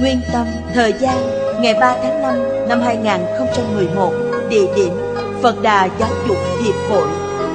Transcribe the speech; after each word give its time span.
nguyên 0.00 0.20
tâm, 0.32 0.46
thời 0.74 0.92
gian, 0.92 1.16
ngày 1.62 1.74
3 1.80 1.98
tháng 2.02 2.22
5 2.22 2.68
năm 2.68 2.80
2011 2.80 4.12
địa 4.48 4.74
điểm, 4.76 4.92
Phật 5.42 5.62
Đà 5.62 5.88
Giáo 5.98 6.10
dục 6.28 6.36
Hiệp 6.62 6.74
hội, 6.90 7.08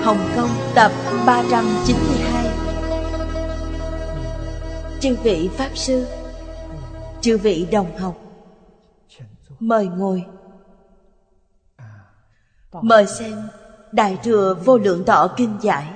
Hồng 0.04 0.30
Kông, 0.36 0.50
tập 0.76 0.92
392 1.26 2.46
Chư 5.00 5.16
vị 5.24 5.50
Pháp 5.58 5.70
Sư, 5.76 6.06
Chư 7.22 7.38
vị 7.38 7.68
đồng 7.72 7.98
học, 7.98 8.16
Mời 9.60 9.88
ngồi. 9.88 10.26
Mời 12.82 13.08
xem 13.08 13.50
Đại 13.92 14.18
Thừa 14.24 14.56
Vô 14.66 14.78
Lượng 14.78 15.06
Thọ 15.06 15.28
Kinh 15.38 15.58
Giải. 15.62 15.94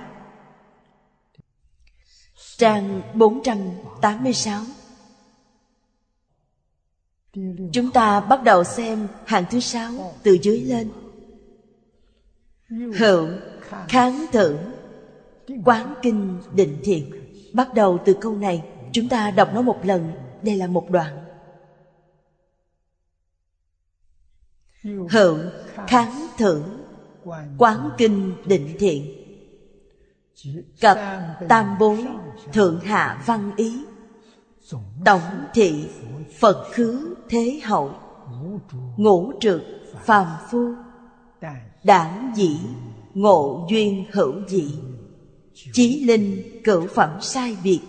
Trang 2.58 3.02
486 3.14 4.62
Chúng 7.72 7.92
ta 7.94 8.20
bắt 8.20 8.44
đầu 8.44 8.64
xem 8.64 9.08
hàng 9.26 9.45
thứ 9.52 9.59
sáu 9.59 10.16
từ 10.23 10.38
dưới 10.42 10.62
lên. 10.62 10.89
Hữu, 12.98 13.28
kháng 13.88 14.26
thử, 14.31 14.58
quán 15.66 15.94
kinh, 16.02 16.38
định 16.56 16.80
thiện. 16.84 17.11
Bắt 17.54 17.73
đầu 17.73 18.00
từ 18.06 18.14
câu 18.22 18.38
này 18.38 18.64
Chúng 18.94 19.09
ta 19.09 19.31
đọc 19.31 19.50
nó 19.54 19.61
một 19.61 19.80
lần. 19.84 20.11
Đây 20.42 20.56
là 20.56 20.67
một 20.67 20.89
đoạn. 20.89 21.26
Hữu, 25.09 25.38
kháng 25.88 26.28
thử, 26.38 26.64
quán 27.58 27.89
kinh, 27.98 28.34
định 28.45 28.76
thiện. 28.80 29.20
Cập 30.81 30.98
tam 31.50 31.78
bốn 31.80 32.17
thượng 32.54 32.80
hạ 32.80 33.23
văn 33.26 33.52
ý. 33.56 33.86
Tổng 35.06 35.22
thị 35.54 35.88
Phật 36.39 36.67
khứ 36.72 37.12
thế 37.34 37.59
hậu, 37.64 37.92
Ngũ 38.98 39.31
trực 39.39 39.62
phàm 40.06 40.28
phu, 40.52 40.73
Đảng 41.84 42.31
dĩ, 42.36 42.58
ngộ 43.14 43.67
duyên 43.70 44.05
hữu 44.11 44.33
dị 44.48 44.71
Chí 45.73 46.05
linh 46.05 46.61
cửu 46.64 46.88
phẩm 46.88 47.10
sai 47.21 47.58
biệt. 47.64 47.80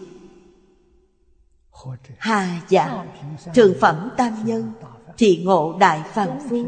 Hà 2.18 2.60
giả 2.68 3.04
dạ, 3.44 3.52
Thượng 3.54 3.74
phẩm 3.80 4.10
tam 4.16 4.32
nhân, 4.44 4.72
Thị 5.18 5.42
ngộ 5.44 5.76
đại 5.78 6.02
phàm 6.12 6.28
phu, 6.50 6.66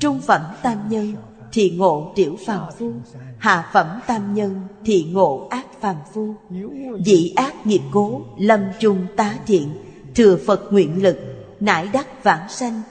Trung 0.00 0.20
phẩm 0.20 0.42
tam 0.62 0.88
nhân 0.88 1.14
thì 1.52 1.70
ngộ 1.70 2.12
tiểu 2.14 2.36
phàm 2.46 2.72
phu, 2.78 2.92
Hạ 3.38 3.70
phẩm 3.72 4.00
tam 4.06 4.34
nhân 4.34 4.60
thì 4.84 5.06
ngộ 5.12 5.48
ác 5.50 5.66
phàm 5.80 5.96
phu. 6.12 6.34
Dị 7.04 7.32
ác 7.36 7.66
nghiệp 7.66 7.82
cố, 7.92 8.22
Lâm 8.38 8.60
trung 8.80 9.06
tá 9.16 9.38
thiện, 9.46 9.68
Thừa 10.14 10.38
Phật 10.46 10.72
nguyện 10.72 11.02
lực 11.02 11.33
Nải 11.64 11.88
đắc 11.88 12.24
vãng 12.24 12.48
sanh, 12.48 12.82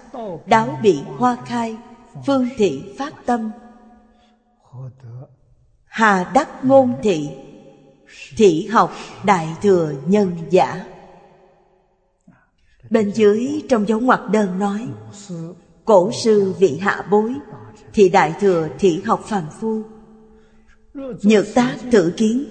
Đáo 0.45 0.79
bị 0.81 1.00
hoa 1.17 1.38
khai, 1.45 1.78
Phương 2.25 2.50
thị 2.57 2.84
phát 2.97 3.13
tâm. 3.25 3.51
Hà 5.85 6.31
đắc 6.34 6.66
ngôn 6.66 6.94
thị 7.03 7.29
Thị 8.38 8.67
học 8.67 8.91
đại 9.23 9.47
thừa 9.62 9.94
nhân 10.06 10.38
giả. 10.50 10.85
Bên 12.89 13.12
dưới 13.12 13.62
trong 13.69 13.88
dấu 13.88 14.00
ngoặc 14.00 14.22
đơn 14.31 14.59
nói, 14.59 14.88
Cổ 15.85 16.12
sư 16.12 16.53
vị 16.59 16.78
hạ 16.78 17.06
bối, 17.12 17.33
Thị 17.94 18.09
đại 18.09 18.35
thừa 18.39 18.67
thị 18.79 19.01
học 19.06 19.22
phàm 19.25 19.44
phu. 19.59 19.83
Nhược 21.23 21.45
tác 21.56 21.75
tự 21.91 22.13
kiến, 22.17 22.45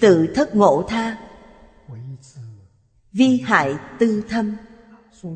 Tự 0.00 0.26
thất 0.34 0.54
ngộ 0.54 0.84
tha. 0.88 1.18
Vi 3.12 3.40
hại 3.40 3.74
tư 3.98 4.22
thâm. 4.28 4.56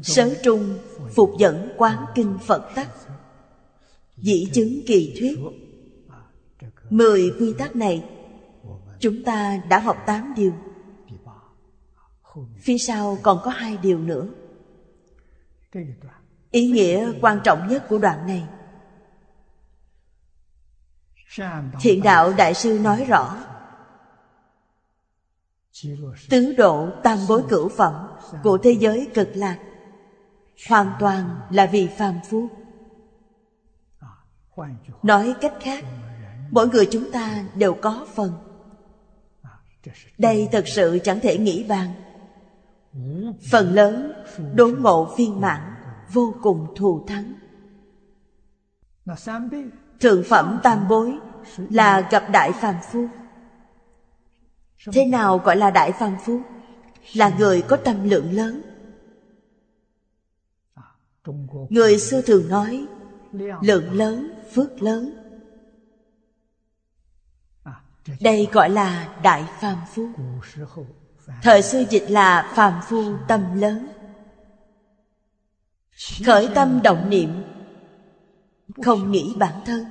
Sớ 0.03 0.35
trung 0.43 0.79
phục 1.15 1.31
dẫn 1.39 1.73
quán 1.77 2.07
kinh 2.15 2.39
Phật 2.47 2.71
tắc. 2.75 2.89
Dĩ 4.17 4.51
chứng 4.53 4.81
kỳ 4.87 5.17
thuyết. 5.19 5.39
Mười 6.91 7.31
quy 7.39 7.53
tắc 7.59 7.77
này, 7.77 8.05
Chúng 9.01 9.25
ta 9.25 9.61
đã 9.69 9.79
học 9.79 9.97
tám 10.07 10.33
điều. 10.37 10.53
Phía 12.59 12.79
sau 12.79 13.19
còn 13.23 13.41
có 13.45 13.51
hai 13.51 13.77
điều 13.77 13.99
nữa. 13.99 14.29
Ý 16.51 16.71
nghĩa 16.71 17.13
quan 17.21 17.41
trọng 17.45 17.69
nhất 17.69 17.85
của 17.89 17.99
đoạn 17.99 18.27
này. 18.27 18.47
Thiện 21.81 22.03
đạo 22.03 22.33
Đại 22.33 22.55
sư 22.55 22.79
nói 22.83 23.05
rõ, 23.05 23.37
Tứ 26.31 26.55
độ 26.59 26.89
tam 27.03 27.19
bối 27.29 27.43
cửu 27.49 27.69
phẩm 27.69 28.09
Của 28.43 28.59
thế 28.59 28.71
giới 28.71 29.09
cực 29.15 29.29
lạc. 29.35 29.59
Hoàn 30.69 30.93
toàn 31.01 31.41
là 31.51 31.67
vì 31.67 31.87
phàm 31.87 32.15
phu. 32.31 32.49
Nói 35.03 35.35
cách 35.41 35.55
khác, 35.61 35.85
Mỗi 36.51 36.69
người 36.69 36.89
chúng 36.91 37.13
ta 37.13 37.45
đều 37.55 37.75
có 37.75 38.07
phần. 38.15 38.33
Đây 40.19 40.49
thật 40.53 40.65
sự 40.69 40.99
chẳng 41.05 41.21
thể 41.21 41.39
nghĩ 41.39 41.65
bàn. 41.65 41.93
Phần 43.51 43.75
lớn 43.75 44.13
đốn 44.55 44.83
ngộ 44.83 45.15
phiên 45.17 45.41
mãn 45.41 45.75
Vô 46.13 46.35
cùng 46.43 46.75
thù 46.77 47.07
thắng. 47.07 47.33
Thượng 50.01 50.23
phẩm 50.29 50.61
tam 50.63 50.89
bối 50.89 51.19
Là 51.57 52.09
gặp 52.11 52.25
đại 52.33 52.53
phàm 52.53 52.75
phu. 52.93 53.07
Thế 54.93 55.05
nào 55.05 55.39
gọi 55.39 55.57
là 55.57 55.71
đại 55.71 55.93
phàm 55.93 56.17
phu? 56.25 56.41
Là 57.15 57.33
người 57.39 57.63
có 57.63 57.77
tâm 57.77 58.09
lượng 58.09 58.33
lớn. 58.33 58.70
Người 61.71 61.99
xưa 61.99 62.23
thường 62.23 62.49
nói 62.49 62.87
Lượng 63.63 63.93
lớn, 63.93 64.31
phước 64.53 64.83
lớn. 64.83 65.15
Đây 68.21 68.49
gọi 68.53 68.71
là 68.71 69.09
đại 69.23 69.45
phàm 69.61 69.79
phu. 69.95 70.09
Thời 71.43 71.63
xưa 71.63 71.83
dịch 71.91 72.11
là 72.11 72.53
phàm 72.55 72.81
phu 72.89 73.17
tâm 73.29 73.61
lớn. 73.61 73.89
Khởi 76.27 76.49
tâm 76.55 76.83
động 76.83 77.11
niệm 77.11 77.43
Không 78.83 79.11
nghĩ 79.11 79.35
bản 79.39 79.63
thân. 79.65 79.85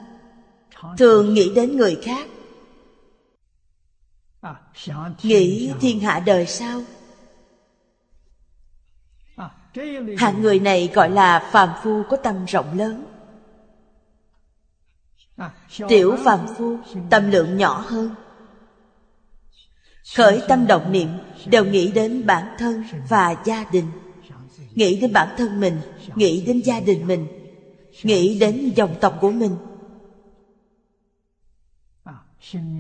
Thường 0.97 1.33
nghĩ 1.33 1.53
đến 1.55 1.75
người 1.77 1.99
khác. 2.01 2.29
Nghĩ 5.23 5.71
thiên 5.81 5.99
hạ 5.99 6.19
đời 6.19 6.45
sau 6.47 6.81
Hạng 10.17 10.41
người 10.41 10.59
này 10.59 10.89
gọi 10.93 11.09
là 11.09 11.49
phàm 11.51 11.69
phu 11.83 12.03
có 12.09 12.17
tâm 12.17 12.45
rộng 12.45 12.77
lớn. 12.77 13.05
Tiểu 15.87 16.17
phàm 16.23 16.39
phu, 16.57 16.77
tâm 17.09 17.31
lượng 17.31 17.57
nhỏ 17.57 17.83
hơn. 17.87 18.15
Khởi 20.15 20.41
tâm 20.47 20.67
động 20.67 20.91
niệm, 20.91 21.09
đều 21.45 21.65
nghĩ 21.65 21.91
đến 21.91 22.25
bản 22.25 22.55
thân 22.59 22.83
và 23.09 23.35
gia 23.45 23.65
đình. 23.71 23.85
Nghĩ 24.71 24.99
đến 25.01 25.13
bản 25.13 25.27
thân 25.37 25.59
mình, 25.59 25.77
Nghĩ 26.15 26.43
đến 26.45 26.61
gia 26.65 26.79
đình 26.79 27.07
mình. 27.07 27.27
Nghĩ 28.03 28.39
đến 28.39 28.71
dòng 28.75 28.95
tộc 29.01 29.17
của 29.21 29.31
mình. 29.31 29.55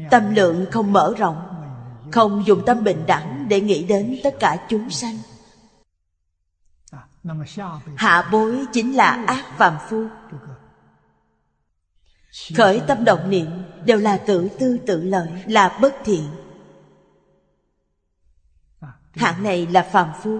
Tâm 0.09 0.35
lượng 0.35 0.65
không 0.71 0.93
mở 0.93 1.13
rộng, 1.17 1.37
Không 2.11 2.43
dùng 2.45 2.65
tâm 2.65 2.83
bình 2.83 3.03
đẳng 3.07 3.45
để 3.49 3.61
nghĩ 3.61 3.83
đến 3.83 4.19
tất 4.23 4.35
cả 4.39 4.65
chúng 4.69 4.89
sanh. 4.89 5.17
Hạ 7.95 8.29
bối 8.31 8.65
chính 8.73 8.95
là 8.95 9.23
ác 9.27 9.45
phàm 9.57 9.77
phu. 9.89 10.07
Khởi 12.57 12.81
tâm 12.87 13.05
động 13.05 13.29
niệm 13.29 13.47
đều 13.85 13.97
là 13.97 14.17
tự 14.17 14.49
tư 14.59 14.77
tự 14.87 15.03
lợi, 15.03 15.43
Là 15.47 15.77
bất 15.81 15.95
thiện. 16.05 16.23
Hạng 19.11 19.43
này 19.43 19.67
là 19.67 19.89
phàm 19.91 20.11
phu. 20.21 20.39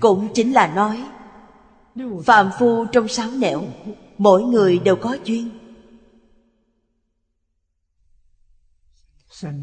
Cũng 0.00 0.28
chính 0.34 0.52
là 0.52 0.66
nói, 0.66 1.08
Phàm 2.24 2.50
phu 2.58 2.86
trong 2.92 3.08
sáu 3.08 3.30
nẻo, 3.30 3.62
Mỗi 4.18 4.42
người 4.42 4.78
đều 4.78 4.96
có 4.96 5.16
duyên. 5.24 5.50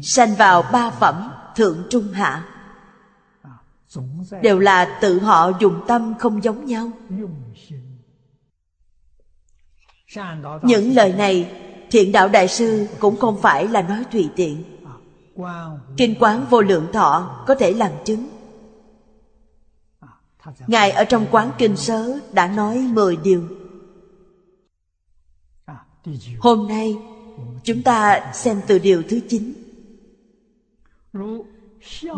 Sanh 0.02 0.34
vào 0.34 0.62
ba 0.72 0.90
phẩm 0.90 1.30
Thượng 1.56 1.86
trung 1.90 2.12
hạ. 2.12 2.57
Đều 4.42 4.58
là 4.58 4.98
tự 5.00 5.18
họ 5.18 5.50
dùng 5.60 5.80
tâm 5.86 6.14
không 6.18 6.44
giống 6.44 6.64
nhau. 6.64 6.90
Những 10.62 10.94
lời 10.94 11.12
này 11.12 11.64
Thiện 11.90 12.12
đạo 12.12 12.28
đại 12.28 12.48
sư 12.48 12.86
cũng 12.98 13.16
không 13.16 13.40
phải 13.42 13.68
là 13.68 13.82
nói 13.82 14.04
tùy 14.12 14.30
tiện. 14.36 14.64
Kinh 15.96 16.14
quán 16.20 16.46
vô 16.50 16.60
lượng 16.60 16.86
thọ 16.92 17.44
có 17.46 17.54
thể 17.54 17.72
làm 17.72 17.92
chứng. 18.04 18.28
Ngài 20.66 20.90
ở 20.90 21.04
trong 21.04 21.26
quán 21.30 21.50
kinh 21.58 21.76
sớ 21.76 22.18
đã 22.32 22.48
nói 22.48 22.78
mười 22.78 23.16
điều. 23.16 23.42
Hôm 26.38 26.68
nay 26.68 26.96
chúng 27.64 27.82
ta 27.82 28.30
xem 28.34 28.60
từ 28.66 28.78
điều 28.78 29.02
thứ 29.08 29.20
chín 29.28 29.52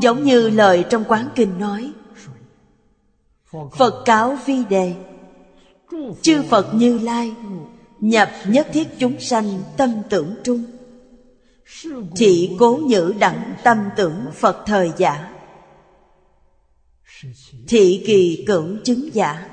Giống 0.00 0.24
như 0.24 0.50
lời 0.50 0.84
trong 0.90 1.04
quán 1.08 1.28
kinh 1.34 1.58
nói, 1.58 1.92
Phật 3.76 4.02
cáo 4.04 4.38
vi 4.46 4.64
đề, 4.64 4.94
Chư 6.22 6.42
Phật 6.42 6.74
như 6.74 6.98
Lai, 6.98 7.34
Nhập 8.00 8.30
nhất 8.46 8.68
thiết 8.72 8.88
chúng 8.98 9.20
sanh 9.20 9.62
tâm 9.76 10.02
tưởng 10.10 10.34
trung. 10.44 10.64
Thị 12.16 12.56
cố 12.58 12.80
nhữ 12.82 13.14
đẳng 13.18 13.54
tâm 13.64 13.78
tưởng 13.96 14.26
Phật 14.34 14.62
thời 14.66 14.92
giả. 14.96 15.30
Thị 17.68 18.02
kỳ 18.06 18.44
cửu 18.46 18.76
chứng 18.84 19.14
giả. 19.14 19.48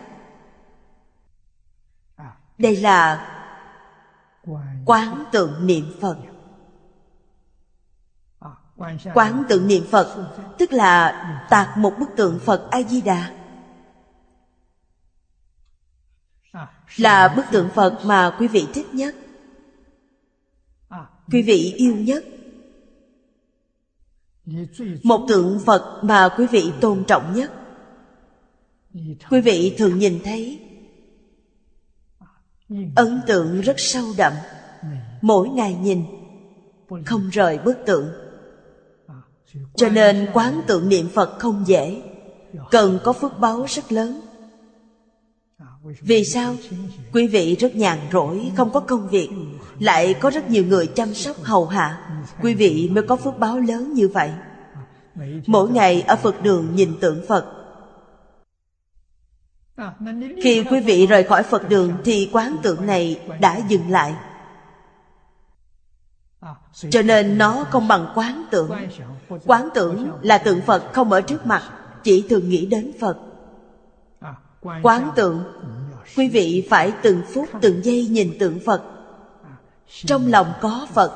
Đây 2.57 2.75
là 2.75 3.27
quán 4.85 5.25
tượng 5.31 5.67
niệm 5.67 5.93
Phật. 6.01 6.17
Quán 9.13 9.43
tượng 9.49 9.67
niệm 9.67 9.83
Phật, 9.91 10.29
Tức 10.57 10.73
là 10.73 11.23
tạc 11.49 11.77
một 11.77 11.93
bức 11.99 12.09
tượng 12.15 12.39
Phật 12.39 12.67
A-di-đà. 12.71 13.33
Là 16.97 17.33
bức 17.35 17.45
tượng 17.51 17.69
Phật 17.69 17.99
mà 18.05 18.35
quý 18.39 18.47
vị 18.47 18.67
thích 18.73 18.93
nhất, 18.93 19.15
Quý 21.31 21.41
vị 21.41 21.73
yêu 21.77 21.95
nhất. 21.95 22.23
Một 25.03 25.25
tượng 25.27 25.59
Phật 25.65 25.99
mà 26.03 26.29
quý 26.37 26.47
vị 26.47 26.71
tôn 26.81 27.03
trọng 27.07 27.33
nhất. 27.33 27.51
Quý 29.29 29.41
vị 29.41 29.75
thường 29.77 29.99
nhìn 29.99 30.19
thấy 30.23 30.59
Ấn 32.95 33.21
tượng 33.27 33.61
rất 33.61 33.75
sâu 33.77 34.05
đậm, 34.17 34.33
Mỗi 35.21 35.49
ngày 35.49 35.73
nhìn 35.73 36.05
Không 37.05 37.29
rời 37.29 37.57
bức 37.57 37.77
tượng 37.85 38.26
cho 39.75 39.89
nên 39.89 40.27
quán 40.33 40.61
tượng 40.67 40.89
niệm 40.89 41.09
Phật 41.13 41.39
không 41.39 41.63
dễ. 41.67 42.01
Cần 42.71 42.99
có 43.03 43.13
phước 43.13 43.39
báu 43.39 43.65
rất 43.69 43.91
lớn. 43.91 44.21
Vì 46.01 46.25
sao? 46.25 46.55
Quý 47.13 47.27
vị 47.27 47.55
rất 47.55 47.75
nhàn 47.75 47.99
rỗi, 48.11 48.51
không 48.57 48.69
có 48.73 48.79
công 48.79 49.07
việc. 49.09 49.29
Lại 49.79 50.13
có 50.13 50.29
rất 50.29 50.49
nhiều 50.49 50.65
người 50.65 50.87
chăm 50.87 51.13
sóc 51.13 51.43
hầu 51.43 51.65
hạ. 51.65 52.19
Quý 52.41 52.53
vị 52.53 52.89
mới 52.91 53.03
có 53.03 53.15
phước 53.15 53.39
báo 53.39 53.59
lớn 53.59 53.93
như 53.93 54.07
vậy. 54.07 54.31
Mỗi 55.47 55.69
ngày 55.69 56.01
ở 56.01 56.15
Phật 56.15 56.43
đường 56.43 56.75
nhìn 56.75 56.99
tượng 56.99 57.21
Phật. 57.27 57.45
Khi 60.43 60.63
quý 60.63 60.79
vị 60.79 61.07
rời 61.07 61.23
khỏi 61.23 61.43
Phật 61.43 61.69
đường 61.69 61.93
Thì 62.05 62.29
quán 62.33 62.57
tượng 62.63 62.85
này 62.85 63.19
đã 63.41 63.61
dừng 63.69 63.89
lại 63.89 64.13
cho 66.89 67.01
nên 67.01 67.37
nó 67.37 67.65
không 67.69 67.87
bằng 67.87 68.11
quán 68.15 68.45
tưởng. 68.51 68.71
Quán 69.45 69.69
tưởng 69.73 70.11
là 70.21 70.37
tượng 70.37 70.61
phật 70.61 70.83
không 70.93 71.11
ở 71.11 71.21
trước 71.21 71.45
mặt, 71.45 71.63
chỉ 72.03 72.25
thường 72.29 72.49
nghĩ 72.49 72.65
đến 72.65 72.91
phật. 72.99 73.17
Quán 74.83 75.11
tượng 75.15 75.43
quý 76.17 76.29
vị 76.29 76.67
phải 76.69 76.93
từng 77.01 77.21
phút, 77.33 77.49
từng 77.61 77.85
giây 77.85 78.07
nhìn 78.07 78.37
tượng 78.39 78.59
phật. 78.65 78.83
Trong 79.87 80.27
lòng 80.27 80.53
có 80.61 80.87
phật, 80.93 81.11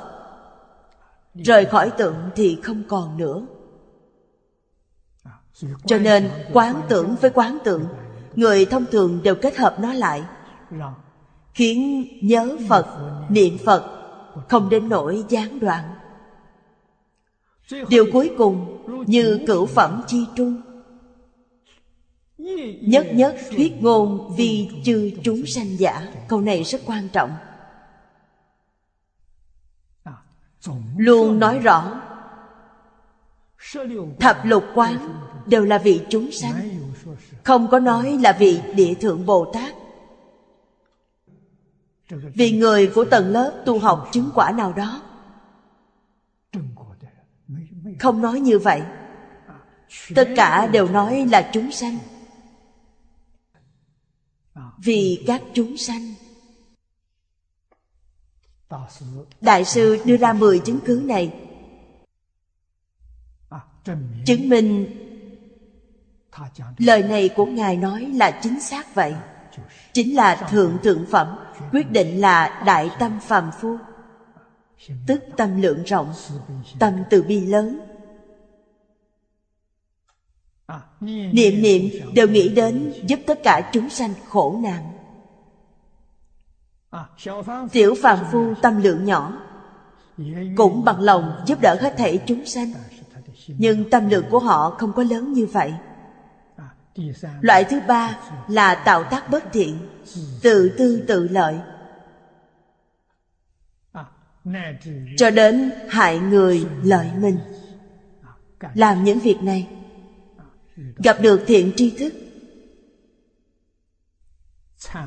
rời 1.36 1.66
khỏi 1.66 1.90
tượng 1.90 2.16
thì 2.36 2.60
không 2.64 2.84
còn 2.90 3.18
nữa. 3.18 3.42
Cho 5.86 5.98
nên 5.98 6.30
quán 6.54 6.82
tưởng 6.90 7.16
với 7.22 7.32
quán 7.32 7.58
tượng 7.64 7.86
người 8.36 8.66
thông 8.66 8.86
thường 8.92 9.20
đều 9.24 9.36
kết 9.36 9.58
hợp 9.58 9.80
nó 9.80 9.94
lại, 9.94 10.24
khiến 11.54 12.08
nhớ 12.22 12.58
phật, 12.70 12.86
niệm 13.30 13.58
phật 13.66 14.01
không 14.50 14.70
đến 14.70 14.90
nỗi 14.90 15.24
gián 15.30 15.60
đoạn. 15.60 15.84
Điều 17.90 18.06
cuối 18.14 18.32
cùng 18.38 18.86
như 19.08 19.40
cửu 19.48 19.66
phẩm 19.66 20.02
chi 20.08 20.26
trung. 20.36 20.62
Nhất 22.82 23.08
nhất 23.14 23.36
thuyết 23.56 23.74
ngôn 23.82 24.34
vì 24.38 24.70
chư 24.86 25.12
chúng 25.24 25.44
sanh 25.46 25.80
giả, 25.80 26.14
câu 26.28 26.42
này 26.42 26.64
rất 26.64 26.82
quan 26.86 27.10
trọng. 27.14 27.32
Luôn 30.98 31.40
nói 31.40 31.60
rõ, 31.60 32.02
thập 34.20 34.46
lục 34.46 34.64
quán 34.76 35.10
đều 35.46 35.66
là 35.66 35.78
vị 35.78 36.02
chúng 36.10 36.32
sanh, 36.32 36.70
không 37.44 37.68
có 37.72 37.80
nói 37.80 38.18
là 38.22 38.36
vị 38.40 38.62
địa 38.76 38.94
thượng 38.94 39.26
bồ 39.26 39.52
tát 39.54 39.74
vì 42.12 42.52
người 42.52 42.92
của 42.96 43.06
tầng 43.06 43.28
lớp 43.28 43.64
tu 43.66 43.80
học 43.80 44.10
chứng 44.12 44.30
quả 44.36 44.52
nào 44.52 44.74
đó. 44.74 45.02
Không 48.00 48.22
nói 48.22 48.40
như 48.40 48.60
vậy. 48.60 48.82
Tất 50.16 50.30
cả 50.36 50.68
đều 50.68 50.88
nói 50.88 51.26
là 51.32 51.50
chúng 51.54 51.72
sanh. 51.72 51.98
Vì 54.78 55.24
các 55.28 55.42
chúng 55.54 55.78
sanh. 55.78 56.14
Đại 59.42 59.66
sư 59.66 59.98
đưa 60.06 60.18
ra 60.18 60.34
mười 60.34 60.60
chứng 60.60 60.80
cứ 60.86 61.02
này. 61.06 61.34
Chứng 64.26 64.50
minh 64.50 64.98
lời 66.78 67.04
này 67.04 67.30
của 67.30 67.46
ngài 67.46 67.78
nói 67.78 68.06
là 68.06 68.40
chính 68.44 68.60
xác 68.60 68.96
vậy 68.96 69.16
chính 69.94 70.16
là 70.16 70.36
thượng 70.36 70.78
thượng 70.84 71.06
phẩm, 71.06 71.28
quyết 71.72 71.92
định 71.92 72.22
là 72.22 72.64
đại 72.66 72.90
tâm 73.00 73.20
phàm 73.20 73.52
phu. 73.62 73.78
Tức 75.08 75.24
tâm 75.38 75.62
lượng 75.62 75.84
rộng, 75.84 76.14
tâm 76.80 76.94
từ 77.10 77.24
bi 77.24 77.46
lớn. 77.46 77.80
Niệm 81.32 81.62
niệm 81.62 81.90
đều 82.14 82.28
nghĩ 82.28 82.50
đến 82.50 82.94
giúp 83.08 83.20
tất 83.28 83.40
cả 83.44 83.70
chúng 83.74 83.90
sanh 83.90 84.14
khổ 84.28 84.60
nạn. 84.64 84.92
Tiểu 87.72 87.96
phàm 88.02 88.20
phu 88.32 88.54
tâm 88.62 88.82
lượng 88.82 89.06
nhỏ, 89.06 89.34
cũng 90.58 90.84
bằng 90.86 91.00
lòng 91.00 91.44
giúp 91.46 91.62
đỡ 91.62 91.78
hết 91.82 91.94
thảy 91.98 92.20
chúng 92.26 92.46
sanh. 92.46 92.74
Nhưng 93.48 93.90
tâm 93.90 94.10
lượng 94.10 94.26
của 94.30 94.40
họ 94.40 94.70
không 94.70 94.94
có 94.94 95.04
lớn 95.04 95.34
như 95.34 95.46
vậy 95.46 95.74
loại 97.42 97.64
thứ 97.64 97.80
ba 97.88 98.20
là 98.48 98.76
tạo 98.76 99.04
tác 99.04 99.30
bất 99.30 99.44
thiện, 99.54 99.78
tự 100.42 100.76
tư 100.78 101.04
tự 101.08 101.28
lợi. 101.28 101.60
Cho 105.18 105.30
đến 105.30 105.72
hại 105.90 106.20
người 106.20 106.66
lợi 106.84 107.08
mình. 107.20 107.38
Làm 108.74 109.04
những 109.04 109.20
việc 109.20 109.38
này, 109.42 109.68
gặp 111.04 111.18
được 111.22 111.44
thiện 111.48 111.72
tri 111.76 111.98
thức. 111.98 112.14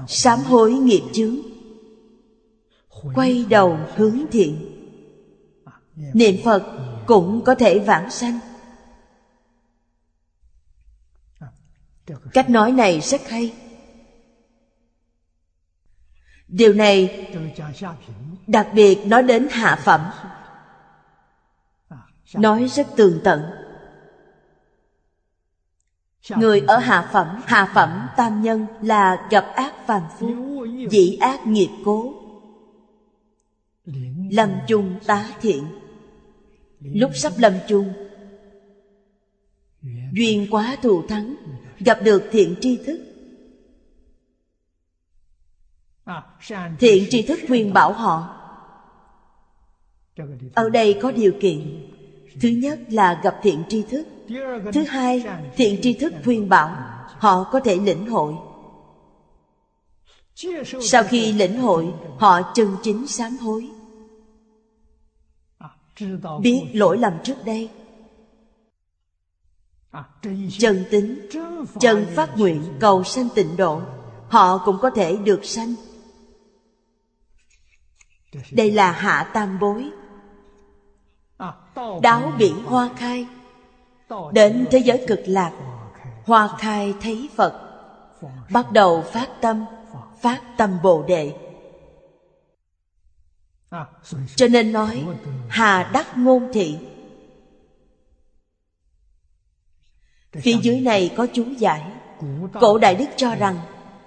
Sám 0.09 0.39
hối 0.41 0.73
nghiệp 0.73 1.03
chướng. 1.13 1.37
Quay 3.15 3.47
đầu 3.51 3.79
hướng 3.97 4.19
thiện. 4.33 4.71
Niệm 5.97 6.35
phật 6.45 6.63
cũng 7.07 7.45
có 7.45 7.55
thể 7.55 7.79
vãng 7.79 8.11
sanh. 8.11 8.39
Cách 12.33 12.51
nói 12.51 12.73
này 12.73 13.01
rất 13.01 13.29
hay. 13.29 13.55
Điều 16.49 16.73
này 16.73 17.29
đặc 18.47 18.69
biệt 18.75 18.99
nói 19.07 19.23
đến 19.23 19.49
hạ 19.51 19.79
phẩm. 19.85 20.01
Nói 22.35 22.69
rất 22.69 22.87
tường 22.97 23.21
tận. 23.25 23.43
Người 26.31 26.61
ở 26.61 26.79
hạ 26.79 27.11
phẩm, 27.13 27.43
hạ 27.47 27.71
phẩm 27.75 28.09
tam 28.17 28.43
nhân 28.43 28.67
là 28.83 29.29
gặp 29.31 29.45
ác 29.55 29.87
phàm 29.87 30.03
phu, 30.19 30.65
dĩ 30.91 31.17
ác 31.21 31.47
nghiệp 31.47 31.69
cố, 31.85 32.15
lâm 34.31 34.51
chung 34.69 34.99
tá 35.07 35.29
thiện. 35.41 35.67
Lúc 36.81 37.11
sắp 37.15 37.33
lâm 37.37 37.53
chung, 37.69 37.93
duyên 40.13 40.47
quá 40.51 40.77
thù 40.83 41.03
thắng, 41.09 41.35
gặp 41.85 41.99
được 42.05 42.23
thiện 42.31 42.55
tri 42.61 42.77
thức. 42.77 43.01
Thiện 46.79 47.07
tri 47.11 47.23
thức 47.23 47.39
khuyên 47.49 47.73
bảo 47.73 47.93
họ. 47.93 48.41
Ở 50.55 50.69
đây 50.69 50.99
có 51.03 51.11
điều 51.11 51.33
kiện. 51.41 51.91
Thứ 52.41 52.49
nhất 52.49 52.79
là 52.89 53.21
gặp 53.23 53.37
thiện 53.43 53.63
tri 53.69 53.83
thức 53.83 54.07
Thứ 54.73 54.83
hai, 54.89 55.25
thiện 55.57 55.81
tri 55.83 55.93
thức 55.93 56.13
khuyên 56.25 56.49
bảo 56.49 56.77
Họ 57.19 57.45
có 57.53 57.61
thể 57.61 57.77
lĩnh 57.77 58.11
hội 58.11 58.35
Sau 60.81 61.03
khi 61.03 61.33
lĩnh 61.33 61.59
hội 61.59 61.95
Họ 62.19 62.53
chân 62.55 62.77
chính 62.83 63.07
sám 63.07 63.37
hối 63.37 63.69
Biết 66.41 66.63
lỗi 66.73 66.99
lầm 66.99 67.13
trước 67.25 67.45
đây 67.45 67.71
Chân 70.59 70.85
tính 70.91 71.29
Chân 71.81 72.07
phát 72.15 72.39
nguyện 72.39 72.63
cầu 72.81 73.05
sanh 73.05 73.29
tịnh 73.35 73.57
độ, 73.57 73.81
Họ 74.29 74.59
cũng 74.59 74.79
có 74.83 74.91
thể 74.91 75.17
được 75.17 75.45
sanh. 75.45 75.75
Đây 78.53 78.71
là 78.71 78.93
hạ 78.93 79.31
tam 79.35 79.59
bối. 79.59 79.91
Đáo 82.03 82.33
biển 82.39 82.65
hoa 82.65 82.91
khai. 82.97 83.27
Đến 84.33 84.67
thế 84.71 84.79
giới 84.79 85.05
cực 85.09 85.21
lạc, 85.27 85.53
Hoa 86.25 86.57
khai 86.59 86.95
thấy 87.01 87.29
Phật. 87.37 87.61
Bắt 88.51 88.73
đầu 88.73 89.03
phát 89.13 89.29
tâm 89.41 89.65
Phát 90.21 90.43
tâm 90.57 90.79
Bồ 90.83 91.05
Đề. 91.09 91.35
Cho 94.37 94.49
nên 94.49 94.73
nói, 94.73 95.05
Hà 95.49 95.91
đắc 95.93 96.19
ngôn 96.19 96.51
thị 96.53 96.79
Phía 100.43 100.57
dưới 100.63 100.81
này 100.81 101.15
có 101.17 101.27
chú 101.33 101.45
giải. 101.59 101.83
Cổ 102.61 102.79
Đại 102.79 102.95
Đức 102.95 103.07
cho 103.17 103.35
rằng 103.35 103.59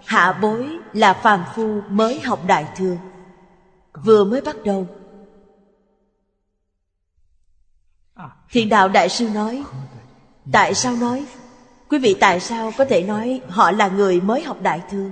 Hạ 0.05 0.39
bối 0.41 0.77
là 0.93 1.13
phàm 1.13 1.43
phu 1.55 1.81
mới 1.89 2.19
học 2.19 2.39
Đại 2.47 2.65
Thừa. 2.75 2.97
Vừa 4.03 4.23
mới 4.23 4.41
bắt 4.41 4.55
đầu. 4.65 4.87
Thiện 8.51 8.69
đạo 8.69 8.89
đại 8.89 9.09
sư 9.09 9.29
nói 9.33 9.63
Tại 10.51 10.73
sao 10.73 10.95
nói? 10.95 11.25
Quý 11.89 11.99
vị 11.99 12.17
tại 12.19 12.39
sao 12.39 12.71
có 12.77 12.85
thể 12.85 13.03
nói 13.03 13.41
Họ 13.47 13.71
là 13.71 13.87
người 13.87 14.21
mới 14.21 14.43
học 14.43 14.61
đại 14.61 14.81
thừa? 14.91 15.09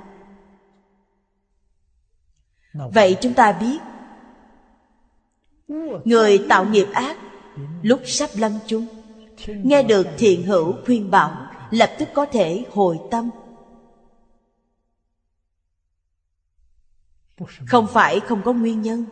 Vậy 2.73 3.17
chúng 3.21 3.33
ta 3.33 3.51
biết 3.51 3.77
Người 6.05 6.45
tạo 6.49 6.65
nghiệp 6.65 6.87
ác 6.93 7.17
Lúc 7.81 8.01
sắp 8.05 8.29
lâm 8.35 8.51
chung 8.67 9.04
Nghe 9.47 9.83
được 9.83 10.07
thiện 10.17 10.43
hữu 10.43 10.73
khuyên 10.85 11.11
bảo, 11.11 11.47
Lập 11.71 11.95
tức 11.99 12.09
có 12.13 12.25
thể 12.25 12.65
hồi 12.71 12.99
tâm. 13.11 13.29
Không 17.67 17.87
phải 17.87 18.19
không 18.19 18.41
có 18.45 18.53
nguyên 18.53 18.81
nhân. 18.81 19.05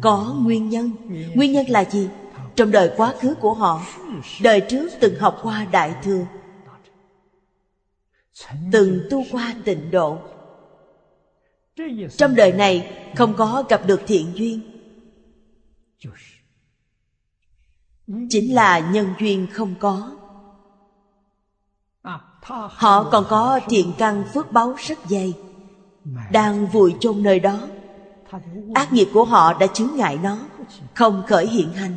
Có 0.00 0.36
nguyên 0.38 0.68
nhân. 0.68 0.92
Nguyên 1.34 1.52
nhân 1.52 1.66
là 1.68 1.84
gì? 1.84 2.08
trong 2.58 2.70
đời 2.70 2.90
quá 2.96 3.14
khứ 3.20 3.34
của 3.34 3.54
họ, 3.54 3.82
đời 4.42 4.60
trước 4.60 4.88
từng 5.00 5.18
học 5.18 5.38
qua 5.42 5.66
đại 5.72 5.94
thừa, 6.02 6.26
từng 8.72 9.00
tu 9.10 9.24
qua 9.32 9.54
tịnh 9.64 9.90
độ. 9.90 10.18
Trong 12.16 12.34
đời 12.34 12.52
này 12.52 12.90
không 13.16 13.34
có 13.36 13.64
gặp 13.68 13.86
được 13.86 14.00
thiện 14.06 14.32
duyên 14.34 14.60
chính 18.30 18.54
là 18.54 18.78
nhân 18.78 19.06
duyên 19.20 19.46
không 19.52 19.74
có. 19.80 20.10
Họ 22.68 23.08
còn 23.12 23.24
có 23.28 23.60
thiện 23.68 23.92
căn 23.98 24.24
phước 24.34 24.52
báu 24.52 24.74
rất 24.78 24.98
dày, 25.08 25.34
đang 26.32 26.66
vùi 26.66 26.94
chôn 27.00 27.22
nơi 27.22 27.40
đó. 27.40 27.58
Ác 28.74 28.92
nghiệp 28.92 29.08
của 29.12 29.24
họ 29.24 29.58
đã 29.58 29.66
chướng 29.66 29.96
ngại 29.96 30.18
nó, 30.22 30.38
không 30.94 31.22
khởi 31.26 31.46
hiện 31.46 31.72
hành. 31.72 31.96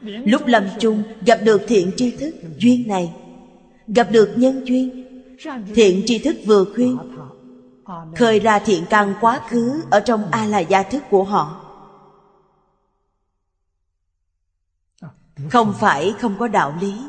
Lúc 0.00 0.46
lâm 0.46 0.64
chung, 0.80 1.02
gặp 1.26 1.38
được 1.44 1.62
thiện 1.68 1.90
tri 1.96 2.10
thức, 2.10 2.34
duyên 2.58 2.88
này. 2.88 3.14
Gặp 3.86 4.08
được 4.10 4.34
nhân 4.36 4.64
duyên, 4.64 5.06
Thiện 5.74 6.02
tri 6.06 6.18
thức 6.18 6.36
vừa 6.46 6.64
khuyên. 6.74 6.98
Khơi 8.16 8.40
ra 8.40 8.58
thiện 8.58 8.84
căn 8.90 9.14
quá 9.20 9.40
khứ 9.48 9.82
Ở 9.90 10.00
trong 10.00 10.24
A-la 10.30 10.58
gia 10.58 10.82
thức 10.82 11.02
của 11.10 11.24
họ. 11.24 11.65
Không 15.50 15.74
phải 15.80 16.14
không 16.20 16.36
có 16.38 16.48
đạo 16.48 16.74
lý. 16.80 17.02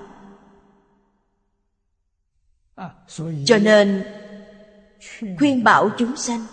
Cho 3.46 3.58
nên, 3.58 4.04
Khuyên 5.38 5.64
bảo 5.64 5.90
chúng 5.98 6.16
sanh, 6.16 6.46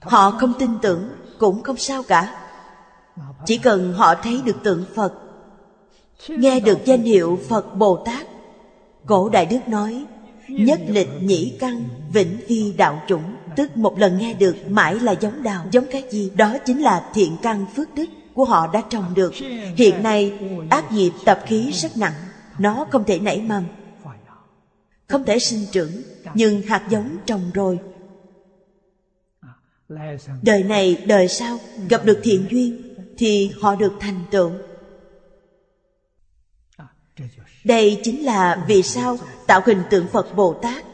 Họ 0.00 0.30
không 0.30 0.52
tin 0.58 0.70
tưởng 0.82 1.08
Cũng 1.38 1.62
không 1.62 1.76
sao 1.76 2.02
cả. 2.02 2.50
Chỉ 3.46 3.58
cần 3.58 3.92
họ 3.92 4.14
thấy 4.14 4.42
được 4.44 4.56
tượng 4.62 4.84
phật, 4.94 5.14
nghe 6.28 6.60
được 6.60 6.78
danh 6.84 7.02
hiệu 7.02 7.38
phật 7.48 7.74
bồ 7.74 7.96
tát, 7.96 8.26
cổ 9.06 9.28
đại 9.28 9.46
đức 9.46 9.68
nói, 9.68 10.04
nhất 10.48 10.80
lịch 10.88 11.08
nhĩ 11.20 11.56
căn, 11.60 11.84
vĩnh 12.12 12.36
vi 12.48 12.74
đạo 12.76 13.02
chủng. 13.08 13.34
Tức 13.56 13.76
một 13.76 13.98
lần 13.98 14.18
nghe 14.18 14.34
được 14.34 14.56
mãi 14.68 14.94
là 14.94 15.12
giống 15.12 15.42
đạo, 15.42 15.64
giống 15.70 15.84
cái 15.90 16.04
gì? 16.10 16.30
Đó 16.36 16.56
chính 16.66 16.82
là 16.82 17.10
thiện 17.14 17.36
căn 17.42 17.66
phước 17.76 17.94
đức 17.94 18.06
của 18.34 18.44
họ 18.44 18.66
đã 18.72 18.82
trồng 18.90 19.14
được. 19.14 19.34
Hiện 19.76 20.02
nay, 20.02 20.38
ác 20.70 20.92
nghiệp 20.92 21.12
tập 21.24 21.40
khí 21.46 21.70
rất 21.72 21.96
nặng, 21.96 22.12
nó 22.58 22.86
không 22.90 23.04
thể 23.04 23.18
nảy 23.18 23.40
mầm. 23.40 23.64
Không 25.06 25.24
thể 25.24 25.38
sinh 25.38 25.66
trưởng, 25.72 26.02
nhưng 26.34 26.62
hạt 26.62 26.86
giống 26.88 27.16
trồng 27.26 27.50
rồi. 27.54 27.78
Đời 30.42 30.62
này, 30.62 31.04
đời 31.06 31.28
sau, 31.28 31.58
gặp 31.88 32.04
được 32.04 32.20
thiện 32.22 32.46
duyên, 32.50 32.96
thì 33.18 33.52
họ 33.60 33.74
được 33.74 33.92
thành 34.00 34.24
tựu. 34.30 34.50
Đây 37.64 38.00
chính 38.02 38.24
là 38.24 38.64
vì 38.68 38.82
sao 38.82 39.18
tạo 39.46 39.60
hình 39.66 39.82
tượng 39.90 40.06
phật 40.08 40.34
bồ 40.36 40.54
tát. 40.62 40.84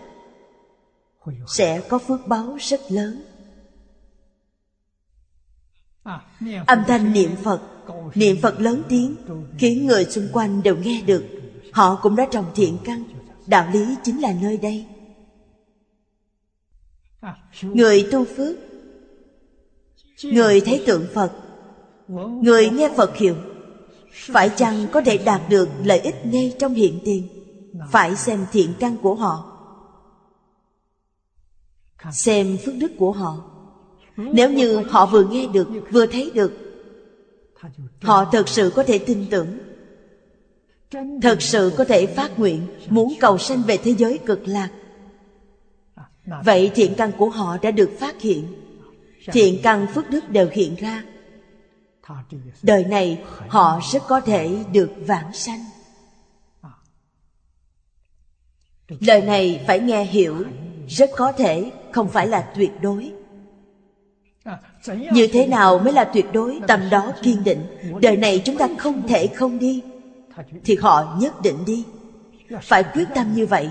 Sẽ 1.48 1.80
có 1.88 1.98
phước 1.98 2.26
báo 2.26 2.56
rất 2.60 2.80
lớn 2.88 3.22
âm 6.66 6.78
thanh 6.86 7.12
niệm 7.12 7.30
phật 7.42 7.60
niệm 8.14 8.36
phật 8.42 8.60
lớn 8.60 8.82
tiếng, 8.88 9.16
khiến 9.58 9.86
người 9.86 10.04
xung 10.04 10.28
quanh 10.32 10.62
đều 10.62 10.76
nghe 10.76 11.02
được. 11.06 11.24
Họ 11.72 11.98
cũng 12.02 12.16
đã 12.16 12.26
trồng 12.30 12.46
thiện 12.54 12.78
căn. 12.84 13.04
Đạo 13.46 13.68
lý 13.72 13.96
chính 14.02 14.20
là 14.20 14.34
nơi 14.42 14.56
đây. 14.56 14.86
Người 17.62 18.08
tu 18.12 18.24
phước, 18.24 18.56
người 20.22 20.60
thấy 20.60 20.82
tượng 20.86 21.06
phật, 21.14 21.32
Người 22.42 22.70
nghe 22.70 22.90
Phật 22.96 23.16
hiệu, 23.16 23.36
Phải 24.12 24.50
chăng 24.56 24.86
có 24.92 25.00
thể 25.00 25.18
đạt 25.18 25.40
được 25.48 25.68
lợi 25.84 25.98
ích 25.98 26.26
ngay 26.26 26.56
trong 26.58 26.74
hiện 26.74 27.00
tiền? 27.04 27.28
Phải 27.90 28.16
xem 28.16 28.46
thiện 28.52 28.74
căn 28.80 28.96
của 29.02 29.14
họ, 29.14 29.52
Xem 32.12 32.56
phước 32.64 32.74
đức 32.78 32.92
của 32.98 33.12
họ. 33.12 33.55
Nếu 34.16 34.52
như 34.52 34.76
họ 34.76 35.06
vừa 35.06 35.24
nghe 35.24 35.46
được, 35.46 35.68
Vừa 35.90 36.06
thấy 36.06 36.30
được, 36.34 36.52
Họ 38.02 38.24
thật 38.32 38.48
sự 38.48 38.72
có 38.76 38.82
thể 38.82 38.98
tin 38.98 39.26
tưởng. 39.30 39.58
Thật 41.22 41.42
sự 41.42 41.72
có 41.76 41.84
thể 41.84 42.06
phát 42.06 42.38
nguyện 42.38 42.66
Muốn 42.88 43.14
cầu 43.20 43.38
sanh 43.38 43.62
về 43.62 43.76
thế 43.76 43.94
giới 43.98 44.18
cực 44.26 44.48
lạc. 44.48 44.70
Vậy 46.44 46.70
thiện 46.74 46.94
căn 46.94 47.12
của 47.18 47.30
họ 47.30 47.56
đã 47.62 47.70
được 47.70 47.90
phát 48.00 48.20
hiện. 48.20 48.44
Thiện 49.32 49.60
căn 49.62 49.86
phước 49.94 50.10
đức 50.10 50.30
đều 50.30 50.48
hiện 50.52 50.74
ra. 50.74 51.04
Đời 52.62 52.84
này, 52.84 53.24
họ 53.48 53.80
rất 53.92 54.02
có 54.08 54.20
thể 54.20 54.64
được 54.72 54.90
vãng 55.06 55.32
sanh. 55.32 55.64
Lời 59.00 59.22
này 59.22 59.64
phải 59.66 59.80
nghe 59.80 60.04
hiểu, 60.04 60.44
rất 60.88 61.10
có 61.16 61.32
thể 61.32 61.72
không 61.92 62.08
phải 62.08 62.26
là 62.26 62.52
tuyệt 62.56 62.70
đối 62.82 63.12
như 65.12 65.28
thế 65.32 65.46
nào 65.46 65.78
mới 65.78 65.92
là 65.92 66.04
tuyệt 66.04 66.26
đối 66.32 66.60
tầm 66.66 66.80
đó 66.90 67.12
kiên 67.22 67.44
định? 67.44 67.66
Đời 68.02 68.16
này 68.16 68.42
chúng 68.44 68.56
ta 68.56 68.68
không 68.78 69.08
thể 69.08 69.26
không 69.26 69.58
đi. 69.58 69.82
Thì 70.64 70.76
họ 70.76 71.16
nhất 71.20 71.42
định 71.42 71.64
đi. 71.66 71.84
Phải 72.62 72.84
quyết 72.94 73.08
tâm 73.14 73.34
như 73.34 73.46
vậy. 73.46 73.70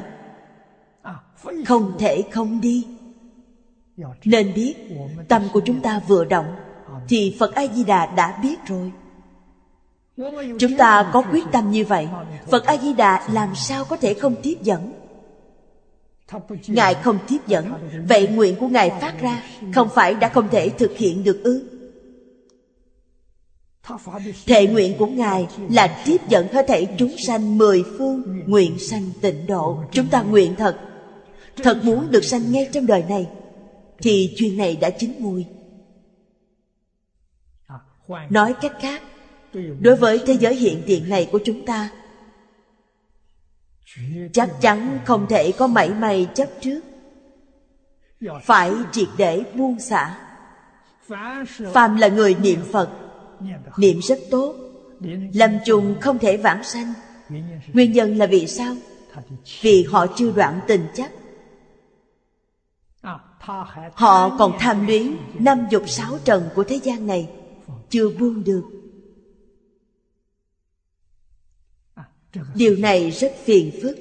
Không 1.65 1.97
thể 1.99 2.23
không 2.31 2.61
đi. 2.61 2.87
Nên 4.25 4.53
biết, 4.53 4.75
tâm 5.27 5.43
của 5.53 5.61
chúng 5.65 5.81
ta 5.81 6.01
vừa 6.07 6.25
động, 6.25 6.55
thì 7.07 7.35
phật 7.39 7.55
a 7.55 7.67
di 7.73 7.83
đà 7.83 8.05
đã 8.05 8.39
biết 8.43 8.55
rồi. 8.65 8.91
Chúng 10.59 10.77
ta 10.77 11.09
có 11.13 11.23
quyết 11.31 11.43
tâm 11.51 11.71
như 11.71 11.85
vậy. 11.85 12.07
Phật 12.51 12.65
A-di-đà 12.65 13.27
làm 13.31 13.55
sao 13.55 13.85
có 13.85 13.97
thể 13.97 14.13
không 14.13 14.35
tiếp 14.43 14.57
dẫn? 14.61 14.93
Ngài 16.67 16.93
không 16.93 17.19
tiếp 17.27 17.37
dẫn. 17.47 17.73
Vậy 18.07 18.27
nguyện 18.27 18.55
của 18.59 18.67
Ngài 18.67 18.89
phát 18.89 19.21
ra. 19.21 19.43
Không 19.73 19.89
phải 19.95 20.13
đã 20.13 20.29
không 20.29 20.49
thể 20.51 20.69
thực 20.69 20.97
hiện 20.97 21.23
được 21.23 21.43
ư? 21.43 21.63
Thệ 24.45 24.67
nguyện 24.67 24.97
của 24.97 25.07
Ngài 25.07 25.47
là 25.69 26.03
tiếp 26.05 26.21
dẫn 26.29 26.47
hết 26.53 26.65
thảy 26.67 26.95
chúng 26.97 27.17
sanh 27.17 27.57
mười 27.57 27.83
phương 27.97 28.43
Nguyện 28.47 28.79
sanh 28.79 29.09
tịnh 29.21 29.47
độ. 29.47 29.79
Chúng 29.91 30.07
ta 30.07 30.21
nguyện 30.21 30.55
thật. 30.55 30.79
Thật 31.63 31.81
muốn 31.83 32.11
được 32.11 32.23
sanh 32.23 32.51
ngay 32.51 32.69
trong 32.73 32.85
đời 32.85 33.03
này, 33.09 33.27
Thì 33.97 34.33
chuyện 34.37 34.57
này 34.57 34.75
đã 34.75 34.89
chín 34.89 35.11
mùi 35.19 35.45
Nói 38.29 38.53
cách 38.61 38.73
khác, 38.81 39.01
Đối 39.79 39.95
với 39.95 40.21
thế 40.25 40.37
giới 40.39 40.55
hiện 40.55 40.83
tiền 40.85 41.09
này 41.09 41.29
của 41.31 41.39
chúng 41.45 41.65
ta 41.65 41.89
Chắc 44.33 44.49
chắn 44.61 44.99
không 45.05 45.27
thể 45.29 45.51
có 45.51 45.67
mảy 45.67 45.89
may 45.89 46.27
chấp 46.35 46.49
trước. 46.61 46.81
Phải 48.43 48.73
triệt 48.91 49.07
để 49.17 49.43
buông 49.55 49.79
xả. 49.79 50.17
Phàm 51.73 51.97
là 51.97 52.07
người 52.07 52.35
niệm 52.35 52.59
Phật, 52.71 52.89
Niệm 53.77 53.99
rất 54.01 54.19
tốt, 54.31 54.55
Lâm 55.33 55.51
trùng 55.65 55.95
không 56.01 56.19
thể 56.19 56.37
vãng 56.37 56.63
sanh. 56.63 56.93
Nguyên 57.73 57.91
nhân 57.91 58.17
là 58.17 58.25
vì 58.25 58.47
sao? 58.47 58.75
Vì 59.61 59.83
họ 59.83 60.07
chưa 60.15 60.31
đoạn 60.31 60.59
tình 60.67 60.87
chấp 60.95 61.07
Họ 63.93 64.37
còn 64.39 64.53
tham 64.59 64.87
luyến 64.87 65.17
năm 65.39 65.67
dục 65.71 65.83
sáu 65.87 66.17
trần 66.25 66.49
của 66.55 66.63
thế 66.63 66.79
gian 66.83 67.07
này, 67.07 67.29
Chưa 67.89 68.09
buông 68.09 68.43
được. 68.43 68.74
Điều 72.55 72.75
này 72.75 73.11
rất 73.11 73.33
phiền 73.43 73.79
phức. 73.81 73.95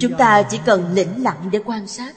Chúng 0.00 0.12
ta 0.18 0.42
chỉ 0.50 0.58
cần 0.66 0.92
lĩnh 0.92 1.22
lặng 1.22 1.48
để 1.52 1.60
quan 1.64 1.86
sát. 1.86 2.14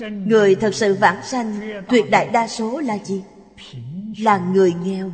Người 0.00 0.54
thật 0.54 0.74
sự 0.74 0.94
vãng 0.94 1.22
sanh, 1.24 1.60
Tuyệt 1.88 2.10
đại 2.10 2.28
đa 2.28 2.48
số 2.48 2.80
là 2.80 2.98
gì? 3.04 3.24
Là 4.18 4.38
người 4.38 4.72
nghèo. 4.72 5.12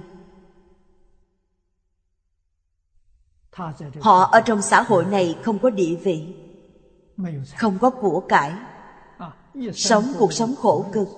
Họ 4.01 4.23
ở 4.23 4.41
trong 4.41 4.63
xã 4.63 4.83
hội 4.83 5.05
này 5.05 5.39
không 5.43 5.59
có 5.59 5.71
địa 5.71 5.97
vị, 6.05 6.35
Không 7.57 7.79
có 7.79 7.91
của 7.91 8.27
cải. 8.29 8.53
Sống 9.73 10.13
cuộc 10.19 10.33
sống 10.33 10.55
khổ 10.57 10.87
cực. 10.93 11.09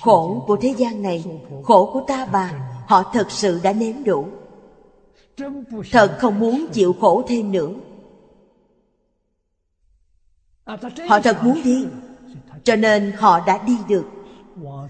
Khổ 0.00 0.44
của 0.46 0.56
thế 0.56 0.74
gian 0.78 1.02
này, 1.02 1.24
Khổ 1.62 1.90
của 1.92 2.04
ta 2.06 2.26
bà 2.32 2.52
Họ 2.86 3.10
thật 3.12 3.30
sự 3.30 3.60
đã 3.62 3.72
nếm 3.72 4.04
đủ. 4.04 4.28
Thật 5.92 6.16
không 6.18 6.38
muốn 6.38 6.66
chịu 6.72 6.96
khổ 7.00 7.22
thêm 7.28 7.52
nữa. 7.52 7.70
Họ 11.08 11.20
thật 11.20 11.36
muốn 11.42 11.60
đi, 11.64 11.86
Cho 12.64 12.76
nên 12.76 13.12
họ 13.12 13.40
đã 13.46 13.58
đi 13.66 13.78
được. 13.88 14.04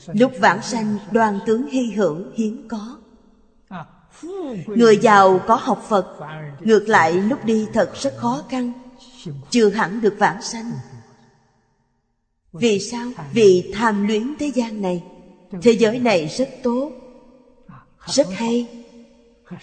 Lúc 0.06 0.32
vãng 0.40 0.62
sanh, 0.62 0.96
đoàn 1.10 1.38
tướng 1.46 1.66
hy 1.66 1.92
hữu 1.92 2.16
hiếm 2.34 2.68
có. 2.68 2.96
Người 4.66 4.96
giàu 4.96 5.40
có 5.46 5.54
học 5.54 5.82
Phật, 5.88 6.16
Ngược 6.60 6.88
lại 6.88 7.12
lúc 7.12 7.44
đi 7.44 7.66
thật 7.72 7.90
rất 7.94 8.14
khó 8.16 8.42
khăn. 8.48 8.72
Chưa 9.50 9.68
hẳn 9.68 10.00
được 10.00 10.14
vãng 10.18 10.42
sanh. 10.42 10.72
Vì 12.54 12.80
sao? 12.80 13.10
Vì 13.32 13.72
tham 13.74 14.06
luyến 14.06 14.34
thế 14.38 14.46
gian 14.54 14.82
này. 14.82 15.02
Thế 15.62 15.72
giới 15.72 15.98
này 15.98 16.26
rất 16.26 16.48
tốt, 16.62 16.90
Rất 18.06 18.26
hay. 18.32 18.66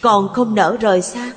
Còn 0.02 0.30
không 0.34 0.56
nỡ 0.56 0.78
rời 0.82 1.02
xa. 1.02 1.34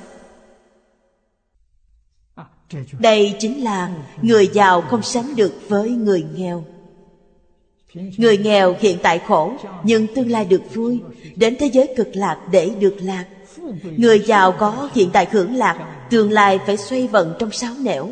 Đây 2.99 3.35
chính 3.39 3.63
là 3.63 3.91
người 4.21 4.47
giàu 4.53 4.81
không 4.81 5.01
sánh 5.01 5.35
được 5.35 5.53
với 5.67 5.89
người 5.89 6.25
nghèo. 6.35 6.65
Người 7.93 8.37
nghèo 8.37 8.75
hiện 8.79 8.97
tại 9.03 9.19
khổ, 9.19 9.53
nhưng 9.83 10.07
tương 10.15 10.31
lai 10.31 10.45
được 10.45 10.61
vui. 10.73 11.01
Đến 11.35 11.55
thế 11.59 11.65
giới 11.65 11.93
cực 11.97 12.07
lạc 12.13 12.47
để 12.51 12.69
được 12.79 12.95
lạc. 12.99 13.25
Người 13.97 14.19
giàu 14.19 14.51
có 14.51 14.89
hiện 14.93 15.09
tại 15.13 15.27
hưởng 15.31 15.55
lạc, 15.55 16.05
tương 16.09 16.31
lai 16.31 16.59
phải 16.65 16.77
xoay 16.77 17.07
vận 17.07 17.35
trong 17.39 17.51
sáu 17.51 17.73
nẻo 17.79 18.09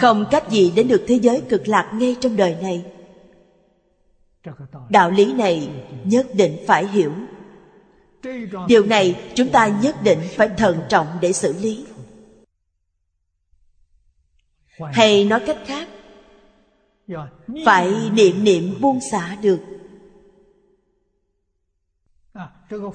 không 0.00 0.24
cách 0.30 0.50
gì 0.50 0.72
đến 0.76 0.88
được 0.88 1.04
thế 1.06 1.14
giới 1.14 1.42
cực 1.48 1.68
lạc 1.68 1.90
ngay 1.94 2.16
trong 2.20 2.36
đời 2.36 2.56
này. 2.62 2.84
Đạo 4.88 5.10
lý 5.10 5.32
này 5.32 5.70
nhất 6.04 6.26
định 6.34 6.56
phải 6.66 6.86
hiểu. 6.86 7.12
Điều 8.68 8.86
này 8.86 9.32
chúng 9.34 9.48
ta 9.48 9.66
nhất 9.82 9.96
định 10.02 10.18
phải 10.36 10.48
thận 10.56 10.80
trọng 10.88 11.06
để 11.20 11.32
xử 11.32 11.52
lý. 11.52 11.86
Hay 14.92 15.24
nói 15.24 15.42
cách 15.46 15.58
khác, 15.66 15.88
phải 17.64 18.10
niệm 18.12 18.44
niệm 18.44 18.74
buông 18.80 19.00
xả 19.10 19.36
được. 19.42 19.60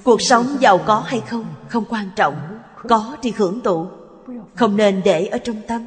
Cuộc 0.04 0.22
sống 0.22 0.46
giàu 0.60 0.78
có 0.86 1.00
hay 1.00 1.20
không 1.20 1.44
không 1.68 1.84
quan 1.88 2.10
trọng, 2.16 2.58
có 2.88 3.16
thì 3.22 3.32
hưởng 3.36 3.60
tụ, 3.60 3.86
không 4.54 4.76
nên 4.76 5.02
để 5.04 5.26
ở 5.26 5.38
trong 5.38 5.56
tâm 5.68 5.86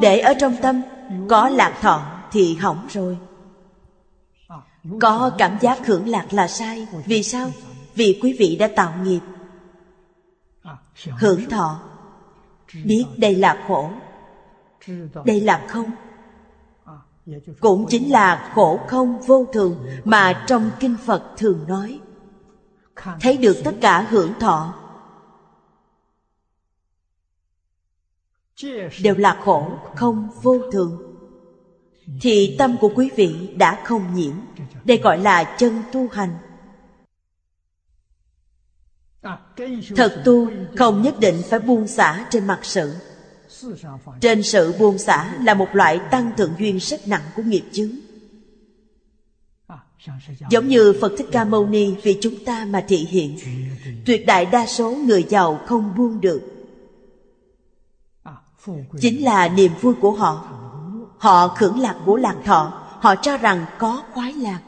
để 0.00 0.18
ở 0.18 0.34
trong 0.40 0.56
tâm, 0.62 0.82
có 1.28 1.48
lạc 1.48 1.78
thọ 1.80 2.02
thì 2.32 2.56
hỏng 2.56 2.86
rồi. 2.90 3.18
Có 5.00 5.30
cảm 5.38 5.58
giác 5.60 5.86
hưởng 5.86 6.08
lạc 6.08 6.26
là 6.30 6.48
sai. 6.48 6.86
Vì 7.06 7.22
sao? 7.22 7.50
Vì 7.94 8.18
quý 8.22 8.36
vị 8.38 8.56
đã 8.56 8.68
tạo 8.76 8.92
nghiệp. 9.02 9.20
Hưởng 11.18 11.48
thọ. 11.48 11.80
Biết 12.84 13.04
đây 13.16 13.34
là 13.34 13.64
khổ. 13.68 13.90
Đây 15.24 15.40
là 15.40 15.66
không. 15.68 15.90
Cũng 17.60 17.86
chính 17.88 18.10
là 18.10 18.50
khổ 18.54 18.80
không 18.86 19.20
vô 19.20 19.46
thường 19.52 19.86
Mà 20.04 20.44
trong 20.46 20.70
Kinh 20.80 20.96
Phật 21.06 21.22
thường 21.36 21.64
nói. 21.68 22.00
Thấy 23.20 23.36
được 23.36 23.56
tất 23.64 23.74
cả 23.80 24.06
hưởng 24.10 24.32
thọ 24.40 24.74
Đều 29.02 29.14
là 29.14 29.40
khổ, 29.44 29.70
không 29.94 30.28
vô 30.42 30.58
thường. 30.72 31.02
Thì 32.20 32.56
tâm 32.58 32.76
của 32.80 32.92
quý 32.94 33.10
vị 33.16 33.34
đã 33.56 33.80
không 33.84 34.14
nhiễm, 34.14 34.32
đây 34.84 34.98
gọi 34.98 35.18
là 35.18 35.56
chân 35.58 35.82
tu 35.92 36.08
hành. 36.08 36.30
Thật 39.96 40.22
tu 40.24 40.50
không 40.76 41.02
nhất 41.02 41.20
định 41.20 41.42
phải 41.48 41.60
buông 41.60 41.88
xả 41.88 42.26
trên 42.30 42.46
mặt 42.46 42.60
sự. 42.62 42.94
Trên 44.20 44.42
sự 44.42 44.74
buông 44.78 44.98
xả 44.98 45.34
là 45.42 45.54
một 45.54 45.68
loại 45.72 46.00
tăng 46.10 46.32
thượng 46.36 46.52
duyên 46.58 46.78
rất 46.80 47.08
nặng 47.08 47.22
của 47.36 47.42
nghiệp 47.42 47.64
chướng. 47.72 47.90
Giống 50.50 50.68
như 50.68 50.94
phật 51.00 51.12
thích 51.18 51.28
ca 51.32 51.44
mâu 51.44 51.66
ni 51.66 51.94
vì 52.02 52.18
chúng 52.20 52.44
ta 52.44 52.64
mà 52.64 52.84
thị 52.88 52.96
hiện, 52.96 53.36
tuyệt 54.06 54.26
đại 54.26 54.46
đa 54.46 54.66
số 54.66 54.90
người 54.90 55.26
giàu 55.28 55.60
không 55.66 55.94
buông 55.96 56.20
được 56.20 56.57
chính 59.00 59.24
là 59.24 59.48
niềm 59.48 59.72
vui 59.80 59.94
của 60.00 60.12
họ. 60.12 60.44
Họ 61.18 61.48
khưởng 61.48 61.78
lạc 61.78 61.96
của 62.06 62.16
lạc 62.16 62.36
thọ. 62.44 62.72
Họ 63.00 63.14
cho 63.14 63.36
rằng 63.36 63.66
có 63.78 64.02
khoái 64.12 64.32
lạc. 64.32 64.60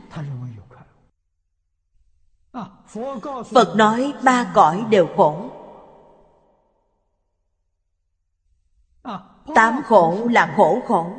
Phật 3.51 3.77
nói 3.77 4.13
ba 4.23 4.53
cõi 4.55 4.85
đều 4.91 5.09
khổ. 5.17 5.51
Tám 9.55 9.81
khổ 9.85 10.27
là 10.31 10.55
khổ 10.57 10.81
khổ. 10.87 11.13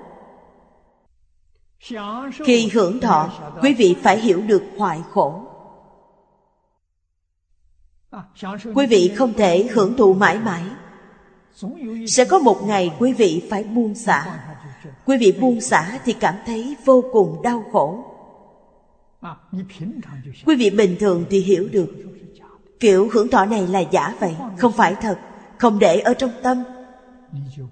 Khi 2.46 2.70
hưởng 2.74 3.00
thọ, 3.00 3.30
Quý 3.62 3.74
vị 3.74 3.96
phải 4.04 4.20
hiểu 4.20 4.42
được 4.42 4.64
hoại 4.78 5.04
khổ. 5.12 5.42
Quý 8.76 8.86
vị 8.90 9.14
không 9.18 9.34
thể 9.34 9.70
hưởng 9.74 9.98
thụ 9.98 10.14
mãi 10.14 10.40
mãi. 10.40 10.64
Sẽ 12.08 12.26
có 12.26 12.40
một 12.40 12.64
ngày 12.64 12.92
quý 13.00 13.14
vị 13.14 13.48
phải 13.50 13.64
buông 13.64 13.96
xả. 13.96 14.40
Quý 15.06 15.18
vị 15.18 15.38
buông 15.42 15.62
xả 15.62 16.00
thì 16.06 16.14
cảm 16.14 16.36
thấy 16.46 16.76
vô 16.86 17.04
cùng 17.12 17.42
đau 17.42 17.64
khổ. 17.72 18.06
Quý 20.46 20.56
vị 20.56 20.70
bình 20.70 20.96
thường 21.00 21.26
thì 21.30 21.40
hiểu 21.40 21.68
được. 21.72 21.90
Kiểu 22.80 23.10
hưởng 23.12 23.28
thọ 23.28 23.46
này 23.46 23.68
là 23.68 23.80
giả 23.80 24.16
vậy, 24.20 24.36
không 24.58 24.72
phải 24.72 24.96
thật, 25.02 25.20
không 25.58 25.80
để 25.80 26.00
ở 26.00 26.14
trong 26.14 26.32
tâm. 26.44 26.64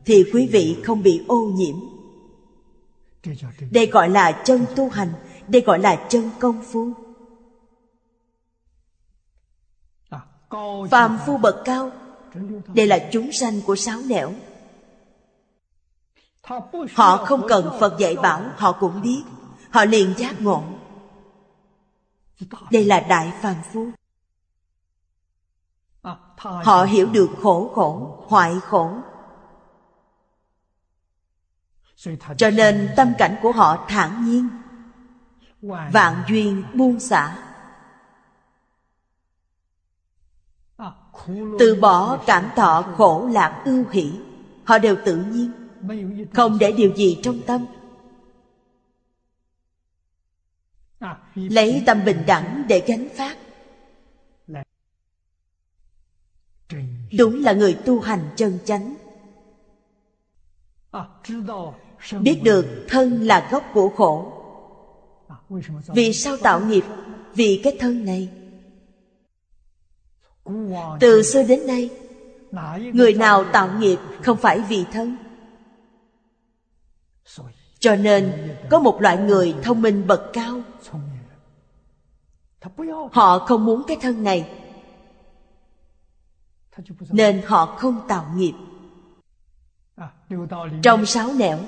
Thì 0.06 0.24
quý 0.34 0.48
vị 0.48 0.78
không 0.84 1.04
bị 1.04 1.26
ô 1.28 1.46
nhiễm. 1.46 1.76
Đây 3.72 3.86
gọi 3.86 4.10
là 4.10 4.32
chân 4.32 4.66
tu 4.76 4.90
hành, 4.90 5.10
đây 5.48 5.62
gọi 5.62 5.80
là 5.80 6.06
chân 6.10 6.30
công 6.40 6.64
phu. 6.72 6.92
Phàm 10.92 11.18
phu 11.26 11.38
bậc 11.38 11.56
cao 11.66 11.92
đây 12.74 12.88
là 12.88 13.00
chúng 13.12 13.32
sanh 13.32 13.62
của 13.62 13.76
sáu 13.76 14.00
nẻo. 14.08 14.34
Họ 16.96 17.26
không 17.26 17.46
cần 17.50 17.78
Phật 17.80 18.00
dạy 18.00 18.16
bảo, 18.16 18.42
Họ 18.58 18.72
cũng 18.72 19.02
biết. 19.02 19.22
Họ 19.70 19.86
liền 19.86 20.14
giác 20.18 20.42
ngộ. 20.42 20.64
Đây 22.72 22.86
là 22.86 23.00
đại 23.00 23.34
phàm 23.42 23.56
phu. 23.74 23.88
Họ 26.38 26.84
hiểu 26.84 27.10
được 27.10 27.30
khổ 27.42 27.72
khổ, 27.76 28.24
Hoại 28.28 28.60
khổ. 28.60 28.92
Cho 32.38 32.50
nên 32.50 32.90
tâm 32.96 33.14
cảnh 33.18 33.36
của 33.42 33.52
họ 33.52 33.86
thản 33.88 34.26
nhiên. 34.26 34.50
Vạn 35.92 36.24
duyên 36.28 36.64
buông 36.74 37.00
xả. 37.00 37.49
Từ 41.60 41.76
bỏ 41.82 42.18
cảm 42.26 42.50
thọ 42.56 42.82
khổ 42.98 43.30
lạc 43.32 43.62
ưu 43.66 43.84
hỷ, 43.92 44.12
Họ 44.64 44.78
đều 44.78 44.96
tự 45.06 45.16
nhiên, 45.16 45.52
Không 46.34 46.58
để 46.60 46.72
điều 46.72 46.96
gì 46.96 47.20
trong 47.24 47.42
tâm. 47.48 47.66
Lấy 51.36 51.84
tâm 51.86 52.06
bình 52.06 52.24
đẳng 52.28 52.64
để 52.68 52.84
gánh 52.88 53.08
phát 53.16 53.38
Đúng 57.18 57.44
là 57.44 57.54
người 57.54 57.74
tu 57.86 58.00
hành 58.00 58.30
chân 58.36 58.60
chánh. 58.66 58.96
Biết 62.22 62.42
được 62.44 62.86
thân 62.88 63.22
là 63.22 63.50
gốc 63.52 63.64
của 63.74 63.90
khổ. 63.90 64.34
Vì 65.88 66.14
sao 66.14 66.38
tạo 66.38 66.66
nghiệp? 66.66 66.84
Vì 67.36 67.62
cái 67.64 67.78
thân 67.80 68.06
này. 68.06 68.30
Từ 71.00 71.24
xưa 71.24 71.44
đến 71.44 71.68
nay, 71.68 71.90
Người 72.94 73.14
nào 73.14 73.46
tạo 73.52 73.70
nghiệp 73.80 73.98
không 74.22 74.38
phải 74.38 74.60
vì 74.60 74.86
thân. 74.92 75.18
Cho 77.80 77.96
nên, 77.96 78.56
có 78.70 78.80
một 78.80 79.02
loại 79.02 79.18
người 79.18 79.56
thông 79.64 79.82
minh 79.82 80.08
bậc 80.08 80.22
cao. 80.34 80.62
Họ 83.12 83.40
không 83.40 83.66
muốn 83.66 83.84
cái 83.88 83.98
thân 84.02 84.24
này, 84.24 84.50
Nên 87.12 87.42
họ 87.46 87.66
không 87.66 88.02
tạo 88.08 88.26
nghiệp. 88.36 88.54
Trong 90.84 91.06
sáu 91.06 91.34
nẻo 91.34 91.60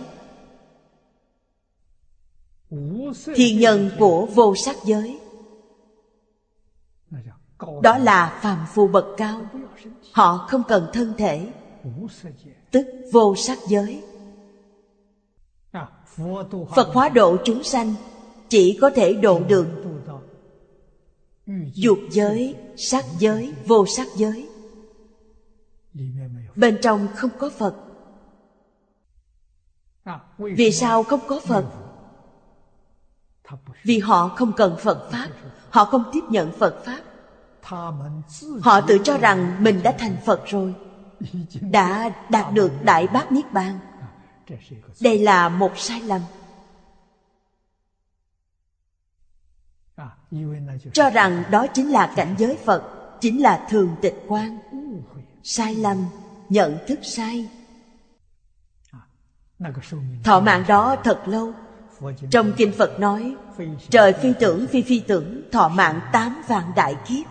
Thiên 3.36 3.60
nhân 3.60 3.90
của 4.00 4.26
vô 4.26 4.56
sắc 4.66 4.76
giới 4.86 5.21
đó 7.84 7.98
là 7.98 8.40
phàm 8.42 8.66
phu 8.74 8.88
bậc 8.88 9.06
cao. 9.18 9.42
Họ 10.14 10.38
không 10.50 10.64
cần 10.68 10.90
thân 10.94 11.14
thể 11.18 11.48
Tức 12.72 12.86
vô 13.12 13.36
sắc 13.36 13.58
giới. 13.68 14.04
Phật 16.76 16.88
hóa 16.94 17.10
độ 17.10 17.38
chúng 17.44 17.64
sanh 17.64 17.94
Chỉ 18.50 18.78
có 18.82 18.90
thể 18.90 19.14
độ 19.14 19.40
được 19.48 19.68
Dục 21.74 22.00
giới, 22.12 22.56
sắc 22.78 23.06
giới, 23.20 23.54
vô 23.68 23.86
sắc 23.86 24.08
giới. 24.16 24.48
Bên 26.56 26.78
trong 26.82 27.08
không 27.16 27.32
có 27.40 27.50
Phật. 27.50 27.76
Vì 30.38 30.72
sao 30.72 31.04
không 31.04 31.20
có 31.28 31.40
Phật? 31.40 31.66
Vì 33.84 34.00
họ 34.00 34.28
không 34.28 34.54
cần 34.58 34.76
Phật 34.80 35.10
Pháp 35.12 35.30
Họ 35.70 35.86
không 35.86 36.04
tiếp 36.14 36.22
nhận 36.30 36.52
Phật 36.52 36.84
Pháp. 36.86 37.00
Họ 38.62 38.82
tự 38.88 38.98
cho 39.04 39.18
rằng 39.18 39.64
mình 39.64 39.84
đã 39.84 39.96
thành 40.00 40.16
Phật 40.26 40.42
rồi 40.46 40.74
Đã 41.62 42.10
đạt 42.30 42.54
được 42.54 42.72
Đại 42.84 43.08
Bác 43.08 43.32
Niết 43.32 43.54
Bàn. 43.54 43.80
Đây 45.02 45.20
là 45.20 45.50
một 45.50 45.72
sai 45.78 46.02
lầm. 46.02 46.22
Cho 50.94 51.10
rằng 51.10 51.44
đó 51.52 51.68
chính 51.74 51.92
là 51.92 52.14
cảnh 52.16 52.36
giới 52.38 52.58
Phật 52.66 52.84
Chính 53.22 53.42
là 53.42 53.66
thường 53.70 53.96
tịch 54.02 54.24
quan. 54.28 54.60
Sai 55.44 55.76
lầm, 55.76 56.06
nhận 56.50 56.78
thức 56.88 57.00
sai. 57.04 57.50
Thọ 60.24 60.40
mạng 60.40 60.64
đó 60.68 60.96
thật 61.04 61.22
lâu. 61.26 61.54
Trong 62.32 62.52
Kinh 62.58 62.72
Phật 62.78 63.00
nói 63.00 63.36
Trời 63.90 64.14
phi 64.14 64.34
tưởng 64.40 64.68
phi 64.68 64.82
phi 64.82 65.00
tưởng 65.00 65.42
Thọ 65.52 65.68
mạng 65.68 66.02
tám 66.14 66.42
vạn 66.48 66.72
đại 66.76 66.96
kiếp. 67.08 67.26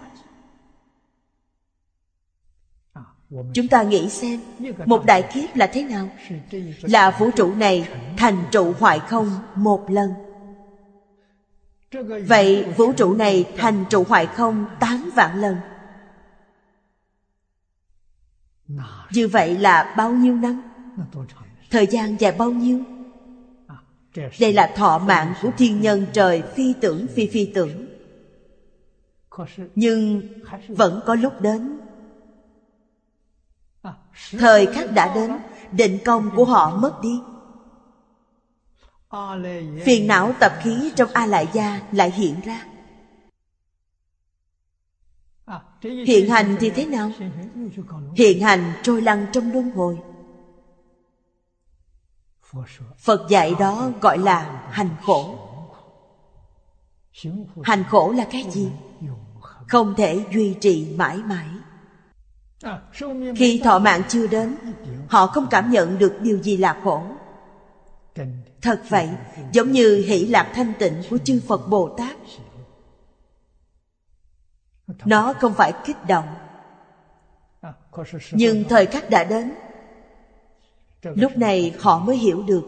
Chúng 3.30 3.68
ta 3.70 3.82
nghĩ 3.82 4.08
xem, 4.08 4.40
Một 4.86 5.04
đại 5.04 5.22
kiếp 5.32 5.56
là 5.56 5.66
thế 5.66 5.82
nào? 5.82 6.08
Là 6.82 7.10
vũ 7.18 7.30
trụ 7.30 7.54
này 7.54 7.88
thành 8.16 8.44
trụ 8.50 8.72
hoại 8.78 8.98
không 8.98 9.30
một 9.54 9.90
lần. 9.90 10.12
Vậy 12.26 12.64
vũ 12.76 12.92
trụ 12.92 13.14
này 13.14 13.44
thành 13.56 13.84
trụ 13.90 14.04
hoại 14.08 14.26
không 14.26 14.66
tám 14.80 15.10
vạn 15.14 15.40
lần? 15.40 15.56
Như 19.12 19.28
vậy 19.28 19.58
là 19.58 19.94
bao 19.96 20.10
nhiêu 20.12 20.36
năm? 20.36 20.62
Thời 21.70 21.86
gian 21.86 22.16
dài 22.20 22.32
bao 22.32 22.50
nhiêu? 22.50 22.80
Đây 24.40 24.52
là 24.52 24.72
thọ 24.76 24.98
mạng 24.98 25.34
của 25.42 25.50
thiên 25.58 25.80
nhân 25.80 26.06
trời 26.12 26.42
phi 26.54 26.74
tưởng 26.80 27.06
phi 27.14 27.26
phi 27.26 27.52
tưởng. 27.54 27.86
Nhưng 29.74 30.22
vẫn 30.68 31.00
có 31.06 31.14
lúc 31.14 31.40
đến. 31.40 31.79
Thời 34.38 34.66
khắc 34.66 34.92
đã 34.92 35.14
đến 35.14 35.38
Định 35.72 35.98
công 36.04 36.30
của 36.36 36.44
họ 36.44 36.76
mất 36.76 37.00
đi. 37.00 37.20
Phiền 39.84 40.06
não 40.06 40.32
tập 40.40 40.52
khí 40.62 40.92
trong 40.96 41.08
A 41.12 41.26
Lại 41.26 41.48
Gia 41.52 41.80
lại 41.92 42.10
hiện 42.10 42.40
ra 42.40 42.64
Hiện 45.82 46.30
hành 46.30 46.56
thì 46.60 46.70
thế 46.70 46.86
nào? 46.86 47.10
Hiện 48.16 48.40
hành 48.40 48.72
trôi 48.82 49.02
lăn 49.02 49.26
trong 49.32 49.52
luân 49.52 49.70
hồi. 49.70 49.98
Phật 52.98 53.28
dạy 53.28 53.54
đó 53.58 53.90
gọi 54.00 54.18
là 54.18 54.68
hành 54.70 54.90
khổ. 55.02 55.38
Hành 57.62 57.84
khổ 57.84 58.12
là 58.12 58.26
cái 58.30 58.44
gì? 58.50 58.70
Không 59.68 59.94
thể 59.96 60.24
duy 60.32 60.56
trì 60.60 60.94
mãi 60.96 61.16
mãi 61.16 61.46
khi 63.36 63.60
thọ 63.64 63.78
mạng 63.78 64.02
chưa 64.08 64.26
đến, 64.26 64.56
Họ 65.08 65.26
không 65.26 65.46
cảm 65.50 65.70
nhận 65.70 65.98
được 65.98 66.18
điều 66.20 66.38
gì 66.38 66.56
là 66.56 66.80
khổ. 66.84 67.02
Thật 68.62 68.82
vậy, 68.88 69.08
Giống 69.52 69.72
như 69.72 70.04
hỷ 70.06 70.26
lạc 70.26 70.52
thanh 70.54 70.72
tịnh 70.78 71.02
của 71.10 71.18
chư 71.18 71.40
Phật 71.48 71.68
Bồ 71.68 71.88
Tát. 71.88 72.16
Nó 75.04 75.32
không 75.32 75.54
phải 75.54 75.72
kích 75.84 75.96
động. 76.08 76.34
Nhưng 78.32 78.64
thời 78.68 78.86
khắc 78.86 79.10
đã 79.10 79.24
đến, 79.24 79.52
Lúc 81.02 81.36
này 81.36 81.74
họ 81.80 81.98
mới 81.98 82.16
hiểu 82.16 82.42
được. 82.42 82.62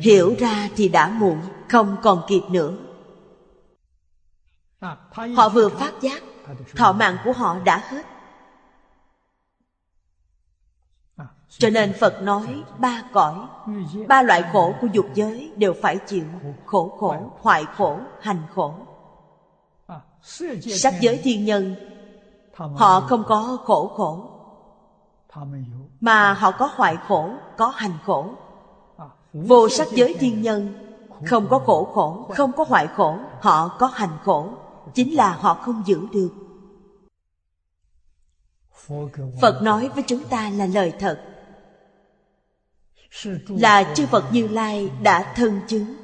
Hiểu 0.00 0.34
ra 0.38 0.68
thì 0.76 0.88
đã 0.88 1.08
muộn, 1.08 1.40
Không 1.68 1.96
còn 2.02 2.22
kịp 2.28 2.42
nữa. 2.50 2.74
Họ 5.36 5.48
vừa 5.48 5.68
phát 5.68 5.92
giác, 6.00 6.22
Thọ 6.76 6.92
mạng 6.92 7.16
của 7.24 7.32
họ 7.32 7.58
đã 7.64 7.78
hết. 7.88 8.11
Cho 11.58 11.70
nên 11.70 11.92
Phật 11.92 12.22
nói 12.22 12.62
ba 12.78 13.02
cõi 13.12 13.34
Ba 14.08 14.22
loại 14.22 14.44
khổ 14.52 14.74
của 14.80 14.86
dục 14.92 15.06
giới 15.14 15.52
đều 15.56 15.74
phải 15.82 15.98
chịu 15.98 16.24
Khổ 16.66 16.96
khổ, 16.98 17.16
hoại 17.40 17.64
khổ, 17.76 17.98
hành 18.20 18.42
khổ. 18.54 18.74
Sắc 20.74 20.94
giới 21.00 21.20
thiên 21.22 21.44
nhân 21.44 21.74
Họ 22.54 23.00
không 23.00 23.24
có 23.28 23.58
khổ 23.64 23.92
khổ 23.96 24.30
Mà 26.00 26.32
họ 26.32 26.50
có 26.50 26.70
hoại 26.74 26.96
khổ, 27.08 27.30
có 27.56 27.68
hành 27.68 27.98
khổ. 28.04 28.26
Vô 29.32 29.68
sắc 29.68 29.88
giới 29.90 30.14
thiên 30.20 30.42
nhân 30.42 30.74
Không 31.26 31.46
có 31.50 31.58
khổ 31.58 31.84
khổ, 31.94 32.26
không 32.34 32.52
có 32.52 32.64
hoại 32.68 32.86
khổ 32.86 33.16
Họ 33.40 33.68
có 33.78 33.86
hành 33.86 34.18
khổ 34.24 34.48
Chính 34.94 35.14
là 35.14 35.32
họ 35.32 35.54
không 35.54 35.82
giữ 35.86 36.06
được. 36.12 36.30
Phật 39.40 39.62
nói 39.62 39.90
với 39.94 40.04
chúng 40.06 40.24
ta 40.24 40.50
là 40.50 40.66
lời 40.66 40.92
thật 40.98 41.31
là 43.48 43.92
chư 43.96 44.06
Phật 44.06 44.32
Như 44.32 44.48
Lai 44.48 44.90
đã 45.02 45.32
thân 45.36 45.60
chứng. 45.68 45.94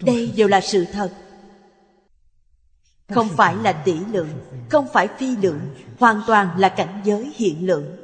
Đây 0.00 0.32
đều 0.36 0.48
là 0.48 0.60
sự 0.60 0.84
thật. 0.92 1.14
Không 3.08 3.28
phải 3.28 3.56
là 3.56 3.72
tỷ 3.72 3.94
lượng, 4.12 4.28
không 4.70 4.86
phải 4.92 5.08
phi 5.18 5.36
lượng, 5.36 5.60
hoàn 5.98 6.22
toàn 6.26 6.58
là 6.58 6.68
cảnh 6.68 7.02
giới 7.04 7.32
hiện 7.36 7.66
lượng. 7.66 7.96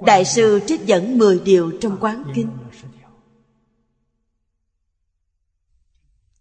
Đại 0.00 0.24
sư 0.24 0.60
trích 0.66 0.86
dẫn 0.86 1.18
10 1.18 1.38
điều 1.38 1.72
trong 1.80 1.96
quán 2.00 2.32
kinh 2.34 2.48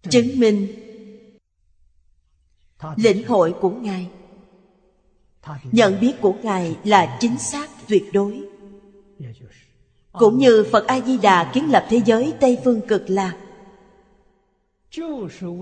Chứng 0.10 0.40
minh 0.40 0.68
Lĩnh 2.96 3.28
hội 3.28 3.56
của 3.62 3.70
Ngài 3.70 4.10
nhận 5.72 6.00
biết 6.00 6.14
của 6.22 6.34
ngài 6.44 6.78
là 6.84 7.18
chính 7.20 7.38
xác, 7.38 7.70
tuyệt 7.88 8.04
đối. 8.14 8.42
Cũng 10.12 10.38
như 10.38 10.66
phật 10.72 10.88
a 10.88 11.02
di 11.02 11.18
đà 11.18 11.52
kiến 11.54 11.72
lập 11.72 11.86
thế 11.90 12.02
giới 12.06 12.34
tây 12.40 12.58
phương 12.64 12.82
cực 12.88 13.04
lạc, 13.08 13.38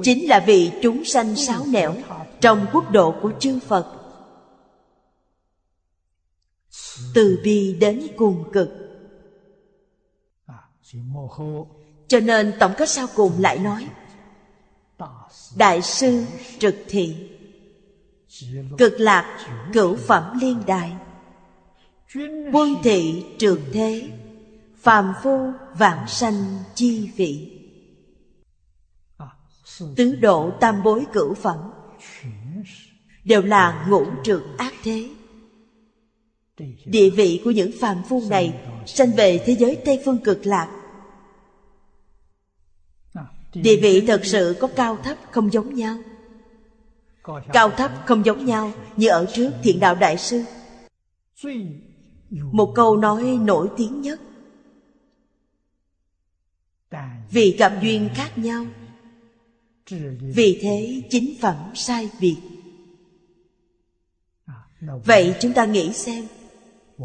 chính 0.04 0.30
là 0.30 0.40
vì 0.40 0.72
chúng 0.82 1.06
sanh 1.06 1.36
sáo 1.36 1.66
nẻo 1.66 1.96
trong 2.42 2.66
quốc 2.74 2.92
độ 2.92 3.16
của 3.22 3.32
chư 3.40 3.60
phật, 3.60 3.94
từ 7.14 7.40
bi 7.44 7.74
đến 7.80 8.08
cùng 8.16 8.44
cực. 8.54 8.70
Cho 12.08 12.20
nên 12.20 12.54
tổng 12.60 12.74
kết 12.78 12.90
sau 12.90 13.08
cùng 13.16 13.32
lại 13.40 13.60
nói, 13.60 13.88
đại 15.56 15.82
sư 15.82 16.24
trực 16.60 16.76
thị 16.88 17.33
cực 18.78 19.00
lạc 19.00 19.48
cửu 19.74 19.96
phẩm 19.96 20.40
liên 20.42 20.64
đại. 20.68 20.92
Quân 22.54 22.76
thị 22.84 23.26
trường 23.40 23.62
thế, 23.74 24.10
phàm 24.78 25.14
phu 25.24 25.52
vãng 25.78 26.08
sanh 26.08 26.34
chi 26.76 27.12
vị. 27.16 27.60
Tứ 29.96 30.16
độ 30.16 30.52
tam 30.60 30.84
bối 30.84 31.06
cửu 31.14 31.34
phẩm 31.34 31.58
đều 33.24 33.42
là 33.42 33.86
ngũ 33.90 34.06
trượt 34.24 34.42
ác 34.58 34.74
thế. 34.84 35.10
Địa 36.86 37.10
vị 37.10 37.42
của 37.44 37.52
những 37.52 37.72
phàm 37.80 38.04
phu 38.10 38.24
này 38.30 38.54
sanh 38.86 39.12
về 39.12 39.44
thế 39.46 39.56
giới 39.56 39.76
tây 39.86 40.02
phương 40.06 40.18
cực 40.24 40.46
lạc. 40.46 40.68
Địa 43.54 43.76
vị 43.76 44.04
thật 44.08 44.22
sự 44.24 44.56
có 44.60 44.68
cao 44.76 44.98
thấp 45.04 45.18
không 45.32 45.54
giống 45.54 45.74
nhau 45.74 45.98
cao 47.54 47.72
thấp 47.72 47.92
không 48.06 48.26
giống 48.26 48.46
nhau 48.46 48.72
như 48.98 49.10
ở 49.10 49.26
trước 49.34 49.52
thiện 49.64 49.80
đạo 49.80 49.96
đại 49.96 50.18
sư. 50.18 50.44
Một 52.30 52.72
câu 52.76 52.98
nói 52.98 53.40
nổi 53.42 53.70
tiếng 53.78 54.02
nhất. 54.02 54.20
Vì 57.32 57.56
gặp 57.58 57.74
duyên 57.82 58.10
khác 58.16 58.38
nhau. 58.38 58.66
Vì 60.20 60.60
thế 60.62 61.02
chính 61.10 61.34
phẩm 61.42 61.56
sai 61.74 62.10
biệt. 62.20 62.38
Vậy 65.06 65.36
chúng 65.40 65.54
ta 65.54 65.66
nghĩ 65.66 65.94
xem, 65.94 66.28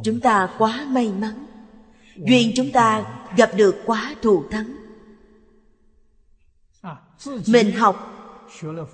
chúng 0.04 0.20
ta 0.20 0.54
quá 0.58 0.86
may 0.88 1.12
mắn, 1.12 1.46
duyên 2.16 2.52
chúng 2.56 2.72
ta 2.72 3.20
gặp 3.36 3.50
được 3.56 3.76
quá 3.86 4.14
thù 4.22 4.44
thắng. 4.50 4.74
Mình 7.46 7.72
học 7.72 8.17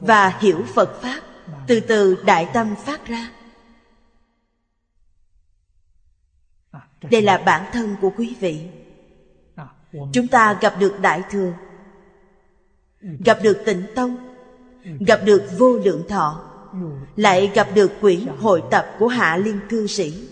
và 0.01 0.39
hiểu 0.41 0.65
phật 0.75 1.01
pháp 1.03 1.21
từ 1.67 1.81
từ 1.81 2.23
đại 2.25 2.49
tâm 2.55 2.75
phát 2.85 3.07
ra. 3.07 3.31
Đây 7.11 7.23
là 7.23 7.39
bản 7.39 7.73
thân 7.73 7.97
của 8.01 8.11
quý 8.17 8.37
vị. 8.41 8.61
Chúng 10.13 10.29
ta 10.29 10.59
gặp 10.61 10.75
được 10.79 11.01
đại 11.01 11.23
thừa, 11.31 11.53
gặp 13.25 13.39
được 13.43 13.63
tịnh 13.67 13.83
tông, 13.95 14.17
gặp 15.07 15.21
được 15.25 15.43
vô 15.59 15.77
lượng 15.77 16.09
thọ, 16.09 16.51
lại 17.17 17.51
gặp 17.55 17.69
được 17.75 17.93
quyển 18.01 18.27
hội 18.41 18.63
tập 18.71 18.87
của 18.99 19.09
hạ 19.09 19.37
liên 19.37 19.61
cư 19.69 19.87
sĩ, 19.87 20.29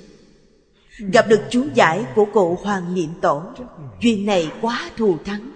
gặp 0.98 1.26
được 1.28 1.40
chú 1.50 1.66
giải 1.74 2.06
của 2.14 2.24
cụ 2.24 2.58
hoàng 2.62 2.94
niệm 2.94 3.10
tổ. 3.20 3.42
Duyên 4.00 4.26
này 4.26 4.52
quá 4.60 4.90
thù 4.96 5.18
thắng 5.24 5.50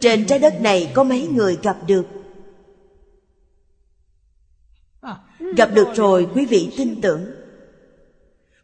trên 0.00 0.26
trái 0.26 0.38
đất 0.38 0.60
này 0.60 0.92
có 0.94 1.04
mấy 1.04 1.28
người 1.28 1.58
gặp 1.62 1.78
được? 1.86 2.06
Gặp 5.56 5.70
được 5.74 5.88
rồi, 5.94 6.28
quý 6.34 6.46
vị 6.46 6.72
tin 6.76 7.00
tưởng. 7.00 7.30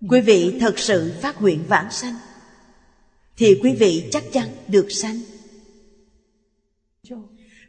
Quý 0.08 0.20
vị 0.20 0.56
thật 0.60 0.78
sự 0.78 1.12
phát 1.22 1.42
nguyện 1.42 1.64
vãng 1.68 1.90
sanh, 1.90 2.14
thì 3.36 3.60
quý 3.62 3.76
vị 3.78 4.08
chắc 4.12 4.24
chắn 4.32 4.48
được 4.68 4.86
sanh. 4.90 5.20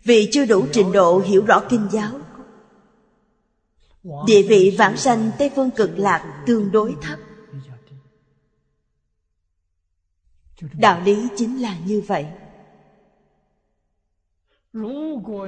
Vì 0.04 0.30
chưa 0.32 0.46
đủ 0.46 0.66
trình 0.72 0.92
độ 0.92 1.20
hiểu 1.20 1.46
rõ 1.46 1.64
kinh 1.70 1.88
giáo, 1.92 2.20
địa 4.28 4.42
vị 4.42 4.76
vãng 4.78 4.98
sanh 4.98 5.32
tây 5.40 5.52
phương 5.56 5.72
cực 5.72 5.92
lạc 5.98 6.44
tương 6.48 6.72
đối 6.72 6.96
thấp. 7.02 7.20
Đạo 10.74 11.02
lý 11.06 11.28
chính 11.38 11.62
là 11.62 11.78
như 11.86 12.02
vậy 12.08 12.26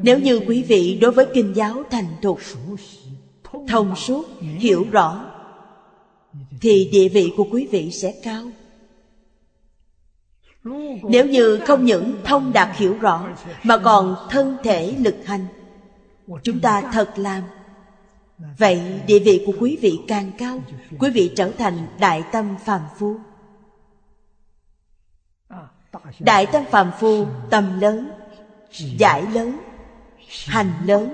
nếu 0.03 0.19
như 0.19 0.41
quý 0.47 0.63
vị 0.63 0.97
đối 1.01 1.11
với 1.11 1.27
kinh 1.33 1.55
giáo 1.55 1.83
thành 1.89 2.05
thục, 2.21 2.39
thông 3.67 3.95
suốt, 3.95 4.25
hiểu 4.39 4.85
rõ, 4.91 5.25
thì 6.61 6.89
địa 6.91 7.09
vị 7.09 7.33
của 7.37 7.45
quý 7.51 7.67
vị 7.71 7.91
sẽ 7.91 8.15
cao. 8.23 8.43
Nếu 11.03 11.25
như 11.25 11.59
không 11.67 11.85
những 11.85 12.13
thông 12.23 12.53
đạt 12.53 12.77
hiểu 12.77 12.97
rõ, 12.97 13.29
mà 13.63 13.77
còn 13.77 14.27
thân 14.29 14.57
thể 14.63 14.95
lực 14.97 15.15
hành, 15.25 15.45
chúng 16.43 16.59
ta 16.59 16.81
thật 16.81 17.13
làm. 17.15 17.43
Vậy 18.57 18.81
địa 19.07 19.19
vị 19.19 19.43
của 19.45 19.53
quý 19.59 19.77
vị 19.81 19.99
càng 20.07 20.31
cao, 20.37 20.59
quý 20.99 21.09
vị 21.09 21.31
trở 21.35 21.51
thành 21.57 21.87
đại 21.99 22.23
tâm 22.31 22.55
phàm 22.65 22.81
phu. 22.97 23.15
Đại 26.19 26.45
tâm 26.45 26.63
phàm 26.71 26.91
phu, 26.99 27.25
tâm 27.49 27.79
lớn 27.79 28.11
giải 28.73 29.21
lớn, 29.21 29.59
hành 30.47 30.71
lớn. 30.85 31.13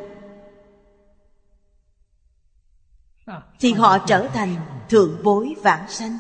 Thì 3.60 3.74
họ 3.74 3.98
trở 4.08 4.28
thành 4.28 4.56
thượng 4.90 5.24
bối 5.24 5.56
vãng 5.64 5.90
sanh. 5.90 6.18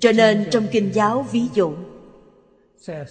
Cho 0.00 0.12
nên 0.12 0.48
trong 0.50 0.66
kinh 0.72 0.94
giáo 0.94 1.22
ví 1.22 1.48
dụ, 1.54 1.74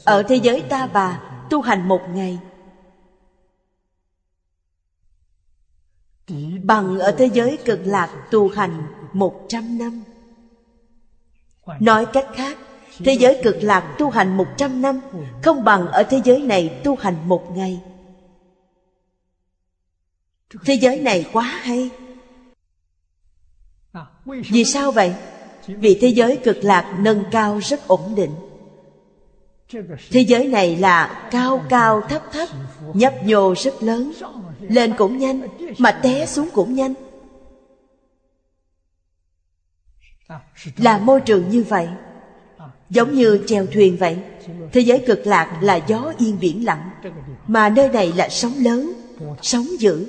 ở 0.06 0.24
thế 0.24 0.36
giới 0.36 0.62
ta 0.70 0.88
bà 0.88 1.40
tu 1.50 1.62
hành 1.62 1.88
một 1.88 2.02
ngày, 2.10 2.40
bằng 6.64 7.00
ở 7.00 7.12
thế 7.18 7.30
giới 7.34 7.58
cực 7.66 7.80
lạc 7.84 8.28
tu 8.32 8.50
hành 8.50 8.88
một 9.14 9.46
trăm 9.50 9.78
năm. 9.78 10.04
Nói 11.80 12.06
cách 12.14 12.28
khác 12.34 12.58
thế 13.06 13.14
giới 13.14 13.40
cực 13.44 13.58
lạc 13.62 13.96
tu 14.00 14.10
hành 14.10 14.38
một 14.38 14.48
trăm 14.58 14.82
năm, 14.82 15.02
không 15.44 15.64
bằng 15.64 15.88
ở 15.88 16.04
thế 16.04 16.22
giới 16.24 16.42
này 16.42 16.82
tu 16.84 16.96
hành 16.96 17.28
một 17.28 17.52
ngày. 17.52 17.82
Thế 20.66 20.74
giới 20.74 21.00
này 21.00 21.26
quá 21.34 21.44
hay. 21.44 21.90
Vì 24.26 24.64
sao 24.66 24.92
vậy? 24.92 25.14
Vì 25.68 25.98
thế 26.02 26.08
giới 26.08 26.40
cực 26.44 26.58
lạc 26.64 26.96
nâng 27.00 27.24
cao 27.32 27.60
rất 27.60 27.88
ổn 27.88 28.16
định. 28.16 28.36
Thế 30.12 30.22
giới 30.22 30.48
này 30.48 30.76
là 30.76 31.28
cao 31.32 31.66
cao 31.70 32.02
thấp 32.02 32.22
thấp, 32.32 32.50
nhấp 32.94 33.14
nhô 33.24 33.54
rất 33.58 33.84
lớn. 33.84 34.12
Lên 34.60 34.94
cũng 34.98 35.18
nhanh, 35.18 35.42
mà 35.78 35.92
té 35.92 36.26
xuống 36.26 36.50
cũng 36.54 36.74
nhanh. 36.74 36.94
Là 40.78 40.98
môi 40.98 41.22
trường 41.22 41.50
như 41.50 41.64
vậy 41.64 41.90
giống 42.92 43.14
như 43.14 43.44
chèo 43.48 43.66
thuyền 43.66 43.98
vậy. 43.98 44.18
Thế 44.72 44.82
giới 44.82 45.04
cực 45.08 45.28
lạc 45.28 45.60
là 45.62 45.76
gió 45.76 46.14
yên 46.18 46.40
biển 46.40 46.66
lặng, 46.66 46.90
mà 47.48 47.70
nơi 47.70 47.90
này 47.90 48.14
là 48.16 48.30
sóng 48.30 48.54
lớn, 48.58 48.94
sóng 49.42 49.66
dữ. 49.80 50.06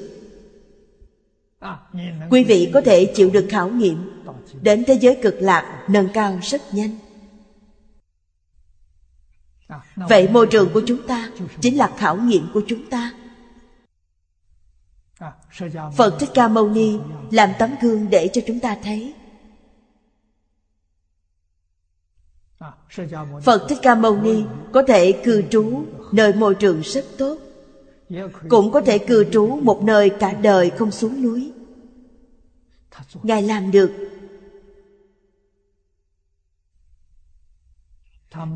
Quý 2.31 2.45
vị 2.45 2.71
có 2.75 2.81
thể 2.81 3.05
chịu 3.05 3.31
được 3.31 3.47
khảo 3.51 3.69
nghiệm. 3.69 4.25
Đến 4.63 4.85
thế 4.87 4.95
giới 4.95 5.19
cực 5.23 5.35
lạc, 5.41 5.85
nâng 5.89 6.09
cao 6.15 6.39
rất 6.43 6.75
nhanh. 6.75 6.99
Vậy 9.97 10.29
môi 10.29 10.47
trường 10.47 10.71
của 10.73 10.83
chúng 10.87 11.07
ta 11.07 11.31
chính 11.61 11.77
là 11.77 11.93
khảo 11.99 12.17
nghiệm 12.17 12.47
của 12.55 12.63
chúng 12.67 12.91
ta. 12.91 13.13
Phật 15.97 16.17
thích 16.21 16.31
ca 16.35 16.49
mâu 16.49 16.69
ni 16.69 16.99
làm 17.31 17.51
tấm 17.59 17.71
gương 17.83 18.11
để 18.11 18.29
cho 18.33 18.41
chúng 18.47 18.61
ta 18.61 18.77
thấy. 18.83 19.15
Phật 23.43 23.67
thích 23.69 23.79
ca 23.83 23.95
mâu 23.95 24.17
ni 24.17 24.43
có 24.73 24.83
thể 24.83 25.13
cư 25.13 25.43
trú 25.51 25.85
nơi 26.13 26.33
môi 26.33 26.55
trường 26.55 26.81
rất 26.81 27.05
tốt, 27.19 27.39
cũng 28.49 28.71
có 28.71 28.81
thể 28.81 28.99
cư 28.99 29.25
trú 29.33 29.47
một 29.47 29.83
nơi 29.83 30.11
cả 30.11 30.33
đời 30.33 30.71
không 30.71 30.91
xuống 30.91 31.23
núi. 31.23 31.53
Ngài 33.23 33.43
làm 33.43 33.71
được. 33.71 33.93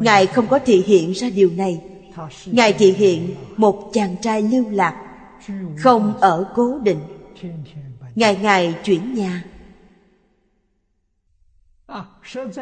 Ngài 0.00 0.26
không 0.26 0.46
có 0.48 0.58
thị 0.58 0.82
hiện 0.86 1.12
ra 1.12 1.30
điều 1.30 1.50
này. 1.50 1.82
Ngài 2.46 2.72
thị 2.72 2.92
hiện 2.92 3.34
một 3.56 3.90
chàng 3.92 4.16
trai 4.22 4.42
lưu 4.42 4.70
lạc, 4.70 5.06
không 5.82 6.16
ở 6.20 6.52
cố 6.54 6.78
định. 6.78 7.00
Ngày 8.14 8.36
ngày 8.36 8.74
chuyển 8.84 9.14
nhà 9.14 9.44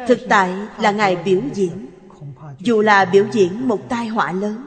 thực 0.07 0.19
tại 0.29 0.55
là 0.79 0.91
ngài 0.91 1.15
biểu 1.15 1.41
diễn. 1.53 1.85
Dù 2.59 2.81
là 2.81 3.05
biểu 3.05 3.25
diễn 3.31 3.67
một 3.67 3.79
tai 3.89 4.07
họa 4.07 4.31
lớn. 4.31 4.65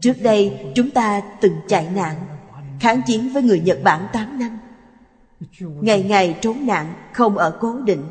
Trước 0.00 0.14
đây, 0.22 0.72
chúng 0.74 0.90
ta 0.90 1.22
từng 1.40 1.56
chạy 1.68 1.90
nạn, 1.90 2.26
Kháng 2.80 3.02
chiến 3.06 3.32
với 3.32 3.42
người 3.42 3.60
Nhật 3.60 3.78
Bản 3.84 4.06
8 4.12 4.38
năm. 4.38 4.58
Ngày 5.60 6.02
ngày 6.02 6.38
trốn 6.40 6.66
nạn, 6.66 6.94
Không 7.12 7.38
ở 7.38 7.58
cố 7.60 7.80
định. 7.80 8.04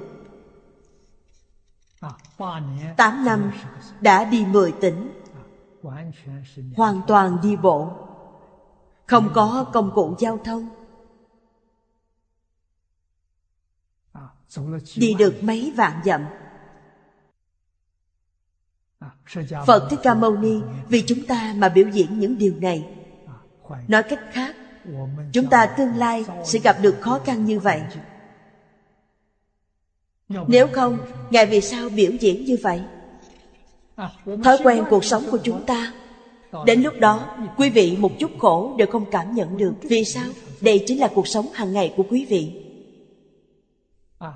8 2.98 3.26
năm 3.26 3.52
đã 4.02 4.26
đi 4.26 4.46
10 4.46 4.72
tỉnh. 4.72 5.10
Hoàn 6.76 7.02
toàn 7.08 7.38
đi 7.42 7.56
bộ. 7.56 7.92
Không 9.06 9.30
có 9.34 9.66
công 9.74 9.92
cụ 9.96 10.16
giao 10.20 10.40
thông. 10.44 10.70
Đi 14.96 15.14
được 15.14 15.44
mấy 15.44 15.74
vạn 15.76 16.02
dặm. 16.06 16.26
Phật 19.66 19.88
Thích 19.90 20.00
Ca 20.04 20.14
Mâu 20.14 20.36
Ni 20.36 20.60
vì 20.90 21.04
chúng 21.08 21.26
ta 21.26 21.54
mà 21.58 21.70
biểu 21.70 21.88
diễn 21.90 22.20
những 22.20 22.38
điều 22.38 22.54
này. 22.62 22.86
Nói 23.88 24.04
cách 24.04 24.20
khác 24.32 24.56
Chúng 25.32 25.50
ta 25.50 25.66
tương 25.66 25.96
lai 25.96 26.26
sẽ 26.46 26.60
gặp 26.60 26.78
được 26.82 26.96
khó 27.02 27.20
khăn 27.26 27.46
như 27.46 27.60
vậy. 27.60 27.82
Nếu 30.48 30.68
không, 30.68 30.98
Ngài 31.30 31.46
vì 31.46 31.62
sao 31.62 31.90
biểu 31.90 32.12
diễn 32.20 32.46
như 32.46 32.58
vậy? 32.62 32.82
Thói 34.44 34.58
quen 34.64 34.84
cuộc 34.90 35.06
sống 35.06 35.24
của 35.32 35.40
chúng 35.44 35.66
ta 35.66 35.94
Đến 36.66 36.82
lúc 36.82 36.94
đó, 37.00 37.38
quý 37.58 37.70
vị 37.70 37.98
một 38.00 38.12
chút 38.20 38.32
khổ 38.40 38.76
đều 38.78 38.88
không 38.88 39.06
cảm 39.12 39.36
nhận 39.36 39.58
được. 39.58 39.74
Vì 39.82 40.06
sao? 40.06 40.26
Đây 40.62 40.84
chính 40.88 41.00
là 41.00 41.10
cuộc 41.16 41.28
sống 41.28 41.46
hàng 41.54 41.74
ngày 41.74 41.94
của 41.98 42.04
quý 42.10 42.26
vị 42.30 42.63
À, 44.24 44.34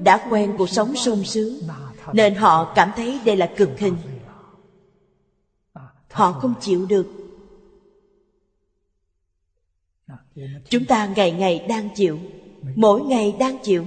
Đã 0.00 0.26
quen 0.30 0.54
cuộc 0.58 0.68
sống 0.68 0.96
sung 0.96 1.24
sướng, 1.24 1.58
Nên 2.12 2.34
họ 2.34 2.72
cảm 2.74 2.92
thấy 2.96 3.20
đây 3.24 3.36
là 3.36 3.52
cực 3.56 3.78
hình. 3.78 3.96
Họ 6.10 6.32
không 6.32 6.54
chịu 6.60 6.86
được. 6.86 7.06
Chúng 10.68 10.84
ta 10.84 11.06
ngày 11.06 11.32
ngày 11.32 11.66
đang 11.68 11.88
chịu, 11.94 12.18
Mỗi 12.74 13.02
ngày 13.02 13.36
đang 13.38 13.58
chịu. 13.62 13.84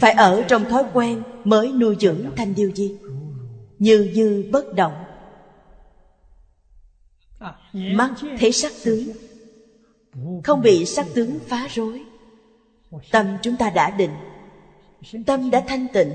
Phải 0.00 0.12
ở 0.12 0.42
trong 0.48 0.64
thói 0.64 0.84
quen 0.92 1.22
mới 1.44 1.72
nuôi 1.72 1.96
dưỡng 2.00 2.30
thanh 2.36 2.54
điêu 2.54 2.70
gì 2.70 2.96
Như 3.78 4.10
như 4.14 4.48
bất 4.52 4.74
động. 4.74 5.04
Mắt 7.72 8.14
thấy 8.38 8.52
sắc 8.52 8.72
tướng 8.84 9.31
không 10.44 10.62
bị 10.62 10.86
sắc 10.86 11.06
tướng 11.14 11.38
phá 11.38 11.68
rối. 11.70 12.04
Tâm 13.10 13.36
chúng 13.42 13.56
ta 13.56 13.70
đã 13.70 13.90
định. 13.90 14.14
Tâm 15.26 15.50
đã 15.50 15.64
thanh 15.66 15.88
tịnh. 15.92 16.12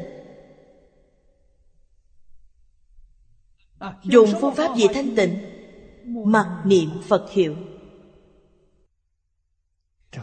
Dùng 4.03 4.29
phương 4.41 4.55
pháp 4.55 4.77
gì 4.77 4.88
thanh 4.93 5.15
tịnh? 5.15 5.39
Mặc 6.05 6.62
niệm 6.65 6.89
Phật 7.07 7.31
hiệu. 7.31 7.55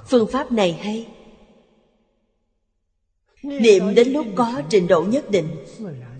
Phương 0.07 0.29
pháp 0.33 0.53
này 0.53 0.73
hay. 0.73 1.09
Niệm 3.43 3.95
đến 3.95 4.13
lúc 4.13 4.27
có 4.37 4.63
trình 4.71 4.87
độ 4.87 5.03
nhất 5.03 5.31
định, 5.31 5.49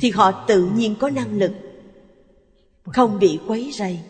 Thì 0.01 0.11
họ 0.11 0.45
tự 0.49 0.71
nhiên 0.75 0.97
có 1.01 1.11
năng 1.11 1.39
lực. 1.39 1.53
Không 2.85 3.19
bị 3.19 3.39
quấy 3.47 3.71
rầy. 3.73 4.01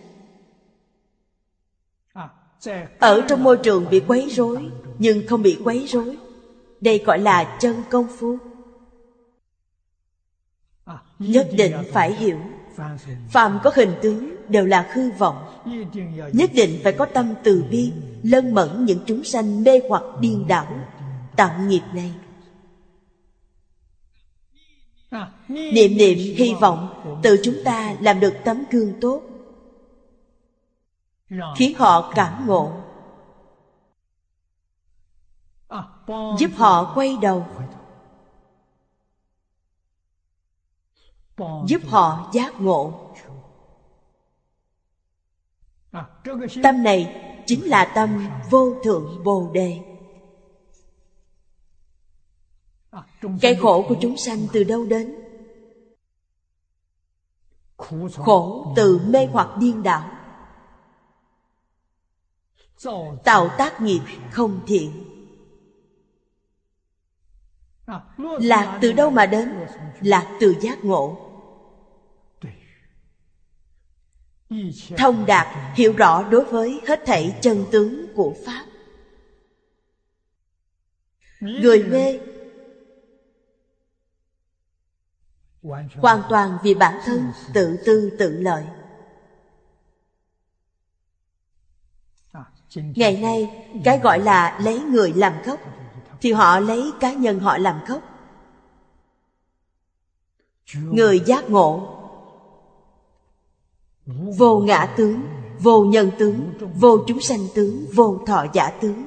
Ở 2.99 3.23
trong 3.29 3.43
môi 3.43 3.57
trường 3.57 3.91
bị 3.91 4.01
quấy 4.01 4.29
rối, 4.31 4.71
Nhưng 4.99 5.27
không 5.27 5.43
bị 5.43 5.59
quấy 5.65 5.87
rối. 5.89 6.17
Đây 6.81 6.99
gọi 6.99 7.19
là 7.19 7.57
chân 7.61 7.77
công 7.91 8.07
phu. 8.19 8.39
Nhất 11.19 11.49
định 11.57 11.73
phải 11.93 12.15
hiểu 12.15 12.39
Phạm 13.31 13.59
có 13.63 13.71
hình 13.75 13.93
tướng 14.03 14.37
đều 14.49 14.67
là 14.67 14.91
hư 14.93 15.11
vọng. 15.11 15.37
Nhất 16.33 16.51
định 16.55 16.81
phải 16.83 16.93
có 16.93 17.07
tâm 17.07 17.35
từ 17.45 17.65
bi, 17.71 17.93
Lân 18.23 18.55
mẫn 18.55 18.85
những 18.85 18.99
chúng 19.07 19.25
sanh 19.25 19.65
mê 19.65 19.81
hoặc 19.89 20.03
điên 20.21 20.47
đảo 20.49 20.67
Tạo 21.37 21.61
nghiệp 21.67 21.83
này. 21.95 22.13
Niệm 25.49 25.97
niệm 25.97 26.19
hy 26.19 26.55
vọng, 26.61 26.89
Tự 27.23 27.41
chúng 27.45 27.57
ta 27.65 27.95
làm 28.01 28.21
được 28.21 28.35
tấm 28.45 28.65
gương 28.71 28.93
tốt. 29.01 29.23
Khiến 31.57 31.79
họ 31.79 32.13
cảm 32.15 32.47
ngộ. 32.47 32.73
Giúp 36.39 36.51
họ 36.55 36.93
quay 36.95 37.17
đầu. 37.23 37.47
Giúp 41.67 41.83
họ 41.87 42.31
giác 42.33 42.61
ngộ. 42.61 43.11
Tâm 46.63 46.83
này 46.83 47.21
chính 47.47 47.65
là 47.65 47.93
tâm 47.95 48.29
vô 48.51 48.75
thượng 48.85 49.25
bồ 49.25 49.51
đề. 49.53 49.81
Cái 53.41 53.55
khổ 53.55 53.85
của 53.89 53.97
chúng 54.01 54.17
sanh 54.17 54.39
từ 54.53 54.65
đâu 54.65 54.87
đến? 54.87 55.15
Khổ 58.17 58.73
từ 58.77 59.01
mê 59.07 59.27
hoặc 59.33 59.49
điên 59.59 59.83
đảo 59.83 60.14
tạo 63.25 63.51
tác 63.59 63.81
nghiệp 63.81 64.01
không 64.31 64.61
thiện. 64.67 65.05
Lạc 68.41 68.79
từ 68.83 68.93
đâu 68.93 69.11
mà 69.11 69.27
đến? 69.27 69.67
Lạc 70.01 70.37
từ 70.41 70.55
giác 70.61 70.85
ngộ. 70.85 71.31
Thông 74.97 75.27
đạt, 75.27 75.77
hiểu 75.77 75.93
rõ 75.93 76.29
đối 76.31 76.45
với 76.45 76.81
hết 76.87 77.01
thảy 77.07 77.39
chân 77.41 77.65
tướng 77.71 78.15
của 78.15 78.35
pháp. 78.47 78.67
Người 81.41 81.85
mê 81.85 82.21
hoàn 85.95 86.23
toàn 86.29 86.59
vì 86.63 86.75
bản 86.75 87.01
thân 87.05 87.33
tự 87.55 87.77
tư 87.87 88.17
tự 88.19 88.31
lợi. 88.31 88.65
Ngày 92.75 93.17
nay, 93.17 93.67
cái 93.85 93.99
gọi 93.99 94.19
là 94.19 94.59
lấy 94.63 94.81
người 94.81 95.13
làm 95.13 95.33
gốc, 95.45 95.61
thì 96.21 96.33
họ 96.33 96.61
lấy 96.61 96.93
cá 97.01 97.13
nhân 97.13 97.41
họ 97.41 97.59
làm 97.59 97.81
gốc. 97.87 98.03
Người 100.75 101.21
giác 101.27 101.51
ngộ, 101.51 101.89
vô 104.39 104.59
ngã 104.59 104.87
tướng, 104.97 105.23
vô 105.59 105.85
nhân 105.85 106.11
tướng, 106.19 106.53
vô 106.75 106.99
chúng 107.07 107.21
sanh 107.21 107.41
tướng, 107.55 107.87
vô 107.95 108.19
thọ 108.27 108.47
giả 108.53 108.71
tướng. 108.71 109.07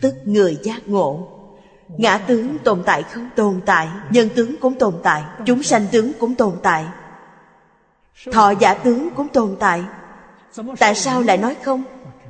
Tức 0.00 0.14
người 0.24 0.58
giác 0.62 0.88
ngộ. 0.88 1.28
Ngã 1.88 2.18
tướng 2.18 2.58
tồn 2.58 2.82
tại 2.86 3.02
không 3.02 3.28
tồn 3.36 3.60
tại, 3.66 3.88
nhân 4.10 4.28
tướng 4.36 4.56
cũng 4.60 4.74
tồn 4.74 4.94
tại, 5.02 5.24
chúng 5.46 5.62
sanh 5.62 5.86
tướng 5.92 6.12
cũng 6.20 6.34
tồn 6.34 6.52
tại. 6.62 6.86
Thọ 8.32 8.50
giả 8.50 8.74
tướng 8.74 9.08
cũng 9.16 9.28
tồn 9.28 9.56
tại. 9.58 9.84
Tại 10.78 10.94
sao 10.94 11.22
lại 11.22 11.38
nói 11.38 11.54
không? 11.54 11.84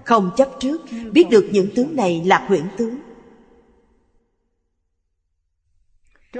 Không 0.09 0.31
chấp 0.37 0.49
trước. 0.61 0.81
Biết 1.13 1.25
được 1.31 1.49
những 1.53 1.69
tướng 1.75 1.97
này 1.97 2.23
là 2.25 2.45
huyễn 2.49 2.69
tướng. 2.77 3.01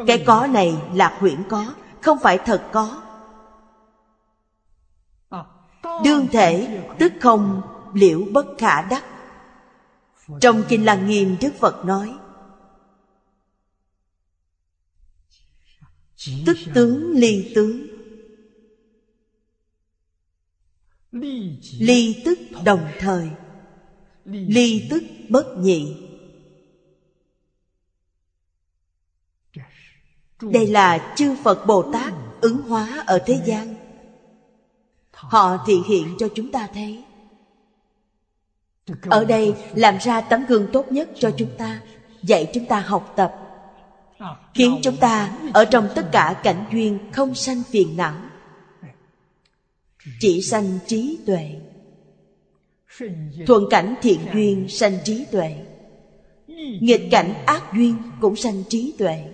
Cái 0.07 0.25
có 0.27 0.47
này 0.47 0.77
là 0.95 1.17
huyễn 1.21 1.43
có, 1.49 1.75
không 2.01 2.19
phải 2.23 2.39
thật 2.45 2.69
có. 2.73 3.03
Đương 6.05 6.27
thể, 6.33 6.83
tức 6.99 7.13
không, 7.21 7.63
liễu 7.95 8.25
bất 8.33 8.47
khả 8.59 8.83
đắc. 8.83 9.05
Trong 10.41 10.65
kinh 10.69 10.85
lăng 10.85 11.07
nghiêm, 11.07 11.37
đức 11.41 11.55
phật 11.61 11.85
nói, 11.85 12.19
tức 16.47 16.57
tướng 16.75 17.11
ly 17.11 17.53
tướng. 17.55 17.87
Ly 21.79 22.23
tức 22.25 22.39
đồng 22.65 22.89
thời 22.99 23.31
ly 24.31 24.87
tức 24.91 25.03
bất 25.29 25.47
nhị. 25.59 25.97
Đây 30.43 30.67
là 30.67 31.15
chư 31.17 31.37
phật 31.45 31.67
bồ 31.67 31.93
tát 31.93 32.13
ứng 32.41 32.63
hóa 32.63 33.05
ở 33.07 33.19
thế 33.27 33.41
gian. 33.45 33.75
Họ 35.13 35.65
thị 35.67 35.83
hiện 35.89 36.15
cho 36.19 36.29
chúng 36.35 36.53
ta 36.53 36.69
thấy. 36.75 37.05
Ở 39.03 39.25
đây 39.25 39.55
làm 39.75 39.99
ra 39.99 40.21
tấm 40.21 40.47
gương 40.47 40.69
tốt 40.73 40.93
nhất 40.93 41.11
cho 41.19 41.31
chúng 41.39 41.51
ta 41.59 41.81
dạy 42.23 42.51
chúng 42.55 42.67
ta 42.67 42.81
học 42.81 43.13
tập 43.17 43.35
khiến 44.55 44.81
chúng 44.83 44.97
ta 44.97 45.39
ở 45.55 45.65
trong 45.65 45.89
tất 45.95 46.09
cả 46.13 46.41
cảnh 46.43 46.65
duyên 46.73 46.99
không 47.13 47.35
sanh 47.35 47.63
phiền 47.71 47.97
não. 47.97 48.15
Chỉ 50.21 50.43
sanh 50.43 50.79
trí 50.87 51.19
tuệ 51.27 51.61
thuận 53.47 53.65
cảnh 53.71 53.95
thiện 54.03 54.21
duyên 54.35 54.69
sanh 54.69 54.99
trí 55.05 55.25
tuệ. 55.33 55.65
Nghịch 56.81 57.09
cảnh 57.11 57.35
ác 57.47 57.63
duyên 57.75 57.97
cũng 58.21 58.37
sanh 58.37 58.65
trí 58.69 58.95
tuệ. 58.99 59.25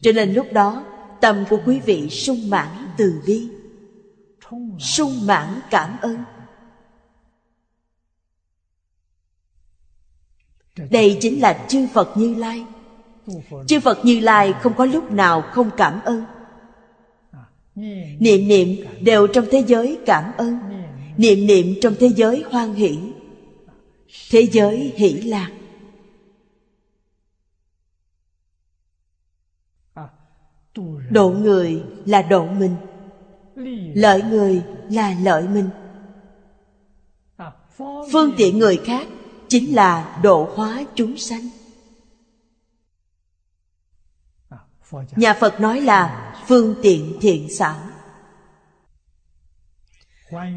Cho 0.00 0.12
nên 0.14 0.32
lúc 0.32 0.46
đó 0.52 0.84
tâm 1.20 1.44
của 1.50 1.58
quý 1.66 1.80
vị 1.80 2.10
sung 2.10 2.50
mãn 2.50 2.88
từ 2.96 3.22
bi. 3.26 3.48
Sung 4.78 5.26
mãn 5.26 5.60
cảm 5.70 5.96
ơn. 6.02 6.24
Đây 10.90 11.18
chính 11.20 11.40
là 11.40 11.66
chư 11.68 11.86
phật 11.94 12.16
như 12.16 12.34
lai. 12.34 12.64
Chư 13.66 13.80
phật 13.80 13.98
như 14.04 14.20
lai 14.20 14.54
không 14.60 14.74
có 14.74 14.84
lúc 14.84 15.12
nào 15.12 15.42
không 15.42 15.70
cảm 15.76 16.00
ơn 16.04 16.24
niệm 17.74 18.48
niệm 18.48 18.86
đều 19.00 19.26
trong 19.26 19.46
thế 19.50 19.64
giới 19.66 19.98
cảm 20.06 20.32
ơn. 20.36 20.58
Niệm 21.16 21.46
niệm 21.46 21.74
trong 21.80 21.94
thế 22.00 22.08
giới 22.16 22.44
hoan 22.50 22.74
hỷ. 22.74 22.98
Thế 24.30 24.48
giới 24.52 24.92
hỷ 24.96 25.12
lạc. 25.12 25.50
Độ 31.10 31.30
người 31.30 31.82
là 32.06 32.22
độ 32.22 32.46
mình. 32.46 32.76
Lợi 33.94 34.22
người 34.22 34.62
là 34.90 35.16
lợi 35.22 35.48
mình. 35.48 35.68
Phương 38.12 38.32
tiện 38.36 38.58
người 38.58 38.80
khác 38.84 39.06
chính 39.48 39.74
là 39.74 40.20
độ 40.22 40.52
hóa 40.54 40.84
chúng 40.94 41.16
sanh. 41.16 41.48
Nhà 45.16 45.34
phật 45.34 45.60
nói 45.60 45.80
là 45.80 46.29
phương 46.48 46.74
tiện 46.82 47.18
thiện 47.20 47.48
xảo 47.58 47.80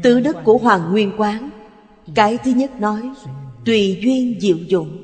tứ 0.02 0.20
đức 0.20 0.36
của 0.44 0.58
hoàng 0.58 0.92
nguyên 0.92 1.12
quán, 1.18 1.50
cái 2.14 2.38
thứ 2.44 2.50
nhất 2.50 2.80
nói, 2.80 3.10
tùy 3.64 3.98
duyên 4.02 4.40
diệu 4.40 4.56
dụng. 4.56 5.00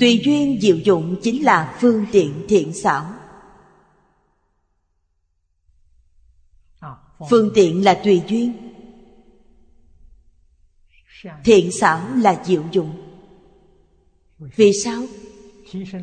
Tùy 0.00 0.20
duyên 0.24 0.58
diệu 0.60 0.76
dụng 0.76 1.16
chính 1.22 1.44
là 1.44 1.76
phương 1.80 2.06
tiện 2.12 2.44
thiện 2.48 2.72
xảo 2.72 3.12
phương 7.30 7.50
tiện 7.54 7.84
là 7.84 8.00
tùy 8.04 8.22
duyên. 8.28 8.52
Thiện 11.44 11.72
xảo 11.72 12.00
là 12.16 12.42
diệu 12.44 12.62
dụng. 12.72 12.90
Vì 14.38 14.72
sao? 14.72 15.02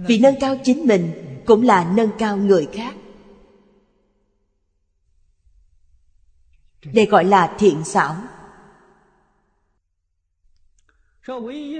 Vì 0.08 0.20
nâng 0.20 0.36
cao 0.40 0.56
chính 0.64 0.88
mình 0.88 1.12
cũng 1.46 1.62
là 1.62 1.94
nâng 1.96 2.10
cao 2.18 2.38
người 2.38 2.68
khác. 2.74 2.96
Đây 6.84 7.06
gọi 7.06 7.26
là 7.26 7.56
thiện 7.60 7.84
xảo. 7.84 8.16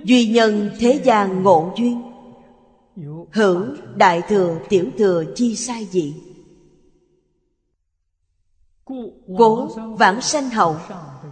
Duy 0.04 0.28
nhân 0.28 0.72
thế 0.80 1.02
gian 1.04 1.44
ngộ 1.44 1.74
duyên 1.78 2.14
hữu 3.32 3.76
đại 3.96 4.22
thừa 4.28 4.60
tiểu 4.70 4.86
thừa 4.98 5.24
chi 5.36 5.56
sai 5.56 5.88
dị. 5.92 6.16
Cố 9.38 9.68
vãng 9.98 10.22
sanh 10.22 10.50
hậu, 10.50 10.78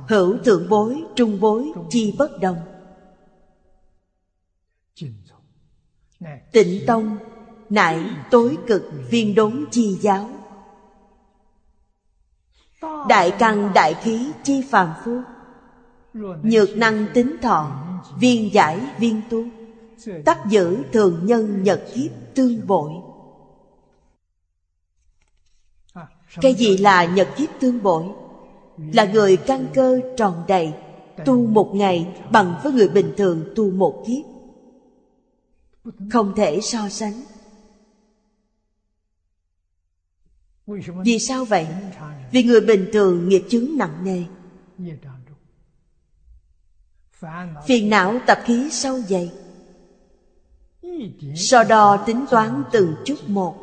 hữu 0.08 0.38
thượng 0.38 0.70
bối, 0.70 1.04
trung 1.16 1.40
bối, 1.40 1.72
chi 1.90 2.16
bất 2.18 2.40
đồng. 2.42 2.58
Tịnh 6.52 6.86
tông, 6.88 7.18
nại 7.70 8.10
tối 8.32 8.58
cực, 8.68 8.84
viên 9.10 9.36
đốn 9.36 9.66
chi 9.72 9.98
giáo 10.02 10.30
đại 13.10 13.32
căn 13.40 13.72
đại 13.76 13.94
khí 13.94 14.32
chi 14.44 14.62
phàm 14.70 14.90
phu. 15.06 15.22
Nhược 16.44 16.78
năng 16.78 17.08
tính 17.14 17.36
thọ, 17.42 17.72
viên 18.20 18.54
giải 18.54 18.80
viên 19.00 19.22
tu. 19.30 19.44
Tắc 20.26 20.46
giữ 20.50 20.84
thường 20.92 21.20
nhân 21.24 21.64
nhật 21.64 21.82
kiếp 21.94 22.12
tương 22.36 22.68
bội. 22.68 22.92
Cái 26.42 26.54
gì 26.54 26.78
là 26.78 27.06
nhật 27.06 27.28
kiếp 27.36 27.50
tương 27.60 27.84
bội? 27.84 28.04
Là 28.94 29.06
người 29.06 29.38
căn 29.38 29.66
cơ 29.74 30.00
tròn 30.18 30.44
đầy, 30.48 30.74
tu 31.26 31.46
một 31.46 31.72
ngày 31.74 32.08
bằng 32.32 32.56
với 32.64 32.74
người 32.74 32.88
bình 32.88 33.14
thường 33.18 33.46
tu 33.56 33.72
một 33.72 34.04
kiếp. 34.08 34.26
Không 36.12 36.34
thể 36.36 36.62
so 36.62 36.90
sánh. 36.90 37.14
Vì 41.04 41.20
sao 41.20 41.46
vậy? 41.46 41.68
Vì 42.32 42.44
người 42.44 42.62
bình 42.62 42.90
thường 42.94 43.30
nghiệp 43.30 43.44
chướng 43.50 43.68
nặng 43.78 44.04
nề. 44.04 44.24
Phiền 47.66 47.90
não 47.90 48.20
tập 48.28 48.40
khí 48.46 48.70
sâu 48.72 49.00
dày 49.00 49.32
so 51.36 51.64
đo 51.64 52.04
tính 52.06 52.26
toán 52.32 52.64
từng 52.72 52.96
chút 53.06 53.18
một. 53.28 53.56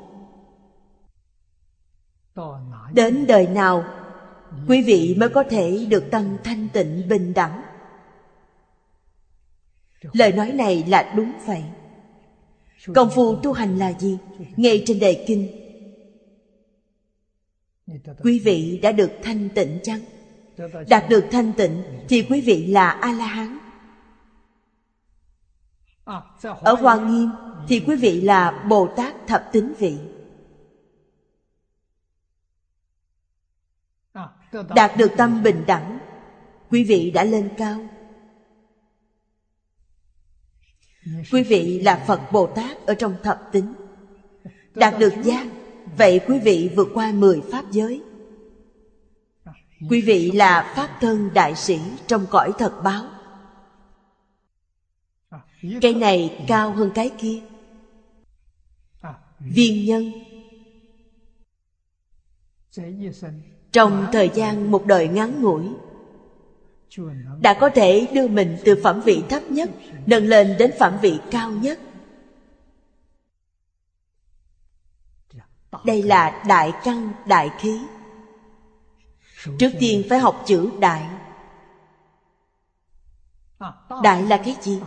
Đến 2.93 3.27
đời 3.27 3.47
nào, 3.47 3.85
quý 4.69 4.83
vị 4.83 5.17
mới 5.19 5.29
có 5.29 5.45
thể 5.51 5.87
được 5.91 6.05
tâm 6.11 6.37
thanh 6.45 6.69
tịnh 6.73 7.09
bình 7.09 7.35
đẳng? 7.35 7.63
Lời 10.13 10.33
nói 10.33 10.53
này 10.53 10.85
là 10.89 11.13
đúng 11.17 11.33
vậy. 11.47 11.65
Công 12.95 13.11
phu 13.11 13.37
tu 13.37 13.53
hành 13.53 13.79
là 13.79 13.93
gì? 13.93 14.19
Ngay 14.57 14.83
trên 14.87 14.99
đề 14.99 15.25
kinh 15.29 15.68
quý 18.23 18.41
vị 18.45 18.81
đã 18.83 18.93
được 18.93 19.11
thanh 19.23 19.49
tịnh 19.55 19.79
chăng? 19.83 20.01
Đạt 20.89 21.09
được 21.09 21.25
thanh 21.31 21.53
tịnh 21.53 21.83
thì 22.09 22.23
quý 22.31 22.41
vị 22.41 22.67
là 22.67 22.91
a 22.91 23.13
la 23.13 23.27
hán 23.27 23.59
ở 26.43 26.75
hoa 26.75 26.99
nghiêm 27.07 27.31
thì 27.69 27.81
quý 27.87 27.97
vị 27.97 28.21
là 28.21 28.65
bồ 28.69 28.89
tát 28.97 29.15
thập 29.27 29.49
tính 29.53 29.75
vị. 29.79 29.99
Đạt 34.75 34.97
được 34.97 35.11
tâm 35.17 35.43
bình 35.43 35.65
đẳng 35.67 35.99
quý 36.71 36.85
vị 36.85 37.11
đã 37.11 37.25
lên 37.25 37.51
cao. 37.59 37.89
Quý 41.33 41.43
vị 41.43 41.81
là 41.81 42.05
phật 42.07 42.21
bồ 42.33 42.47
tát 42.47 42.87
ở 42.87 42.95
trong 42.95 43.17
thập 43.23 43.49
tính. 43.53 43.75
Đạt 44.75 44.99
được 44.99 45.13
giác 45.23 45.47
vậy 45.99 46.21
quý 46.29 46.39
vị 46.39 46.71
vượt 46.77 46.89
qua 46.95 47.13
mười 47.13 47.41
pháp 47.51 47.65
giới. 47.71 48.03
Quý 49.91 50.01
vị 50.01 50.31
là 50.31 50.73
pháp 50.77 50.99
thân 51.01 51.31
đại 51.35 51.55
sĩ 51.55 51.79
trong 52.07 52.27
cõi 52.31 52.53
thật 52.59 52.73
báo. 52.85 53.05
Cái 55.81 55.95
này 55.95 56.45
cao 56.49 56.73
hơn 56.73 56.91
cái 56.95 57.11
kia. 57.19 57.41
Viên 59.41 59.87
nhân. 59.87 60.13
Trong 63.73 64.07
thời 64.13 64.31
gian 64.35 64.71
một 64.71 64.87
đời 64.87 65.09
ngắn 65.09 65.43
ngủi, 65.43 65.65
đã 67.41 67.55
có 67.61 67.69
thể 67.69 68.07
đưa 68.15 68.29
mình 68.29 68.57
từ 68.65 68.81
phẩm 68.83 69.01
vị 69.05 69.23
thấp 69.29 69.43
nhất, 69.51 69.71
nâng 70.07 70.27
lên 70.27 70.57
đến 70.59 70.71
phẩm 70.79 70.99
vị 71.03 71.19
cao 71.31 71.51
nhất. 71.51 71.79
Đây 75.85 76.03
là 76.03 76.43
đại 76.47 76.73
căn, 76.85 77.13
đại 77.27 77.51
khí. 77.59 77.81
Trước 79.59 79.71
tiên 79.81 80.05
phải 80.09 80.19
học 80.19 80.43
chữ 80.47 80.71
đại. 80.81 81.09
Đại 84.03 84.23
là 84.23 84.37
cái 84.37 84.57
gì? 84.61 84.81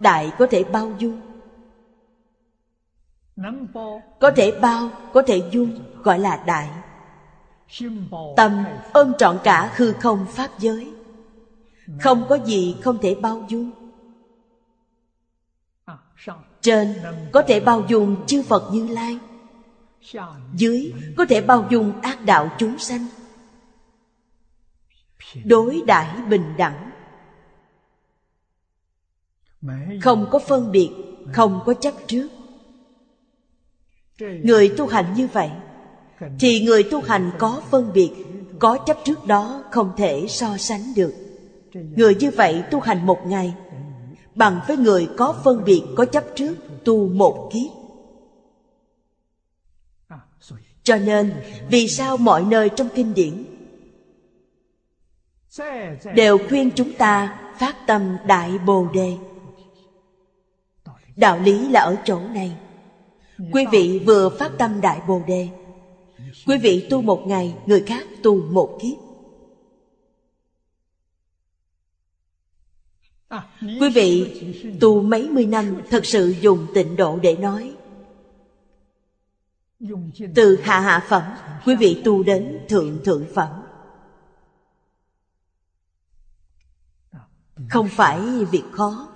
Đại 0.00 0.32
có 0.38 0.46
thể 0.50 0.64
bao 0.64 0.92
dung. 0.98 1.20
Có 4.20 4.30
thể 4.36 4.58
bao, 4.60 4.90
có 5.12 5.22
thể 5.26 5.42
dung, 5.50 5.84
gọi 6.02 6.18
là 6.18 6.42
đại. 6.46 6.70
Tâm 8.36 8.64
ôm 8.92 9.12
trọn 9.18 9.38
cả 9.44 9.72
hư 9.76 9.92
không 9.92 10.26
pháp 10.28 10.50
giới. 10.58 10.92
Không 12.00 12.26
có 12.28 12.38
gì 12.44 12.76
không 12.82 12.98
thể 12.98 13.14
bao 13.14 13.44
dung. 13.48 13.70
Trên 16.60 16.94
có 17.32 17.42
thể 17.42 17.60
bao 17.60 17.82
dung 17.88 18.26
chư 18.26 18.42
phật 18.42 18.70
như 18.72 18.88
lai 18.88 19.18
dưới 20.54 20.92
có 21.16 21.24
thể 21.28 21.40
bao 21.40 21.66
dung 21.70 22.00
ác 22.00 22.24
đạo 22.24 22.50
chúng 22.58 22.78
sanh. 22.78 23.06
Đối 25.44 25.82
đãi 25.86 26.20
bình 26.30 26.54
đẳng. 26.56 26.90
Không 30.02 30.28
có 30.30 30.38
phân 30.38 30.72
biệt, 30.72 30.90
không 31.32 31.60
có 31.66 31.74
chấp 31.74 31.94
trước. 32.06 32.28
Người 34.18 34.74
tu 34.76 34.86
hành 34.86 35.14
như 35.14 35.28
vậy, 35.32 35.50
thì 36.40 36.60
người 36.60 36.82
tu 36.82 37.00
hành 37.00 37.30
có 37.38 37.62
phân 37.70 37.92
biệt, 37.92 38.10
có 38.58 38.78
chấp 38.86 38.96
trước 39.04 39.26
đó 39.26 39.64
không 39.70 39.92
thể 39.96 40.26
so 40.28 40.56
sánh 40.56 40.94
được. 40.96 41.14
Người 41.74 42.14
như 42.14 42.30
vậy 42.30 42.62
tu 42.70 42.80
hành 42.80 43.06
một 43.06 43.18
ngày, 43.26 43.54
bằng 44.34 44.60
với 44.68 44.76
người 44.76 45.08
có 45.16 45.34
phân 45.44 45.64
biệt, 45.64 45.82
có 45.96 46.04
chấp 46.04 46.24
trước, 46.34 46.54
tu 46.84 47.08
một 47.08 47.50
kiếp 47.52 47.85
cho 50.86 50.96
nên, 50.96 51.34
vì 51.70 51.88
sao 51.88 52.16
mọi 52.16 52.42
nơi 52.42 52.68
trong 52.76 52.88
kinh 52.94 53.14
điển 53.14 53.44
đều 56.14 56.38
khuyên 56.48 56.70
chúng 56.74 56.92
ta 56.92 57.40
phát 57.58 57.76
tâm 57.86 58.16
đại 58.26 58.58
bồ 58.58 58.88
đề? 58.94 59.16
Đạo 61.16 61.38
lý 61.38 61.68
là 61.68 61.80
ở 61.80 61.96
chỗ 62.04 62.20
này. 62.34 62.56
Quý 63.52 63.64
vị 63.72 64.02
vừa 64.06 64.28
phát 64.28 64.52
tâm 64.58 64.80
Đại 64.80 65.00
Bồ 65.08 65.22
Đề, 65.26 65.48
Quý 66.46 66.58
vị 66.58 66.86
tu 66.90 67.02
một 67.02 67.26
ngày, 67.26 67.54
Người 67.66 67.80
khác 67.86 68.06
tu 68.22 68.42
một 68.50 68.78
kiếp. 68.82 68.98
Quý 73.60 73.90
vị 73.94 74.40
tu 74.80 75.02
mấy 75.02 75.28
mươi 75.28 75.46
năm, 75.46 75.80
Thật 75.90 76.06
sự 76.06 76.34
dùng 76.40 76.66
tịnh 76.74 76.96
độ 76.96 77.18
để 77.22 77.36
nói 77.36 77.75
từ 80.34 80.60
hạ 80.62 80.80
hạ 80.80 81.06
phẩm, 81.08 81.22
Quý 81.66 81.76
vị 81.76 82.02
tu 82.04 82.22
đến 82.22 82.64
thượng 82.68 83.04
thượng 83.04 83.26
phẩm. 83.34 83.62
Không 87.70 87.88
phải 87.88 88.20
việc 88.50 88.64
khó. 88.72 89.08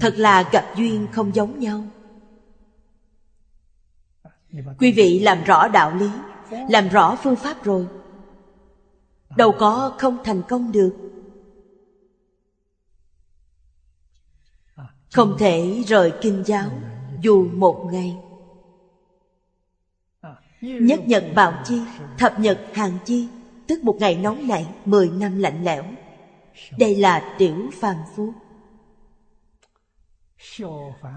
Thật 0.00 0.14
là 0.16 0.48
gặp 0.52 0.64
duyên 0.76 1.06
không 1.12 1.34
giống 1.34 1.58
nhau. 1.58 1.84
Quý 4.78 4.92
vị 4.92 5.20
làm 5.20 5.44
rõ 5.44 5.68
đạo 5.68 5.94
lý, 5.94 6.10
Làm 6.68 6.88
rõ 6.88 7.16
phương 7.22 7.36
pháp 7.36 7.64
rồi. 7.64 7.86
Đâu 9.36 9.52
có 9.58 9.94
không 9.98 10.18
thành 10.24 10.42
công 10.48 10.72
được. 10.72 10.96
Không 15.12 15.36
thể 15.38 15.82
rời 15.86 16.12
kinh 16.20 16.42
giáo 16.46 16.70
Dù 17.22 17.48
một 17.52 17.88
ngày. 17.92 18.16
Nhất 20.66 21.00
nhật 21.06 21.24
bạo 21.34 21.62
chi 21.64 21.80
Thập 22.18 22.40
nhật 22.40 22.60
hàng 22.72 22.98
chi 23.04 23.28
Tức 23.66 23.84
một 23.84 23.96
ngày 24.00 24.16
nóng 24.16 24.48
nảy 24.48 24.66
Mười 24.84 25.10
năm 25.10 25.38
lạnh 25.38 25.64
lẽo. 25.64 25.84
Đây 26.78 26.94
là 26.94 27.34
tiểu 27.38 27.70
phàm 27.80 27.96
phu. 28.16 28.32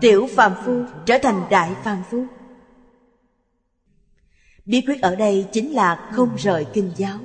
Tiểu 0.02 0.28
phàm 0.36 0.54
phu 0.66 0.84
trở 1.06 1.18
thành 1.18 1.43
đại 1.50 1.76
phàm 1.84 2.04
phu. 2.10 2.26
Bí 4.66 4.82
quyết 4.82 5.02
ở 5.02 5.16
đây 5.16 5.47
chính 5.52 5.74
là 5.74 6.10
không 6.14 6.36
rời 6.36 6.66
kinh 6.74 6.91
giáo. 6.95 7.20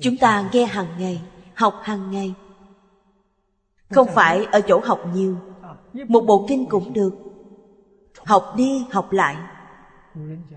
Chúng 0.00 0.16
ta 0.16 0.50
nghe 0.52 0.64
hàng 0.64 0.88
ngày, 0.98 1.22
học 1.54 1.80
hàng 1.82 2.10
ngày. 2.10 2.34
Không 3.90 4.08
phải 4.14 4.44
ở 4.44 4.60
chỗ 4.60 4.80
học 4.84 5.00
nhiều 5.14 5.36
Một 6.08 6.20
bộ 6.20 6.46
kinh 6.48 6.66
cũng 6.66 6.92
được 6.92 7.27
Học 8.28 8.54
đi, 8.56 8.84
học 8.92 9.12
lại. 9.12 9.36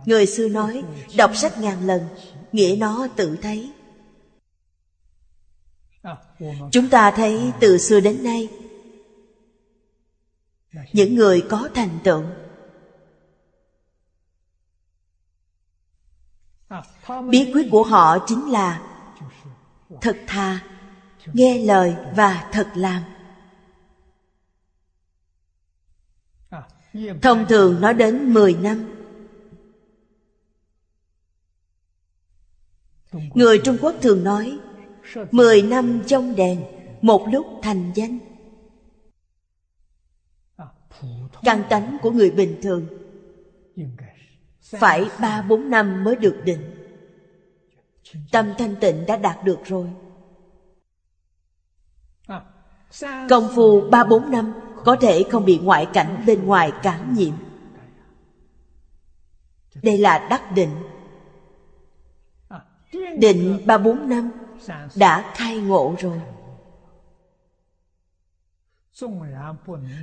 Người 0.05 0.26
xưa 0.26 0.47
nói, 0.47 0.84
Đọc 1.17 1.32
sách 1.36 1.59
ngàn 1.59 1.88
lần, 1.88 2.07
Nghĩa 2.51 2.76
nó 2.80 3.07
tự 3.15 3.38
thấy. 3.41 3.72
Chúng 6.72 6.89
ta 6.89 7.11
thấy 7.11 7.51
từ 7.59 7.78
xưa 7.78 7.99
đến 7.99 8.24
nay, 8.24 8.49
Những 10.93 11.15
người 11.15 11.45
có 11.49 11.69
thành 11.74 11.99
tựu. 12.03 12.24
Bí 17.30 17.51
quyết 17.53 17.67
của 17.72 17.84
họ 17.84 18.17
chính 18.28 18.51
là 18.51 18.82
thật 20.01 20.17
thà, 20.28 20.59
nghe 21.34 21.57
lời 21.57 21.95
và 22.15 22.49
thật 22.51 22.67
làm. 22.76 23.11
Thông 27.22 27.46
thường 27.50 27.82
nói 27.82 27.94
đến 27.94 28.34
10 28.34 28.54
năm. 28.54 28.86
Người 33.34 33.62
trung 33.64 33.78
quốc 33.82 33.96
thường 34.02 34.24
nói 34.24 34.60
10 35.32 35.62
năm 35.62 36.02
trong 36.08 36.36
đèn, 36.36 36.64
một 37.02 37.28
lúc 37.32 37.46
thành 37.62 37.92
danh. 37.96 38.20
Căn 41.44 41.64
tánh 41.70 41.98
của 42.02 42.12
người 42.12 42.32
bình 42.32 42.60
thường 42.62 42.88
phải 44.62 45.10
ba 45.22 45.42
bốn 45.42 45.70
năm 45.70 46.04
mới 46.04 46.16
được 46.16 46.42
định. 46.46 46.62
Tâm 48.32 48.54
thanh 48.58 48.76
tịnh 48.82 49.06
đã 49.06 49.16
đạt 49.16 49.44
được 49.46 49.60
rồi. 49.66 49.88
Công 53.30 53.50
phu 53.56 53.82
ba 53.89 54.04
bốn 54.04 54.32
năm 54.32 54.54
có 54.86 54.96
thể 54.96 55.24
không 55.32 55.46
bị 55.46 55.58
ngoại 55.58 55.88
cảnh 55.94 56.24
bên 56.28 56.46
ngoài 56.46 56.72
cảm 56.84 57.14
nhiễm. 57.14 57.34
Đây 59.84 59.98
là 59.98 60.28
đắc 60.30 60.52
định. 60.52 60.76
Định 63.18 63.62
ba 63.66 63.78
bốn 63.78 64.10
năm 64.10 64.32
đã 64.96 65.34
khai 65.36 65.58
ngộ 65.58 65.96
rồi. 66.00 66.22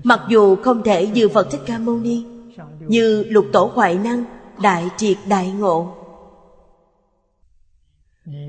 Mặc 0.05 0.21
dù 0.29 0.57
không 0.57 0.83
thể 0.83 1.07
như 1.07 1.29
phật 1.29 1.49
thích 1.51 1.61
ca 1.67 1.79
mâu 1.79 1.97
ni, 1.97 2.25
như 2.79 3.25
lục 3.29 3.47
tổ 3.53 3.71
hoại 3.75 3.95
năng, 3.95 4.25
đại 4.63 4.89
triệt 4.97 5.17
đại 5.29 5.51
ngộ. 5.51 5.95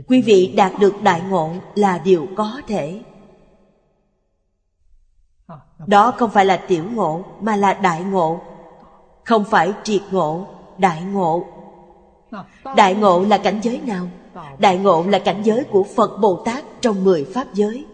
Quý 0.08 0.22
vị 0.22 0.54
đạt 0.58 0.72
được 0.80 0.94
đại 1.04 1.22
ngộ 1.22 1.54
là 1.76 1.98
điều 1.98 2.28
có 2.36 2.62
thể 2.68 3.02
đó 5.88 6.14
không 6.18 6.30
phải 6.32 6.46
là 6.46 6.58
tiểu 6.58 6.84
ngộ, 6.94 7.24
mà 7.42 7.56
là 7.56 7.74
đại 7.74 8.04
ngộ. 8.04 8.42
Không 9.24 9.46
phải 9.46 9.74
triệt 9.84 10.02
ngộ, 10.12 10.48
đại 10.78 11.02
ngộ. 11.02 11.46
Đại 12.76 12.96
ngộ 12.96 13.26
là 13.26 13.38
cảnh 13.38 13.60
giới 13.64 13.82
nào? 13.86 14.08
Đại 14.60 14.78
ngộ 14.78 15.06
là 15.08 15.20
cảnh 15.20 15.42
giới 15.44 15.64
của 15.64 15.84
phật 15.96 16.18
bồ 16.22 16.42
tát 16.46 16.64
trong 16.82 17.04
mười 17.04 17.26
pháp 17.26 17.54
giới. 17.54 17.86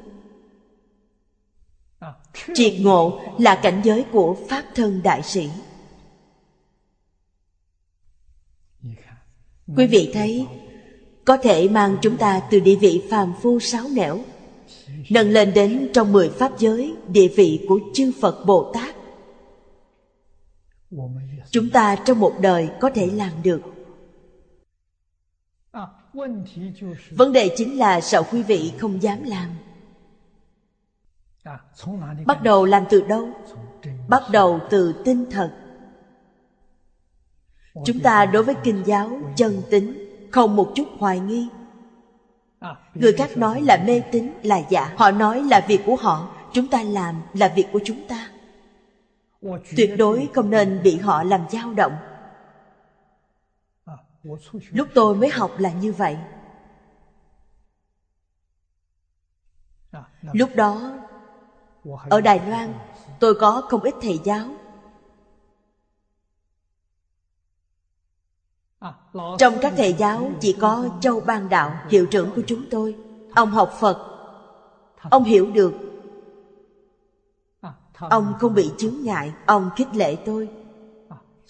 Triệt 2.54 2.74
ngộ 2.80 3.20
là 3.38 3.56
cảnh 3.56 3.82
giới 3.84 4.06
của 4.12 4.36
pháp 4.50 4.64
thân 4.76 5.02
đại 5.04 5.24
sĩ. 5.24 5.50
Quý 9.78 9.88
vị 9.88 10.12
thấy, 10.14 10.48
có 11.26 11.38
thể 11.38 11.68
mang 11.68 11.98
chúng 12.02 12.18
ta 12.18 12.42
từ 12.50 12.60
địa 12.60 12.76
vị 12.76 13.04
phàm 13.10 13.34
phu 13.42 13.60
sáo 13.60 13.84
nẻo 13.94 14.20
nâng 15.10 15.30
lên 15.30 15.54
đến 15.54 15.90
trong 15.94 16.14
mười 16.14 16.30
pháp 16.30 16.52
giới, 16.60 16.96
địa 17.08 17.28
vị 17.28 17.66
của 17.70 17.80
chư 17.94 18.12
phật 18.22 18.46
bồ 18.46 18.72
tát. 18.74 18.96
Chúng 21.50 21.70
ta 21.70 21.96
trong 22.06 22.20
một 22.20 22.34
đời 22.42 22.70
có 22.80 22.90
thể 22.90 23.08
làm 23.08 23.32
được. 23.44 23.62
Vấn 27.12 27.34
đề 27.34 27.56
chính 27.58 27.80
là 27.80 28.02
sợ 28.02 28.24
quý 28.24 28.44
vị 28.44 28.74
không 28.78 29.04
dám 29.04 29.24
làm? 29.24 29.50
Bắt 32.26 32.44
đầu 32.44 32.66
làm 32.66 32.84
từ 32.90 33.02
đâu? 33.02 33.30
Bắt 34.08 34.24
đầu 34.32 34.60
từ 34.70 35.02
tinh 35.06 35.26
thật 35.32 35.52
chúng 37.86 38.00
ta 38.00 38.26
đối 38.26 38.44
với 38.44 38.56
kinh 38.64 38.84
giáo 38.86 39.22
chân 39.36 39.62
tính, 39.70 40.10
không 40.32 40.56
một 40.56 40.72
chút 40.76 40.88
hoài 40.98 41.20
nghi 41.20 41.48
người 42.94 43.14
khác 43.14 43.38
nói 43.38 43.62
là 43.62 43.84
mê 43.88 44.02
tín 44.12 44.32
là 44.44 44.62
giả. 44.70 44.94
Họ 44.98 45.12
nói 45.12 45.44
là 45.44 45.66
việc 45.68 45.82
của 45.86 45.96
họ 45.96 46.36
chúng 46.54 46.68
ta 46.68 46.84
làm 46.84 47.22
là 47.34 47.54
việc 47.56 47.68
của 47.74 47.80
chúng 47.86 48.08
ta. 48.08 48.30
Tuyệt 49.78 49.96
đối 49.98 50.30
không 50.34 50.50
nên 50.50 50.84
bị 50.84 50.98
họ 50.98 51.24
làm 51.24 51.42
dao 51.50 51.74
động. 51.74 51.96
Lúc 54.72 54.88
tôi 54.94 55.16
mới 55.16 55.30
học 55.30 55.52
là 55.58 55.72
như 55.72 55.94
vậy. 55.94 56.18
Lúc 60.22 60.50
đó 60.56 60.94
ở 62.10 62.22
đài 62.22 62.42
loan 62.50 62.74
tôi 63.20 63.36
có 63.40 63.62
không 63.70 63.82
ít 63.82 63.94
thầy 64.02 64.20
giáo 64.24 64.48
trong 69.38 69.54
các 69.62 69.74
thầy 69.78 69.94
giáo 69.94 70.32
chỉ 70.40 70.54
có 70.62 70.90
châu 71.02 71.20
ban 71.20 71.50
đạo, 71.50 71.78
hiệu 71.90 72.06
trưởng 72.06 72.32
của 72.36 72.42
chúng 72.48 72.66
tôi. 72.72 72.96
Ông 73.36 73.50
học 73.50 73.72
phật. 73.80 74.12
Ông 75.10 75.24
hiểu 75.24 75.52
được. 75.52 75.74
Ông 78.00 78.34
không 78.40 78.54
bị 78.54 78.72
chướng 78.78 78.96
ngại, 79.02 79.34
ông 79.46 79.70
khích 79.76 79.96
lệ 79.96 80.16
tôi. 80.26 80.50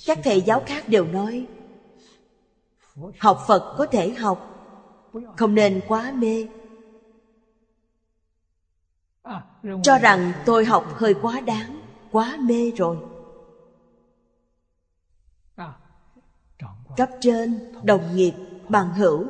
Các 0.06 0.20
thầy 0.24 0.42
giáo 0.42 0.64
khác 0.66 0.90
đều 0.90 1.06
nói, 1.06 1.48
học 3.20 3.44
phật 3.48 3.76
có 3.78 3.86
thể 3.86 4.10
học, 4.10 4.50
không 5.38 5.56
nên 5.56 5.82
quá 5.88 6.14
mê. 6.16 6.48
Cho 9.84 9.98
rằng 9.98 10.32
tôi 10.46 10.66
học 10.66 10.86
hơi 10.96 11.14
quá 11.22 11.40
đáng, 11.40 11.82
quá 12.12 12.38
mê 12.42 12.72
rồi. 12.72 12.98
Cấp 16.98 17.10
trên, 17.20 17.60
đồng 17.84 18.16
nghiệp, 18.16 18.34
bằng 18.70 18.94
hữu. 18.94 19.26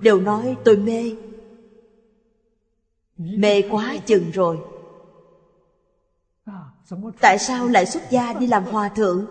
Đều 0.00 0.20
nói 0.20 0.56
tôi 0.64 0.76
mê. 0.76 1.12
Mê 3.16 3.62
quá 3.70 3.96
chừng 4.06 4.30
rồi. 4.30 4.58
Tại 7.20 7.38
sao 7.38 7.68
lại 7.68 7.86
xuất 7.86 8.10
gia 8.10 8.32
đi 8.32 8.46
làm 8.46 8.64
hòa 8.64 8.88
thượng? 8.88 9.26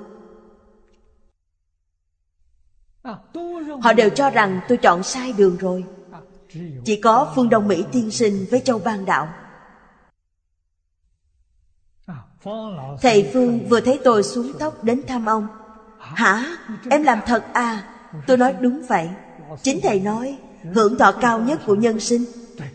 Họ 3.82 3.94
đều 3.94 4.10
cho 4.10 4.30
rằng 4.30 4.60
tôi 4.68 4.78
chọn 4.78 5.04
sai 5.04 5.34
đường 5.34 5.58
rồi. 5.58 5.86
Chỉ 6.86 6.96
có 6.96 7.34
phương 7.36 7.50
đông 7.50 7.68
mỹ 7.68 7.84
tiên 7.92 8.12
sinh 8.12 8.46
với 8.52 8.60
châu 8.60 8.80
ban 8.80 9.06
đạo. 9.06 9.34
Thầy 13.02 13.30
Phương 13.34 13.70
vừa 13.70 13.80
thấy 13.80 14.00
tôi 14.04 14.24
xuống 14.24 14.52
tóc 14.60 14.84
đến 14.84 15.02
thăm 15.08 15.26
ông. 15.26 15.48
Hả? 16.16 16.58
Em 16.90 17.04
làm 17.04 17.20
thật 17.26 17.44
à? 17.54 17.90
Tôi 18.28 18.38
nói 18.38 18.54
đúng 18.62 18.82
vậy. 18.88 19.10
Chính 19.64 19.80
thầy 19.84 20.00
nói 20.00 20.40
Hưởng 20.64 20.98
thọ 20.98 21.12
cao 21.22 21.40
nhất 21.40 21.60
của 21.66 21.76
nhân 21.76 22.00
sinh. 22.00 22.26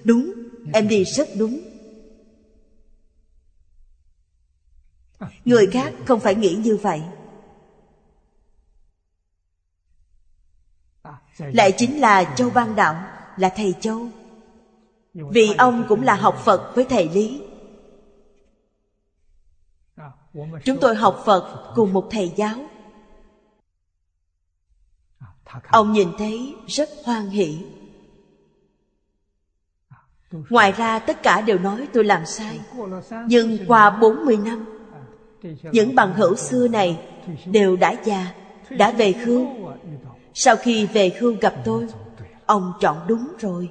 Đúng, 0.05 0.34
em 0.72 0.89
đi 0.89 1.05
rất 1.05 1.28
đúng. 1.36 1.61
Người 5.45 5.66
khác 5.72 5.93
không 6.07 6.20
phải 6.20 6.34
nghĩ 6.34 6.55
như 6.55 6.76
vậy. 6.76 7.03
Lại 11.39 11.72
chính 11.76 12.01
là 12.01 12.34
Châu 12.36 12.51
Văn 12.51 12.76
Đạo 12.76 12.95
Là 13.36 13.53
thầy 13.57 13.74
Châu. 13.80 14.09
Vì 15.14 15.55
ông 15.59 15.84
cũng 15.89 16.03
là 16.03 16.14
học 16.14 16.39
Phật 16.45 16.72
với 16.74 16.86
thầy 16.89 17.09
Lý. 17.09 17.43
Chúng 20.64 20.78
tôi 20.80 20.97
học 20.97 21.22
Phật 21.24 21.72
cùng 21.74 21.93
một 21.93 22.09
thầy 22.11 22.32
giáo. 22.36 22.78
Ông 25.70 25.92
nhìn 25.92 26.09
thấy 26.18 26.57
rất 26.66 26.90
hoan 27.03 27.28
hỷ. 27.28 27.64
Ngoài 30.30 30.72
ra 30.72 30.99
tất 30.99 31.22
cả 31.22 31.40
đều 31.40 31.59
nói 31.59 31.88
tôi 31.92 32.05
làm 32.05 32.24
sai. 32.24 32.61
Nhưng 33.26 33.59
qua 33.66 33.90
40 33.90 34.36
năm, 34.36 34.66
Những 35.72 35.94
bằng 35.94 36.14
hữu 36.14 36.36
xưa 36.36 36.68
này 36.68 37.03
đều 37.46 37.76
đã 37.76 37.94
già, 38.05 38.32
Đã 38.70 38.90
về 38.90 39.14
hưu. 39.24 39.68
Sau 40.34 40.57
khi 40.57 40.86
về 40.86 41.12
hưu 41.18 41.36
gặp 41.40 41.55
tôi, 41.64 41.88
Ông 42.46 42.72
chọn 42.80 43.07
đúng 43.07 43.34
rồi. 43.38 43.70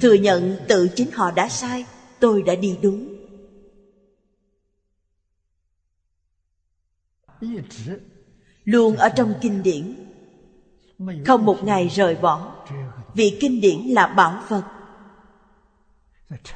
Thừa 0.00 0.14
nhận 0.14 0.56
tự 0.68 0.88
chính 0.94 1.10
họ 1.12 1.30
đã 1.30 1.48
sai, 1.48 1.86
Tôi 2.18 2.42
đã 2.42 2.54
đi 2.54 2.78
đúng. 2.82 3.08
Luôn 8.64 8.96
ở 8.96 9.08
trong 9.08 9.34
kinh 9.40 9.62
điển. 9.62 9.94
Không 11.26 11.44
một 11.44 11.64
ngày 11.64 11.88
rời 11.88 12.16
bỏ, 12.16 12.54
Vì 13.14 13.38
kinh 13.40 13.60
điển 13.60 13.78
là 13.80 14.06
bảo 14.06 14.42
vật. 14.48 14.62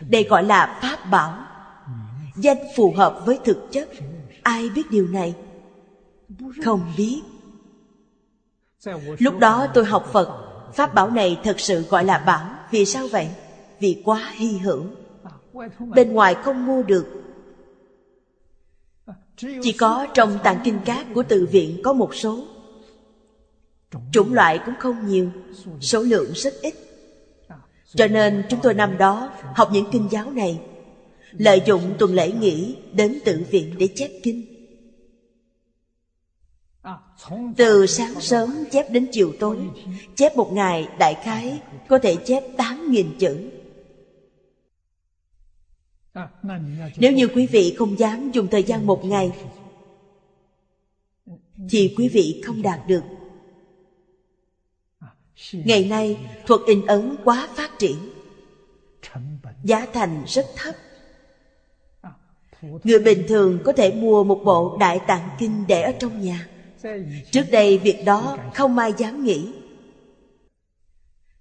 Đây 0.00 0.24
gọi 0.24 0.44
là 0.44 0.78
pháp 0.82 1.10
bảo. 1.10 1.38
Danh 2.36 2.56
phù 2.76 2.94
hợp 2.96 3.22
với 3.26 3.38
thực 3.44 3.68
chất. 3.72 3.88
Ai 4.42 4.68
biết 4.68 4.90
điều 4.90 5.06
này? 5.06 5.34
Không 6.64 6.92
biết. 6.96 7.22
Lúc 9.18 9.38
đó 9.38 9.66
tôi 9.74 9.84
học 9.84 10.08
Phật. 10.12 10.42
Pháp 10.74 10.94
bảo 10.94 11.10
này 11.10 11.40
thật 11.44 11.60
sự 11.60 11.82
gọi 11.82 12.04
là 12.04 12.18
bảo. 12.18 12.48
Vì 12.70 12.84
sao 12.84 13.08
vậy? 13.08 13.28
Vì 13.80 14.02
quá 14.04 14.32
hy 14.34 14.58
hữu. 14.58 14.84
Bên 15.94 16.12
ngoài 16.12 16.34
không 16.34 16.66
mua 16.66 16.82
được. 16.82 17.25
Chỉ 19.36 19.72
có 19.72 20.06
trong 20.14 20.38
tạng 20.44 20.58
kinh 20.64 20.80
cát 20.84 21.06
của 21.14 21.22
tự 21.22 21.46
viện 21.52 21.80
có 21.84 21.92
một 21.92 22.14
số. 22.14 22.46
Chủng 24.12 24.32
loại 24.32 24.60
cũng 24.66 24.74
không 24.78 25.08
nhiều, 25.08 25.30
Số 25.80 26.02
lượng 26.02 26.32
rất 26.34 26.54
ít. 26.62 26.74
Cho 27.94 28.06
nên 28.06 28.42
chúng 28.50 28.60
tôi 28.62 28.74
năm 28.74 28.98
đó 28.98 29.32
học 29.54 29.68
những 29.72 29.86
kinh 29.92 30.08
giáo 30.10 30.30
này, 30.30 30.60
Lợi 31.32 31.62
dụng 31.66 31.94
tuần 31.98 32.14
lễ 32.14 32.32
nghỉ 32.32 32.76
đến 32.92 33.18
tự 33.24 33.44
viện 33.50 33.74
để 33.78 33.88
chép 33.96 34.10
kinh. 34.22 34.42
Từ 37.56 37.86
sáng 37.86 38.20
sớm 38.20 38.64
chép 38.70 38.90
đến 38.90 39.08
chiều 39.12 39.32
tối, 39.40 39.58
Chép 40.14 40.36
một 40.36 40.52
ngày 40.52 40.88
đại 40.98 41.14
khái 41.14 41.60
Có 41.88 41.98
thể 41.98 42.16
chép 42.16 42.42
tám 42.56 42.90
nghìn 42.90 43.18
chữ. 43.18 43.50
Nếu 46.96 47.12
như 47.12 47.28
quý 47.28 47.46
vị 47.46 47.74
không 47.78 47.98
dám 47.98 48.30
dùng 48.30 48.48
thời 48.48 48.62
gian 48.62 48.86
một 48.86 49.04
ngày, 49.04 49.32
Thì 51.70 51.94
quý 51.96 52.08
vị 52.08 52.40
không 52.44 52.62
đạt 52.62 52.80
được. 52.86 53.02
Ngày 55.52 55.84
nay, 55.84 56.18
thuật 56.46 56.60
in 56.66 56.86
ấn 56.86 57.16
quá 57.24 57.48
phát 57.54 57.70
triển. 57.78 57.96
Giá 59.64 59.86
thành 59.92 60.24
rất 60.26 60.46
thấp. 60.56 60.74
Người 62.62 62.98
bình 62.98 63.24
thường 63.28 63.60
có 63.64 63.72
thể 63.72 63.92
mua 63.92 64.24
một 64.24 64.40
bộ 64.44 64.76
đại 64.80 65.00
tạng 65.06 65.28
kinh 65.38 65.64
để 65.68 65.82
ở 65.82 65.92
trong 65.98 66.20
nhà. 66.20 66.48
Trước 67.30 67.44
đây, 67.50 67.78
việc 67.78 68.02
đó 68.04 68.36
không 68.54 68.78
ai 68.78 68.92
dám 68.96 69.24
nghĩ. 69.24 69.52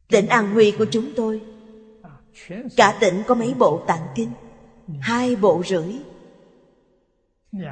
Tỉnh 0.07 0.27
An 0.27 0.51
Huy 0.51 0.71
của 0.71 0.85
chúng 0.91 1.13
tôi. 1.15 1.41
Cả 2.75 2.97
tỉnh 2.99 3.23
có 3.27 3.35
mấy 3.35 3.53
bộ 3.53 3.83
tạng 3.87 4.07
kinh. 4.15 4.29
Hai 5.01 5.35
bộ 5.35 5.63
rưỡi. 5.65 5.95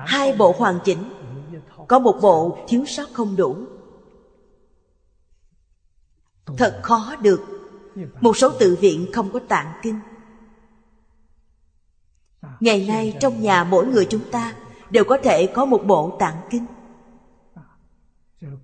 Hai 0.05 0.35
bộ 0.37 0.55
hoàn 0.57 0.79
chỉnh. 0.85 1.03
Có 1.87 1.99
một 1.99 2.19
bộ 2.21 2.57
thiếu 2.67 2.85
sót 2.85 3.09
không 3.13 3.35
đủ. 3.35 3.57
Thật 6.57 6.79
khó 6.83 7.15
được. 7.21 7.41
Một 8.21 8.37
số 8.37 8.49
tự 8.59 8.77
viện 8.81 9.07
không 9.13 9.31
có 9.31 9.39
tạng 9.47 9.73
kinh. 9.81 9.99
Ngày 12.59 12.85
nay 12.87 13.17
trong 13.19 13.41
nhà 13.41 13.63
mỗi 13.63 13.87
người 13.87 14.07
chúng 14.09 14.31
ta 14.31 14.55
Đều 14.93 15.03
có 15.03 15.17
thể 15.23 15.47
có 15.47 15.65
một 15.65 15.83
bộ 15.85 16.15
tạng 16.19 16.37
kinh. 16.49 16.65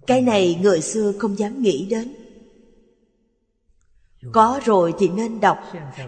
Cái 0.08 0.22
này 0.22 0.60
người 0.62 0.82
xưa 0.82 1.14
không 1.20 1.39
dám 1.39 1.62
nghĩ 1.62 1.88
đến 1.89 2.14
có 4.32 4.59
rồi 4.65 4.93
thì 4.97 5.07
nên 5.07 5.39
đọc. 5.39 5.57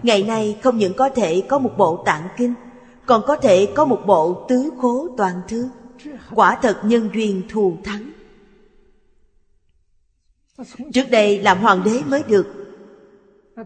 Ngày 0.02 0.22
nay 0.22 0.58
không 0.62 0.78
những 0.78 0.94
có 0.94 1.08
thể 1.08 1.46
có 1.48 1.58
một 1.58 1.70
bộ 1.76 2.02
tạng 2.06 2.28
kinh, 2.36 2.54
còn 3.06 3.22
có 3.26 3.36
thể 3.36 3.72
có 3.76 3.84
một 3.84 4.00
bộ 4.06 4.46
tứ 4.48 4.70
khố 4.80 5.08
toàn 5.16 5.42
thư. 5.48 5.68
Quả 6.34 6.58
thật 6.62 6.80
nhân 6.84 7.10
duyên 7.14 7.42
thù 7.48 7.76
thắng. 7.84 8.10
Trước 10.92 11.10
đây 11.10 11.38
làm 11.38 11.58
hoàng 11.58 11.82
đế 11.84 12.02
mới 12.06 12.22
được, 12.22 12.46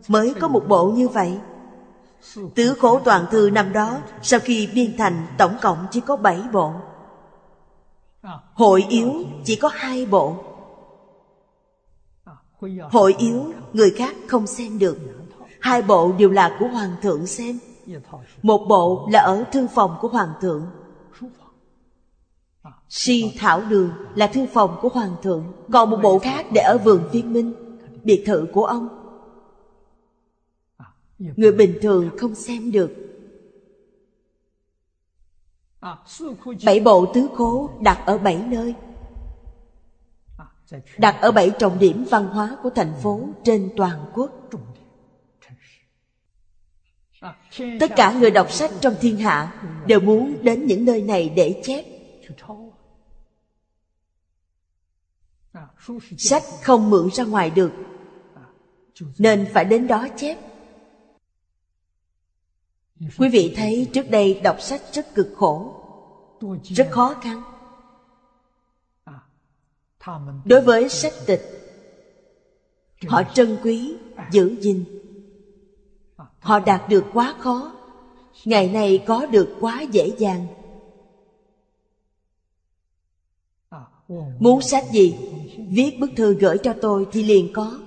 mới 0.08 0.34
có 0.40 0.48
một 0.48 0.64
bộ 0.68 0.90
như 0.90 1.08
vậy. 1.08 1.38
Tứ 2.54 2.74
khổ 2.80 3.00
toàn 3.04 3.26
thư 3.30 3.50
năm 3.50 3.72
đó, 3.72 3.98
sau 4.22 4.40
khi 4.40 4.68
biên 4.74 4.96
thành, 4.96 5.26
tổng 5.38 5.56
cộng 5.62 5.86
chỉ 5.90 6.00
có 6.00 6.16
bảy 6.16 6.42
bộ. 6.52 6.72
Hội 8.54 8.84
yếu 8.88 9.12
chỉ 9.44 9.56
có 9.56 9.70
hai 9.72 10.06
bộ. 10.06 10.55
Hội 12.90 13.14
yếu, 13.18 13.52
người 13.72 13.90
khác 13.90 14.16
không 14.26 14.46
xem 14.46 14.78
được. 14.78 14.98
Hai 15.60 15.82
bộ 15.82 16.12
đều 16.12 16.30
là 16.30 16.56
của 16.60 16.68
Hoàng 16.68 16.96
thượng 17.02 17.26
xem. 17.26 17.58
Một 18.42 18.66
bộ 18.68 19.08
là 19.12 19.20
ở 19.20 19.44
thư 19.52 19.66
phòng 19.74 19.96
của 20.00 20.08
Hoàng 20.08 20.32
thượng. 20.40 20.66
Si 22.88 23.32
Thảo 23.36 23.62
Đường 23.68 23.90
là 24.14 24.26
thư 24.26 24.46
phòng 24.52 24.78
của 24.82 24.88
Hoàng 24.88 25.16
thượng. 25.22 25.44
Còn 25.72 25.90
một 25.90 25.98
bộ 26.02 26.18
khác 26.18 26.46
để 26.52 26.60
ở 26.60 26.78
vườn 26.78 27.08
viên 27.12 27.32
minh, 27.32 27.52
Biệt 28.04 28.24
thự 28.26 28.46
của 28.52 28.64
ông. 28.64 28.88
Người 31.18 31.52
bình 31.52 31.78
thường 31.82 32.10
không 32.18 32.34
xem 32.34 32.72
được. 32.72 32.90
Bảy 36.64 36.80
bộ 36.80 37.06
tứ 37.14 37.28
khố 37.36 37.70
đặt 37.80 38.02
ở 38.06 38.18
bảy 38.18 38.36
nơi. 38.36 38.74
Đặt 40.98 41.16
ở 41.20 41.32
bảy 41.32 41.50
trọng 41.58 41.78
điểm 41.78 42.04
văn 42.10 42.26
hóa 42.26 42.56
của 42.62 42.70
thành 42.70 42.94
phố 43.02 43.28
trên 43.44 43.70
toàn 43.76 44.10
quốc. 44.14 44.50
Tất 47.80 47.90
cả 47.96 48.18
người 48.18 48.30
đọc 48.30 48.52
sách 48.52 48.70
trong 48.80 48.94
thiên 49.00 49.16
hạ 49.16 49.62
Đều 49.86 50.00
muốn 50.00 50.36
đến 50.42 50.66
những 50.66 50.84
nơi 50.84 51.02
này 51.02 51.28
để 51.28 51.60
chép. 51.64 51.84
Sách 56.18 56.42
không 56.62 56.90
mượn 56.90 57.10
ra 57.12 57.24
ngoài 57.24 57.50
được, 57.50 57.72
Nên 59.18 59.48
phải 59.52 59.64
đến 59.64 59.86
đó 59.86 60.08
chép. 60.16 60.38
Quý 63.18 63.28
vị 63.28 63.54
thấy 63.56 63.90
trước 63.92 64.10
đây 64.10 64.40
đọc 64.44 64.60
sách 64.60 64.82
rất 64.92 65.14
cực 65.14 65.28
khổ, 65.36 65.82
Rất 66.62 66.88
khó 66.90 67.14
khăn. 67.22 67.55
Đối 70.44 70.60
với 70.60 70.88
sách 70.88 71.12
tịch 71.26 71.40
Họ 73.06 73.22
trân 73.34 73.56
quý, 73.64 73.94
giữ 74.30 74.56
gìn. 74.60 74.84
Họ 76.38 76.58
đạt 76.58 76.88
được 76.88 77.04
quá 77.12 77.34
khó 77.38 77.72
Ngày 78.44 78.68
nay 78.68 79.04
có 79.06 79.26
được 79.26 79.56
quá 79.60 79.82
dễ 79.82 80.12
dàng. 80.18 80.46
Muốn 84.38 84.62
sách 84.62 84.84
gì 84.92 85.14
Viết 85.70 86.00
bức 86.00 86.10
thư 86.16 86.34
gửi 86.34 86.58
cho 86.58 86.72
tôi 86.72 87.06
thì 87.12 87.22
liền 87.22 87.52
có. 87.52 87.78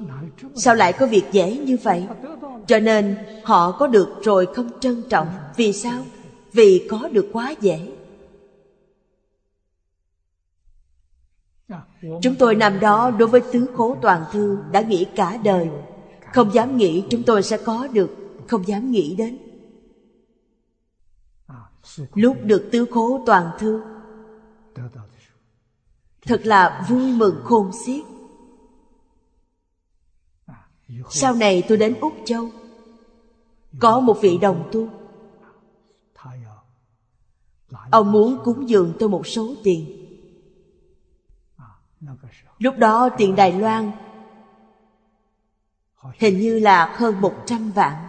Sao 0.56 0.76
lại 0.76 0.94
có 0.94 1.06
việc 1.06 1.24
dễ 1.32 1.58
như 1.58 1.78
vậy? 1.84 2.08
Cho 2.68 2.80
nên 2.80 3.16
họ 3.44 3.72
có 3.72 3.88
được 3.88 4.20
rồi 4.22 4.48
không 4.56 4.80
trân 4.80 5.04
trọng. 5.10 5.28
Vì 5.56 5.74
sao? 5.74 6.06
Vì 6.54 6.88
có 6.90 7.08
được 7.08 7.30
quá 7.34 7.54
dễ. 7.62 7.99
Chúng 12.22 12.36
tôi 12.40 12.56
năm 12.56 12.80
đó 12.80 13.12
đối 13.12 13.28
với 13.28 13.42
tứ 13.52 13.66
khố 13.76 13.98
toàn 14.02 14.26
thư 14.32 14.58
đã 14.72 14.82
nghĩ 14.82 15.08
cả 15.16 15.38
đời. 15.44 15.70
Không 16.34 16.54
dám 16.54 16.78
nghĩ 16.78 17.04
chúng 17.10 17.24
tôi 17.24 17.44
sẽ 17.44 17.58
có 17.58 17.88
được, 17.88 18.16
Không 18.48 18.68
dám 18.68 18.92
nghĩ 18.92 19.16
đến. 19.16 19.38
Lúc 22.14 22.38
được 22.44 22.70
tứ 22.72 22.86
khố 22.92 23.24
toàn 23.26 23.52
thư, 23.60 23.82
thật 26.26 26.42
là 26.44 26.86
vui 26.90 27.12
mừng 27.12 27.42
khôn 27.44 27.72
xiết. 27.86 28.04
Sau 31.10 31.36
này 31.36 31.64
tôi 31.68 31.78
đến 31.78 31.96
úc 32.02 32.14
châu, 32.26 32.50
có 33.80 34.00
một 34.00 34.18
vị 34.22 34.38
đồng 34.38 34.70
tu. 34.72 34.90
Ông 37.92 38.12
muốn 38.12 38.38
cúng 38.44 38.70
dường 38.70 38.94
tôi 39.00 39.10
một 39.10 39.28
số 39.28 39.56
tiền 39.64 39.99
lúc 42.58 42.76
đó 42.78 43.10
tiền 43.18 43.36
đài 43.36 43.52
loan 43.52 43.92
hình 46.20 46.40
như 46.40 46.60
là 46.60 46.96
hơn 46.96 47.22
một 47.22 47.36
trăm 47.46 47.72
vạn. 47.72 48.08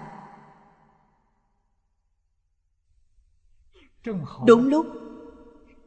Đúng 4.47 4.69
lúc, 4.69 4.87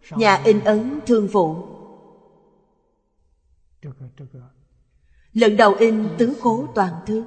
nhà 0.10 0.36
in 0.36 0.64
ấn 0.64 1.00
thương 1.06 1.28
vụ. 1.28 1.56
Lần 5.34 5.58
đầu 5.58 5.74
in 5.74 6.10
tứ 6.18 6.34
cố 6.42 6.68
toàn 6.76 6.94
thư. 7.06 7.26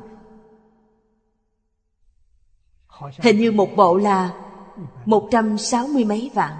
Hình 3.22 3.38
như 3.38 3.52
một 3.52 3.68
bộ 3.76 3.96
là 3.96 4.44
một 5.04 5.28
trăm 5.30 5.58
sáu 5.58 5.86
mươi 5.86 6.04
mấy 6.04 6.30
vạn. 6.34 6.52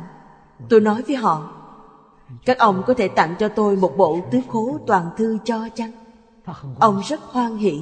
Tôi 0.68 0.80
nói 0.80 1.02
với 1.02 1.16
họ 1.16 1.55
các 2.44 2.58
ông 2.58 2.82
có 2.86 2.94
thể 2.94 3.08
tặng 3.08 3.34
cho 3.38 3.48
tôi 3.48 3.76
một 3.76 3.96
bộ 3.96 4.20
tứ 4.30 4.40
khố 4.48 4.78
toàn 4.86 5.10
thư 5.16 5.38
cho 5.44 5.68
chăng? 5.74 5.92
Ông 6.78 7.02
rất 7.08 7.20
hoan 7.20 7.56
hỷ. 7.56 7.80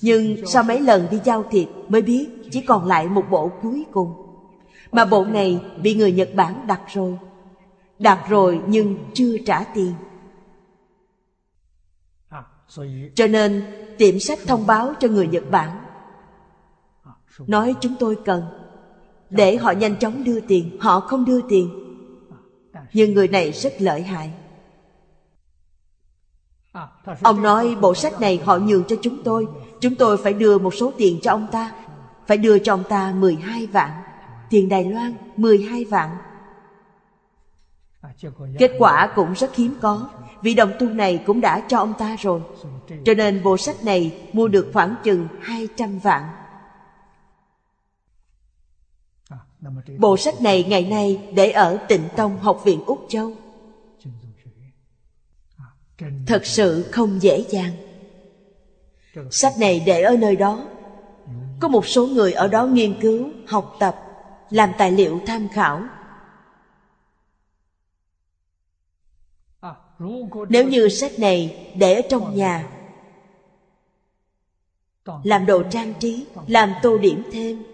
Nhưng 0.00 0.46
sau 0.46 0.62
mấy 0.62 0.80
lần 0.80 1.06
đi 1.10 1.20
giao 1.24 1.44
thiệp 1.50 1.68
mới 1.88 2.02
biết 2.02 2.28
chỉ 2.50 2.60
còn 2.60 2.86
lại 2.86 3.08
một 3.08 3.24
bộ 3.30 3.50
cuối 3.62 3.86
cùng. 3.92 4.14
Mà 4.92 5.04
bộ 5.04 5.24
này 5.24 5.60
bị 5.82 5.94
người 5.94 6.12
nhật 6.12 6.30
bản 6.34 6.66
đặt 6.66 6.80
rồi. 6.88 7.18
Đặt 7.98 8.24
rồi 8.28 8.60
nhưng 8.66 8.96
chưa 9.14 9.36
trả 9.46 9.64
tiền. 9.64 9.92
Cho 13.14 13.26
nên 13.26 13.62
tiệm 13.98 14.18
sách 14.18 14.38
thông 14.46 14.66
báo 14.66 14.94
cho 15.00 15.08
người 15.08 15.26
nhật 15.26 15.44
bản. 15.50 15.70
Nói 17.46 17.74
chúng 17.80 17.94
tôi 17.98 18.18
cần. 18.24 18.42
Để 19.30 19.56
họ 19.56 19.70
nhanh 19.70 19.98
chóng 19.98 20.24
đưa 20.24 20.40
tiền. 20.40 20.76
Họ 20.80 21.00
không 21.00 21.24
đưa 21.24 21.40
tiền 21.48 21.83
nhưng 22.94 23.14
người 23.14 23.28
này 23.28 23.52
rất 23.52 23.72
lợi 23.78 24.02
hại. 24.02 24.30
Ông 27.22 27.42
nói, 27.42 27.76
bộ 27.80 27.94
sách 27.94 28.20
này 28.20 28.40
họ 28.44 28.58
nhường 28.58 28.84
cho 28.84 28.96
chúng 29.02 29.22
tôi. 29.22 29.46
Chúng 29.80 29.94
tôi 29.94 30.16
phải 30.16 30.32
đưa 30.32 30.58
một 30.58 30.74
số 30.74 30.92
tiền 30.96 31.18
cho 31.22 31.30
ông 31.30 31.46
ta. 31.52 31.72
Phải 32.26 32.36
đưa 32.36 32.58
cho 32.58 32.74
ông 32.74 32.84
ta 32.88 33.12
12 33.12 33.66
vạn. 33.66 33.90
Tiền 34.50 34.68
Đài 34.68 34.84
Loan 34.84 35.14
12 35.36 35.84
vạn. 35.84 36.10
Kết 38.58 38.70
quả 38.78 39.12
cũng 39.16 39.32
rất 39.32 39.56
hiếm 39.56 39.74
có 39.80 40.08
Vị 40.44 40.54
đồng 40.54 40.72
tu 40.78 40.88
này 40.88 41.22
cũng 41.26 41.40
đã 41.40 41.60
cho 41.68 41.78
ông 41.78 41.92
ta 41.98 42.16
rồi. 42.20 42.40
Cho 43.04 43.14
nên 43.14 43.42
bộ 43.42 43.56
sách 43.56 43.84
này 43.84 44.22
mua 44.32 44.48
được 44.48 44.70
khoảng 44.72 44.94
chừng 45.04 45.28
200 45.40 45.98
vạn. 45.98 46.22
Bộ 49.98 50.16
sách 50.16 50.40
này 50.40 50.64
ngày 50.64 50.84
nay 50.84 51.18
để 51.34 51.50
ở 51.50 51.78
tịnh 51.88 52.08
Tông 52.16 52.36
Học 52.36 52.60
viện 52.64 52.80
Úc 52.86 52.98
Châu. 53.08 53.32
Thật 56.26 56.46
sự 56.46 56.88
không 56.92 57.22
dễ 57.22 57.44
dàng. 57.50 57.72
Sách 59.30 59.58
này 59.58 59.80
để 59.86 60.02
ở 60.02 60.16
nơi 60.16 60.36
đó. 60.36 60.68
Có 61.60 61.68
một 61.68 61.86
số 61.86 62.06
người 62.06 62.32
ở 62.32 62.48
đó 62.48 62.66
nghiên 62.66 63.00
cứu, 63.00 63.30
học 63.46 63.76
tập 63.78 63.94
Làm 64.50 64.70
tài 64.78 64.92
liệu 64.92 65.20
tham 65.26 65.48
khảo. 65.48 65.82
Nếu 70.48 70.68
như 70.68 70.88
sách 70.88 71.18
này 71.18 71.70
để 71.74 71.94
ở 71.94 72.00
trong 72.08 72.34
nhà 72.34 72.70
Làm 75.24 75.46
đồ 75.46 75.62
trang 75.70 75.94
trí 76.00 76.26
Làm 76.46 76.74
tô 76.82 76.98
điểm 76.98 77.24
thêm 77.32 77.64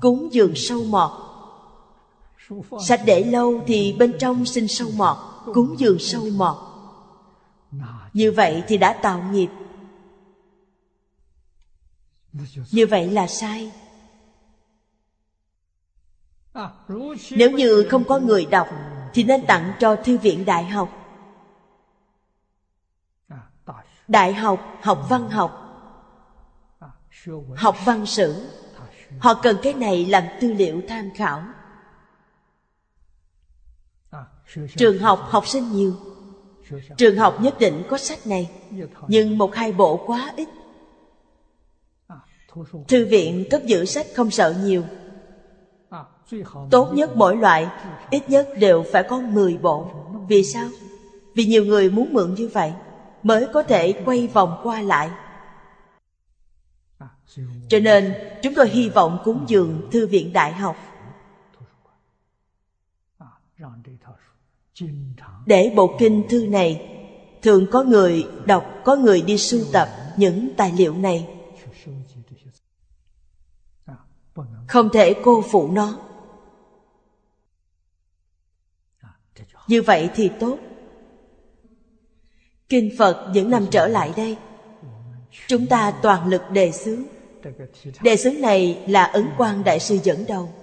Cúng 0.00 0.28
dường 0.32 0.52
sâu 0.56 0.84
mọt. 0.84 1.10
Sách 2.80 3.00
để 3.04 3.24
lâu 3.24 3.62
thì 3.66 3.96
bên 3.98 4.16
trong 4.18 4.44
sinh 4.44 4.68
sâu 4.68 4.88
mọt, 4.96 5.16
Cúng 5.54 5.74
dường 5.78 5.98
sâu 5.98 6.22
mọt. 6.36 6.56
Như 8.12 8.32
vậy 8.32 8.62
thì 8.68 8.76
đã 8.76 8.92
tạo 9.02 9.22
nghiệp. 9.32 9.48
Như 12.72 12.86
vậy 12.86 13.10
là 13.10 13.26
sai. 13.26 13.72
Nếu 17.30 17.50
như 17.50 17.86
không 17.90 18.04
có 18.04 18.18
người 18.18 18.44
đọc, 18.44 18.68
Thì 19.14 19.24
nên 19.24 19.46
tặng 19.46 19.72
cho 19.80 19.96
Thư 20.04 20.18
viện 20.18 20.44
Đại 20.44 20.64
học. 20.64 20.88
Đại 24.08 24.34
học 24.34 24.60
học 24.82 25.06
văn 25.08 25.30
học. 25.30 25.64
Học 27.56 27.76
văn 27.84 28.06
sử. 28.06 28.48
Họ 29.18 29.34
cần 29.42 29.56
cái 29.62 29.74
này 29.74 30.06
làm 30.06 30.24
tư 30.40 30.52
liệu 30.52 30.82
tham 30.88 31.10
khảo. 31.14 31.42
Trường 34.76 34.98
học 34.98 35.20
học 35.28 35.46
sinh 35.46 35.72
nhiều. 35.72 35.94
Trường 36.96 37.16
học 37.16 37.38
nhất 37.40 37.54
định 37.58 37.82
có 37.88 37.98
sách 37.98 38.26
này, 38.26 38.50
Nhưng 39.08 39.38
một 39.38 39.54
hai 39.54 39.72
bộ 39.72 40.04
quá 40.06 40.32
ít. 40.36 40.48
Thư 42.88 43.06
viện 43.06 43.44
cất 43.50 43.64
giữ 43.66 43.84
sách 43.84 44.06
không 44.14 44.30
sợ 44.30 44.54
nhiều. 44.62 44.84
Tốt 46.70 46.92
nhất 46.94 47.10
mỗi 47.14 47.36
loại, 47.36 47.66
Ít 48.10 48.28
nhất 48.28 48.48
đều 48.58 48.82
phải 48.82 49.02
có 49.02 49.20
10 49.20 49.58
bộ. 49.58 49.86
Vì 50.28 50.44
sao? 50.44 50.68
Vì 51.34 51.44
nhiều 51.44 51.64
người 51.64 51.90
muốn 51.90 52.12
mượn 52.12 52.34
như 52.34 52.48
vậy, 52.48 52.72
Mới 53.22 53.46
có 53.52 53.62
thể 53.62 53.92
quay 54.04 54.26
vòng 54.26 54.60
qua 54.62 54.82
lại 54.82 55.10
cho 57.68 57.78
nên 57.78 58.14
chúng 58.42 58.54
tôi 58.54 58.68
hy 58.68 58.88
vọng 58.88 59.18
cúng 59.24 59.44
dường 59.48 59.88
Thư 59.92 60.06
viện 60.06 60.32
Đại 60.32 60.52
học. 60.52 60.76
Để 65.46 65.72
bộ 65.76 65.96
kinh 65.98 66.28
thư 66.28 66.46
này 66.46 66.94
Thường 67.42 67.66
có 67.70 67.82
người 67.82 68.26
đọc, 68.46 68.64
có 68.84 68.96
người 68.96 69.22
đi 69.22 69.38
sưu 69.38 69.64
tập 69.72 69.88
những 70.16 70.50
tài 70.56 70.72
liệu 70.72 70.94
này. 70.94 71.28
Không 74.68 74.88
thể 74.92 75.14
cô 75.24 75.42
phụ 75.50 75.70
nó. 75.72 75.98
Như 79.68 79.82
vậy 79.82 80.10
thì 80.14 80.30
tốt. 80.40 80.58
Kinh 82.68 82.90
Phật 82.98 83.30
những 83.32 83.50
năm 83.50 83.66
trở 83.70 83.86
lại 83.86 84.12
đây 84.16 84.36
Chúng 85.46 85.66
ta 85.66 85.92
toàn 86.02 86.28
lực 86.28 86.42
đề 86.52 86.72
xướng. 86.72 87.02
Đề 88.02 88.16
xướng 88.16 88.40
này 88.40 88.84
là 88.86 89.04
ấn 89.04 89.28
quan 89.38 89.64
đại 89.64 89.80
sư 89.80 89.98
dẫn 90.02 90.24
đầu. 90.28 90.54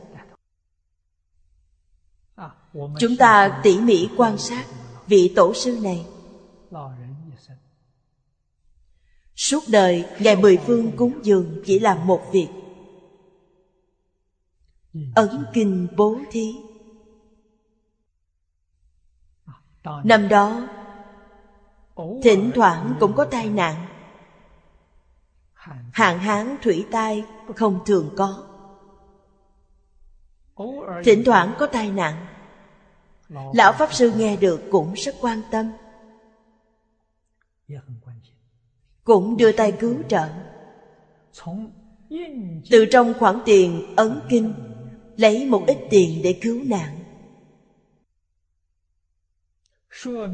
Chúng 2.99 3.17
ta 3.19 3.59
tỉ 3.63 3.77
mỉ 3.79 4.09
quan 4.17 4.37
sát 4.37 4.65
vị 5.07 5.33
tổ 5.35 5.53
sư 5.53 5.79
này. 5.81 6.05
Suốt 9.35 9.63
đời, 9.67 10.05
Ngài 10.19 10.35
Mười 10.35 10.57
Phương 10.57 10.91
cúng 10.97 11.19
dường 11.23 11.61
chỉ 11.65 11.79
làm 11.79 12.07
một 12.07 12.21
việc. 12.31 12.49
Ấn 15.15 15.45
kinh 15.53 15.87
bố 15.97 16.19
thí. 16.31 16.55
Năm 20.03 20.27
đó, 20.27 20.67
Thỉnh 22.23 22.51
thoảng 22.55 22.95
cũng 22.99 23.13
có 23.15 23.25
tai 23.25 23.49
nạn. 23.49 23.94
Hạn 25.91 26.19
hán 26.19 26.55
thủy 26.61 26.85
tai 26.91 27.25
không 27.55 27.79
thường 27.85 28.13
có. 28.17 28.43
Thỉnh 31.03 31.23
thoảng 31.25 31.53
có 31.59 31.67
tai 31.67 31.91
nạn. 31.91 32.25
Lão 33.29 33.73
Pháp 33.73 33.93
Sư 33.93 34.11
nghe 34.15 34.35
được 34.35 34.61
cũng 34.71 34.93
rất 34.93 35.15
quan 35.21 35.41
tâm. 35.51 35.71
Cũng 39.03 39.37
đưa 39.37 39.51
tay 39.51 39.71
cứu 39.71 39.95
trợ. 40.09 40.29
Từ 42.71 42.85
trong 42.91 43.13
khoản 43.19 43.39
tiền 43.45 43.93
ấn 43.95 44.21
kinh, 44.29 44.53
Lấy 45.17 45.45
một 45.45 45.63
ít 45.67 45.77
tiền 45.89 46.21
để 46.23 46.39
cứu 46.41 46.63
nạn. 46.65 46.99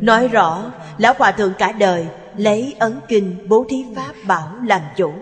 Nói 0.02 0.28
rõ, 0.28 0.74
Lão 0.98 1.14
Hòa 1.18 1.32
Thượng 1.32 1.54
cả 1.58 1.72
đời 1.72 2.08
Lấy 2.38 2.76
ấn 2.80 3.00
kinh 3.08 3.50
bố 3.50 3.66
thí 3.70 3.86
pháp 3.96 4.14
bảo 4.28 4.60
làm 4.64 4.82
chủ. 4.98 5.14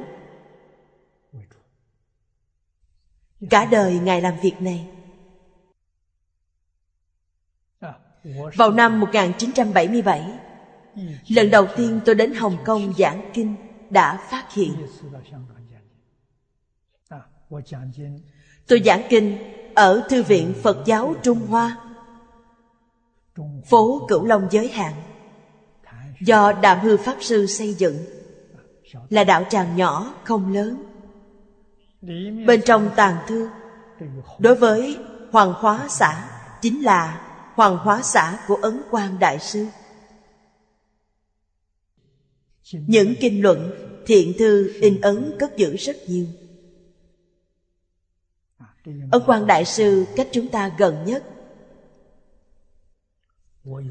Cả 3.50 3.66
đời 3.66 4.00
Ngài 4.00 4.22
làm 4.22 4.34
việc 4.42 4.62
này. 4.62 4.88
Vào 8.56 8.72
năm 8.72 9.00
1977 9.00 10.40
Lần 11.28 11.50
đầu 11.52 11.68
tiên 11.78 12.00
tôi 12.06 12.16
đến 12.16 12.34
Hồng 12.34 12.58
Kông 12.66 12.94
giảng 12.98 13.32
kinh 13.34 13.56
Đã 13.90 14.28
phát 14.30 14.54
hiện. 14.54 14.74
Tôi 18.68 18.82
giảng 18.86 19.04
kinh 19.10 19.38
ở 19.76 20.08
Thư 20.10 20.24
viện 20.24 20.54
Phật 20.64 20.84
giáo 20.86 21.14
Trung 21.24 21.40
Hoa, 21.48 21.78
Phố 23.66 24.06
Cửu 24.08 24.26
Long 24.26 24.48
giới 24.52 24.68
hạn. 24.68 24.94
Do 26.22 26.52
Đạm 26.52 26.80
Hư 26.80 26.98
Pháp 26.98 27.18
Sư 27.22 27.46
xây 27.46 27.74
dựng, 27.74 28.06
Là 29.10 29.24
đạo 29.24 29.46
tràng 29.50 29.76
nhỏ, 29.76 30.14
không 30.24 30.54
lớn. 30.54 30.84
Bên 32.46 32.62
trong 32.66 32.90
tàng 32.96 33.18
thư, 33.28 33.50
Đối 34.40 34.56
với 34.56 34.98
Hoàng 35.32 35.54
Hóa 35.54 35.88
xã, 35.90 36.30
Chính 36.62 36.84
là 36.84 37.26
Hoàng 37.56 37.78
Hóa 37.78 38.02
xã 38.04 38.40
của 38.48 38.56
Ấn 38.56 38.82
Quang 38.92 39.20
Đại 39.20 39.40
Sư. 39.40 39.66
Những 42.72 43.14
kinh 43.20 43.42
luận, 43.42 43.72
Thiện 44.06 44.34
thư, 44.38 44.72
in 44.82 45.02
ấn 45.02 45.36
cất 45.40 45.58
giữ 45.58 45.76
rất 45.76 45.98
nhiều. 46.08 46.26
Ấn 49.12 49.22
Quang 49.26 49.48
Đại 49.48 49.66
Sư, 49.66 50.06
cách 50.16 50.28
chúng 50.32 50.48
ta 50.48 50.72
gần 50.78 51.06
nhất 51.06 51.24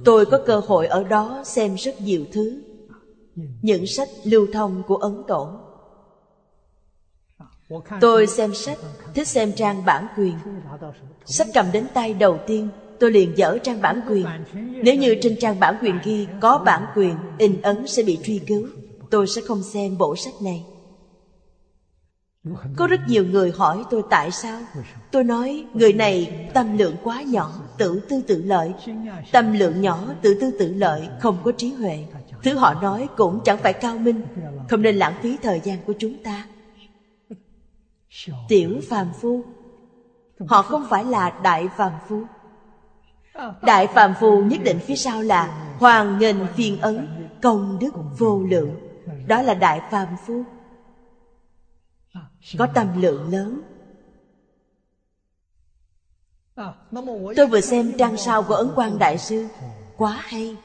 Tôi 0.05 0.27
có 0.27 0.39
cơ 0.47 0.61
hội 0.67 0.87
ở 0.87 1.05
đó 1.05 1.43
xem 1.45 1.75
rất 1.75 2.01
nhiều 2.01 2.25
thứ. 2.33 2.63
Những 3.63 3.87
sách 3.87 4.09
lưu 4.23 4.47
thông 4.53 4.83
của 4.87 4.97
Ấn 4.97 5.23
Tổ 5.27 5.51
Tôi 8.01 8.27
xem 8.27 8.55
sách, 8.55 8.79
thích 9.15 9.29
xem 9.29 9.53
trang 9.53 9.85
bản 9.85 10.07
quyền. 10.17 10.39
Sách 11.25 11.47
cầm 11.55 11.73
đến 11.73 11.87
tay 11.95 12.15
đầu 12.15 12.39
tiên 12.47 12.71
Tôi 12.99 13.11
liền 13.11 13.37
dở 13.37 13.59
trang 13.63 13.81
bản 13.81 14.01
quyền. 14.09 14.27
Nếu 14.83 14.95
như 14.95 15.15
trên 15.21 15.37
trang 15.37 15.61
bản 15.61 15.79
quyền 15.83 15.99
ghi 16.05 16.27
có 16.41 16.59
bản 16.59 16.87
quyền 16.97 17.17
In 17.39 17.63
ấn 17.63 17.87
sẽ 17.87 18.03
bị 18.03 18.19
truy 18.23 18.41
cứu. 18.47 18.69
Tôi 19.11 19.27
sẽ 19.27 19.41
không 19.41 19.63
xem 19.63 19.99
bộ 19.99 20.17
sách 20.17 20.43
này 20.43 20.65
có 22.77 22.87
rất 22.87 23.01
nhiều 23.09 23.25
người 23.25 23.53
hỏi 23.57 23.85
tôi 23.91 24.03
tại 24.11 24.31
sao. 24.31 24.61
Tôi 25.11 25.25
nói, 25.25 25.67
người 25.75 25.93
này 25.93 26.49
tâm 26.55 26.79
lượng 26.79 26.97
quá 27.03 27.23
nhỏ, 27.23 27.53
Tự 27.79 28.01
tư 28.09 28.23
tự 28.27 28.43
lợi. 28.43 28.73
Tâm 29.33 29.53
lượng 29.53 29.81
nhỏ, 29.81 30.05
tự 30.23 30.39
tư 30.41 30.51
tự 30.59 30.75
lợi, 30.75 31.09
Không 31.21 31.39
có 31.45 31.53
trí 31.57 31.73
huệ. 31.73 32.07
Thứ 32.43 32.55
họ 32.55 32.75
nói 32.75 33.09
cũng 33.17 33.41
chẳng 33.45 33.59
phải 33.59 33.73
cao 33.73 33.99
minh, 33.99 34.23
Không 34.69 34.83
nên 34.83 34.97
lãng 34.97 35.15
phí 35.23 35.37
thời 35.43 35.61
gian 35.65 35.79
của 35.87 35.93
chúng 35.99 36.23
ta. 36.25 36.47
Tiểu 38.49 38.81
phàm 38.89 39.09
phu, 39.21 39.45
Họ 40.47 40.63
không 40.63 40.87
phải 40.91 41.05
là 41.05 41.31
đại 41.43 41.69
phàm 41.77 41.93
phu. 42.09 42.23
Đại 43.63 43.87
phàm 43.87 44.15
phu 44.21 44.43
nhất 44.43 44.61
định 44.65 44.79
phía 44.87 44.97
sau 44.97 45.23
là 45.23 45.75
Hoàng 45.79 46.19
nghênh 46.19 46.37
phiên 46.47 46.81
ấn, 46.81 47.09
Công 47.43 47.79
đức 47.81 47.95
vô 48.19 48.43
lượng. 48.43 48.71
Đó 49.27 49.43
là 49.43 49.55
đại 49.55 49.81
phàm 49.91 50.09
phu 50.27 50.45
có 52.57 52.67
tâm 52.75 53.03
lượng 53.03 53.33
lớn. 53.33 53.61
Tôi 57.37 57.47
vừa 57.47 57.61
xem 57.61 57.93
trang 57.99 58.17
sau 58.17 58.43
của 58.43 58.55
ấn 58.55 58.71
quang 58.75 58.99
đại 58.99 59.19
sư. 59.19 59.47
Quá 59.97 60.17
hay. 60.21 60.57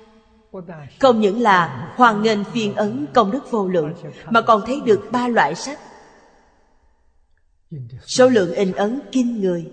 Không 0.99 1.19
những 1.19 1.41
là 1.41 1.93
hoàn 1.95 2.21
nghênh 2.21 2.43
phiên 2.43 2.75
ấn 2.75 3.05
công 3.13 3.31
đức 3.31 3.51
vô 3.51 3.67
lượng, 3.67 3.93
mà 4.25 4.41
còn 4.41 4.61
thấy 4.65 4.81
được 4.85 5.01
ba 5.11 5.27
loại 5.27 5.55
sách 5.55 5.79
số 8.05 8.29
lượng 8.29 8.53
in 8.53 8.71
ấn 8.71 8.99
kinh 9.11 9.41
người. 9.41 9.71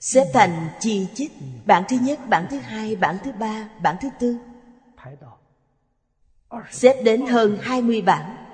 Xếp 0.00 0.24
thành 0.32 0.68
chi 0.80 1.08
chít, 1.14 1.30
bản 1.66 1.84
thứ 1.88 1.96
nhất, 2.02 2.18
bản 2.28 2.46
thứ 2.50 2.58
hai, 2.58 2.96
bản 2.96 3.18
thứ 3.24 3.32
ba, 3.32 3.68
bản 3.82 3.96
thứ 4.00 4.08
tư. 4.20 4.36
Xếp 6.70 7.02
đến 7.02 7.26
hơn 7.26 7.58
20 7.60 8.02
bản. 8.02 8.45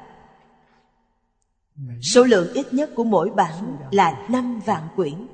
Số 2.02 2.24
lượng 2.24 2.52
ít 2.54 2.74
nhất 2.74 2.90
của 2.94 3.04
mỗi 3.04 3.30
bản 3.30 3.78
là 3.90 4.26
5 4.30 4.60
vạn 4.66 4.88
quyển. 4.96 5.26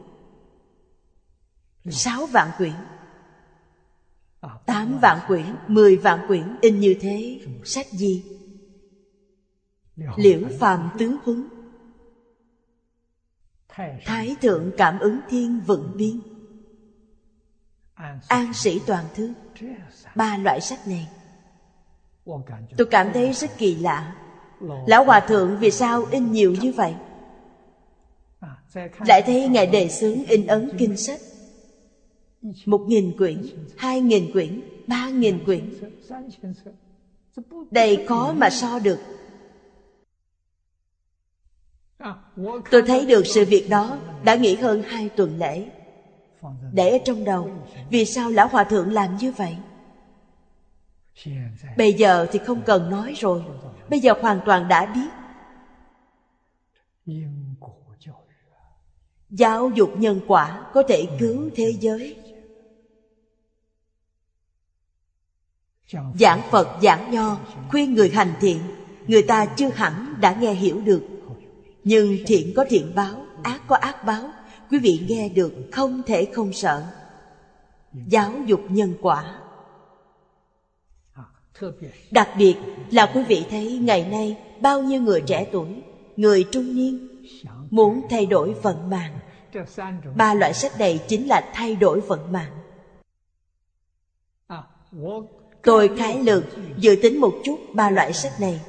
6 1.91 2.27
vạn 2.27 2.51
quyển. 2.59 2.75
8 4.67 4.99
vạn 4.99 5.19
quyển 5.29 5.57
10 5.69 5.97
vạn 5.97 6.27
quyển, 6.29 6.57
In 6.61 6.81
như 6.81 6.95
thế, 7.01 7.41
Sách 7.65 7.93
gì? 7.93 8.25
Liễu 10.17 10.41
phàm 10.61 10.91
tướng 10.99 11.17
huấn. 11.25 11.49
Thái 14.05 14.37
thượng 14.41 14.73
cảm 14.77 14.99
ứng 14.99 15.21
thiên 15.29 15.61
vận 15.61 15.97
biên. 15.97 16.21
An 18.29 18.53
sĩ 18.55 18.81
toàn 18.87 19.05
thư. 19.15 19.33
Ba 20.17 20.37
loại 20.37 20.61
sách 20.61 20.87
này. 20.87 21.09
Tôi 22.77 22.89
cảm 22.91 23.13
thấy 23.15 23.33
rất 23.33 23.51
kỳ 23.59 23.77
lạ. 23.77 24.28
Lão 24.61 25.05
Hòa 25.05 25.21
Thượng 25.21 25.57
vì 25.61 25.71
sao 25.71 26.05
in 26.11 26.33
nhiều 26.33 26.55
như 26.61 26.73
vậy? 26.73 26.95
Lại 29.07 29.23
thấy 29.27 29.49
Ngài 29.49 29.67
đề 29.67 29.89
xướng 29.89 30.25
in 30.25 30.47
ấn 30.47 30.71
kinh 30.79 30.97
sách. 30.97 31.21
Một 32.67 32.85
nghìn 32.89 33.17
quyển, 33.17 33.47
hai 33.77 34.01
nghìn 34.01 34.33
quyển, 34.33 34.61
ba 34.87 35.09
nghìn 35.11 35.45
quyển. 35.45 35.75
Đây 37.71 38.05
khó 38.09 38.33
mà 38.33 38.51
so 38.51 38.79
được. 38.79 38.99
Tôi 42.71 42.83
thấy 42.87 43.07
được 43.07 43.27
sự 43.27 43.45
việc 43.45 43.69
đó 43.69 43.99
đã 44.25 44.35
nghỉ 44.35 44.55
hơn 44.55 44.83
hai 44.83 45.09
tuần 45.09 45.39
lễ. 45.39 45.69
Để 46.73 46.91
ở 46.91 46.99
trong 47.05 47.25
đầu 47.25 47.51
Vì 47.91 48.05
sao 48.05 48.31
Lão 48.31 48.49
Hòa 48.49 48.65
Thượng 48.65 48.93
làm 48.93 49.17
như 49.17 49.33
vậy? 49.33 49.57
Bây 51.77 51.93
giờ 51.93 52.27
thì 52.33 52.39
không 52.39 52.63
cần 52.67 52.91
nói 52.91 53.15
rồi. 53.17 53.43
Bây 53.91 54.01
giờ 54.01 54.15
hoàn 54.21 54.41
toàn 54.47 54.69
đã 54.69 54.87
biết. 54.87 55.09
Giáo 59.31 59.71
dục 59.71 59.91
nhân 59.97 60.21
quả 60.27 60.71
có 60.75 60.83
thể 60.89 61.07
cứu 61.19 61.51
thế 61.57 61.75
giới. 61.81 62.17
Giảng 66.21 66.43
Phật, 66.51 66.79
giảng 66.83 67.11
Nho, 67.11 67.39
Khuyên 67.71 67.95
người 67.95 68.11
hành 68.11 68.35
thiện, 68.41 68.59
Người 69.09 69.23
ta 69.23 69.47
chưa 69.47 69.69
hẳn 69.69 70.15
đã 70.21 70.37
nghe 70.41 70.55
hiểu 70.55 70.81
được. 70.81 71.03
Nhưng 71.85 72.17
thiện 72.27 72.53
có 72.57 72.65
thiện 72.69 72.93
báo, 72.95 73.27
Ác 73.43 73.61
có 73.67 73.77
ác 73.77 74.05
báo. 74.05 74.31
Quý 74.71 74.79
vị 74.79 75.01
nghe 75.09 75.29
được, 75.29 75.53
không 75.73 76.03
thể 76.07 76.29
không 76.33 76.53
sợ. 76.53 76.85
Giáo 78.07 78.33
dục 78.47 78.61
nhân 78.69 78.95
quả. 79.01 79.41
Đặc 82.11 82.29
biệt 82.39 82.57
là 82.91 83.07
quý 83.15 83.23
vị 83.23 83.47
thấy 83.51 83.79
ngày 83.83 84.07
nay 84.11 84.37
bao 84.61 84.83
nhiêu 84.83 85.03
người 85.03 85.21
trẻ 85.27 85.47
tuổi, 85.53 85.69
người 86.17 86.45
trung 86.53 86.77
niên 86.77 87.09
muốn 87.71 88.03
thay 88.11 88.27
đổi 88.27 88.53
vận 88.53 88.91
mạng. 88.91 89.19
Ba 90.17 90.35
loại 90.35 90.55
sách 90.55 90.79
này 90.79 91.01
chính 91.09 91.29
là 91.29 91.51
thay 91.55 91.77
đổi 91.77 92.01
vận 92.01 92.33
mạng. 92.33 92.53
Tôi 95.63 95.91
khái 95.99 96.19
lược 96.19 96.45
dự 96.77 96.97
tính 97.03 97.21
một 97.21 97.35
chút 97.45 97.59
ba 97.73 97.91
loại 97.91 98.13
sách 98.13 98.41
này. 98.41 98.61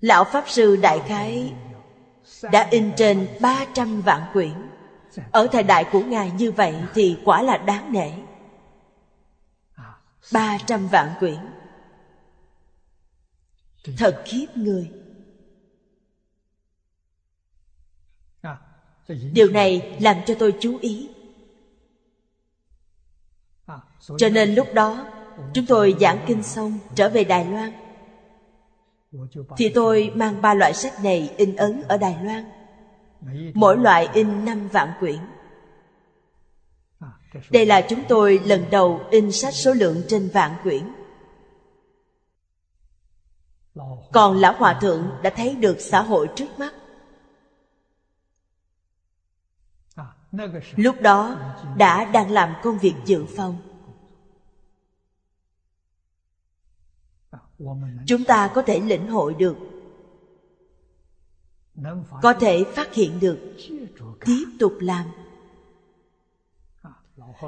Lão 0.00 0.24
Pháp 0.24 0.44
Sư 0.48 0.76
Đại 0.76 1.00
Khái 1.06 1.52
đã 2.52 2.68
in 2.70 2.92
trên 2.96 3.28
300 3.40 4.00
vạn 4.00 4.22
quyển. 4.32 4.52
Ở 5.30 5.46
thời 5.46 5.62
đại 5.62 5.84
của 5.92 6.00
Ngài 6.00 6.30
như 6.30 6.52
vậy 6.52 6.74
thì 6.94 7.16
quả 7.24 7.42
là 7.42 7.56
đáng 7.56 7.92
nể 7.92 8.10
ba 10.32 10.58
trăm 10.66 10.88
vạn 10.88 11.14
quyển. 11.18 11.38
Thật 13.96 14.22
khiếp 14.24 14.46
người. 14.54 14.90
Điều 19.32 19.50
này 19.50 19.96
làm 20.00 20.16
cho 20.26 20.34
tôi 20.38 20.54
chú 20.60 20.78
ý. 20.80 21.08
Cho 24.18 24.28
nên 24.28 24.54
lúc 24.54 24.66
đó, 24.74 25.06
chúng 25.54 25.66
tôi 25.66 25.96
giảng 26.00 26.24
kinh 26.26 26.42
xong, 26.42 26.78
trở 26.94 27.08
về 27.08 27.24
đài 27.24 27.44
loan. 27.44 27.72
Thì 29.56 29.68
tôi 29.68 30.12
mang 30.14 30.42
ba 30.42 30.54
loại 30.54 30.74
sách 30.74 31.04
này 31.04 31.34
in 31.36 31.56
ấn 31.56 31.82
ở 31.88 31.96
đài 31.96 32.16
loan. 32.22 32.44
Mỗi 33.54 33.76
loại 33.76 34.08
in 34.12 34.44
năm 34.44 34.68
vạn 34.68 34.92
quyển 35.00 35.18
đây 37.50 37.66
là 37.66 37.86
chúng 37.88 38.02
tôi 38.08 38.40
lần 38.44 38.64
đầu 38.70 39.00
in 39.10 39.32
sách 39.32 39.54
số 39.54 39.72
lượng 39.72 40.02
trên 40.08 40.28
vạn 40.32 40.56
quyển. 40.62 40.82
Còn 44.12 44.36
lão 44.36 44.52
hòa 44.52 44.78
thượng 44.80 45.10
đã 45.22 45.30
thấy 45.30 45.54
được 45.54 45.76
xã 45.80 46.02
hội 46.02 46.28
trước 46.36 46.58
mắt. 46.58 46.74
Lúc 50.76 50.96
đó 51.00 51.38
đã 51.76 52.04
đang 52.04 52.30
làm 52.30 52.54
công 52.62 52.78
việc 52.78 52.94
dự 53.04 53.24
phòng. 53.36 53.56
Chúng 58.06 58.24
ta 58.24 58.50
có 58.54 58.62
thể 58.62 58.80
lĩnh 58.80 59.10
hội 59.10 59.34
được, 59.34 59.56
có 62.22 62.32
thể 62.32 62.64
phát 62.74 62.94
hiện 62.94 63.20
được, 63.20 63.38
tiếp 64.24 64.44
tục 64.58 64.74
làm 64.80 65.06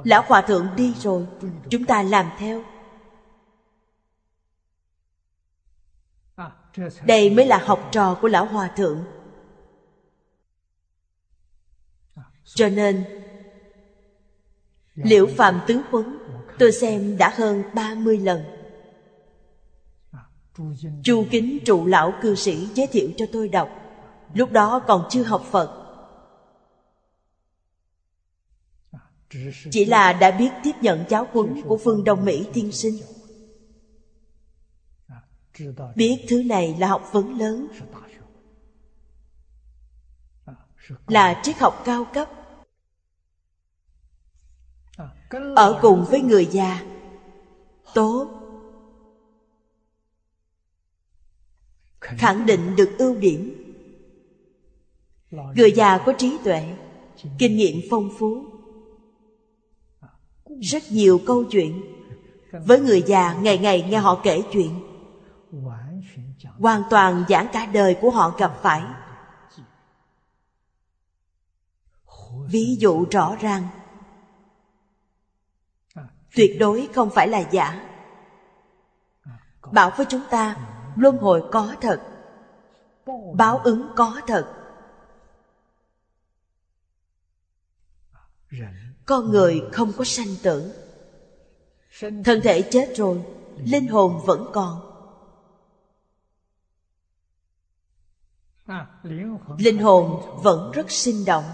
lão 0.05 0.23
hòa 0.27 0.43
thượng 0.43 0.69
đi 0.77 0.95
rồi, 0.99 1.27
chúng 1.71 1.85
ta 1.85 2.03
làm 2.03 2.31
theo. 2.39 2.65
Đây 7.05 7.31
mới 7.31 7.47
là 7.47 7.59
học 7.59 7.89
trò 7.93 8.15
của 8.15 8.29
lão 8.29 8.45
hòa 8.45 8.69
thượng. 8.77 9.05
Cho 12.45 12.69
nên 12.69 13.05
liễu 14.95 15.27
phạm 15.37 15.61
tứ 15.67 15.81
huấn, 15.91 16.19
tôi 16.59 16.73
xem 16.73 17.17
đã 17.19 17.33
hơn 17.37 17.63
30 17.75 18.19
lần. 18.19 18.45
Chu 21.05 21.27
kính 21.31 21.59
trụ 21.65 21.87
lão 21.87 22.13
cư 22.23 22.35
sĩ 22.35 22.69
giới 22.75 22.87
thiệu 22.87 23.11
cho 23.17 23.27
tôi 23.33 23.49
đọc. 23.49 23.69
Lúc 24.35 24.53
đó 24.53 24.79
còn 24.87 25.07
chưa 25.11 25.23
học 25.23 25.43
phật. 25.51 25.78
Chỉ 29.71 29.85
là 29.85 30.13
đã 30.13 30.31
biết 30.31 30.51
tiếp 30.63 30.73
nhận 30.83 31.05
giáo 31.09 31.29
huấn 31.33 31.63
của 31.63 31.77
phương 31.77 32.05
đông 32.05 32.25
mỹ 32.25 32.47
tiên 32.53 32.73
sinh. 32.73 32.99
Biết 35.97 36.25
thứ 36.29 36.43
này 36.43 36.77
là 36.79 36.87
học 36.87 37.09
vấn 37.13 37.39
lớn. 37.39 37.69
Là 41.07 41.41
triết 41.43 41.59
học 41.59 41.83
cao 41.85 42.07
cấp. 42.13 42.31
Ở 45.57 45.79
cùng 45.83 46.05
với 46.11 46.21
người 46.21 46.49
già. 46.53 46.87
Tốt. 47.95 48.29
Khẳng 52.01 52.47
định 52.47 52.77
được 52.77 52.91
ưu 52.99 53.17
điểm. 53.17 53.65
Người 55.31 55.73
già 55.73 55.99
có 56.07 56.13
trí 56.19 56.39
tuệ. 56.45 56.77
Kinh 57.39 57.57
nghiệm 57.57 57.81
phong 57.91 58.11
phú 58.19 58.48
rất 60.61 60.83
nhiều 60.91 61.21
câu 61.27 61.45
chuyện. 61.45 61.83
Với 62.53 62.81
người 62.81 63.03
già, 63.07 63.35
ngày 63.35 63.59
ngày 63.59 63.87
nghe 63.91 63.99
họ 63.99 64.21
kể 64.23 64.43
chuyện. 64.53 64.81
Hoàn 66.59 66.83
toàn 66.91 67.25
giảng 67.29 67.49
cả 67.53 67.67
đời 67.67 67.97
của 68.01 68.11
họ 68.11 68.31
gặp 68.39 68.59
phải. 68.63 68.83
Ví 72.51 72.77
dụ 72.79 73.07
rõ 73.11 73.37
ràng. 73.41 73.69
Tuyệt 76.35 76.57
đối 76.61 76.89
không 76.95 77.11
phải 77.11 77.29
là 77.29 77.39
giả. 77.51 77.89
Bảo 79.73 79.93
với 79.97 80.07
chúng 80.09 80.23
ta, 80.31 80.57
luân 80.97 81.19
hồi 81.19 81.45
có 81.53 81.75
thật. 81.81 82.01
Báo 83.35 83.59
ứng 83.59 83.89
có 83.97 84.21
thật 84.27 84.55
con 89.09 89.31
người 89.31 89.63
không 89.73 89.93
có 89.93 90.05
sanh 90.05 90.37
tử. 90.43 90.73
Thân 92.01 92.41
thể 92.45 92.63
chết 92.63 92.93
rồi, 92.97 93.23
linh 93.65 93.89
hồn 93.89 94.21
vẫn 94.27 94.51
còn. 94.53 94.81
Linh 99.59 99.79
hồn 99.79 100.23
vẫn 100.43 100.73
rất 100.73 100.91
sinh 100.91 101.25
động. 101.25 101.45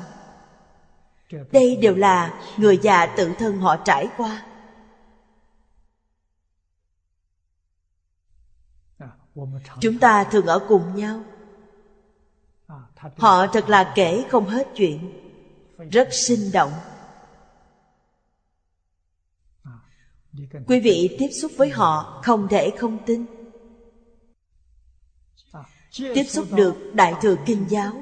Đây 1.53 1.77
đều 1.77 1.95
là 1.95 2.43
người 2.57 2.79
già 2.83 3.07
tự 3.17 3.33
thân 3.39 3.59
họ 3.59 3.77
trải 3.77 4.09
qua. 4.17 4.47
Chúng 9.81 9.99
ta 9.99 10.25
thường 10.25 10.47
ở 10.47 10.59
cùng 10.69 10.97
nhau. 10.97 11.23
Họ 13.17 13.47
thật 13.47 13.69
là 13.69 13.93
kể 13.95 14.25
không 14.31 14.47
hết 14.49 14.69
chuyện. 14.75 15.13
Rất 15.91 16.09
sinh 16.13 16.53
động. 16.53 16.73
Quý 20.66 20.80
vị 20.80 21.16
tiếp 21.18 21.28
xúc 21.28 21.53
với 21.57 21.68
họ 21.68 22.20
không 22.24 22.49
thể 22.49 22.70
không 22.78 22.99
tin. 23.07 23.24
Tiếp 25.99 26.24
xúc 26.24 26.47
được 26.57 26.74
đại 26.95 27.14
thừa 27.22 27.37
kinh 27.47 27.64
giáo, 27.68 27.93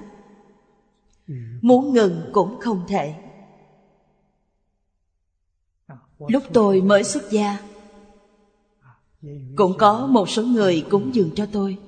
muốn 1.62 1.92
ngừng 1.92 2.30
cũng 2.32 2.60
không 2.60 2.84
thể. 2.88 3.14
Lúc 6.18 6.42
tôi 6.52 6.80
mới 6.80 7.04
xuất 7.04 7.30
gia, 7.30 7.58
cũng 9.56 9.78
có 9.78 10.06
một 10.06 10.28
số 10.28 10.42
người 10.42 10.86
cúng 10.90 11.14
dường 11.14 11.30
cho 11.34 11.46
tôi. 11.52 11.78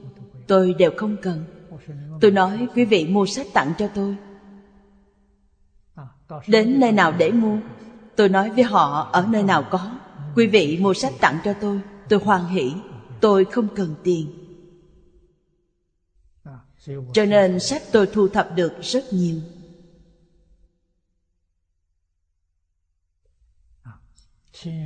Tôi 0.47 0.74
đều 0.78 0.90
không 0.97 1.16
cần. 1.22 1.45
Tôi 2.20 2.30
nói, 2.30 2.68
quý 2.74 2.84
vị 2.84 3.07
mua 3.07 3.26
sách 3.26 3.47
tặng 3.55 3.72
cho 3.78 3.88
tôi. 3.95 4.16
Đến 6.47 6.80
nơi 6.80 6.92
nào 6.92 7.12
để 7.12 7.32
mua, 7.32 7.59
tôi 8.16 8.28
nói 8.28 8.51
với 8.51 8.64
họ, 8.64 9.09
ở 9.12 9.26
nơi 9.30 9.42
nào 9.42 9.64
có 9.70 9.93
quý 10.37 10.47
vị 10.47 10.78
mua 10.80 10.95
sách 10.95 11.12
tặng 11.20 11.39
cho 11.45 11.55
tôi 11.61 11.80
tôi 12.09 12.18
hoan 12.18 12.47
hỷ, 12.47 12.72
tôi 13.20 13.45
không 13.45 13.68
cần 13.76 13.95
tiền. 14.05 14.45
Cho 17.12 17.24
nên 17.24 17.61
sách 17.61 17.82
tôi 17.93 18.07
thu 18.07 18.28
thập 18.28 18.57
được 18.57 18.72
rất 18.82 19.12
nhiều. 19.12 19.37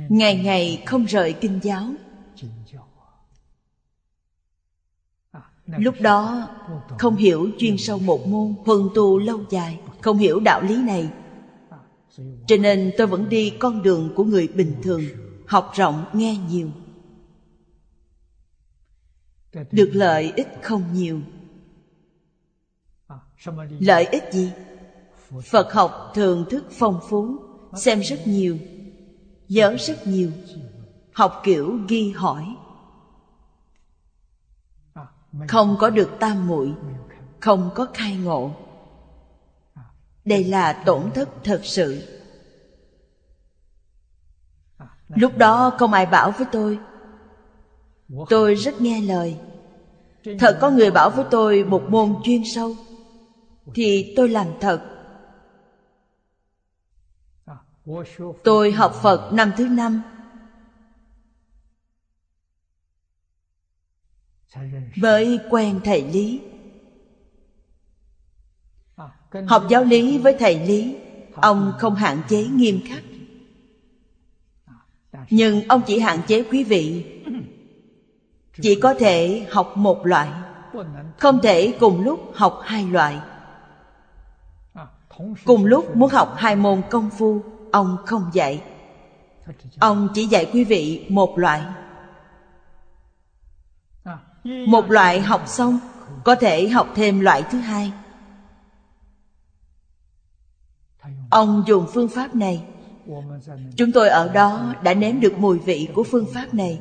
Ngày 0.09 0.35
ngày 0.43 0.83
không 0.85 1.05
rời 1.05 1.33
kinh 1.41 1.59
giáo. 1.63 1.93
Lúc 5.65 5.95
đó, 6.01 6.49
không 6.99 7.15
hiểu 7.15 7.49
chuyên 7.57 7.77
sâu 7.77 7.99
một 7.99 8.27
môn 8.27 8.55
huân 8.65 8.89
tu 8.95 9.19
lâu 9.19 9.45
dài, 9.49 9.79
không 10.01 10.17
hiểu 10.17 10.39
đạo 10.39 10.61
lý 10.61 10.83
này. 10.83 11.09
Cho 12.47 12.57
nên 12.57 12.91
tôi 12.97 13.07
vẫn 13.07 13.29
đi 13.29 13.49
con 13.59 13.81
đường 13.81 14.13
của 14.15 14.23
người 14.23 14.47
bình 14.47 14.75
thường 14.83 15.01
học 15.49 15.71
rộng 15.75 16.05
nghe 16.13 16.37
nhiều. 16.37 16.69
Được 19.71 19.91
lợi 19.93 20.33
ích 20.35 20.47
không 20.63 20.93
nhiều. 20.93 21.21
Lợi 23.79 24.05
ích 24.05 24.23
gì? 24.33 24.51
Phật 25.43 25.73
học 25.73 26.11
thường 26.15 26.45
thức 26.49 26.63
phong 26.71 26.99
phú, 27.09 27.37
xem 27.75 27.99
rất 27.99 28.27
nhiều 28.27 28.57
nhớ 29.49 29.75
rất 29.79 30.07
nhiều, 30.07 30.31
học 31.11 31.41
kiểu 31.43 31.79
ghi 31.87 32.11
hỏi. 32.11 32.55
Không 35.47 35.77
có 35.79 35.89
được 35.89 36.09
tam 36.19 36.47
muội, 36.47 36.73
không 37.39 37.69
có 37.75 37.87
khai 37.93 38.17
ngộ. 38.17 38.51
Đây 40.25 40.43
là 40.43 40.83
tổn 40.85 41.11
thất 41.11 41.29
thật 41.43 41.61
sự 41.63 42.18
lúc 45.09 45.37
đó 45.37 45.71
không 45.77 45.93
ai 45.93 46.05
bảo 46.05 46.31
với 46.31 46.47
tôi. 46.51 46.79
Tôi 48.29 48.55
rất 48.55 48.81
nghe 48.81 49.01
lời. 49.01 49.37
Thật 50.39 50.57
có 50.61 50.69
người 50.69 50.91
bảo 50.91 51.09
với 51.09 51.25
tôi 51.31 51.63
một 51.63 51.83
môn 51.89 52.15
chuyên 52.23 52.41
sâu, 52.45 52.75
thì 53.75 54.13
tôi 54.15 54.29
làm 54.29 54.47
thật. 54.59 54.81
Tôi 58.43 58.71
học 58.71 58.93
phật 59.01 59.33
năm 59.33 59.51
thứ 59.57 59.67
năm. 59.67 60.01
Mới 64.95 65.39
quen 65.49 65.81
thầy 65.83 66.03
lý. 66.03 66.41
Học 69.47 69.63
giáo 69.69 69.83
lý 69.83 70.17
với 70.17 70.35
thầy 70.39 70.59
lý, 70.65 70.97
ông 71.35 71.73
không 71.79 71.95
hạn 71.95 72.21
chế 72.29 72.43
nghiêm 72.43 72.79
khắc 72.87 73.03
nhưng 75.29 75.67
ông 75.67 75.81
chỉ 75.87 75.99
hạn 75.99 76.21
chế 76.27 76.43
quý 76.43 76.63
vị. 76.63 77.05
Chỉ 78.61 78.79
có 78.81 78.93
thể 78.93 79.45
học 79.51 79.77
một 79.77 80.05
loại, 80.05 80.29
không 81.17 81.39
thể 81.41 81.77
cùng 81.79 82.01
lúc 82.01 82.31
học 82.35 82.59
hai 82.63 82.85
loại. 82.85 83.19
Cùng 85.45 85.65
lúc 85.65 85.95
muốn 85.95 86.09
học 86.09 86.33
hai 86.37 86.55
môn 86.55 86.81
công 86.89 87.09
phu, 87.09 87.41
ông 87.71 87.97
không 88.05 88.29
dạy. 88.33 88.63
Ông 89.79 90.07
chỉ 90.13 90.25
dạy 90.25 90.49
quý 90.53 90.63
vị 90.63 91.05
một 91.09 91.39
loại. 91.39 91.61
Một 94.43 94.91
loại 94.91 95.21
học 95.21 95.43
xong, 95.47 95.79
có 96.23 96.35
thể 96.35 96.69
học 96.69 96.87
thêm 96.95 97.19
loại 97.19 97.43
thứ 97.51 97.57
hai. 97.57 97.93
Ông 101.29 101.63
dùng 101.67 101.87
phương 101.93 102.09
pháp 102.09 102.35
này 102.35 102.65
chúng 103.75 103.91
tôi 103.91 104.09
ở 104.09 104.29
đó 104.33 104.75
đã 104.83 104.93
nếm 104.93 105.19
được 105.19 105.33
mùi 105.37 105.59
vị 105.59 105.87
của 105.93 106.03
phương 106.03 106.25
pháp 106.33 106.53
này. 106.53 106.79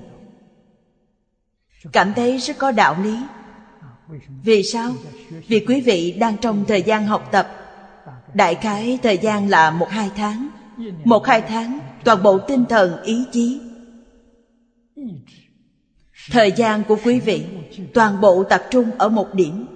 Cảm 1.93 2.15
thấy 2.15 2.39
rất 2.39 2.59
có 2.59 2.71
đạo 2.71 2.97
lý. 3.03 3.19
Vì 4.43 4.63
sao? 4.63 4.93
Vì 5.49 5.65
quý 5.69 5.81
vị 5.81 6.13
đang 6.13 6.37
trong 6.37 6.65
thời 6.69 6.83
gian 6.83 7.07
học 7.07 7.29
tập. 7.33 7.49
Đại 8.35 8.55
khái 8.55 8.99
thời 9.03 9.19
gian 9.19 9.49
là 9.49 9.71
một 9.71 9.89
hai 9.91 10.11
tháng. 10.17 10.49
Một 11.05 11.27
hai 11.27 11.41
tháng, 11.41 11.79
toàn 12.05 12.23
bộ 12.23 12.39
tinh 12.39 12.65
thần, 12.69 13.03
ý 13.03 13.25
chí. 13.33 13.61
Thời 16.31 16.53
gian 16.53 16.85
của 16.85 16.99
quý 17.05 17.21
vị 17.21 17.47
toàn 17.95 18.21
bộ 18.21 18.45
tập 18.45 18.63
trung 18.71 18.91
ở 18.99 19.09
một 19.09 19.35
điểm. 19.35 19.67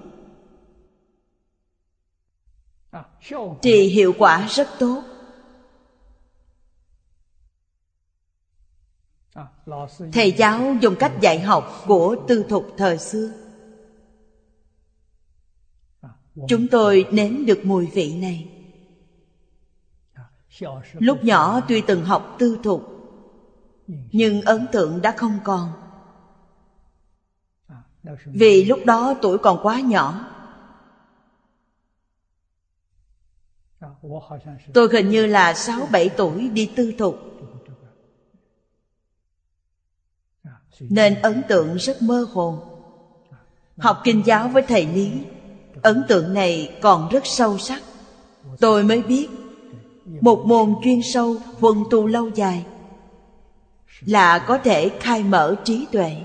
Thì 3.63 3.87
hiệu 3.87 4.15
quả 4.19 4.47
rất 4.51 4.69
tốt. 4.79 5.03
Thầy 10.13 10.33
giáo 10.33 10.75
dùng 10.81 10.97
cách 10.99 11.13
dạy 11.21 11.41
học 11.41 11.83
của 11.87 12.17
tư 12.29 12.45
thục 12.49 12.67
thời 12.77 12.99
xưa. 12.99 13.31
Chúng 16.49 16.69
tôi 16.69 17.07
nếm 17.11 17.47
được 17.47 17.61
mùi 17.65 17.87
vị 17.87 18.15
này. 18.15 18.49
Lúc 20.93 21.25
nhỏ 21.25 21.61
tuy 21.69 21.83
từng 21.87 22.05
học 22.05 22.37
tư 22.39 22.59
thục, 22.63 22.89
Nhưng 24.13 24.43
ấn 24.43 24.67
tượng 24.73 25.03
đã 25.03 25.15
không 25.17 25.39
còn. 25.45 25.73
Vì 28.25 28.65
lúc 28.65 28.79
đó 28.87 29.15
tuổi 29.23 29.39
còn 29.39 29.59
quá 29.63 29.81
nhỏ, 29.81 30.29
Tôi 34.75 34.89
hình 34.93 35.11
như 35.11 35.27
là 35.27 35.53
6-7 35.53 36.09
tuổi 36.17 36.49
đi 36.49 36.73
tư 36.77 36.93
thục. 36.99 37.32
Nên 40.91 41.23
ấn 41.23 41.43
tượng 41.49 41.77
rất 41.77 42.03
mơ 42.03 42.27
hồ. 42.33 42.59
Học 43.79 44.01
kinh 44.05 44.23
giáo 44.27 44.49
với 44.49 44.63
thầy 44.63 44.87
Lý, 44.87 45.11
Ấn 45.83 46.03
tượng 46.09 46.35
này 46.35 46.79
còn 46.83 47.09
rất 47.09 47.27
sâu 47.27 47.59
sắc. 47.59 47.83
Tôi 48.61 48.83
mới 48.83 49.03
biết, 49.03 49.29
Một 50.21 50.45
môn 50.47 50.75
chuyên 50.85 51.01
sâu 51.03 51.37
huân 51.61 51.85
tu 51.91 52.07
lâu 52.07 52.29
dài 52.29 52.67
Là 54.01 54.39
có 54.39 54.59
thể 54.59 54.91
khai 55.01 55.23
mở 55.23 55.55
trí 55.65 55.87
tuệ, 55.93 56.17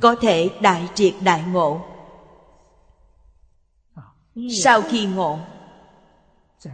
Có 0.00 0.14
thể 0.14 0.50
đại 0.62 0.88
triệt 0.94 1.14
đại 1.24 1.42
ngộ. 1.52 1.80
Sau 4.50 4.82
khi 4.82 5.06
ngộ, 5.06 5.38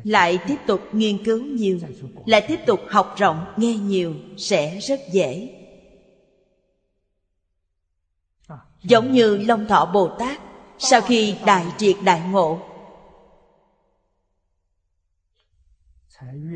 lại 0.03 0.39
tiếp 0.49 0.57
tục 0.67 0.81
nghiên 0.93 1.25
cứu 1.25 1.45
nhiều, 1.45 1.79
lại 2.27 2.45
tiếp 2.49 2.61
tục 2.67 2.81
học 2.89 3.15
rộng, 3.17 3.45
nghe 3.57 3.75
nhiều 3.75 4.15
sẽ 4.37 4.79
rất 4.79 5.01
dễ. 5.13 5.49
Giống 8.85 9.13
như 9.13 9.37
long 9.37 9.67
thọ 9.67 9.91
bồ 9.95 10.09
tát 10.19 10.41
sau 10.79 11.01
khi 11.01 11.37
đại 11.47 11.67
triệt 11.79 11.97
đại 12.05 12.21
ngộ. 12.31 12.59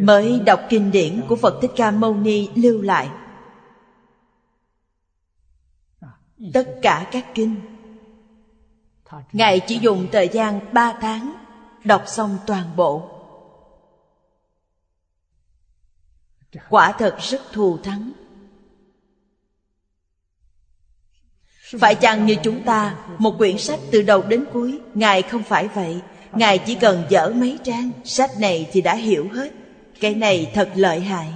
Mới 0.00 0.40
đọc 0.46 0.60
kinh 0.68 0.90
điển 0.90 1.22
của 1.28 1.36
phật 1.36 1.58
thích 1.62 1.70
ca 1.76 1.90
mâu 1.90 2.14
ni 2.14 2.48
lưu 2.54 2.82
lại. 2.82 3.10
Tất 6.54 6.78
cả 6.82 7.08
các 7.12 7.26
kinh, 7.34 7.60
ngài 9.32 9.60
chỉ 9.66 9.78
dùng 9.78 10.06
thời 10.12 10.28
gian 10.28 10.60
ba 10.72 10.98
tháng 11.00 11.32
đọc 11.84 12.02
xong 12.06 12.38
toàn 12.46 12.76
bộ. 12.76 13.10
Quả 16.68 16.92
thật 16.92 17.16
rất 17.18 17.40
thù 17.52 17.78
thắng. 17.78 18.12
Phải 21.78 21.94
chăng 21.94 22.26
như 22.26 22.36
chúng 22.42 22.62
ta, 22.62 22.96
một 23.18 23.38
quyển 23.38 23.58
sách 23.58 23.80
từ 23.90 24.02
đầu 24.02 24.22
đến 24.22 24.44
cuối, 24.52 24.78
ngài 24.94 25.22
không 25.22 25.42
phải 25.42 25.68
vậy. 25.68 26.00
Ngài 26.32 26.58
chỉ 26.58 26.74
cần 26.74 27.04
dở 27.08 27.32
mấy 27.36 27.58
trang, 27.64 27.90
sách 28.04 28.30
này 28.40 28.68
thì 28.72 28.80
đã 28.80 28.94
hiểu 28.94 29.28
hết. 29.32 29.52
Cái 30.00 30.14
này 30.14 30.50
thật 30.54 30.70
lợi 30.74 31.00
hại. 31.00 31.32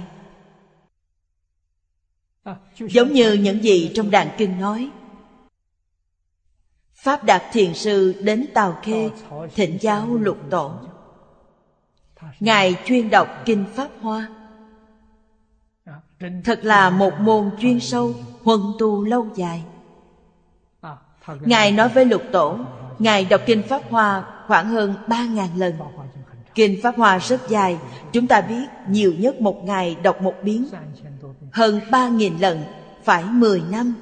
Giống 2.79 3.13
như 3.13 3.33
những 3.33 3.63
gì 3.63 3.91
trong 3.95 4.11
đàn 4.11 4.27
kinh 4.37 4.59
nói. 4.59 4.89
Pháp 6.95 7.23
đạt 7.23 7.43
thiền 7.51 7.73
sư 7.73 8.15
đến 8.21 8.45
tàu 8.53 8.77
khê 8.83 9.09
thịnh 9.55 9.77
giáo 9.81 10.15
lục 10.15 10.37
tổ. 10.49 10.71
Ngài 12.39 12.75
chuyên 12.85 13.09
đọc 13.09 13.27
kinh 13.45 13.65
pháp 13.75 13.89
hoa. 14.01 14.27
Thật 16.43 16.59
là 16.63 16.89
một 16.89 17.13
môn 17.19 17.51
chuyên 17.59 17.79
sâu 17.79 18.13
huân 18.43 18.59
tu 18.79 19.05
lâu 19.05 19.27
dài 19.35 19.63
ngài 21.27 21.71
nói 21.71 21.89
với 21.89 22.05
lục 22.05 22.21
tổ, 22.31 22.57
ngài 22.99 23.25
đọc 23.25 23.41
kinh 23.45 23.63
pháp 23.63 23.81
hoa 23.89 24.25
khoảng 24.47 24.69
hơn 24.69 24.93
ba 25.07 25.25
ngàn 25.25 25.49
lần. 25.57 25.73
Kinh 26.55 26.79
pháp 26.83 26.95
hoa 26.95 27.17
rất 27.17 27.49
dài, 27.49 27.79
chúng 28.11 28.27
ta 28.27 28.41
biết 28.41 28.65
nhiều 28.87 29.13
nhất 29.17 29.41
một 29.41 29.63
ngày 29.63 29.95
đọc 29.95 30.21
một 30.21 30.33
biến, 30.43 30.67
hơn 31.51 31.81
ba 31.91 32.09
nghìn 32.09 32.37
lần, 32.37 32.63
phải 33.03 33.23
mười 33.23 33.61
năm. 33.71 33.93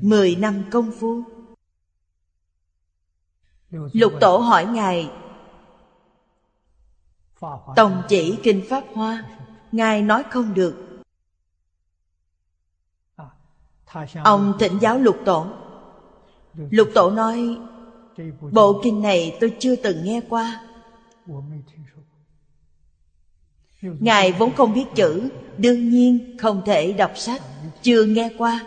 Mười 0.00 0.36
năm 0.36 0.62
công 0.70 0.90
phu. 1.00 1.22
Lục 3.70 4.12
tổ 4.20 4.36
hỏi 4.36 4.64
ngài 4.66 5.10
tổng 7.76 8.02
chỉ 8.08 8.38
kinh 8.42 8.62
pháp 8.68 8.84
hoa, 8.94 9.24
ngài 9.72 10.02
nói 10.02 10.24
không 10.30 10.54
được 10.54 10.81
ông 14.24 14.52
thỉnh 14.58 14.78
giáo 14.80 14.98
lục 14.98 15.16
tổ. 15.24 15.46
Lục 16.70 16.88
tổ 16.94 17.10
nói 17.10 17.58
bộ 18.52 18.80
kinh 18.84 19.02
này 19.02 19.36
tôi 19.40 19.56
chưa 19.58 19.76
từng 19.76 20.04
nghe 20.04 20.20
qua. 20.28 20.60
Ngài 23.82 24.32
vốn 24.32 24.52
không 24.54 24.74
biết 24.74 24.84
chữ 24.94 25.28
đương 25.58 25.88
nhiên 25.88 26.36
không 26.40 26.62
thể 26.66 26.92
đọc 26.92 27.10
sách 27.14 27.42
chưa 27.82 28.04
nghe 28.04 28.30
qua. 28.38 28.60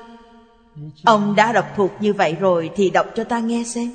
Ông 1.05 1.35
đã 1.35 1.51
đọc 1.51 1.65
thuộc 1.75 1.91
như 1.99 2.13
vậy 2.13 2.35
rồi 2.39 2.71
thì 2.75 2.89
đọc 2.89 3.05
cho 3.15 3.23
ta 3.23 3.39
nghe 3.39 3.63
xem. 3.63 3.91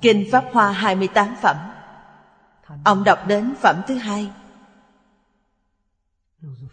Kinh 0.00 0.28
pháp 0.32 0.44
hoa 0.52 0.72
28 0.72 1.34
phẩm. 1.42 1.56
Ông 2.84 3.04
đọc 3.04 3.18
đến 3.26 3.54
phẩm 3.60 3.76
thứ 3.86 3.94
hai. 3.94 4.30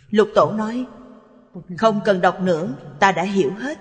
Lục 0.10 0.30
Tổ 0.36 0.52
nói 0.52 0.86
không 1.78 2.02
cần 2.06 2.22
đọc 2.22 2.42
nữa 2.42 2.74
Ta 3.00 3.12
đã 3.12 3.24
hiểu 3.24 3.52
hết. 3.54 3.78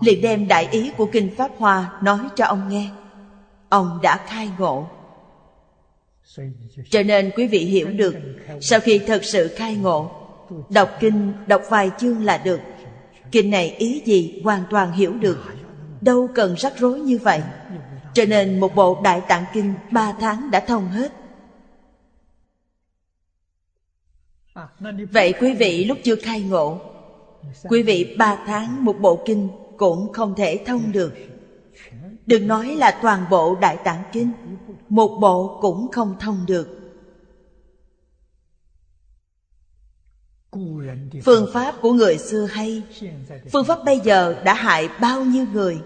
Liền 0.00 0.22
đem 0.22 0.48
đại 0.48 0.68
ý 0.70 0.90
của 0.96 1.06
Kinh 1.12 1.34
Pháp 1.36 1.50
Hoa 1.58 1.98
Nói 2.02 2.18
cho 2.36 2.44
ông 2.44 2.68
nghe. 2.68 2.90
Ông 3.68 3.98
đã 4.02 4.20
khai 4.26 4.50
ngộ. 4.58 4.86
Cho 6.90 7.02
nên 7.02 7.30
quý 7.36 7.46
vị 7.46 7.58
hiểu 7.58 7.88
được 7.88 8.14
Sau 8.60 8.80
khi 8.80 8.98
thật 8.98 9.24
sự 9.24 9.54
khai 9.56 9.74
ngộ 9.74 10.10
Đọc 10.68 10.90
kinh, 11.00 11.32
đọc 11.46 11.62
vài 11.68 11.90
chương 11.98 12.24
là 12.24 12.38
được. 12.38 12.60
Kinh 13.32 13.50
này 13.50 13.74
ý 13.78 14.02
gì 14.04 14.40
hoàn 14.44 14.62
toàn 14.70 14.92
hiểu 14.92 15.12
được. 15.12 15.44
Đâu 16.00 16.28
cần 16.34 16.54
rắc 16.58 16.72
rối 16.78 17.00
như 17.00 17.18
vậy. 17.18 17.42
Cho 18.12 18.24
nên 18.24 18.60
một 18.60 18.74
bộ 18.74 19.00
Đại 19.04 19.20
Tạng 19.28 19.44
Kinh 19.52 19.74
Ba 19.90 20.12
tháng 20.20 20.50
đã 20.50 20.60
thông 20.60 20.88
hết. 20.88 21.12
Vậy 25.12 25.32
quý 25.40 25.54
vị 25.54 25.84
lúc 25.84 25.98
chưa 26.04 26.16
khai 26.16 26.42
ngộ, 26.42 26.78
Quý 27.62 27.82
vị 27.82 28.14
ba 28.18 28.36
tháng 28.46 28.84
một 28.84 28.96
bộ 29.00 29.22
kinh 29.26 29.48
cũng 29.76 30.12
không 30.12 30.34
thể 30.34 30.62
thông 30.66 30.92
được. 30.92 31.14
Đừng 32.26 32.46
nói 32.46 32.76
là 32.76 32.98
toàn 33.02 33.26
bộ 33.30 33.54
Đại 33.60 33.76
Tạng 33.84 34.04
Kinh, 34.12 34.32
Một 34.88 35.18
bộ 35.20 35.58
cũng 35.60 35.88
không 35.92 36.16
thông 36.18 36.46
được. 36.46 36.68
Phương 41.24 41.46
pháp 41.52 41.74
của 41.80 41.92
người 41.92 42.18
xưa 42.18 42.44
hay, 42.44 42.82
Phương 43.52 43.64
pháp 43.64 43.84
bây 43.84 44.00
giờ 44.00 44.34
đã 44.44 44.54
hại 44.54 44.88
bao 45.00 45.24
nhiêu 45.24 45.46
người? 45.52 45.78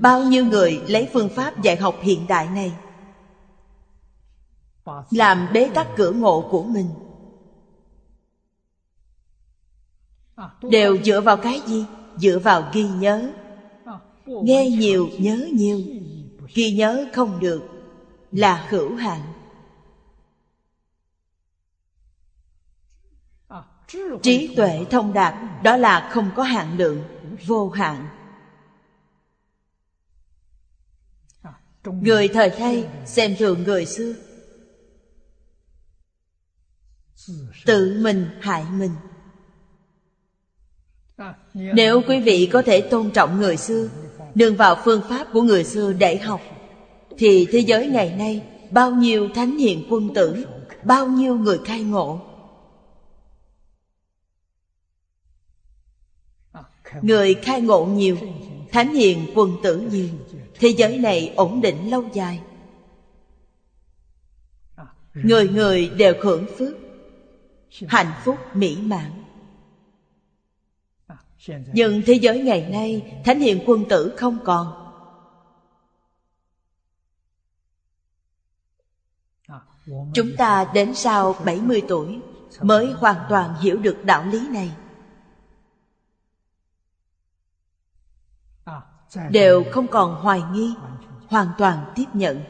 Bao 0.00 0.22
nhiêu 0.22 0.44
người 0.44 0.80
lấy 0.88 1.08
phương 1.12 1.28
pháp 1.28 1.62
dạy 1.62 1.76
học 1.76 1.94
hiện 2.02 2.26
đại 2.26 2.48
này? 2.48 2.72
Làm 5.10 5.48
bế 5.52 5.70
tắc 5.74 5.86
cửa 5.96 6.10
ngộ 6.10 6.48
của 6.50 6.62
mình. 6.62 6.88
Đều 10.62 11.02
dựa 11.02 11.20
vào 11.20 11.36
cái 11.36 11.60
gì? 11.66 11.86
Dựa 12.16 12.38
vào 12.38 12.70
ghi 12.72 12.88
nhớ. 12.88 13.32
Nghe 14.26 14.70
nhiều, 14.70 15.08
nhớ 15.18 15.48
nhiều. 15.52 15.80
Ghi 16.54 16.72
nhớ 16.72 17.06
không 17.12 17.40
được 17.40 17.62
là 18.32 18.66
hữu 18.68 18.94
hạn. 18.94 19.20
Trí 24.22 24.54
tuệ 24.56 24.84
thông 24.90 25.12
đạt, 25.12 25.34
đó 25.62 25.76
là 25.76 26.10
không 26.12 26.30
có 26.36 26.42
hạn 26.42 26.76
lượng, 26.76 27.02
vô 27.46 27.70
hạn. 27.70 28.06
Người 31.84 32.28
thời 32.28 32.50
thay 32.50 32.88
xem 33.06 33.36
thường 33.38 33.62
người 33.62 33.86
xưa 33.86 34.12
tự 37.64 37.98
mình 38.00 38.26
hại 38.40 38.64
mình. 38.72 38.90
Nếu 41.54 42.02
quý 42.08 42.20
vị 42.20 42.48
có 42.52 42.62
thể 42.62 42.80
tôn 42.80 43.10
trọng 43.10 43.40
người 43.40 43.56
xưa, 43.56 43.88
nương 44.34 44.56
vào 44.56 44.76
phương 44.84 45.02
pháp 45.08 45.26
của 45.32 45.42
người 45.42 45.64
xưa 45.64 45.92
để 45.92 46.16
học, 46.16 46.40
thì 47.18 47.46
thế 47.52 47.58
giới 47.58 47.86
ngày 47.86 48.14
nay 48.18 48.46
bao 48.70 48.90
nhiêu 48.90 49.28
thánh 49.34 49.58
hiền 49.58 49.86
quân 49.90 50.14
tử, 50.14 50.46
bao 50.84 51.06
nhiêu 51.06 51.36
người 51.36 51.58
khai 51.64 51.82
ngộ. 51.82 52.20
Người 57.02 57.34
khai 57.34 57.60
ngộ 57.60 57.84
nhiều, 57.84 58.16
thánh 58.72 58.94
hiền 58.94 59.32
quân 59.34 59.56
tử 59.62 59.80
nhiều, 59.80 60.08
thế 60.54 60.68
giới 60.68 60.98
này 60.98 61.32
ổn 61.36 61.60
định 61.60 61.90
lâu 61.90 62.04
dài. 62.12 62.40
Người 65.14 65.48
người 65.48 65.88
đều 65.88 66.14
hưởng 66.22 66.46
phước 66.58 66.83
hạnh 67.88 68.12
phúc 68.24 68.38
mỹ 68.54 68.78
mãn 68.82 69.24
nhưng 71.72 72.02
thế 72.06 72.12
giới 72.12 72.42
ngày 72.42 72.68
nay 72.70 73.20
thánh 73.24 73.40
hiền 73.40 73.64
quân 73.66 73.84
tử 73.88 74.14
không 74.18 74.38
còn 74.44 74.84
Chúng 80.14 80.36
ta 80.38 80.70
đến 80.74 80.94
sau 80.94 81.36
70 81.44 81.82
tuổi 81.88 82.20
mới 82.60 82.92
hoàn 82.92 83.16
toàn 83.28 83.54
hiểu 83.54 83.76
được 83.76 83.96
đạo 84.04 84.24
lý 84.26 84.48
này. 84.48 84.76
Đều 89.30 89.64
không 89.72 89.86
còn 89.88 90.14
hoài 90.14 90.42
nghi, 90.52 90.74
hoàn 91.28 91.48
toàn 91.58 91.92
tiếp 91.94 92.04
nhận. 92.12 92.42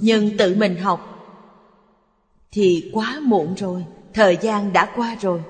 Nhưng 0.00 0.36
tự 0.38 0.54
mình 0.56 0.76
học 0.76 1.13
thì 2.54 2.90
quá 2.92 3.20
muộn 3.22 3.54
rồi, 3.54 3.84
thời 4.12 4.38
gian 4.40 4.72
đã 4.72 4.92
qua 4.96 5.16
rồi. 5.20 5.42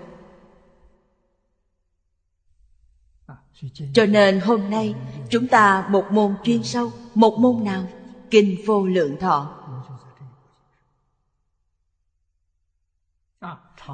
Cho 3.94 4.06
nên 4.06 4.40
hôm 4.40 4.70
nay 4.70 4.94
chúng 5.30 5.48
ta 5.48 5.86
một 5.88 6.04
môn 6.10 6.34
chuyên 6.44 6.62
sâu, 6.62 6.92
một 7.14 7.38
môn 7.38 7.64
nào? 7.64 7.84
Kinh 8.30 8.56
vô 8.66 8.86
lượng 8.86 9.16
thọ. 9.20 9.54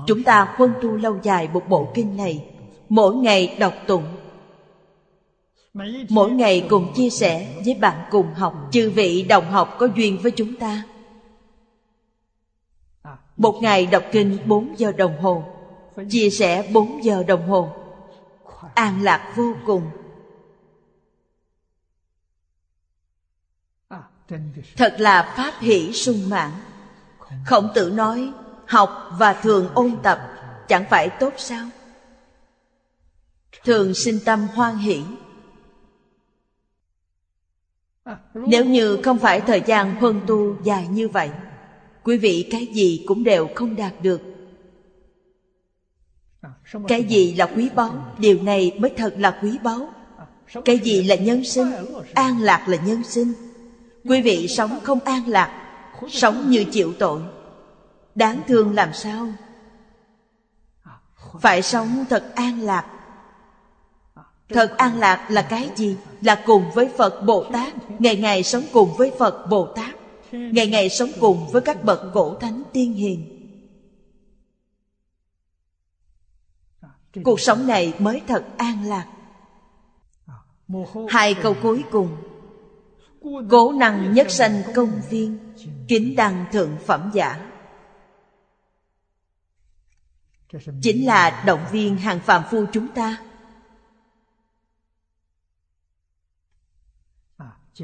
Chúng 0.06 0.22
ta 0.22 0.54
huân 0.56 0.72
tu 0.82 0.96
lâu 0.96 1.18
dài 1.22 1.48
một 1.52 1.62
bộ 1.68 1.90
kinh 1.94 2.16
này, 2.16 2.44
mỗi 2.88 3.14
ngày 3.14 3.56
đọc 3.58 3.74
tụng. 3.86 4.04
Mỗi 6.08 6.30
ngày 6.30 6.66
cùng 6.70 6.92
chia 6.94 7.10
sẻ 7.10 7.62
với 7.64 7.74
bạn 7.74 8.08
cùng 8.10 8.34
học, 8.34 8.68
chư 8.72 8.90
vị 8.90 9.22
đồng 9.22 9.50
học 9.50 9.76
có 9.78 9.88
duyên 9.96 10.18
với 10.22 10.32
chúng 10.32 10.56
ta. 10.56 10.82
Một 13.40 13.58
ngày 13.62 13.86
đọc 13.86 14.02
kinh 14.12 14.38
4 14.46 14.74
giờ 14.78 14.92
đồng 14.92 15.20
hồ, 15.22 15.44
chia 16.10 16.30
sẻ 16.30 16.70
4 16.72 17.04
giờ 17.04 17.22
đồng 17.22 17.48
hồ, 17.48 17.72
an 18.74 19.02
lạc 19.02 19.32
vô 19.36 19.54
cùng. 19.66 19.90
Thật 24.76 24.94
là 24.98 25.34
pháp 25.36 25.54
hỷ 25.60 25.92
sung 25.92 26.28
mãn. 26.30 26.50
Khổng 27.46 27.68
tử 27.74 27.90
nói 27.90 28.32
học 28.66 29.08
và 29.18 29.32
thường 29.32 29.70
ôn 29.74 29.96
tập 30.02 30.18
chẳng 30.68 30.84
phải 30.90 31.08
tốt 31.08 31.32
sao? 31.36 31.66
Thường 33.64 33.94
sinh 33.94 34.18
tâm 34.24 34.46
hoan 34.54 34.76
hỷ. 34.76 35.02
Nếu 38.34 38.64
như 38.64 39.02
không 39.04 39.18
phải 39.18 39.40
thời 39.40 39.62
gian 39.66 39.94
huân 39.94 40.20
tu 40.26 40.62
dài 40.62 40.88
như 40.88 41.08
vậy 41.08 41.30
quý 42.10 42.16
vị, 42.16 42.48
cái 42.50 42.66
gì 42.66 43.04
cũng 43.06 43.24
đều 43.24 43.48
không 43.54 43.76
đạt 43.76 43.92
được. 44.02 44.20
Cái 46.88 47.04
gì 47.04 47.34
là 47.34 47.46
quý 47.46 47.70
báu, 47.74 48.14
điều 48.18 48.42
này 48.42 48.72
mới 48.78 48.90
thật 48.96 49.14
là 49.18 49.38
quý 49.42 49.58
báu. 49.62 49.88
Cái 50.64 50.78
gì 50.78 51.02
là 51.02 51.14
nhân 51.14 51.44
sinh, 51.44 51.72
an 52.14 52.40
lạc 52.42 52.68
là 52.68 52.76
nhân 52.86 53.04
sinh. 53.04 53.32
Quý 54.04 54.22
vị 54.22 54.48
sống 54.48 54.78
không 54.82 55.00
an 55.00 55.28
lạc, 55.28 55.50
sống 56.10 56.50
như 56.50 56.64
chịu 56.64 56.92
tội. 56.98 57.20
Đáng 58.14 58.40
thương 58.48 58.74
làm 58.74 58.92
sao? 58.92 59.28
Phải 61.40 61.62
sống 61.62 62.04
thật 62.10 62.32
an 62.34 62.60
lạc. 62.60 62.86
Thật 64.48 64.76
an 64.76 64.98
lạc 64.98 65.26
là 65.30 65.42
cái 65.42 65.70
gì? 65.76 65.96
Là 66.22 66.42
cùng 66.46 66.70
với 66.74 66.88
phật 66.96 67.22
bồ 67.26 67.44
tát, 67.44 67.72
ngày 67.98 68.16
ngày 68.16 68.42
sống 68.42 68.64
cùng 68.72 68.94
với 68.96 69.12
phật 69.18 69.46
bồ 69.50 69.66
tát 69.66 69.99
ngày 70.32 70.66
ngày 70.66 70.88
sống 70.88 71.10
cùng 71.20 71.48
với 71.52 71.62
các 71.62 71.84
bậc 71.84 72.00
cổ 72.14 72.34
thánh 72.34 72.62
tiên 72.72 72.92
hiền. 72.92 73.36
Cuộc 77.24 77.40
sống 77.40 77.66
này 77.66 77.94
mới 77.98 78.22
thật 78.26 78.44
an 78.56 78.84
lạc. 78.84 79.06
Hai 81.08 81.34
câu 81.34 81.56
cuối 81.62 81.84
cùng. 81.90 82.16
Cố 83.50 83.72
năng 83.72 84.14
nhất 84.14 84.30
sanh 84.30 84.62
công 84.74 85.00
viên, 85.10 85.38
kính 85.88 86.16
đăng 86.16 86.44
thượng 86.52 86.76
phẩm 86.86 87.10
giả. 87.14 87.50
Chính 90.82 91.06
là 91.06 91.42
động 91.46 91.64
viên 91.72 91.96
hàng 91.96 92.20
phàm 92.20 92.42
phu 92.50 92.64
chúng 92.72 92.88
ta. 92.88 93.22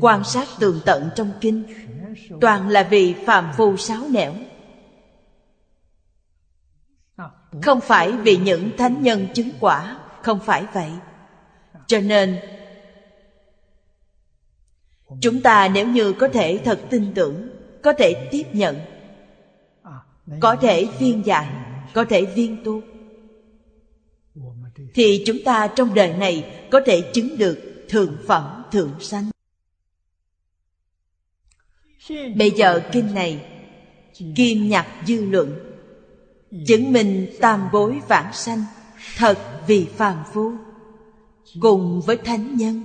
Quan 0.01 0.24
sát 0.24 0.48
tường 0.59 0.81
tận 0.85 1.10
trong 1.16 1.32
kinh. 1.40 1.64
Toàn 2.40 2.68
là 2.68 2.82
vì 2.82 3.14
phàm 3.27 3.52
phu 3.56 3.77
sáo 3.77 4.02
nẻo. 4.10 4.35
Không 7.62 7.81
phải 7.81 8.12
vì 8.12 8.36
những 8.36 8.70
thánh 8.78 9.02
nhân 9.02 9.27
chứng 9.35 9.51
quả, 9.60 9.98
không 10.23 10.40
phải 10.40 10.64
vậy. 10.73 10.90
Cho 11.86 12.01
nên, 12.01 12.39
chúng 15.20 15.43
ta 15.43 15.68
nếu 15.68 15.89
như 15.89 16.12
có 16.12 16.28
thể 16.28 16.60
thật 16.64 16.81
tin 16.90 17.14
tưởng, 17.14 17.48
có 17.82 17.93
thể 17.93 18.28
tiếp 18.31 18.44
nhận, 18.52 18.77
có 20.40 20.56
thể 20.56 20.89
viên 20.98 21.27
giải 21.27 21.47
có 21.97 22.05
thể 22.05 22.24
viên 22.24 22.64
tu, 22.64 22.81
thì 24.94 25.23
chúng 25.27 25.36
ta 25.44 25.66
trong 25.66 25.94
đời 25.94 26.14
này 26.16 26.66
có 26.70 26.81
thể 26.86 27.01
chứng 27.12 27.39
được 27.39 27.85
thượng 27.89 28.16
phẩm, 28.27 28.62
thượng 28.73 28.90
sanh 29.01 29.31
bây 32.36 32.50
giờ 32.50 32.80
kinh 32.92 33.14
này, 33.14 33.46
kim 34.34 34.68
nhạc 34.68 34.86
dư 35.06 35.24
luận, 35.24 35.76
chứng 36.66 36.92
minh 36.92 37.26
tam 37.40 37.68
bối 37.72 38.00
vãng 38.08 38.32
sanh, 38.32 38.64
thật 39.16 39.62
vì 39.66 39.84
phàm 39.84 40.24
phu, 40.32 40.52
cùng 41.60 42.00
với 42.00 42.16
thánh 42.16 42.56
nhân. 42.56 42.82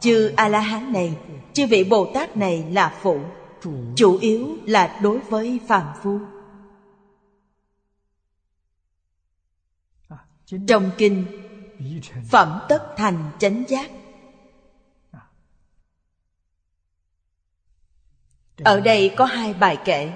Chư 0.00 0.32
a 0.36 0.48
la 0.48 0.60
hán 0.60 0.92
này, 0.92 1.16
chư 1.52 1.66
vị 1.66 1.84
bồ 1.84 2.10
tát 2.14 2.36
này 2.36 2.64
là 2.70 2.98
phụ, 3.02 3.20
chủ 3.96 4.18
yếu 4.18 4.56
là 4.66 4.98
đối 5.02 5.18
với 5.18 5.60
phàm 5.68 5.86
phu. 6.02 6.18
Trong 10.66 10.90
kinh, 10.98 11.24
phẩm 12.30 12.58
tất 12.68 12.94
thành 12.96 13.30
chánh 13.38 13.64
giác 13.68 13.90
ở 18.64 18.80
đây 18.80 19.14
có 19.16 19.24
hai 19.24 19.54
bài 19.54 19.78
kệ 19.84 20.10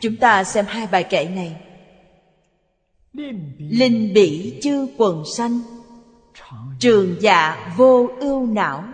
chúng 0.00 0.16
ta 0.16 0.44
xem 0.44 0.66
hai 0.68 0.86
bài 0.86 1.04
kệ 1.04 1.24
này. 1.24 1.60
Linh 3.58 4.12
bỉ 4.14 4.60
chư 4.62 4.88
quần 4.96 5.24
sanh, 5.36 5.60
trường 6.78 7.16
dạ 7.20 7.72
vô 7.76 8.08
ưu 8.20 8.46
não. 8.46 8.84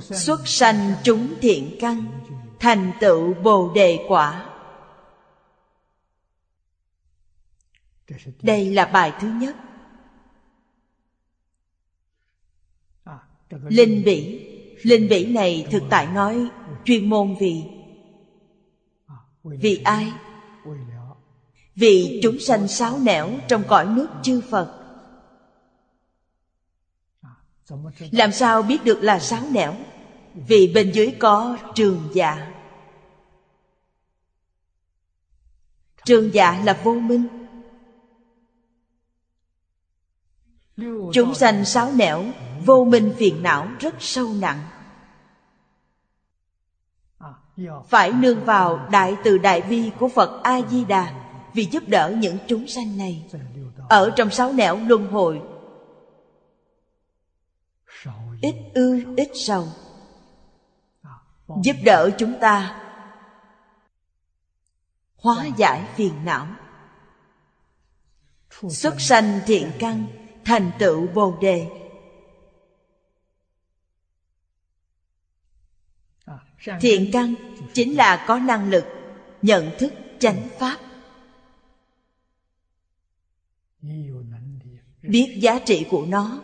Xuất 0.00 0.48
sanh 0.48 0.92
chúng 1.02 1.34
thiện 1.40 1.76
căn, 1.80 2.04
thành 2.60 2.92
tựu 3.00 3.34
bồ 3.34 3.72
đề 3.74 4.04
quả. 4.08 4.46
Đây 8.42 8.70
là 8.70 8.84
bài 8.84 9.12
thứ 9.20 9.28
nhất. 9.28 9.56
Linh 13.62 14.04
bỉ. 14.04 14.42
Linh 14.82 15.08
bỉ 15.08 15.26
này 15.26 15.66
thực 15.70 15.82
tại 15.90 16.06
nói 16.06 16.50
chuyên 16.84 17.10
môn 17.10 17.34
vì 17.40 17.64
vì 19.42 19.80
ai? 19.84 20.12
Vì 21.74 22.20
chúng 22.22 22.38
sanh 22.38 22.68
sáo 22.68 22.98
nẻo 22.98 23.30
trong 23.48 23.64
cõi 23.68 23.86
nước 23.86 24.08
chư 24.22 24.40
phật. 24.50 24.82
Làm 28.10 28.32
sao 28.32 28.62
biết 28.62 28.84
được 28.84 28.98
là 29.02 29.18
sáo 29.18 29.42
nẻo? 29.50 29.74
Vì 30.34 30.72
bên 30.74 30.92
dưới 30.92 31.14
có 31.18 31.58
trường 31.74 32.08
dạ. 32.12 32.52
Trường 36.04 36.34
dạ 36.34 36.62
là 36.64 36.80
vô 36.84 36.94
minh. 36.94 37.45
Chúng 41.12 41.34
sanh 41.34 41.64
sáo 41.64 41.92
nẻo, 41.92 42.24
vô 42.64 42.84
minh 42.84 43.14
phiền 43.16 43.42
não 43.42 43.68
rất 43.80 43.94
sâu 43.98 44.28
nặng. 44.40 44.60
Phải 47.88 48.12
nương 48.12 48.44
vào 48.44 48.88
đại 48.90 49.16
từ 49.24 49.38
đại 49.38 49.62
bi 49.62 49.90
của 49.98 50.08
phật 50.08 50.42
a 50.42 50.60
di 50.70 50.84
đà 50.84 51.14
vì 51.54 51.64
giúp 51.64 51.82
đỡ 51.86 52.14
những 52.18 52.38
chúng 52.46 52.66
sanh 52.66 52.98
này. 52.98 53.26
Ở 53.88 54.10
trong 54.16 54.30
sáu 54.30 54.52
nẻo 54.52 54.78
luân 54.86 55.06
hồi, 55.06 55.42
ít 58.42 58.54
ư, 58.74 59.14
ít 59.16 59.28
sầu. 59.34 59.68
Giúp 61.62 61.76
đỡ 61.84 62.10
chúng 62.18 62.34
ta 62.40 62.82
hóa 65.16 65.46
giải 65.56 65.88
phiền 65.94 66.24
não. 66.24 66.46
Xuất 68.68 69.00
sanh 69.00 69.40
thiện 69.46 69.70
căn 69.78 70.06
thành 70.46 70.70
tựu 70.78 71.06
bồ 71.06 71.38
đề. 71.40 71.66
Thiện 76.80 77.10
căn 77.12 77.34
chính 77.72 77.96
là 77.96 78.24
có 78.28 78.38
năng 78.38 78.70
lực 78.70 78.84
nhận 79.42 79.70
thức 79.78 79.92
chánh 80.18 80.48
pháp. 80.58 80.78
Biết 85.02 85.38
giá 85.40 85.58
trị 85.58 85.86
của 85.90 86.06
nó. 86.06 86.42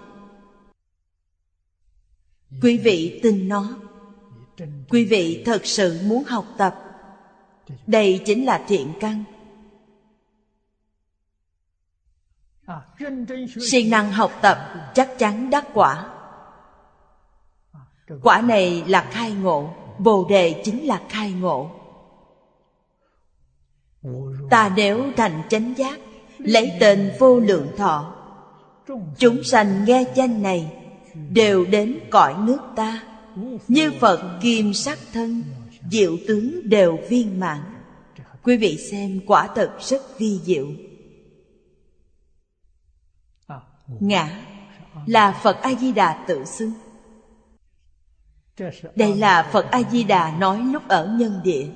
Quý 2.62 2.78
vị 2.78 3.20
tin 3.22 3.48
nó. 3.48 3.78
Quý 4.88 5.04
vị 5.04 5.42
thật 5.46 5.66
sự 5.66 6.00
muốn 6.04 6.24
học 6.24 6.46
tập. 6.58 6.74
Đây 7.86 8.22
chính 8.26 8.44
là 8.44 8.64
thiện 8.68 8.92
căn. 9.00 9.24
Siêng 13.70 13.90
năng 13.90 14.12
học 14.12 14.32
tập 14.42 14.58
chắc 14.94 15.18
chắn 15.18 15.50
đắc 15.50 15.66
quả. 15.74 16.06
Quả 18.22 18.40
này 18.40 18.84
là 18.86 19.08
khai 19.10 19.32
ngộ, 19.32 19.74
bồ 19.98 20.26
đề 20.28 20.62
chính 20.64 20.86
là 20.86 21.00
khai 21.08 21.32
ngộ. 21.32 21.70
Ta 24.50 24.72
nếu 24.76 25.12
thành 25.16 25.42
chánh 25.48 25.74
giác, 25.76 25.98
lấy 26.38 26.72
tên 26.80 27.12
vô 27.18 27.40
lượng 27.40 27.68
thọ, 27.76 28.14
chúng 29.18 29.44
sanh 29.44 29.84
nghe 29.84 30.04
danh 30.14 30.42
này 30.42 30.72
đều 31.30 31.64
đến 31.64 31.98
cõi 32.10 32.34
nước 32.38 32.58
ta. 32.76 33.02
Như 33.68 33.92
phật 34.00 34.38
kim 34.42 34.72
sắc 34.74 34.98
thân, 35.12 35.42
diệu 35.90 36.16
tướng 36.28 36.68
đều 36.68 36.98
viên 37.08 37.40
mãn. 37.40 37.58
Quý 38.42 38.56
vị 38.56 38.76
xem 38.90 39.20
quả 39.26 39.48
thật 39.54 39.70
rất 39.80 40.18
vi 40.18 40.40
diệu 40.44 40.66
ngã 43.86 44.40
là 45.06 45.32
phật 45.42 45.62
a 45.62 45.74
di 45.74 45.92
đà 45.92 46.24
tự 46.26 46.44
xưng. 46.44 46.72
Đây 48.94 49.16
là 49.16 49.48
phật 49.52 49.70
a 49.70 49.82
di 49.82 50.04
đà 50.04 50.36
nói 50.38 50.62
lúc 50.62 50.88
ở 50.88 51.16
nhân 51.18 51.40
địa. 51.44 51.68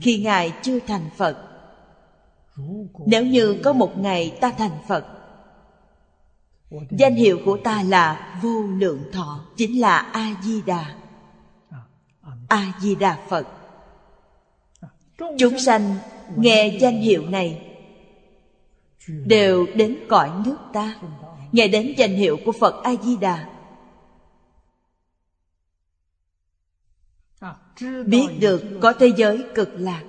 Khi 0.00 0.22
ngài 0.22 0.52
chưa 0.62 0.78
thành 0.80 1.10
phật, 1.16 1.48
nếu 3.06 3.26
như 3.26 3.60
có 3.64 3.72
một 3.72 3.98
ngày 3.98 4.38
ta 4.40 4.50
thành 4.50 4.78
phật, 4.88 5.06
danh 6.90 7.14
hiệu 7.14 7.38
của 7.44 7.58
ta 7.64 7.82
là 7.82 8.38
vô 8.42 8.62
lượng 8.62 9.10
thọ, 9.12 9.44
chính 9.56 9.80
là 9.80 9.96
a 9.98 10.34
di 10.42 10.62
đà 10.62 10.94
a 12.48 12.72
di 12.80 12.94
đà 12.94 13.18
phật. 13.28 13.46
Chúng 15.38 15.58
sanh 15.58 15.96
nghe 16.36 16.78
danh 16.80 17.00
hiệu 17.00 17.26
này 17.26 17.71
đều 19.08 19.66
đến 19.74 19.98
cõi 20.08 20.30
nước 20.44 20.56
ta. 20.72 20.94
Nghe 21.52 21.68
đến 21.68 21.94
danh 21.96 22.14
hiệu 22.14 22.38
của 22.44 22.52
phật 22.52 22.82
a 22.82 22.94
di 23.02 23.16
đà 23.16 23.48
biết 28.06 28.26
được 28.40 28.62
có 28.80 28.92
thế 28.92 29.12
giới 29.16 29.44
cực 29.54 29.68
lạc. 29.74 30.02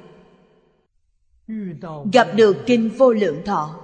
Gặp 2.13 2.27
được 2.35 2.57
kinh 2.65 2.89
vô 2.89 3.13
lượng 3.13 3.41
thọ. 3.45 3.79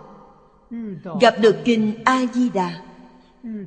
Gặp 1.21 1.35
được 1.41 1.55
kinh 1.65 2.03
a 2.03 2.25
di 2.33 2.49
đà 2.49 2.89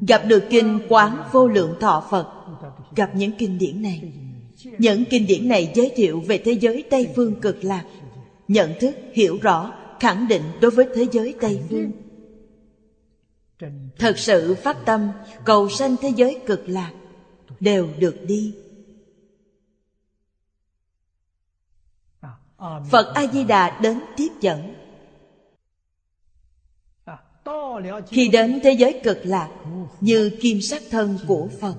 gặp 0.08 0.22
được 0.26 0.42
kinh 0.50 0.78
quán 0.88 1.22
vô 1.32 1.48
lượng 1.48 1.74
thọ 1.80 2.04
phật. 2.10 2.26
Gặp 2.96 3.10
những 3.14 3.32
kinh 3.38 3.58
điển 3.58 3.82
này. 3.82 4.12
Những 4.78 5.04
kinh 5.10 5.26
điển 5.26 5.48
này 5.48 5.72
giới 5.74 5.92
thiệu 5.96 6.22
về 6.26 6.38
thế 6.44 6.52
giới 6.52 6.84
tây 6.90 7.08
phương 7.16 7.40
cực 7.40 7.64
lạc. 7.64 7.84
Nhận 8.48 8.72
thức, 8.80 8.94
hiểu 9.12 9.38
rõ 9.42 9.72
khẳng 10.02 10.28
định 10.28 10.42
đối 10.60 10.70
với 10.70 10.86
thế 10.94 11.06
giới 11.12 11.34
tây 11.40 11.60
phương. 11.70 11.92
Thật 13.98 14.18
sự 14.18 14.54
phát 14.54 14.76
tâm 14.86 15.12
cầu 15.44 15.68
sanh 15.68 15.96
thế 15.96 16.08
giới 16.16 16.42
cực 16.46 16.60
lạc 16.66 16.92
đều 17.60 17.88
được 17.98 18.16
đi. 18.26 18.54
Phật 22.90 23.12
a 23.14 23.26
di 23.32 23.44
đà 23.44 23.78
đến 23.80 24.00
tiếp 24.16 24.28
dẫn. 24.40 24.74
Khi 28.06 28.28
đến 28.28 28.60
thế 28.62 28.72
giới 28.72 29.00
cực 29.04 29.18
lạc 29.24 29.48
như 30.00 30.38
kim 30.40 30.60
sắc 30.60 30.82
thân 30.90 31.18
của 31.26 31.48
phật. 31.60 31.76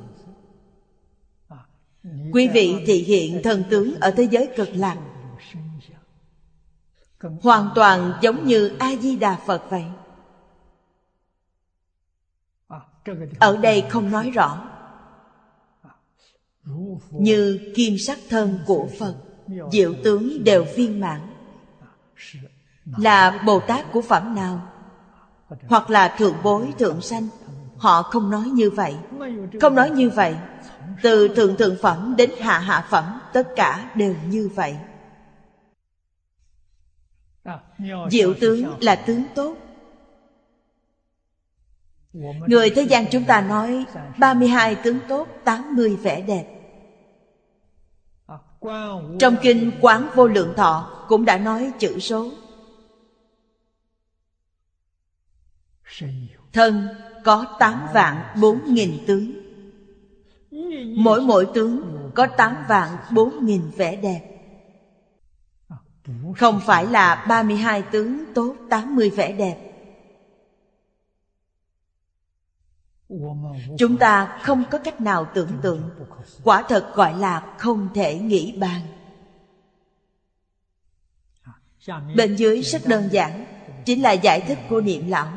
Quý 2.34 2.48
vị 2.54 2.74
thị 2.86 3.04
hiện 3.04 3.41
thần 3.44 3.64
tướng 3.70 3.95
ở 4.00 4.12
thế 4.12 4.28
giới 4.32 4.48
cực 4.56 4.70
lạc 4.74 4.98
hoàn 7.41 7.70
toàn 7.76 8.14
giống 8.22 8.45
như 8.45 8.76
a 8.80 8.95
di 9.02 9.16
đà 9.16 9.36
phật 9.45 9.64
vậy. 9.70 9.86
Ở 13.40 13.58
đây 13.58 13.86
không 13.90 14.12
nói 14.12 14.30
rõ. 14.30 14.62
Như 17.12 17.72
kim 17.76 17.98
sắc 17.98 18.18
thân 18.30 18.60
của 18.66 18.88
phật, 19.00 19.16
diệu 19.72 19.94
tướng 20.04 20.44
đều 20.44 20.66
viên 20.76 21.00
mãn. 21.00 21.22
Là 22.98 23.44
bồ 23.45 23.60
tát 23.60 23.91
của 23.91 24.02
phẩm 24.02 24.36
nào? 24.36 24.62
Hoặc 25.68 25.90
là 25.90 26.16
thượng 26.18 26.36
bối, 26.44 26.74
thượng 26.80 27.02
sanh? 27.02 27.28
Họ 27.78 28.02
không 28.02 28.30
nói 28.30 28.45
như 28.45 28.70
vậy. 28.70 28.95
Không 29.62 29.76
nói 29.76 29.90
như 29.90 30.10
vậy. 30.10 30.36
Từ 31.02 31.28
thượng 31.28 31.56
thượng 31.56 31.78
phẩm 31.82 32.16
đến 32.18 32.32
hạ 32.40 32.60
hạ 32.60 32.86
phẩm, 32.90 33.20
tất 33.34 33.48
cả 33.56 33.91
đều 33.95 34.16
như 34.28 34.50
vậy 34.56 34.78
diệu 38.11 38.34
tướng 38.41 38.78
là 38.82 38.95
tướng 38.95 39.24
tốt. 39.36 39.57
Người 42.48 42.70
thế 42.70 42.82
gian 42.82 43.06
chúng 43.11 43.24
ta 43.24 43.41
nói 43.41 43.86
32 44.20 44.76
tướng 44.76 44.99
tốt 45.07 45.28
80 45.44 45.95
vẻ 45.95 46.22
đẹp. 46.22 46.45
Trong 49.20 49.36
kinh 49.41 49.72
Quán 49.82 50.10
Vô 50.15 50.28
Lượng 50.28 50.53
Thọ 50.57 51.06
Cũng 51.07 51.26
đã 51.26 51.38
nói 51.38 51.72
chữ 51.80 51.99
số. 51.99 52.32
Thân 56.53 56.88
có 57.24 57.45
8 57.60 57.88
vạn 57.94 58.24
4 58.41 58.60
nghìn 58.68 59.03
tướng. 59.07 59.32
Mỗi 60.95 61.22
mỗi 61.22 61.48
tướng 61.53 61.82
có 62.15 62.28
8 62.28 62.56
vạn 62.68 62.98
4 63.11 63.45
nghìn 63.45 63.61
vẻ 63.78 63.95
đẹp 63.95 64.33
không 66.38 66.60
phải 66.66 66.86
là 66.86 67.26
32 67.30 67.82
tướng 67.82 68.34
tốt 68.34 68.56
80 68.70 69.10
vẻ 69.10 69.32
đẹp. 69.32 69.58
Chúng 73.78 73.98
ta 73.98 74.40
không 74.42 74.64
có 74.72 74.78
cách 74.78 75.02
nào 75.02 75.28
tưởng 75.34 75.52
tượng. 75.62 75.90
Quả 76.44 76.64
thật 76.70 76.92
gọi 76.96 77.20
là 77.20 77.56
không 77.58 77.90
thể 77.94 78.20
nghĩ 78.20 78.58
bàn. 78.60 78.82
Bên 82.16 82.36
dưới 82.36 82.62
rất 82.62 82.82
đơn 82.86 83.10
giản 83.12 83.46
Chính 83.86 84.02
là 84.02 84.12
giải 84.12 84.42
thích 84.42 84.60
của 84.70 84.82
niệm 84.82 85.08
lão. 85.08 85.28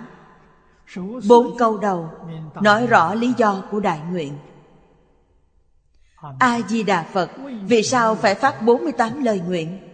Bốn 1.28 1.58
câu 1.58 1.78
đầu 1.78 2.10
Nói 2.54 2.86
rõ 2.86 3.14
lý 3.14 3.32
do 3.36 3.62
của 3.70 3.80
đại 3.80 4.00
nguyện. 4.10 4.38
A-di-đà 6.38 7.02
Phật, 7.02 7.30
Vì 7.62 7.82
sao 7.82 8.14
phải 8.14 8.34
phát 8.34 8.62
48 8.62 9.24
lời 9.24 9.40
nguyện? 9.40 9.85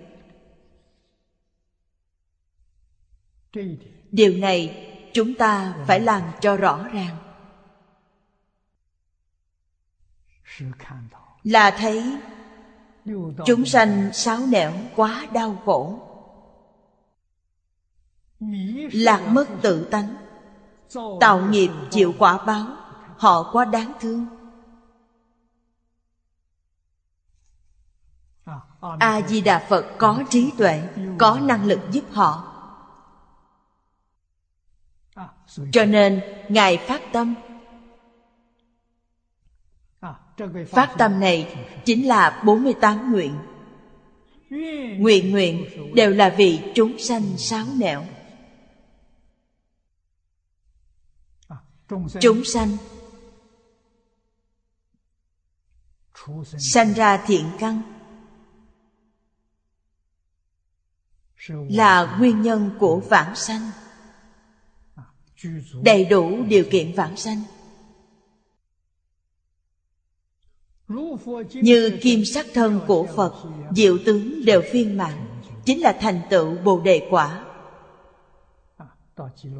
Điều 4.10 4.36
này 4.36 4.88
chúng 5.12 5.34
ta 5.34 5.74
phải 5.86 6.00
làm 6.00 6.22
cho 6.40 6.56
rõ 6.56 6.88
ràng. 6.92 7.16
Là 11.44 11.70
thấy 11.70 12.18
Chúng 13.46 13.64
sanh 13.64 14.12
sáo 14.12 14.38
nẻo 14.46 14.72
quá 14.96 15.26
đau 15.32 15.62
khổ. 15.64 15.98
Lạc 18.92 19.26
mất 19.28 19.46
tự 19.62 19.84
tánh. 19.84 20.14
Tạo 21.20 21.48
nghiệp 21.50 21.70
chịu 21.90 22.14
quả 22.18 22.44
báo. 22.44 22.66
Họ 23.16 23.50
quá 23.52 23.64
đáng 23.64 23.92
thương. 24.00 24.26
A-di-đà 28.98 29.66
Phật 29.68 29.86
có 29.98 30.22
trí 30.30 30.52
tuệ, 30.58 30.82
Có 31.18 31.40
năng 31.42 31.64
lực 31.64 31.80
giúp 31.92 32.04
họ. 32.12 32.51
Cho 35.72 35.84
nên 35.84 36.20
Ngài 36.48 36.76
phát 36.76 37.02
tâm. 37.12 37.34
Phát 40.66 40.94
tâm 40.98 41.20
này 41.20 41.66
chính 41.84 42.08
là 42.08 42.42
48 42.46 43.12
nguyện. 43.12 43.38
Nguyện 45.00 45.30
nguyện 45.30 45.66
đều 45.94 46.10
là 46.10 46.34
vì 46.38 46.60
chúng 46.74 46.98
sanh 46.98 47.22
sáo 47.38 47.66
nẻo. 47.76 48.04
Chúng 52.20 52.44
sanh 52.44 52.76
Sanh 56.58 56.92
ra 56.92 57.24
thiện 57.26 57.50
căn 57.58 57.82
Là 61.48 62.16
nguyên 62.18 62.42
nhân 62.42 62.70
của 62.78 63.00
vãng 63.00 63.36
sanh 63.36 63.70
Đầy 65.82 66.04
đủ 66.04 66.44
điều 66.48 66.64
kiện 66.70 66.92
vãng 66.92 67.16
sanh. 67.16 67.42
Như 71.52 71.98
kim 72.02 72.24
sắc 72.24 72.46
thân 72.54 72.80
của 72.86 73.06
Phật, 73.16 73.34
Diệu 73.76 73.98
tướng 74.04 74.44
đều 74.44 74.62
phiên 74.72 74.96
mãn, 74.96 75.32
Chính 75.64 75.80
là 75.80 75.92
thành 76.00 76.20
tựu 76.30 76.56
Bồ 76.64 76.80
Đề 76.80 77.08
Quả. 77.10 77.44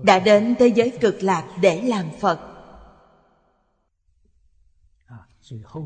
Đã 0.03 0.19
đến 0.19 0.55
thế 0.59 0.67
giới 0.67 0.99
cực 1.01 1.23
lạc 1.23 1.45
để 1.61 1.83
làm 1.83 2.05
phật. 2.21 2.39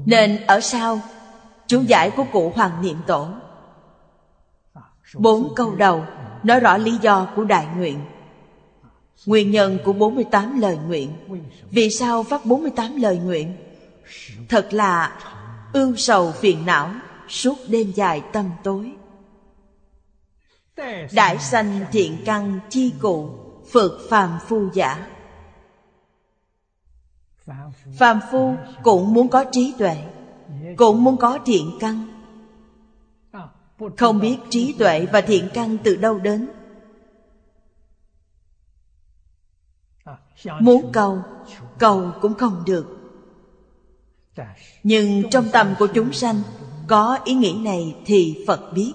Nên 0.07 0.47
ở 0.47 0.61
sau, 0.61 1.01
chú 1.67 1.83
giải 1.83 2.11
của 2.17 2.25
cụ 2.33 2.53
hoàng 2.55 2.83
niệm 2.83 2.97
tổ. 3.07 3.29
Bốn 5.15 5.55
câu 5.57 5.75
đầu, 5.75 6.05
nói 6.43 6.61
rõ 6.61 6.77
lý 6.77 6.99
do 7.03 7.33
của 7.37 7.45
đại 7.45 7.67
nguyện. 7.77 8.01
Nguyên 9.27 9.51
nhân 9.51 9.79
của 9.85 9.93
48 9.93 10.61
lời 10.61 10.79
nguyện. 10.87 11.13
Vì 11.71 11.91
sao 11.91 12.23
phát 12.23 12.47
48 12.47 12.97
lời 12.97 13.19
nguyện? 13.19 13.57
Thật 14.49 14.69
là 14.71 15.21
ưu 15.73 15.97
sầu 15.97 16.33
phiền 16.33 16.67
não, 16.67 16.91
Suốt 17.29 17.57
đêm 17.69 17.93
dài 17.95 18.23
tâm 18.33 18.51
tối. 18.63 18.93
Đại 21.13 21.39
sanh 21.39 21.81
thiện 21.93 22.17
căn 22.25 22.61
chi 22.71 22.93
cụ, 23.01 23.31
Phượt 23.71 23.93
phàm 24.11 24.39
phu 24.47 24.69
giả. 24.75 25.07
Phàm 27.99 28.21
phu 28.33 28.55
cũng 28.83 29.13
muốn 29.13 29.29
có 29.29 29.45
trí 29.53 29.75
tuệ, 29.79 29.97
Cũng 30.77 31.05
muốn 31.05 31.17
có 31.17 31.39
thiện 31.47 31.71
căn. 31.81 32.07
Không 33.97 34.21
biết 34.21 34.37
trí 34.51 34.73
tuệ 34.79 35.07
và 35.13 35.21
thiện 35.21 35.49
căn 35.55 35.77
từ 35.85 35.97
đâu 35.97 36.19
đến. 36.19 36.49
Muốn 40.61 40.91
cầu 40.93 41.23
Cầu 41.79 42.13
cũng 42.21 42.35
không 42.35 42.63
được. 42.67 42.87
Nhưng 44.83 45.31
trong 45.31 45.49
tâm 45.53 45.75
của 45.79 45.87
chúng 45.87 46.13
sanh 46.13 46.43
Có 46.87 47.19
ý 47.25 47.35
nghĩ 47.35 47.53
này 47.53 47.97
thì 48.07 48.45
Phật 48.47 48.73
biết. 48.75 48.93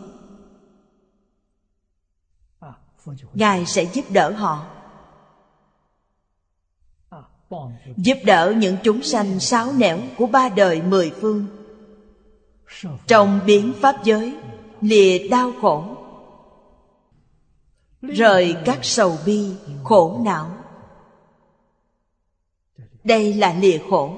Ngài 3.33 3.65
sẽ 3.65 3.83
giúp 3.83 4.05
đỡ 4.09 4.31
họ. 4.31 4.65
Giúp 7.97 8.17
đỡ 8.25 8.53
những 8.57 8.77
chúng 8.83 9.01
sanh 9.01 9.39
sáo 9.39 9.73
nẻo 9.73 9.99
của 10.17 10.27
ba 10.27 10.49
đời 10.49 10.81
mười 10.81 11.11
phương. 11.21 11.45
Trong 13.07 13.39
biến 13.45 13.73
pháp 13.81 14.03
giới 14.03 14.35
Lìa 14.81 15.27
đau 15.27 15.51
khổ. 15.61 15.97
Rời 18.01 18.55
các 18.65 18.79
sầu 18.81 19.17
bi, 19.25 19.55
khổ 19.83 20.21
não 20.25 20.60
đây 23.03 23.33
là 23.33 23.53
lìa 23.53 23.79
khổ. 23.89 24.13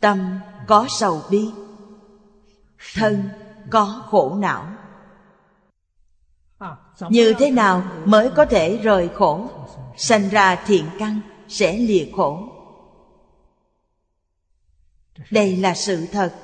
Tâm 0.00 0.40
có 0.66 0.86
sầu 0.88 1.22
bi, 1.30 1.50
thân 2.94 3.28
có 3.70 4.04
khổ 4.10 4.34
não. 4.34 4.66
Như 7.08 7.34
thế 7.38 7.50
nào 7.50 7.82
mới 8.04 8.30
có 8.36 8.44
thể 8.44 8.76
rời 8.76 9.08
khổ? 9.14 9.46
Sanh 9.96 10.28
ra 10.28 10.56
thiện 10.66 10.84
căn 10.98 11.20
sẽ 11.48 11.78
lìa 11.78 12.06
khổ. 12.16 12.42
Đây 15.30 15.56
là 15.56 15.74
sự 15.74 16.06
thật. 16.12 16.34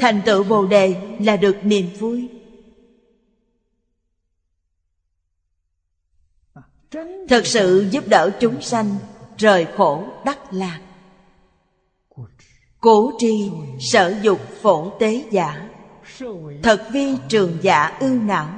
Thành 0.00 0.22
tựu 0.26 0.44
bồ 0.44 0.66
đề 0.66 1.16
là 1.20 1.36
được 1.36 1.56
niềm 1.62 1.90
vui. 1.98 2.37
Thật 7.28 7.46
sự 7.46 7.88
giúp 7.90 8.04
đỡ 8.08 8.30
chúng 8.40 8.60
sanh 8.60 8.96
Rời 9.38 9.66
khổ 9.76 10.04
đắc 10.24 10.38
lạc. 10.52 10.80
Cố 12.80 13.12
tri 13.18 13.50
sở 13.80 14.14
dục 14.22 14.40
phổ 14.62 14.90
tế 14.98 15.24
giả. 15.30 15.68
Thật 16.62 16.86
vi 16.92 17.16
trường 17.28 17.58
giả 17.62 17.96
ưu 18.00 18.14
não 18.14 18.48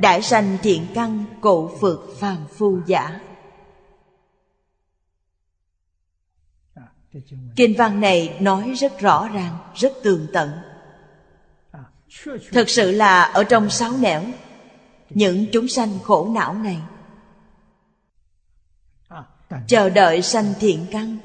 Đại 0.00 0.22
sanh 0.22 0.58
thiện 0.62 0.86
căn 0.94 1.24
cụ 1.40 1.70
phượt 1.80 2.00
phàm 2.18 2.46
phu 2.56 2.78
giả. 2.86 3.20
Kinh 7.56 7.74
văn 7.78 8.00
này 8.00 8.36
nói 8.40 8.72
rất 8.76 8.98
rõ 8.98 9.28
ràng, 9.28 9.58
rất 9.74 9.92
tường 10.02 10.26
tận. 10.32 10.50
Thật 12.52 12.68
sự 12.68 12.90
là 12.90 13.22
ở 13.22 13.44
trong 13.44 13.70
sáu 13.70 13.92
nẻo 14.00 14.22
Những 15.10 15.46
chúng 15.52 15.68
sanh 15.68 15.98
khổ 16.02 16.28
não 16.34 16.54
này 16.54 16.78
chờ 19.68 19.90
đợi 19.90 20.22
sanh 20.22 20.54
thiện 20.60 20.86
căn. 20.90 21.18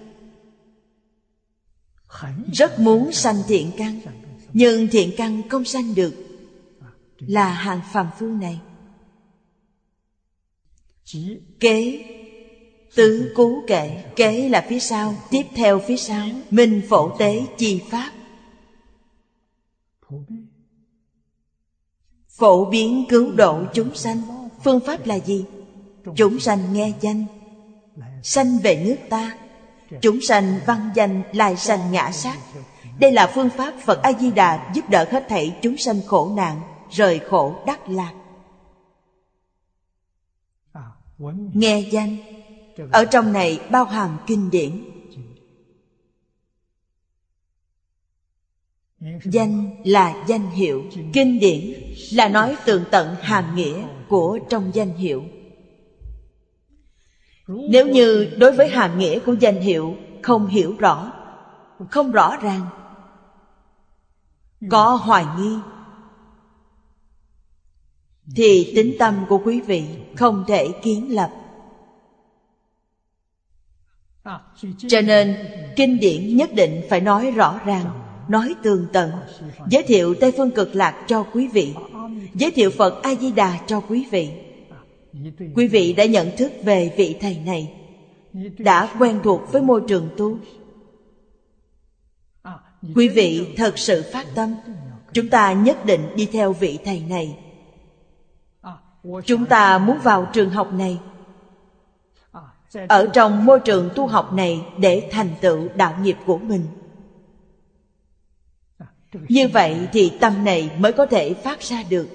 Rất 2.54 2.80
muốn 2.80 3.12
sanh 3.12 3.36
thiện 3.48 3.72
căn, 3.78 4.00
nhưng 4.54 4.88
thiện 4.88 5.12
căn 5.18 5.50
không 5.50 5.66
sanh 5.66 5.96
được. 5.96 6.14
Là 7.20 7.54
hàng 7.54 7.82
phàm 7.94 8.08
phu 8.20 8.28
này. 8.28 8.60
Kế, 11.60 12.06
tứ 12.96 13.34
cú 13.36 13.64
kệ. 13.68 14.04
Kế 14.16 14.50
là 14.50 14.66
phía 14.70 14.80
sau, 14.80 15.16
tiếp 15.30 15.44
theo 15.56 15.80
phía 15.88 15.98
sau. 15.98 16.28
Minh 16.52 16.82
phổ 16.90 17.18
tế 17.18 17.46
chi 17.58 17.82
pháp. 17.90 18.12
Phổ 22.30 22.66
biến 22.66 23.06
cứu 23.10 23.32
độ 23.32 23.64
chúng 23.74 23.96
sanh. 23.96 24.50
Phương 24.64 24.80
pháp 24.86 25.06
là 25.06 25.16
gì? 25.16 25.46
Chúng 26.16 26.40
sanh 26.40 26.74
nghe 26.74 26.94
danh 27.02 27.26
sanh 28.24 28.58
về 28.60 28.84
nước 28.86 28.98
ta, 29.10 29.38
chúng 30.02 30.22
sanh 30.22 30.60
văn 30.66 30.90
danh 30.96 31.24
lai 31.34 31.58
sanh 31.58 31.92
ngã 31.92 32.12
sát. 32.12 32.38
Đây 33.00 33.12
là 33.12 33.28
phương 33.28 33.50
pháp 33.50 33.74
phật 33.86 34.02
a 34.02 34.14
di 34.14 34.32
đà 34.32 34.72
giúp 34.76 34.90
đỡ 34.90 35.06
hết 35.12 35.26
thảy 35.30 35.58
chúng 35.62 35.78
sanh 35.78 36.02
khổ 36.08 36.32
nạn, 36.36 36.62
rời 36.92 37.20
khổ 37.20 37.56
đắc 37.66 37.90
lạc. 37.90 38.14
Nghe 41.54 41.80
danh, 41.80 42.18
ở 42.92 43.06
trong 43.06 43.34
này 43.34 43.60
bao 43.72 43.86
hàm 43.86 44.18
kinh 44.28 44.50
điển. 44.50 44.84
Danh 49.26 49.76
là 49.84 50.26
danh 50.28 50.50
hiệu, 50.50 50.84
kinh 51.14 51.40
điển 51.40 51.74
là 52.14 52.28
nói 52.28 52.56
tường 52.66 52.84
tận 52.92 53.16
hàm 53.22 53.56
nghĩa 53.56 53.84
của 54.10 54.40
trong 54.50 54.72
danh 54.74 54.94
hiệu 54.94 55.24
nếu 57.48 57.88
như 57.88 58.36
đối 58.38 58.52
với 58.52 58.70
hàm 58.70 59.00
nghĩa 59.00 59.20
của 59.20 59.34
danh 59.34 59.60
hiệu, 59.60 59.96
không 60.22 60.48
hiểu 60.48 60.76
rõ, 60.80 61.12
không 61.90 62.12
rõ 62.12 62.38
ràng, 62.38 62.62
có 64.70 64.96
hoài 64.96 65.26
nghi, 65.40 65.56
thì 68.36 68.74
tính 68.76 68.96
tâm 69.00 69.26
của 69.30 69.42
quý 69.46 69.62
vị 69.62 69.86
không 70.16 70.44
thể 70.48 70.68
kiến 70.84 71.16
lập. 71.16 71.32
Cho 74.88 75.02
nên, 75.02 75.36
kinh 75.76 76.00
điển 76.00 76.36
nhất 76.38 76.50
định 76.54 76.82
phải 76.90 77.02
nói 77.02 77.32
rõ 77.32 77.60
ràng, 77.66 77.86
nói 78.28 78.56
tường 78.64 78.88
tận, 78.94 79.12
giới 79.70 79.84
thiệu 79.84 80.16
tây 80.20 80.34
phương 80.38 80.52
cực 80.52 80.76
lạc 80.76 81.06
cho 81.08 81.24
quý 81.24 81.48
vị, 81.48 81.76
giới 82.34 82.52
thiệu 82.52 82.70
phật 82.70 83.04
a 83.04 83.16
di 83.16 83.32
đà 83.32 83.60
cho 83.68 83.80
quý 83.80 84.08
vị 84.12 84.47
quý 85.56 85.68
vị 85.68 85.94
đã 85.94 86.06
nhận 86.06 86.38
thức 86.38 86.52
về 86.64 86.94
vị 86.98 87.18
thầy 87.22 87.40
này, 87.46 87.74
đã 88.58 88.96
quen 89.00 89.20
thuộc 89.24 89.52
với 89.52 89.62
môi 89.62 89.82
trường 89.88 90.10
tu. 90.18 90.38
Quý 92.96 93.08
vị 93.08 93.54
thật 93.58 93.78
sự 93.78 94.04
phát 94.12 94.26
tâm, 94.36 94.56
chúng 95.14 95.30
ta 95.30 95.54
nhất 95.54 95.86
định 95.86 96.02
đi 96.16 96.26
theo 96.32 96.54
vị 96.54 96.80
thầy 96.86 97.00
này. 97.10 97.38
Chúng 99.26 99.46
ta 99.46 99.78
muốn 99.78 100.00
vào 100.04 100.28
trường 100.34 100.50
học 100.50 100.74
này, 100.74 101.00
ở 102.88 103.10
trong 103.14 103.46
môi 103.46 103.60
trường 103.60 103.90
tu 103.96 104.08
học 104.08 104.34
này 104.34 104.62
để 104.78 105.10
thành 105.12 105.30
tựu 105.42 105.68
đạo 105.76 105.96
nghiệp 106.02 106.18
của 106.26 106.38
mình. 106.38 106.66
Như 109.14 109.48
vậy 109.48 109.88
thì 109.94 110.12
tâm 110.20 110.46
này 110.46 110.72
mới 110.78 110.94
có 110.94 111.06
thể 111.06 111.34
phát 111.34 111.62
ra 111.62 111.84
được 111.90 112.08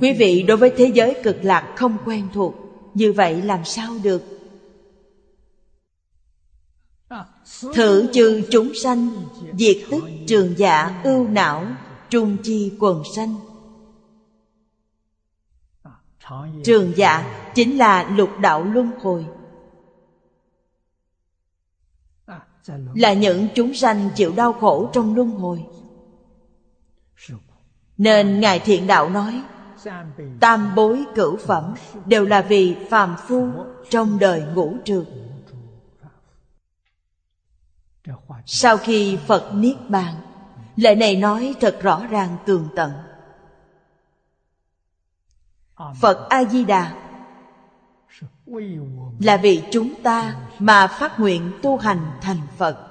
quý 0.00 0.12
vị 0.12 0.42
đối 0.42 0.56
với 0.56 0.72
thế 0.76 0.90
giới 0.94 1.20
cực 1.22 1.36
lạc 1.42 1.74
không 1.76 1.96
quen 2.04 2.28
thuộc, 2.34 2.54
như 2.94 3.12
vậy 3.12 3.42
làm 3.42 3.64
sao 3.64 3.94
được? 4.02 4.22
Thử 7.74 8.12
chư 8.12 8.42
chúng 8.50 8.74
sanh, 8.74 9.10
diệt 9.58 9.76
tức 9.90 10.04
trường 10.26 10.54
dạ 10.58 11.00
ưu 11.04 11.28
não, 11.28 11.66
trung 12.10 12.36
chi 12.42 12.72
quần 12.78 13.02
sanh. 13.14 13.34
Trường 16.64 16.92
dạ 16.96 17.42
chính 17.54 17.78
là 17.78 18.10
lục 18.10 18.30
đạo 18.40 18.64
luân 18.64 18.90
hồi. 19.00 19.26
Là 22.94 23.12
những 23.12 23.48
chúng 23.54 23.74
sanh 23.74 24.10
chịu 24.16 24.32
đau 24.36 24.52
khổ 24.52 24.90
trong 24.92 25.14
luân 25.14 25.30
hồi. 25.30 25.64
Nên 27.98 28.40
ngài 28.40 28.58
thiện 28.58 28.86
đạo 28.86 29.10
nói 29.10 29.42
tam 30.40 30.74
bối 30.74 31.04
cửu 31.14 31.36
phẩm 31.36 31.74
đều 32.06 32.24
là 32.24 32.42
vì 32.42 32.76
phàm 32.90 33.16
phu 33.16 33.48
trong 33.90 34.18
đời 34.18 34.44
ngũ 34.54 34.76
trường. 34.84 35.04
sau 38.46 38.76
khi 38.76 39.18
phật 39.26 39.50
niết 39.54 39.76
bàn 39.88 40.14
lời 40.76 40.96
này 40.96 41.16
nói 41.16 41.54
thật 41.60 41.78
rõ 41.82 42.06
ràng 42.10 42.36
tường 42.46 42.68
tận 42.76 42.92
phật 46.00 46.28
a 46.28 46.44
di 46.44 46.64
đà 46.64 46.94
là 49.20 49.36
vì 49.36 49.62
chúng 49.70 50.02
ta 50.02 50.36
mà 50.58 50.86
phát 50.86 51.20
nguyện 51.20 51.52
tu 51.62 51.76
hành 51.76 52.10
thành 52.20 52.40
phật 52.56 52.88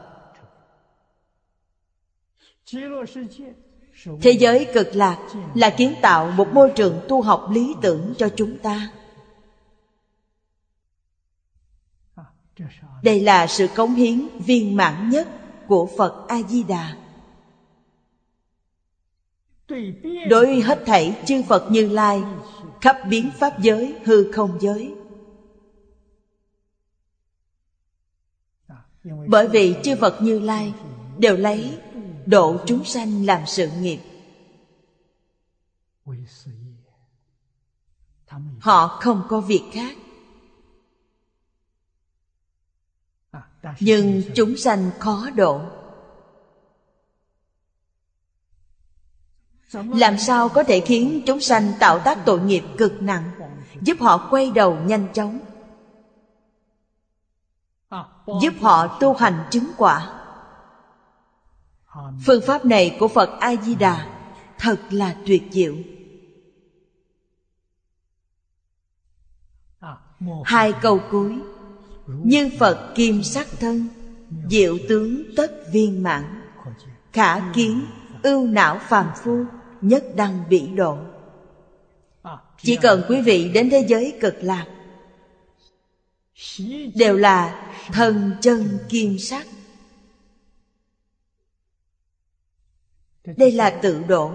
thế 4.21 4.31
giới 4.31 4.67
cực 4.73 4.95
lạc 4.95 5.17
là 5.55 5.69
kiến 5.69 5.93
tạo 6.01 6.31
một 6.31 6.47
môi 6.53 6.71
trường 6.75 7.01
tu 7.07 7.21
học 7.21 7.47
lý 7.51 7.75
tưởng 7.81 8.13
cho 8.17 8.29
chúng 8.35 8.57
ta. 8.57 8.91
Đây 13.03 13.19
là 13.19 13.47
sự 13.47 13.67
cống 13.75 13.95
hiến 13.95 14.27
viên 14.39 14.75
mãn 14.75 15.09
nhất 15.09 15.27
của 15.67 15.89
phật 15.97 16.27
a 16.27 16.41
di 16.41 16.63
đà 16.63 16.97
đối 20.29 20.61
hết 20.61 20.83
thảy 20.85 21.15
chư 21.25 21.43
phật 21.43 21.71
như 21.71 21.89
lai, 21.89 22.23
khắp 22.81 22.97
biến 23.09 23.29
pháp 23.39 23.59
giới, 23.59 23.95
hư 24.05 24.31
không 24.31 24.57
giới. 24.61 24.93
Bởi 29.27 29.47
vì 29.47 29.75
chư 29.83 29.95
phật 29.95 30.21
như 30.21 30.39
lai 30.39 30.73
đều 31.17 31.37
lấy 31.37 31.77
độ 32.27 32.57
chúng 32.65 32.85
sanh 32.85 33.25
làm 33.25 33.41
sự 33.47 33.69
nghiệp. 33.79 33.99
Họ 38.59 38.87
không 38.87 39.23
có 39.29 39.41
việc 39.41 39.63
khác. 39.71 39.97
Nhưng 43.79 44.21
chúng 44.35 44.57
sanh 44.57 44.91
khó 44.99 45.29
độ. 45.35 45.61
Làm 49.73 50.17
sao 50.17 50.49
có 50.49 50.63
thể 50.63 50.79
khiến 50.79 51.21
chúng 51.25 51.39
sanh 51.39 51.73
tạo 51.79 51.99
tác 51.99 52.25
tội 52.25 52.41
nghiệp 52.41 52.63
cực 52.77 53.01
nặng, 53.01 53.31
giúp 53.81 53.97
họ 53.99 54.27
quay 54.31 54.51
đầu 54.51 54.77
nhanh 54.85 55.07
chóng? 55.13 55.39
Giúp 58.41 58.53
họ 58.61 58.97
tu 58.99 59.13
hành 59.13 59.47
chứng 59.51 59.71
quả 59.77 60.16
phương 62.25 62.41
pháp 62.41 62.65
này 62.65 62.97
của 62.99 63.07
phật 63.07 63.39
a 63.39 63.55
di 63.55 63.75
đà 63.75 64.07
thật 64.57 64.77
là 64.89 65.15
tuyệt 65.25 65.43
diệu. 65.51 65.75
Hai 70.43 70.73
câu 70.81 70.99
cuối. 71.11 71.39
Như 72.07 72.49
phật 72.59 72.93
kim 72.95 73.23
sắc 73.23 73.47
thân, 73.59 73.87
diệu 74.49 74.77
tướng 74.89 75.23
tất 75.35 75.51
viên 75.71 76.03
mãn, 76.03 76.41
khả 77.13 77.53
kiến 77.53 77.85
ưu 78.23 78.47
não 78.47 78.79
phàm 78.89 79.07
phu, 79.23 79.45
nhất 79.81 80.03
đăng 80.15 80.43
bị 80.49 80.67
độ. 80.67 80.97
Chỉ 82.61 82.75
cần 82.75 83.03
quý 83.09 83.21
vị 83.21 83.51
đến 83.53 83.69
thế 83.69 83.85
giới 83.87 84.17
cực 84.21 84.35
lạc, 84.41 84.65
đều 86.95 87.17
là 87.17 87.69
thần 87.91 88.31
chân 88.41 88.77
kim 88.89 89.17
sắc. 89.17 89.47
Đây 93.35 93.51
là 93.51 93.79
tự 93.81 94.03
độ. 94.07 94.31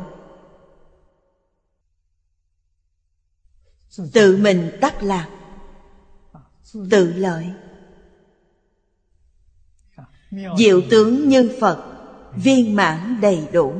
Tự 4.12 4.36
mình 4.36 4.70
đắc 4.81 5.02
lạc. 5.02 5.28
Tự 6.90 7.12
lợi. 7.12 7.52
Diệu 10.59 10.81
tướng 10.90 11.28
như 11.28 11.59
phật, 11.60 11.85
viên 12.36 12.77
mãn 12.77 13.20
đầy 13.20 13.48
đủ. 13.52 13.74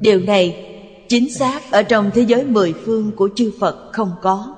Điều 0.00 0.20
này 0.20 0.64
chính 1.08 1.34
xác 1.34 1.72
ở 1.72 1.82
trong 1.82 2.10
thế 2.14 2.22
giới 2.22 2.44
mười 2.44 2.74
phương 2.84 3.12
của 3.16 3.28
chư 3.36 3.52
phật 3.60 3.90
không 3.92 4.16
có. 4.22 4.56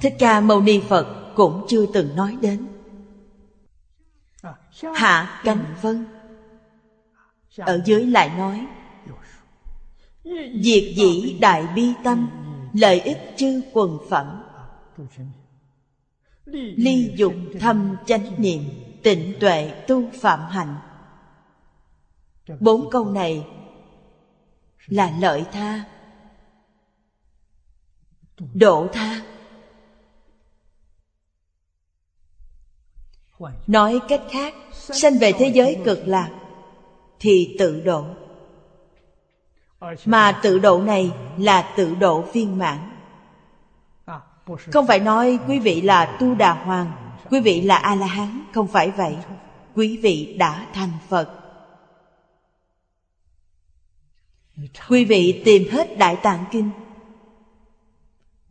Thích 0.00 0.14
ca 0.18 0.40
mâu 0.40 0.60
ni 0.60 0.80
phật 0.88 1.32
cũng 1.36 1.66
chưa 1.68 1.86
từng 1.94 2.16
nói 2.16 2.36
đến 2.40 2.71
hạ 4.94 5.40
cánh 5.44 5.74
vân. 5.82 6.06
Ở 7.58 7.82
dưới 7.84 8.06
lại 8.06 8.30
nói 8.36 8.66
diệt 10.62 10.84
dĩ 10.96 11.38
đại 11.40 11.66
bi 11.74 11.92
tâm, 12.04 12.30
lợi 12.72 13.00
ích 13.00 13.18
chư 13.36 13.62
quần 13.72 13.98
phẩm. 14.10 14.42
Ly 16.76 17.14
dục 17.16 17.34
thâm 17.60 17.96
chánh 18.06 18.42
niệm, 18.42 18.62
tịnh 19.02 19.34
tuệ 19.40 19.84
tu 19.88 20.10
phạm 20.20 20.40
hạnh. 20.40 20.76
Bốn 22.60 22.90
câu 22.90 23.10
này 23.10 23.46
là 24.86 25.16
lợi 25.20 25.44
tha, 25.52 25.84
độ 28.54 28.88
tha. 28.92 29.22
Nói 33.66 34.00
cách 34.08 34.22
khác 34.30 34.54
sanh 34.82 35.18
về 35.18 35.32
thế 35.32 35.48
giới 35.48 35.76
cực 35.84 36.02
lạc, 36.06 36.30
thì 37.20 37.56
tự 37.58 37.80
độ. 37.80 38.04
Mà 40.04 40.40
tự 40.42 40.58
độ 40.58 40.82
này 40.82 41.10
là 41.38 41.72
tự 41.76 41.94
độ 41.94 42.20
viên 42.32 42.58
mãn. 42.58 42.78
Không 44.72 44.86
phải 44.86 44.98
nói 44.98 45.38
quý 45.48 45.58
vị 45.58 45.80
là 45.82 46.16
tu 46.20 46.34
đà 46.34 46.52
hoàng, 46.52 46.92
quý 47.30 47.40
vị 47.40 47.60
là 47.60 47.76
a 47.76 47.94
la 47.94 48.06
hán 48.06 48.44
không 48.52 48.66
phải 48.66 48.90
vậy. 48.90 49.16
Quý 49.74 49.96
vị 49.96 50.36
đã 50.38 50.66
thành 50.72 50.90
phật. 51.08 51.28
Quý 54.88 55.04
vị 55.04 55.42
tìm 55.44 55.68
hết 55.70 55.98
đại 55.98 56.16
tạng 56.16 56.44
kinh, 56.50 56.70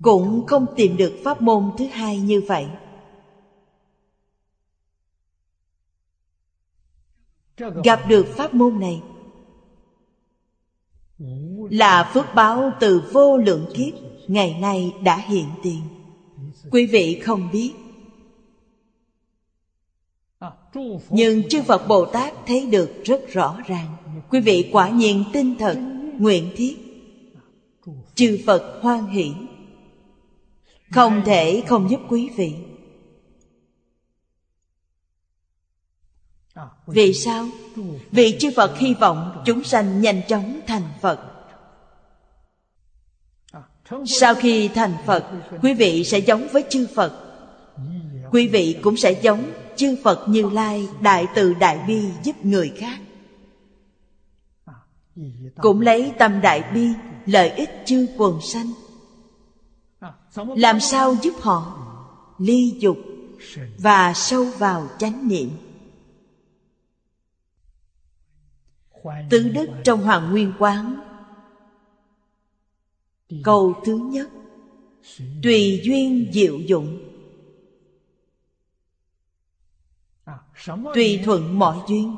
cũng 0.01 0.45
không 0.47 0.65
tìm 0.75 0.97
được 0.97 1.21
pháp 1.23 1.41
môn 1.41 1.71
thứ 1.77 1.85
hai 1.85 2.17
như 2.17 2.41
vậy. 2.47 2.67
Gặp 7.57 8.01
được 8.07 8.27
pháp 8.37 8.53
môn 8.53 8.79
này 8.79 9.01
là 11.69 12.11
phước 12.13 12.25
báo 12.35 12.71
từ 12.79 13.03
vô 13.13 13.37
lượng 13.37 13.65
kiếp 13.73 13.93
ngày 14.27 14.57
nay 14.61 14.93
đã 15.03 15.17
hiện 15.17 15.45
tiền. 15.63 15.81
Quý 16.71 16.85
vị 16.85 17.19
không 17.23 17.49
biết. 17.51 17.73
Nhưng 21.09 21.49
chư 21.49 21.61
phật 21.61 21.87
bồ 21.87 22.05
tát 22.05 22.33
thấy 22.47 22.65
được 22.65 22.91
rất 23.03 23.21
rõ 23.27 23.57
ràng. 23.65 23.95
Quý 24.29 24.39
vị 24.39 24.69
quả 24.73 24.89
nhiên 24.89 25.23
tin 25.33 25.57
thật, 25.57 25.77
nguyện 26.19 26.51
thiết. 26.55 26.77
Chư 28.15 28.39
phật 28.45 28.79
hoan 28.81 29.07
hỷ. 29.07 29.31
Không 30.91 31.21
thể 31.25 31.63
không 31.67 31.89
giúp 31.89 31.99
quý 32.09 32.29
vị. 32.35 32.53
Vì 36.87 37.13
sao? 37.13 37.47
Vì 38.11 38.37
chư 38.39 38.49
phật 38.55 38.77
hy 38.77 38.93
vọng 38.93 39.43
chúng 39.45 39.63
sanh 39.63 40.01
nhanh 40.01 40.21
chóng 40.27 40.59
thành 40.67 40.83
phật. 41.01 41.19
Sau 44.05 44.35
khi 44.35 44.67
thành 44.67 44.93
phật 45.05 45.25
quý 45.61 45.73
vị 45.73 46.03
sẽ 46.03 46.19
giống 46.19 46.47
với 46.51 46.63
chư 46.69 46.87
phật. 46.95 47.13
Quý 48.31 48.47
vị 48.47 48.75
cũng 48.81 48.97
sẽ 48.97 49.11
giống 49.11 49.51
chư 49.75 49.95
phật 50.03 50.29
như 50.29 50.49
lai 50.49 50.87
đại 51.01 51.27
từ 51.35 51.53
đại 51.53 51.79
bi 51.87 52.01
giúp 52.23 52.45
người 52.45 52.73
khác. 52.77 52.99
Cũng 55.61 55.81
lấy 55.81 56.11
tâm 56.19 56.41
đại 56.41 56.63
bi 56.73 56.87
lợi 57.25 57.49
ích 57.49 57.69
chư 57.85 58.07
quần 58.17 58.41
sanh. 58.41 58.71
Làm 60.35 60.79
sao 60.79 61.15
giúp 61.21 61.33
họ 61.39 61.77
ly 62.37 62.73
dục 62.79 62.97
và 63.77 64.13
sâu 64.13 64.45
vào 64.57 64.87
chánh 64.99 65.27
niệm 65.27 65.49
tứ 69.29 69.49
đức 69.49 69.67
trong 69.83 70.01
hoàng 70.01 70.31
nguyên 70.31 70.53
quán. 70.59 71.01
Câu 73.43 73.81
thứ 73.85 73.97
nhất. 73.97 74.29
Tùy 75.43 75.81
duyên 75.83 76.31
diệu 76.33 76.59
dụng. 76.59 76.99
Tùy 80.93 81.21
thuận 81.25 81.59
mọi 81.59 81.77
duyên. 81.87 82.15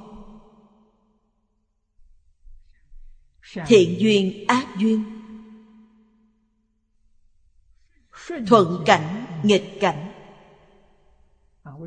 Thiện 3.68 4.00
duyên 4.00 4.48
ác 4.48 4.68
duyên. 4.80 5.04
thuận 8.48 8.84
cảnh 8.86 9.26
nghịch 9.44 9.78
cảnh. 9.80 10.12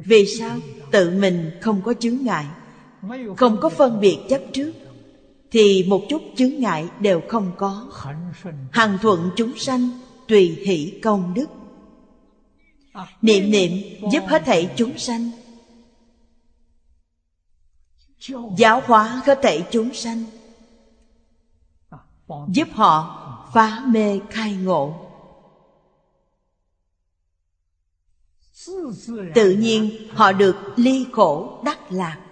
Vì 0.04 0.26
sao? 0.26 0.58
tự 0.90 1.10
mình 1.10 1.50
không 1.60 1.82
có 1.82 1.94
chướng 1.94 2.18
ngại 2.22 2.46
không 3.36 3.58
có 3.60 3.68
phân 3.68 4.00
biệt 4.00 4.18
chấp 4.28 4.40
trước 4.52 4.72
thì 5.50 5.84
một 5.88 6.02
chút 6.08 6.22
chướng 6.36 6.54
ngại 6.58 6.88
đều 7.00 7.22
không 7.28 7.52
có. 7.56 7.86
Hằng 8.70 8.98
thuận 9.02 9.30
chúng 9.36 9.58
sanh, 9.58 9.90
tùy 10.28 10.48
hỷ 10.66 11.00
công 11.02 11.34
đức. 11.34 11.46
Niệm 13.22 13.50
niệm 13.50 13.72
giúp 14.12 14.22
hết 14.26 14.42
thảy 14.44 14.72
chúng 14.76 14.98
sanh. 14.98 15.30
Giáo 18.56 18.82
hóa 18.84 19.22
hết 19.26 19.38
thảy 19.42 19.66
chúng 19.70 19.94
sanh. 19.94 20.24
Giúp 22.48 22.68
họ 22.72 23.22
phá 23.54 23.82
mê 23.86 24.20
khai 24.30 24.54
ngộ. 24.54 25.02
Tự 29.34 29.50
nhiên 29.50 29.90
họ 30.12 30.32
được 30.32 30.56
ly 30.76 31.06
khổ 31.12 31.62
đắc 31.64 31.92
lạc. 31.92 32.25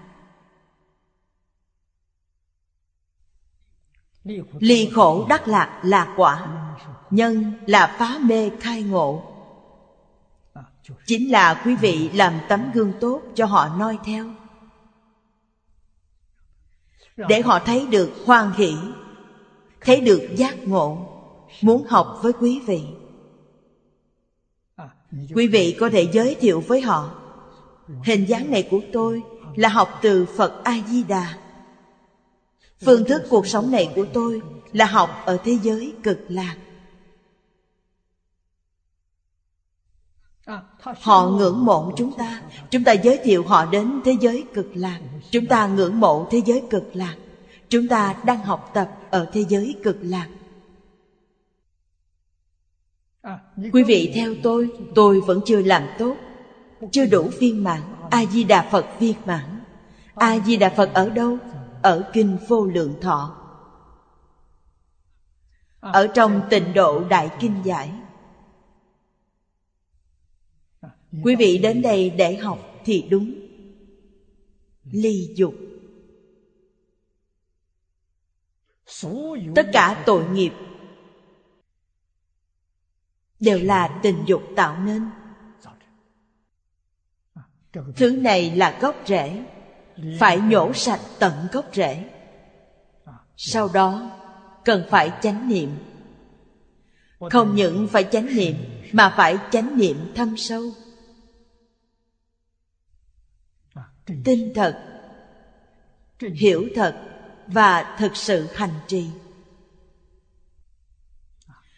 Ly 4.58 4.90
khổ 4.94 5.26
đắc 5.28 5.48
lạc 5.48 5.80
là 5.82 6.14
quả, 6.16 6.46
nhân 7.10 7.52
là 7.66 7.96
phá 7.98 8.18
mê 8.22 8.50
khai 8.60 8.82
ngộ. 8.82 9.22
Chính 11.06 11.30
là 11.30 11.62
quý 11.64 11.76
vị 11.76 12.10
làm 12.14 12.40
tấm 12.48 12.70
gương 12.74 12.92
tốt 13.00 13.22
cho 13.34 13.46
họ 13.46 13.68
noi 13.78 13.98
theo. 14.04 14.26
Để 17.16 17.40
họ 17.40 17.58
thấy 17.58 17.86
được 17.86 18.12
hoan 18.26 18.52
hỷ, 18.52 18.74
thấy 19.80 20.00
được 20.00 20.28
giác 20.36 20.68
ngộ, 20.68 21.06
muốn 21.62 21.86
học 21.88 22.18
với 22.22 22.32
quý 22.32 22.60
vị. 22.66 22.84
Quý 25.34 25.46
vị 25.46 25.76
có 25.80 25.90
thể 25.90 26.08
giới 26.12 26.36
thiệu 26.40 26.60
với 26.60 26.80
họ, 26.80 27.10
hình 28.04 28.28
dáng 28.28 28.50
này 28.50 28.68
của 28.70 28.80
tôi 28.92 29.22
là 29.56 29.68
học 29.68 29.98
từ 30.02 30.26
phật 30.36 30.64
a 30.64 30.74
di 30.86 31.02
đà 31.04 31.34
phương 32.84 33.04
thức 33.04 33.22
cuộc 33.30 33.46
sống 33.46 33.70
này 33.70 33.92
của 33.94 34.06
tôi 34.12 34.40
là 34.72 34.86
học 34.86 35.10
ở 35.24 35.38
thế 35.44 35.58
giới 35.62 35.92
cực 36.02 36.18
lạc. 36.28 36.56
Họ 40.80 41.28
ngưỡng 41.28 41.64
mộ 41.64 41.92
chúng 41.96 42.12
ta. 42.12 42.42
Chúng 42.70 42.84
ta 42.84 42.92
giới 42.92 43.18
thiệu 43.24 43.44
họ 43.44 43.66
đến 43.66 44.00
thế 44.04 44.16
giới 44.20 44.44
cực 44.54 44.70
lạc. 44.74 45.00
Chúng 45.30 45.46
ta 45.46 45.66
ngưỡng 45.66 46.00
mộ 46.00 46.26
thế 46.30 46.42
giới 46.46 46.62
cực 46.70 46.96
lạc. 46.96 47.16
Chúng 47.68 47.88
ta 47.88 48.14
đang 48.24 48.42
học 48.42 48.70
tập 48.74 48.90
ở 49.10 49.30
thế 49.32 49.44
giới 49.48 49.76
cực 49.82 49.96
lạc. 50.00 50.28
Quý 53.72 53.82
vị 53.82 54.12
theo 54.14 54.34
tôi 54.42 54.68
tôi 54.94 55.20
vẫn 55.20 55.40
chưa 55.46 55.62
làm 55.62 55.82
tốt. 55.98 56.16
Chưa 56.92 57.06
đủ 57.06 57.30
viên 57.38 57.64
mãn. 57.64 57.80
A 58.10 58.24
di 58.26 58.44
đà 58.44 58.68
phật 58.70 58.86
viên 58.98 59.14
mãn. 59.26 59.60
A 60.14 60.38
di 60.38 60.56
đà 60.56 60.68
phật 60.68 60.94
ở 60.94 61.10
đâu? 61.10 61.38
Ở 61.84 62.10
kinh 62.12 62.38
vô 62.48 62.66
lượng 62.66 63.00
thọ. 63.00 63.40
Ở 65.80 66.06
trong 66.14 66.42
tịnh 66.50 66.74
độ 66.74 67.04
đại 67.08 67.30
kinh 67.40 67.62
giải. 67.64 67.92
Quý 71.22 71.36
vị 71.36 71.58
đến 71.58 71.82
đây 71.82 72.10
để 72.10 72.36
học 72.36 72.58
thì 72.84 73.02
đúng. 73.10 73.34
Ly 74.84 75.34
dục. 75.36 75.54
Tất 79.54 79.66
cả 79.72 80.02
tội 80.06 80.28
nghiệp 80.28 80.52
đều 83.40 83.58
là 83.58 84.00
tình 84.02 84.24
dục 84.26 84.42
tạo 84.56 84.82
nên. 84.82 85.10
Thứ 87.96 88.10
này 88.10 88.56
là 88.56 88.78
gốc 88.80 88.96
rễ 89.06 89.44
phải 90.18 90.38
nhổ 90.38 90.72
sạch 90.72 91.00
tận 91.18 91.32
gốc 91.52 91.64
rễ. 91.72 92.04
Sau 93.36 93.68
đó, 93.68 94.10
cần 94.64 94.84
phải 94.90 95.12
chánh 95.22 95.48
niệm. 95.48 95.70
Không 97.30 97.54
những 97.54 97.88
phải 97.88 98.04
chánh 98.12 98.26
niệm, 98.36 98.54
mà 98.92 99.14
phải 99.16 99.38
chánh 99.50 99.78
niệm 99.78 100.12
thâm 100.14 100.36
sâu. 100.36 100.62
Tin 104.24 104.54
thật, 104.54 104.78
hiểu 106.34 106.68
thật 106.74 106.96
và 107.46 107.96
thực 107.98 108.16
sự 108.16 108.46
hành 108.54 108.74
trì. 108.86 109.06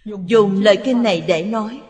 Dùng 0.05 0.63
lời 0.63 0.79
kinh 0.85 1.03
này 1.03 1.21
để 1.21 1.45
nói, 1.45 1.83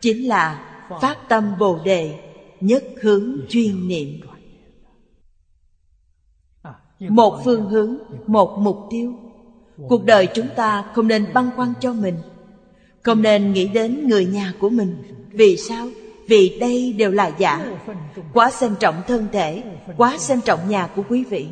chính 0.00 0.28
là 0.28 0.68
phát 1.02 1.18
tâm 1.28 1.58
bồ 1.58 1.78
đề 1.84 2.20
nhất 2.60 2.84
hướng 3.02 3.36
chuyên 3.48 3.88
niệm 3.88 4.20
một 7.08 7.40
phương 7.44 7.68
hướng, 7.68 7.96
một 8.26 8.58
mục 8.58 8.78
tiêu. 8.90 9.14
Cuộc 9.88 10.04
đời 10.04 10.28
chúng 10.34 10.48
ta 10.56 10.84
không 10.94 11.08
nên 11.08 11.26
băn 11.34 11.50
khoăn 11.56 11.72
cho 11.80 11.92
mình. 11.92 12.16
Không 13.02 13.22
nên 13.22 13.52
nghĩ 13.52 13.68
đến 13.68 14.08
người 14.08 14.26
nhà 14.26 14.52
của 14.60 14.68
mình. 14.68 14.96
Vì 15.32 15.56
sao? 15.56 15.88
Vì 16.28 16.58
đây 16.58 16.92
đều 16.92 17.10
là 17.10 17.32
giả. 17.38 17.66
Quá 18.32 18.50
xem 18.50 18.74
trọng 18.80 19.02
thân 19.06 19.26
thể, 19.32 19.62
quá 19.96 20.18
xem 20.18 20.40
trọng 20.40 20.68
nhà 20.68 20.86
của 20.86 21.02
quý 21.08 21.24
vị. 21.24 21.46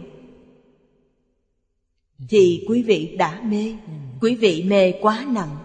Thì 2.28 2.64
quý 2.68 2.82
vị 2.82 3.16
đã 3.18 3.40
mê. 3.44 3.76
Quý 4.20 4.34
vị 4.34 4.64
mê 4.66 4.92
quá 4.92 5.26
nặng. 5.28 5.56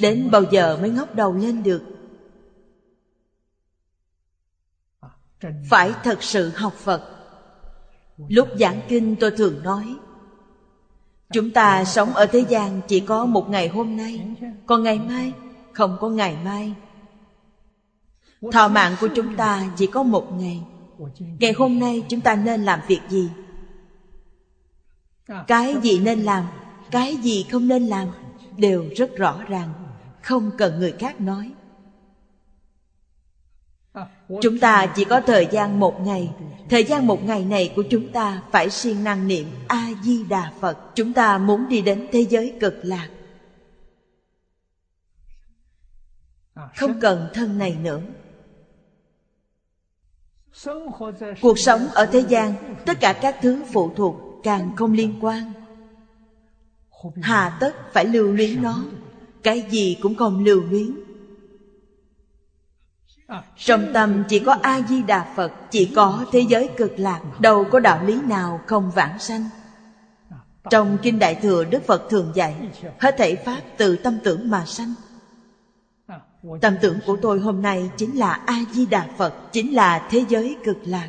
Đến 0.00 0.28
bao 0.32 0.42
giờ 0.50 0.78
mới 0.80 0.90
ngóc 0.90 1.14
đầu 1.14 1.32
lên 1.34 1.62
được? 1.62 1.82
Phải 5.68 5.92
thật 6.04 6.22
sự 6.22 6.50
học 6.54 6.72
phật. 6.72 7.02
Lúc 8.28 8.48
giảng 8.60 8.80
kinh 8.88 9.16
tôi 9.16 9.30
thường 9.30 9.62
nói, 9.62 9.96
chúng 11.32 11.50
ta 11.50 11.84
sống 11.84 12.14
ở 12.14 12.26
thế 12.26 12.44
gian 12.48 12.80
chỉ 12.88 13.00
có 13.00 13.26
một 13.26 13.50
ngày 13.50 13.68
hôm 13.68 13.96
nay, 13.96 14.36
còn 14.66 14.82
ngày 14.82 14.98
mai 14.98 15.32
không 15.72 15.96
có 16.00 16.08
ngày 16.08 16.36
mai. 16.44 16.74
Thọ 18.52 18.68
mạng 18.68 18.96
của 19.00 19.08
chúng 19.14 19.36
ta 19.36 19.70
chỉ 19.76 19.86
có 19.86 20.02
một 20.02 20.32
ngày. 20.38 20.62
Ngày 21.40 21.52
hôm 21.52 21.78
nay 21.78 22.04
chúng 22.08 22.20
ta 22.20 22.34
nên 22.34 22.64
làm 22.64 22.80
việc 22.86 23.00
gì? 23.08 23.30
Cái 25.46 25.76
gì 25.82 25.98
nên 25.98 26.20
làm, 26.20 26.44
cái 26.90 27.16
gì 27.16 27.46
không 27.50 27.68
nên 27.68 27.86
làm 27.86 28.08
đều 28.56 28.84
rất 28.96 29.16
rõ 29.16 29.42
ràng, 29.48 29.72
không 30.22 30.50
cần 30.58 30.78
người 30.78 30.92
khác 30.92 31.20
nói 31.20 31.52
chúng 34.42 34.58
ta 34.58 34.86
chỉ 34.96 35.04
có 35.04 35.20
thời 35.20 35.48
gian 35.50 35.80
một 35.80 36.00
ngày. 36.00 36.30
Thời 36.70 36.84
gian 36.84 37.06
một 37.06 37.24
ngày 37.24 37.44
này 37.44 37.72
của 37.76 37.82
chúng 37.90 38.12
ta 38.12 38.42
phải 38.50 38.70
siêng 38.70 39.04
năng 39.04 39.28
niệm 39.28 39.46
a 39.68 39.88
di 40.02 40.24
đà 40.24 40.52
phật. 40.60 40.78
Chúng 40.94 41.12
ta 41.12 41.38
muốn 41.38 41.68
đi 41.68 41.80
đến 41.80 42.06
thế 42.12 42.20
giới 42.20 42.54
cực 42.60 42.74
lạc. 42.82 43.08
Không 46.76 47.00
cần 47.00 47.28
thân 47.34 47.58
này 47.58 47.76
nữa. 47.82 48.00
Cuộc 51.42 51.58
sống 51.58 51.88
ở 51.94 52.06
thế 52.06 52.24
gian, 52.28 52.54
tất 52.86 53.00
cả 53.00 53.12
các 53.12 53.36
thứ 53.42 53.62
phụ 53.72 53.92
thuộc, 53.96 54.16
càng 54.42 54.76
không 54.76 54.92
liên 54.92 55.18
quan. 55.20 55.52
Hà 57.22 57.58
tất 57.60 57.92
phải 57.92 58.04
lưu 58.04 58.32
luyến 58.32 58.62
nó. 58.62 58.84
Cái 59.42 59.66
gì 59.70 59.96
cũng 60.02 60.14
không 60.14 60.44
lưu 60.44 60.62
luyến 60.70 61.07
trong 63.56 63.92
tâm 63.92 64.24
chỉ 64.28 64.38
có 64.38 64.56
a 64.62 64.80
di 64.88 65.02
đà 65.02 65.32
phật, 65.36 65.52
chỉ 65.70 65.92
có 65.96 66.24
thế 66.32 66.40
giới 66.40 66.68
cực 66.76 66.92
lạc, 66.96 67.20
đâu 67.38 67.64
có 67.70 67.80
đạo 67.80 68.04
lý 68.04 68.20
nào 68.20 68.60
không 68.66 68.90
vãng 68.94 69.18
sanh. 69.18 69.48
Trong 70.70 70.98
kinh 71.02 71.18
đại 71.18 71.34
thừa, 71.34 71.64
đức 71.64 71.86
phật 71.86 72.06
thường 72.10 72.32
dạy, 72.34 72.54
hết 73.00 73.14
thể 73.18 73.36
pháp 73.36 73.60
từ 73.76 73.96
tâm 73.96 74.18
tưởng 74.24 74.50
mà 74.50 74.64
sanh. 74.66 74.94
Tâm 76.60 76.74
tưởng 76.80 76.98
của 77.06 77.16
tôi 77.22 77.40
hôm 77.40 77.62
nay 77.62 77.90
chính 77.96 78.18
là 78.18 78.32
a 78.32 78.64
di 78.72 78.86
đà 78.86 79.08
phật, 79.16 79.34
chính 79.52 79.74
là 79.74 80.08
thế 80.10 80.24
giới 80.28 80.56
cực 80.64 80.78
lạc. 80.84 81.08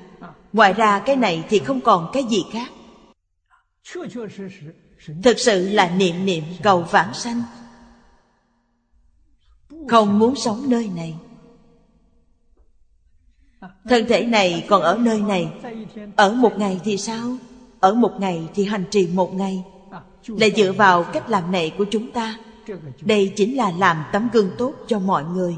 Ngoài 0.54 0.74
ra 0.74 1.00
cái 1.00 1.16
này 1.16 1.46
thì 1.50 1.60
không 1.60 1.82
còn 1.82 2.10
cái 2.14 2.24
gì 2.24 2.44
khác. 2.54 2.72
Thực 5.24 5.40
sự 5.40 5.70
là 5.70 5.90
niệm 5.90 6.26
niệm 6.26 6.44
cầu 6.64 6.82
vãng 6.82 7.14
sanh. 7.14 7.44
Không 9.90 10.20
muốn 10.20 10.36
sống 10.36 10.64
nơi 10.68 10.90
này 10.96 11.16
thân 13.62 14.06
thể 14.10 14.26
này 14.26 14.66
còn 14.70 14.82
ở 14.82 14.98
nơi 14.98 15.22
này. 15.22 15.52
Ở 16.16 16.34
một 16.34 16.58
ngày 16.58 16.80
thì 16.84 16.98
sao? 16.98 17.38
Ở 17.80 17.94
một 17.94 18.14
ngày 18.20 18.50
thì 18.54 18.66
hành 18.66 18.86
trì 18.92 19.08
một 19.08 19.34
ngày. 19.34 19.64
Là 20.28 20.48
dựa 20.56 20.72
vào 20.72 21.04
cách 21.04 21.30
làm 21.30 21.52
này 21.52 21.72
của 21.78 21.86
chúng 21.92 22.12
ta. 22.12 22.38
Đây 23.02 23.34
chính 23.36 23.58
là 23.58 23.72
làm 23.72 24.04
tấm 24.14 24.30
gương 24.34 24.52
tốt 24.58 24.74
cho 24.88 25.00
mọi 25.00 25.24
người. 25.24 25.58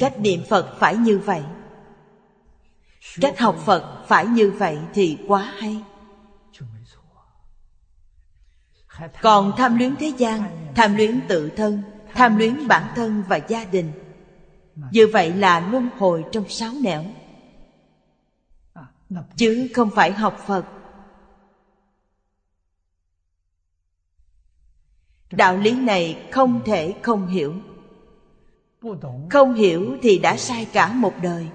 Cách 0.00 0.20
niệm 0.20 0.42
phật 0.48 0.76
phải 0.78 0.96
như 0.96 1.18
vậy. 1.18 1.42
Cách 3.20 3.38
học 3.38 3.56
phật 3.64 4.04
phải 4.06 4.26
như 4.26 4.50
vậy 4.50 4.78
thì 4.94 5.18
quá 5.28 5.52
hay. 5.58 5.84
Còn 9.22 9.52
tham 9.56 9.78
luyến 9.78 9.96
thế 9.96 10.12
gian, 10.18 10.42
tham 10.74 10.96
luyến 10.96 11.20
tự 11.28 11.48
thân 11.48 11.82
tham 12.14 12.36
luyến 12.36 12.68
bản 12.68 12.92
thân 12.96 13.22
và 13.28 13.36
gia 13.36 13.64
đình. 13.64 13.92
Như 14.92 15.06
vậy 15.12 15.32
là 15.32 15.68
luân 15.70 15.88
hồi 15.98 16.24
trong 16.32 16.48
sáu 16.48 16.72
nẻo. 16.82 17.04
Chứ 19.36 19.68
không 19.74 19.90
phải 19.90 20.12
học 20.12 20.38
phật. 20.46 20.64
Đạo 25.30 25.56
lý 25.56 25.70
này 25.70 26.28
không 26.30 26.60
thể 26.64 26.94
không 27.02 27.26
hiểu. 27.26 27.54
Không 29.30 29.54
hiểu 29.54 29.96
thì 30.02 30.18
đã 30.18 30.36
sai 30.36 30.66
cả 30.72 30.92
một 30.92 31.14
đời. 31.22 31.46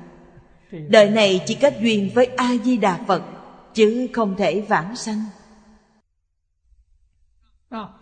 Đời 0.71 1.09
này 1.09 1.43
chỉ 1.45 1.55
kết 1.55 1.77
duyên 1.81 2.09
với 2.15 2.25
a 2.25 2.49
di 2.63 2.77
đà 2.77 2.99
phật, 3.07 3.23
chứ 3.73 4.07
không 4.13 4.35
thể 4.37 4.61
vãng 4.61 4.95
sanh 4.95 5.25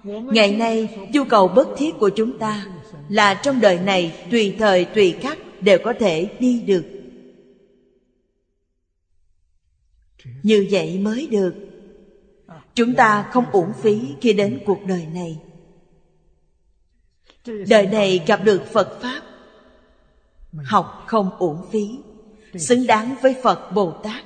ngày 0.04 0.56
nay, 0.56 1.08
nhu 1.14 1.24
cầu 1.24 1.48
bất 1.48 1.68
thiết 1.78 1.96
của 2.00 2.10
chúng 2.10 2.40
ta 2.40 2.66
là 3.10 3.34
trong 3.34 3.62
đời 3.62 3.80
này 3.80 4.28
tùy 4.32 4.56
thời 4.60 4.86
tùy 4.86 5.16
khắc 5.22 5.38
đều 5.62 5.80
có 5.84 5.94
thể 6.00 6.30
đi 6.40 6.62
được. 6.62 6.86
Như 10.44 10.68
vậy 10.72 11.00
mới 11.00 11.28
được. 11.32 11.56
Chúng 12.74 12.96
ta 12.96 13.30
không 13.32 13.46
uổng 13.52 13.74
phí 13.82 14.14
khi 14.22 14.34
đến 14.34 14.60
cuộc 14.66 14.80
đời 14.88 15.06
này. 15.14 15.40
Đời 17.68 17.88
này 17.88 18.24
gặp 18.28 18.40
được 18.44 18.64
phật 18.74 19.00
pháp, 19.02 19.22
học 20.64 21.04
không 21.08 21.38
uổng 21.40 21.62
phí, 21.72 22.00
xứng 22.58 22.88
đáng 22.88 23.16
với 23.22 23.36
phật 23.44 23.72
bồ 23.72 23.92
tát 23.92 24.24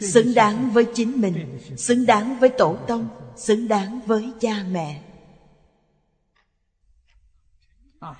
xứng 0.00 0.34
đáng 0.34 0.70
với 0.70 0.86
chính 0.94 1.20
mình, 1.20 1.58
xứng 1.76 2.06
đáng 2.06 2.38
với 2.38 2.48
tổ 2.48 2.76
tông, 2.86 3.08
xứng 3.36 3.68
đáng 3.68 4.00
với 4.06 4.32
cha 4.40 4.64
mẹ. 4.70 5.02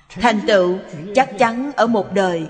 Thành 0.09 0.39
tựu 0.47 0.79
chắc 1.15 1.29
chắn 1.39 1.71
ở 1.75 1.87
một 1.87 2.07
đời. 2.13 2.49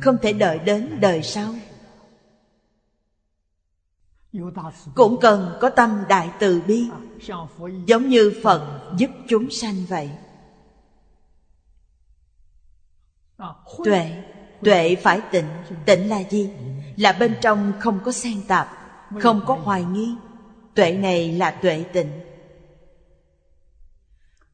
Không 0.00 0.18
thể 0.22 0.32
đợi 0.32 0.58
đến 0.58 0.98
đời 1.00 1.22
sau. 1.22 1.54
Cũng 4.94 5.18
cần 5.20 5.58
có 5.60 5.70
tâm 5.70 6.04
đại 6.08 6.30
từ 6.38 6.60
bi, 6.66 6.88
giống 7.86 8.08
như 8.08 8.40
phật 8.42 8.90
giúp 8.96 9.10
chúng 9.28 9.50
sanh 9.50 9.84
vậy. 9.88 10.10
Tuệ 13.84 14.22
tuệ 14.62 14.96
phải 15.02 15.20
tịnh. 15.32 15.48
Tịnh 15.86 16.08
là 16.08 16.22
gì? 16.30 16.50
Là 16.98 17.12
bên 17.12 17.36
trong 17.40 17.72
không 17.80 18.00
có 18.04 18.12
xen 18.12 18.42
tạp, 18.48 18.68
không 19.20 19.42
có 19.46 19.54
hoài 19.54 19.84
nghi. 19.84 20.14
Tuệ 20.74 20.92
này 20.92 21.32
là 21.32 21.50
tuệ 21.50 21.84
tịnh. 21.92 22.20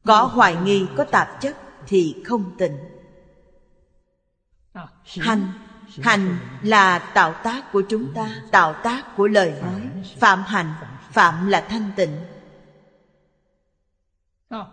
Có 0.03 0.23
hoài 0.23 0.55
nghi, 0.63 0.85
có 0.97 1.03
tạp 1.03 1.41
chất 1.41 1.57
thì 1.87 2.15
không 2.25 2.55
tịnh. 2.57 2.77
Hành 5.05 5.47
hành 6.01 6.37
là 6.61 6.99
tạo 6.99 7.33
tác 7.43 7.71
của 7.71 7.83
chúng 7.89 8.13
ta, 8.13 8.41
tạo 8.51 8.73
tác 8.73 9.15
của 9.17 9.27
lời 9.27 9.53
nói. 9.61 9.81
Phạm 10.17 10.43
hành, 10.43 10.73
phạm 11.11 11.47
là 11.47 11.61
thanh 11.69 11.91
tịnh. 11.95 12.17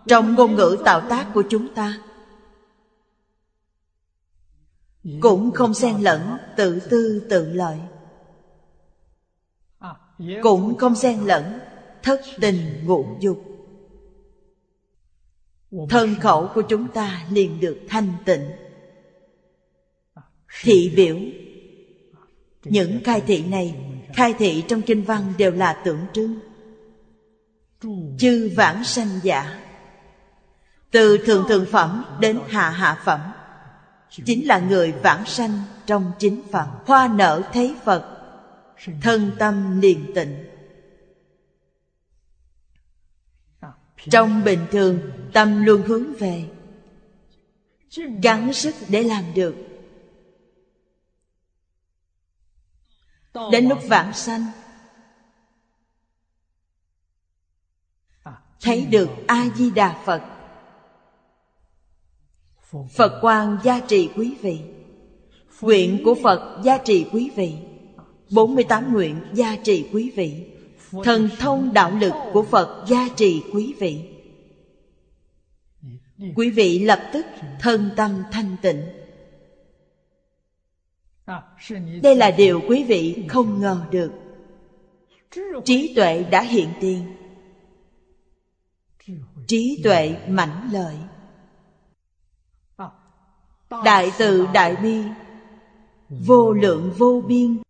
Trong 0.07 0.35
ngôn 0.35 0.55
ngữ 0.55 0.77
tạo 0.85 1.01
tác 1.09 1.27
của 1.33 1.43
chúng 1.49 1.75
ta 1.75 1.93
cũng 5.21 5.51
không 5.51 5.73
xen 5.73 6.01
lẫn, 6.01 6.37
tự 6.55 6.79
tư, 6.79 7.27
tự 7.29 7.53
lợi. 7.53 7.77
Cũng 10.43 10.77
không 10.77 10.95
xen 10.95 11.19
lẫn, 11.19 11.59
thất 12.03 12.21
tình 12.41 12.85
ngũ 12.85 13.05
dục. 13.19 13.43
Thân 15.89 16.15
khẩu 16.21 16.49
của 16.55 16.61
chúng 16.61 16.87
ta 16.87 17.25
liền 17.31 17.59
được 17.59 17.79
thanh 17.89 18.13
tịnh. 18.25 18.51
Thị 20.61 20.93
biểu. 20.95 21.17
Những 22.63 22.99
khai 23.03 23.21
thị 23.21 23.43
này, 23.43 23.75
khai 24.13 24.33
thị 24.33 24.63
trong 24.67 24.81
kinh 24.81 25.03
văn 25.03 25.33
đều 25.37 25.51
là 25.51 25.81
tượng 25.85 25.99
trưng. 26.13 26.39
Chư 28.17 28.51
vãng 28.55 28.83
sanh 28.83 29.19
giả. 29.23 29.59
Từ 30.91 31.17
thượng 31.17 31.47
thượng 31.47 31.65
phẩm 31.65 32.05
đến 32.19 32.39
hạ 32.47 32.69
hạ 32.69 33.01
phẩm 33.05 33.32
chính 34.25 34.47
là 34.47 34.59
người 34.59 34.91
vãng 34.91 35.25
sanh 35.25 35.59
trong 35.85 36.11
chính 36.19 36.41
phật 36.51 36.67
hoa 36.85 37.07
nở 37.07 37.49
thấy 37.53 37.75
phật, 37.83 38.19
thân 39.01 39.31
tâm 39.39 39.81
liền 39.81 40.11
tịnh. 40.15 40.45
Trong 44.09 44.43
bình 44.43 44.67
thường, 44.71 45.11
tâm 45.33 45.65
luôn 45.65 45.81
hướng 45.81 46.13
về, 46.13 46.49
gắng 48.21 48.53
sức 48.53 48.75
để 48.87 49.03
làm 49.03 49.23
được. 49.35 49.55
Đến 53.51 53.69
lúc 53.69 53.79
vãng 53.87 54.13
sanh, 54.13 54.45
thấy 58.61 58.85
được 58.85 59.09
a 59.27 59.45
di 59.55 59.71
đà 59.71 60.03
phật 60.05 60.32
phật 62.93 63.19
quan 63.21 63.57
gia 63.63 63.79
trì 63.79 64.09
quý 64.15 64.35
vị. 64.41 64.59
Nguyện 65.61 66.01
của 66.05 66.15
phật 66.23 66.61
gia 66.63 66.77
trì 66.77 67.05
quý 67.11 67.29
vị. 67.35 67.53
48 68.31 68.93
nguyện 68.93 69.15
gia 69.33 69.55
trì 69.55 69.85
quý 69.93 70.11
vị. 70.15 70.45
Thần 71.03 71.29
thông 71.39 71.73
đạo 71.73 71.91
lực 71.91 72.13
của 72.33 72.43
Phật 72.43 72.85
gia 72.87 73.09
trì 73.15 73.41
quý 73.53 73.73
vị. 73.79 74.01
Quý 76.35 76.49
vị 76.49 76.79
lập 76.79 76.99
tức 77.13 77.25
thân 77.59 77.89
tâm 77.95 78.23
thanh 78.31 78.55
tịnh. 78.61 78.83
Đây 82.03 82.15
là 82.15 82.31
điều 82.31 82.61
quý 82.67 82.83
vị 82.83 83.25
không 83.29 83.61
ngờ 83.61 83.85
được. 83.91 84.11
Trí 85.65 85.93
tuệ 85.95 86.23
đã 86.23 86.41
hiện 86.41 86.69
tiền. 86.81 87.03
Trí 89.47 89.81
tuệ 89.83 90.15
mãnh 90.27 90.69
lợi. 90.71 90.95
Đại 93.85 94.11
từ 94.17 94.47
đại 94.53 94.75
bi. 94.75 95.03
Vô 96.09 96.53
lượng 96.53 96.93
vô 96.97 97.23
biên. 97.27 97.61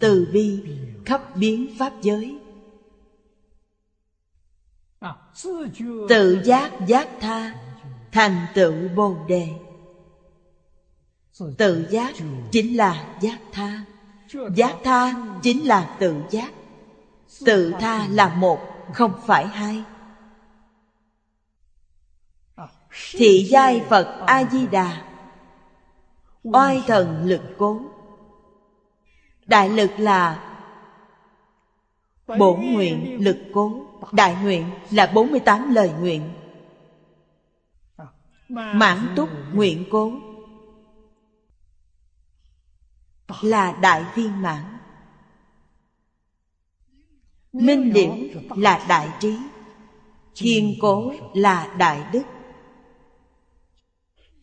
Từ 0.00 0.28
bi 0.32 0.62
khắp 1.04 1.36
biến 1.36 1.76
pháp 1.78 1.92
giới. 2.02 2.38
Tự 6.08 6.42
giác 6.44 6.72
giác 6.86 7.08
tha, 7.20 7.54
thành 8.12 8.46
tựu 8.54 8.74
bồ 8.96 9.16
đề. 9.28 9.48
Tự 11.58 11.86
giác 11.90 12.14
chính 12.50 12.76
là 12.76 13.16
giác 13.20 13.38
tha. 13.52 13.84
Giác 14.54 14.76
tha 14.84 15.14
chính 15.42 15.66
là 15.66 15.96
tự 16.00 16.14
giác. 16.30 16.52
Tự 17.44 17.72
tha 17.80 18.06
là 18.10 18.34
một, 18.34 18.60
không 18.92 19.12
phải 19.26 19.46
hai 19.46 19.84
thị 23.10 23.46
giai 23.50 23.82
phật 23.90 24.24
a 24.26 24.44
di 24.44 24.66
đà 24.66 25.02
oai 26.42 26.82
thần 26.86 27.24
lực 27.24 27.42
cố. 27.58 27.80
Đại 29.46 29.68
lực 29.68 29.90
là 29.98 30.54
Bổn 32.26 32.60
nguyện 32.72 33.24
lực 33.24 33.38
cố. 33.52 33.86
Đại 34.12 34.36
nguyện 34.42 34.70
là 34.90 35.06
48 35.14 35.74
lời 35.74 35.92
nguyện. 36.00 36.30
Mãn 38.48 39.12
túc 39.16 39.28
nguyện 39.52 39.84
cố. 39.90 40.12
Là 43.42 43.72
đại 43.72 44.04
viên 44.14 44.42
mãn. 44.42 44.78
Minh 47.52 47.92
điểm 47.92 48.40
là 48.56 48.86
đại 48.88 49.08
trí. 49.20 49.38
Kiên 50.34 50.74
cố 50.80 51.12
là 51.34 51.74
đại 51.78 52.04
đức. 52.12 52.22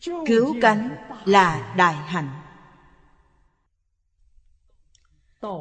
Cứu 0.05 0.55
cánh 0.61 0.95
là 1.25 1.73
đại 1.77 1.93
hạnh. 1.93 2.29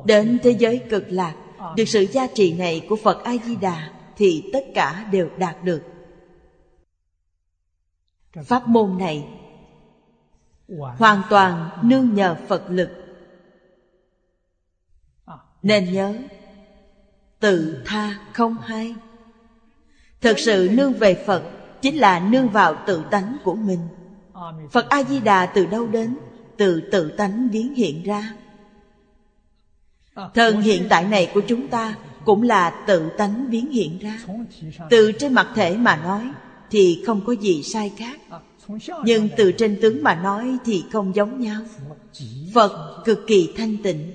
Đến 0.05 0.39
thế 0.43 0.51
giới 0.51 0.87
cực 0.91 1.05
lạc, 1.09 1.35
Được 1.77 1.85
sự 1.85 2.01
gia 2.13 2.27
trì 2.27 2.53
này 2.53 2.87
của 2.89 2.97
Phật 2.97 3.25
A-di-đà 3.25 3.93
Thì 4.17 4.51
tất 4.53 4.65
cả 4.75 5.09
đều 5.13 5.31
đạt 5.39 5.65
được. 5.65 5.83
Pháp 8.45 8.69
môn 8.69 8.99
này 8.99 9.29
Hoàn 10.99 11.23
toàn 11.31 11.71
nương 11.83 12.15
nhờ 12.15 12.37
Phật 12.49 12.65
lực. 12.69 12.91
Nên 15.63 15.93
nhớ 15.93 16.15
Tự 17.41 17.83
tha 17.87 18.19
không 18.33 18.57
hay. 18.59 18.95
Thực 20.21 20.39
sự 20.39 20.69
nương 20.73 20.93
về 20.93 21.25
Phật 21.27 21.43
Chính 21.83 21.97
là 21.97 22.21
nương 22.21 22.49
vào 22.49 22.77
tự 22.87 23.05
tánh 23.11 23.37
của 23.45 23.55
mình. 23.55 23.89
Phật 24.71 24.89
A-di-đà 24.89 25.47
từ 25.47 25.67
đâu 25.67 25.87
đến? 25.87 26.17
Từ 26.57 26.81
tự 26.93 27.11
tánh 27.11 27.49
biến 27.53 27.75
hiện 27.75 28.03
ra. 28.03 28.35
Thân 30.35 30.61
hiện 30.61 30.87
tại 30.89 31.05
này 31.05 31.31
của 31.35 31.41
chúng 31.49 31.69
ta 31.69 31.97
cũng 32.25 32.43
là 32.43 32.85
tự 32.87 33.11
tánh 33.19 33.51
biến 33.51 33.71
hiện 33.71 33.99
ra. 33.99 34.19
Từ 34.91 35.13
trên 35.13 35.35
mặt 35.35 35.49
thể 35.55 35.77
mà 35.77 35.97
nói 35.97 36.31
thì 36.71 37.03
không 37.07 37.21
có 37.27 37.33
gì 37.33 37.63
sai 37.63 37.93
khác. 37.97 38.21
Nhưng 39.05 39.29
từ 39.37 39.53
trên 39.53 39.79
tướng 39.83 40.03
mà 40.03 40.15
nói 40.15 40.59
thì 40.65 40.85
không 40.93 41.15
giống 41.15 41.41
nhau. 41.41 41.63
Phật 42.55 43.03
cực 43.05 43.27
kỳ 43.27 43.53
thanh 43.57 43.77
tịnh. 43.83 44.13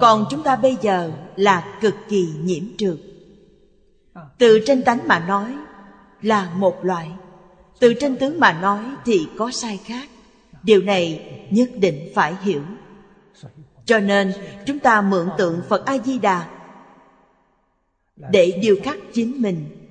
Còn 0.00 0.24
chúng 0.30 0.42
ta 0.42 0.56
bây 0.56 0.76
giờ 0.82 1.12
là 1.36 1.78
cực 1.80 1.94
kỳ 2.08 2.28
nhiễm 2.42 2.64
trượt 2.78 2.96
Từ 4.38 4.60
trên 4.66 4.82
tánh 4.82 5.08
mà 5.08 5.18
nói 5.18 5.56
là 6.22 6.54
một 6.54 6.84
loại 6.84 7.10
từ 7.82 7.94
trên 7.94 8.16
tướng 8.16 8.40
mà 8.40 8.52
nói 8.52 8.84
thì 9.04 9.28
có 9.38 9.50
sai 9.50 9.80
khác. 9.84 10.08
Điều 10.62 10.82
này 10.82 11.30
nhất 11.50 11.70
định 11.76 12.12
phải 12.14 12.36
hiểu. 12.42 12.62
Cho 13.84 13.98
nên, 13.98 14.32
chúng 14.66 14.78
ta 14.78 15.00
mượn 15.00 15.28
tượng 15.38 15.62
phật 15.68 15.86
a 15.86 15.98
di 15.98 16.18
đà 16.18 16.50
để 18.16 18.58
điều 18.62 18.76
khắc 18.82 18.96
chính 19.12 19.42
mình. 19.42 19.88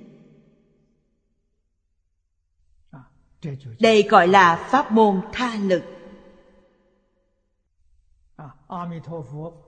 Đây 3.80 4.02
gọi 4.02 4.28
là 4.28 4.68
pháp 4.70 4.92
môn 4.92 5.20
tha 5.32 5.54
lực. 5.54 5.82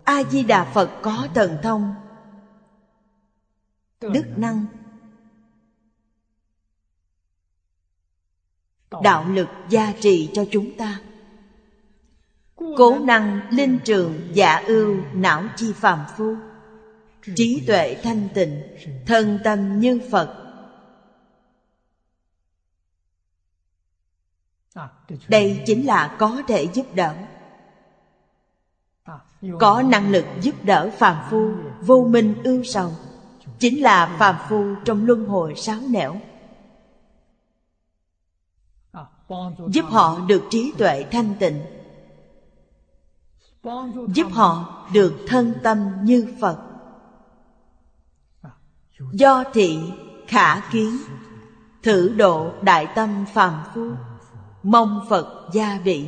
A 0.05 0.23
di 0.31 0.43
đà 0.43 0.65
phật 0.65 0.91
có 1.03 1.29
thần 1.35 1.59
thông, 1.63 1.95
đức 4.01 4.25
năng 4.37 4.67
đạo 9.03 9.25
lực 9.29 9.49
gia 9.69 9.93
trì 9.93 10.31
cho 10.33 10.45
chúng 10.51 10.77
ta. 10.77 11.01
Cố 12.77 12.99
năng 12.99 13.41
linh 13.51 13.79
trường 13.85 14.21
dạ 14.33 14.62
ưu 14.66 14.97
não 15.15 15.45
chi 15.57 15.73
phàm 15.73 15.99
phu. 16.16 16.35
Trí 17.37 17.62
tuệ 17.66 17.97
thanh 18.03 18.29
tịnh, 18.35 18.62
thân 19.07 19.39
tâm 19.45 19.81
như 19.81 20.01
phật. 20.11 20.41
Đây 25.29 25.62
chính 25.66 25.87
là 25.87 26.16
có 26.19 26.43
thể 26.49 26.69
giúp 26.75 26.87
đỡ. 26.95 27.15
Có 29.61 29.83
năng 29.83 30.11
lực 30.11 30.25
giúp 30.41 30.55
đỡ 30.65 30.91
phàm 30.99 31.31
phu 31.31 31.53
vô 31.81 32.07
minh 32.11 32.35
ưu 32.45 32.65
sầu. 32.65 32.93
Chính 33.59 33.83
là 33.83 34.16
phàm 34.19 34.37
phu 34.49 34.75
trong 34.85 35.07
luân 35.07 35.27
hồi 35.27 35.55
sáo 35.57 35.81
nẻo 35.91 36.21
giúp 39.69 39.85
họ 39.89 40.21
được 40.27 40.43
trí 40.51 40.73
tuệ 40.79 41.05
thanh 41.11 41.35
tịnh. 41.41 41.61
Giúp 44.15 44.27
họ 44.33 44.85
được 44.93 45.15
thân 45.29 45.55
tâm 45.63 45.91
như 46.03 46.35
phật. 46.41 46.59
Do 49.13 49.45
thị 49.55 49.79
khả 50.27 50.61
kiến 50.73 50.97
thử 51.83 52.09
độ 52.17 52.53
đại 52.63 52.89
tâm 52.95 53.25
phàm 53.35 53.63
phu 53.75 53.91
mong 54.63 55.07
phật 55.09 55.49
gia 55.53 55.81
vị, 55.85 56.07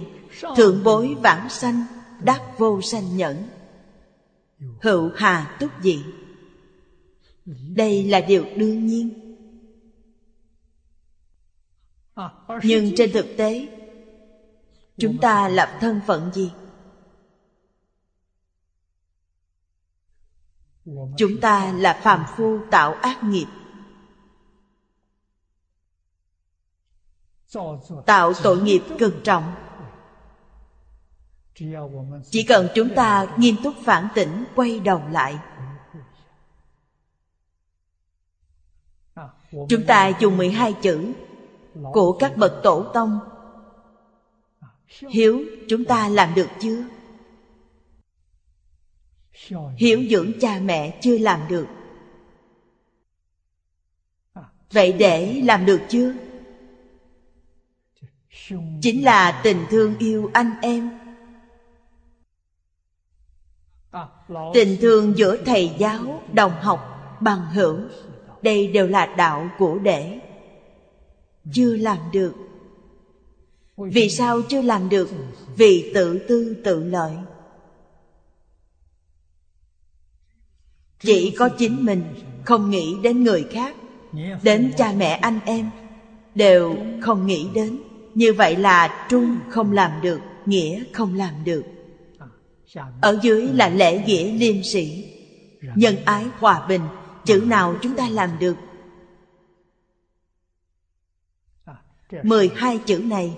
thượng 0.56 0.84
bối 0.84 1.16
vãng 1.22 1.48
sanh 1.48 1.84
đắc 2.22 2.58
vô 2.58 2.80
sanh 2.82 3.16
nhẫn. 3.16 3.48
Hữu 4.80 5.10
hà 5.16 5.56
túc 5.60 5.70
dị. 5.82 6.04
Đây 7.76 8.04
là 8.04 8.20
điều 8.20 8.44
đương 8.56 8.86
nhiên 8.86 9.25
nhưng 12.62 12.92
trên 12.96 13.12
thực 13.12 13.26
tế, 13.38 13.68
chúng 14.98 15.18
ta 15.18 15.48
lập 15.48 15.78
thân 15.80 16.00
phận 16.06 16.32
gì? 16.32 16.52
Chúng 21.16 21.40
ta 21.40 21.72
là 21.72 22.00
phàm 22.02 22.24
phu 22.36 22.58
tạo 22.70 22.92
ác 22.92 23.24
nghiệp. 23.24 23.46
Tạo 28.06 28.32
tội 28.42 28.62
nghiệp 28.62 28.82
cực 28.98 29.14
trọng. 29.24 29.54
Chỉ 32.30 32.44
cần 32.48 32.68
chúng 32.74 32.94
ta 32.94 33.26
nghiêm 33.36 33.56
túc 33.64 33.74
phản 33.84 34.08
tỉnh, 34.14 34.44
quay 34.54 34.80
đầu 34.80 35.02
lại. 35.10 35.38
Chúng 39.68 39.86
ta 39.86 40.12
dùng 40.20 40.36
12 40.36 40.72
chữ 40.82 41.12
của 41.92 42.12
các 42.12 42.36
bậc 42.36 42.52
tổ 42.62 42.82
tông. 42.94 43.20
Hiếu, 44.86 45.44
chúng 45.68 45.84
ta 45.84 46.08
làm 46.08 46.34
được 46.34 46.48
chưa? 46.60 46.84
Hiểu 49.76 50.04
dưỡng 50.10 50.32
cha 50.40 50.58
mẹ 50.62 50.98
chưa 51.00 51.18
làm 51.18 51.40
được. 51.48 51.66
Vậy 54.70 54.92
để 54.92 55.42
làm 55.44 55.66
được 55.66 55.80
chưa? 55.88 56.14
Chính 58.82 59.04
là 59.04 59.40
tình 59.44 59.66
thương 59.70 59.98
yêu 59.98 60.30
anh 60.32 60.52
em. 60.62 60.98
Tình 64.54 64.76
thương 64.80 65.18
giữa 65.18 65.36
thầy 65.44 65.74
giáo 65.78 66.22
đồng 66.32 66.52
học 66.60 66.80
bằng 67.20 67.46
hữu, 67.46 67.80
đây 68.42 68.68
đều 68.68 68.86
là 68.86 69.06
đạo 69.06 69.50
của 69.58 69.78
đệ 69.78 70.20
chưa 71.52 71.76
làm 71.76 71.98
được. 72.12 72.34
Vì 73.76 74.08
sao 74.10 74.42
chưa 74.42 74.62
làm 74.62 74.88
được? 74.88 75.10
Vì 75.56 75.92
tự 75.94 76.18
tư, 76.18 76.56
tự 76.64 76.84
lợi. 76.84 77.12
Chỉ 81.00 81.30
có 81.30 81.48
chính 81.48 81.84
mình, 81.84 82.04
không 82.44 82.70
nghĩ 82.70 82.96
đến 83.02 83.24
người 83.24 83.46
khác, 83.50 83.76
đến 84.42 84.72
cha 84.76 84.92
mẹ 84.96 85.08
anh 85.08 85.40
em, 85.44 85.70
đều 86.34 86.76
không 87.02 87.26
nghĩ 87.26 87.48
đến. 87.54 87.78
Như 88.14 88.32
vậy 88.32 88.56
là 88.56 89.06
trung 89.10 89.36
không 89.48 89.72
làm 89.72 89.90
được, 90.02 90.20
nghĩa 90.46 90.84
không 90.92 91.14
làm 91.14 91.44
được. 91.44 91.62
Ở 93.00 93.18
dưới 93.22 93.48
là 93.48 93.68
lễ 93.68 94.04
nghĩa 94.06 94.32
liêm 94.32 94.62
sĩ 94.62 95.12
nhân 95.74 95.96
ái 96.04 96.26
hòa 96.38 96.66
bình, 96.68 96.82
chữ 97.24 97.42
nào 97.46 97.76
chúng 97.82 97.94
ta 97.94 98.08
làm 98.08 98.30
được 98.38 98.56
mười 102.22 102.50
hai 102.56 102.78
chữ 102.78 102.98
này 102.98 103.36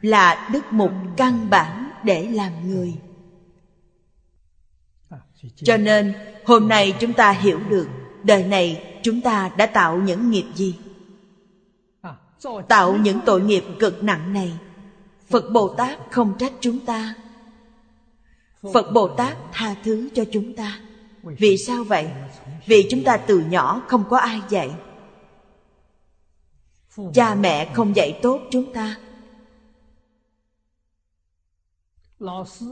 là 0.00 0.48
đức 0.52 0.62
mục 0.70 0.90
căn 1.16 1.50
bản 1.50 1.90
để 2.04 2.28
làm 2.32 2.70
người. 2.70 2.94
Cho 5.56 5.76
nên, 5.76 6.14
hôm 6.44 6.68
nay 6.68 6.94
chúng 7.00 7.12
ta 7.12 7.30
hiểu 7.30 7.60
được 7.68 7.88
đời 8.22 8.44
này 8.44 8.98
chúng 9.02 9.20
ta 9.20 9.50
đã 9.56 9.66
tạo 9.66 9.96
những 9.96 10.30
nghiệp 10.30 10.44
gì? 10.54 10.76
Tạo 12.68 12.96
những 12.96 13.20
tội 13.26 13.40
nghiệp 13.40 13.64
cực 13.78 14.02
nặng 14.02 14.32
này. 14.32 14.58
Phật 15.28 15.50
bồ 15.52 15.68
tát 15.68 15.98
không 16.10 16.34
trách 16.38 16.52
chúng 16.60 16.86
ta. 16.86 17.14
Phật 18.72 18.92
bồ 18.92 19.08
tát 19.08 19.36
tha 19.52 19.74
thứ 19.84 20.08
cho 20.14 20.24
chúng 20.32 20.56
ta. 20.56 20.78
Vì 21.22 21.56
sao 21.56 21.84
vậy? 21.84 22.08
Vì 22.66 22.86
chúng 22.90 23.04
ta 23.04 23.16
từ 23.16 23.38
nhỏ 23.38 23.82
không 23.88 24.04
có 24.10 24.18
ai 24.18 24.40
dạy 24.48 24.70
cha 27.14 27.34
mẹ 27.34 27.70
không 27.74 27.96
dạy 27.96 28.18
tốt 28.22 28.40
chúng 28.50 28.72
ta. 28.72 28.96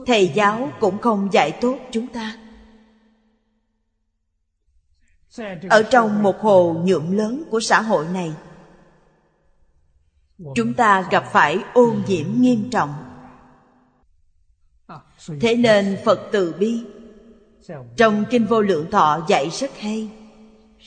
Thầy 0.07 0.33
giáo 0.35 0.71
cũng 0.81 0.99
không 0.99 1.29
dạy 1.33 1.59
tốt 1.61 1.79
chúng 1.91 2.07
ta. 2.07 2.37
Ở 5.71 5.83
trong 5.83 6.23
một 6.23 6.41
hồ 6.41 6.83
nhuộm 6.85 7.17
lớn 7.17 7.45
của 7.51 7.61
xã 7.61 7.83
hội 7.83 8.07
này, 8.09 8.33
chúng 10.55 10.75
ta 10.75 11.09
gặp 11.11 11.25
phải 11.33 11.59
ô 11.75 11.95
nhiễm 12.09 12.27
nghiêm 12.37 12.71
trọng. 12.71 12.95
Thế 15.41 15.57
nên 15.57 15.99
phật 16.05 16.29
từ 16.33 16.55
bi. 16.59 16.85
Trong 17.97 18.25
kinh 18.31 18.47
vô 18.47 18.61
lượng 18.61 18.91
thọ 18.91 19.27
dạy 19.29 19.51
rất 19.51 19.71
hay, 19.79 20.09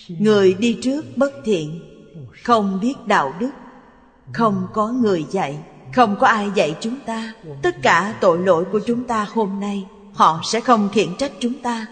người 0.08 0.54
đi 0.54 0.80
trước 0.82 1.06
bất 1.16 1.32
thiện 1.46 1.97
không 2.44 2.80
biết 2.82 2.96
đạo 3.06 3.34
đức, 3.40 3.52
không 4.34 4.68
có 4.74 4.88
người 4.88 5.26
dạy, 5.30 5.64
không 5.96 6.16
có 6.20 6.28
ai 6.28 6.52
dạy 6.56 6.78
chúng 6.80 7.00
ta. 7.06 7.34
Tất 7.62 7.76
cả 7.82 8.18
tội 8.22 8.40
lỗi 8.40 8.66
của 8.72 8.80
chúng 8.88 9.08
ta 9.08 9.28
hôm 9.34 9.60
nay, 9.60 9.88
họ 10.14 10.42
sẽ 10.44 10.62
không 10.62 10.90
khiển 10.94 11.18
trách 11.18 11.32
chúng 11.40 11.62
ta. 11.62 11.88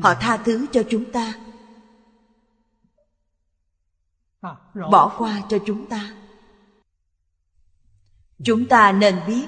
Họ 0.00 0.14
tha 0.14 0.36
thứ 0.36 0.66
cho 0.72 0.82
chúng 0.90 1.12
ta. 1.12 1.34
Bỏ 4.90 5.14
qua 5.18 5.42
cho 5.48 5.58
chúng 5.66 5.86
ta. 5.86 6.14
Chúng 8.44 8.66
ta 8.66 8.92
nên 8.92 9.20
biết. 9.26 9.46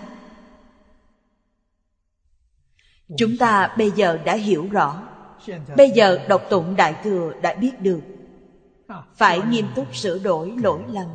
Chúng 3.19 3.37
ta 3.39 3.75
bây 3.79 3.91
giờ 3.91 4.19
đã 4.25 4.35
hiểu 4.35 4.69
rõ. 4.71 5.03
Bây 5.77 5.91
giờ 5.91 6.27
đọc 6.29 6.43
tụng 6.51 6.77
đại 6.77 7.01
thừa 7.05 7.33
đã 7.43 7.55
biết 7.55 7.81
được 7.81 8.01
phải 9.17 9.41
nghiêm 9.49 9.67
túc 9.75 9.97
sửa 9.97 10.19
đổi 10.19 10.55
lỗi 10.63 10.85
lầm. 10.89 11.07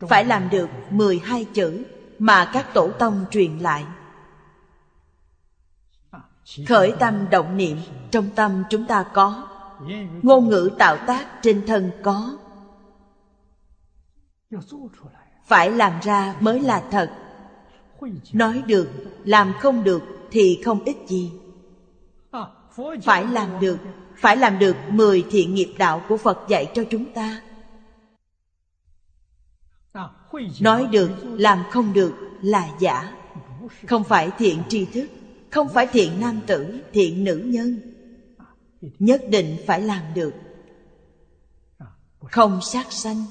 Phải 0.00 0.24
làm 0.24 0.48
được 0.50 0.68
12 0.90 1.44
chữ 1.44 1.84
mà 2.18 2.50
các 2.52 2.74
tổ 2.74 2.90
tông 2.90 3.24
truyền 3.30 3.58
lại. 3.58 3.84
Khởi 6.68 6.94
tâm 6.98 7.26
động 7.30 7.56
niệm, 7.56 7.78
trong 8.10 8.30
tâm 8.34 8.64
chúng 8.70 8.86
ta 8.86 9.04
có. 9.14 9.48
Ngôn 10.22 10.48
ngữ 10.48 10.70
tạo 10.78 10.96
tác 11.06 11.26
trên 11.42 11.66
thân 11.66 11.90
có. 12.02 12.36
Phải 15.46 15.70
làm 15.70 16.00
ra 16.02 16.36
mới 16.40 16.60
là 16.60 16.82
thật. 16.90 17.10
Nói 18.32 18.62
được, 18.66 18.88
làm 19.24 19.52
không 19.60 19.84
được 19.84 20.02
thì 20.30 20.62
không 20.64 20.84
ích 20.84 20.98
gì. 21.06 21.32
Phải 23.02 23.26
làm 23.26 23.60
được 23.60 23.78
phải 24.20 24.36
làm 24.36 24.58
được 24.58 24.76
mười 24.88 25.24
thiện 25.30 25.54
nghiệp 25.54 25.74
đạo 25.78 26.02
của 26.08 26.16
phật 26.16 26.38
dạy 26.48 26.72
cho 26.74 26.84
chúng 26.90 27.12
ta. 27.14 27.40
Nói 30.60 30.86
được, 30.86 31.10
làm 31.22 31.64
không 31.70 31.92
được 31.92 32.14
là 32.42 32.68
giả. 32.78 33.12
Không 33.88 34.04
phải 34.04 34.30
thiện 34.38 34.62
tri 34.68 34.84
thức, 34.84 35.06
không 35.50 35.68
phải 35.68 35.86
thiện 35.86 36.20
nam 36.20 36.40
tử, 36.46 36.80
thiện 36.92 37.24
nữ 37.24 37.42
nhân. 37.46 37.80
Nhất 38.98 39.22
định 39.28 39.56
phải 39.66 39.80
làm 39.82 40.02
được. 40.14 40.34
Không 42.20 42.60
sát 42.62 42.92
sanh, 42.92 43.24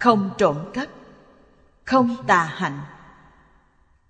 không 0.00 0.30
trộm 0.38 0.56
cắp, 0.72 0.88
không 1.84 2.16
tà 2.26 2.44
hạnh, 2.44 2.80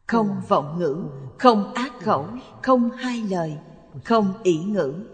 không 0.06 0.42
vọng 0.48 0.78
ngữ, 0.78 1.04
không 1.38 1.74
ác 1.74 1.92
khẩu, 2.00 2.28
không 2.62 2.90
hai 2.90 3.22
lời, 3.22 3.58
không 4.04 4.32
ỷ 4.42 4.58
ngữ 4.58 5.04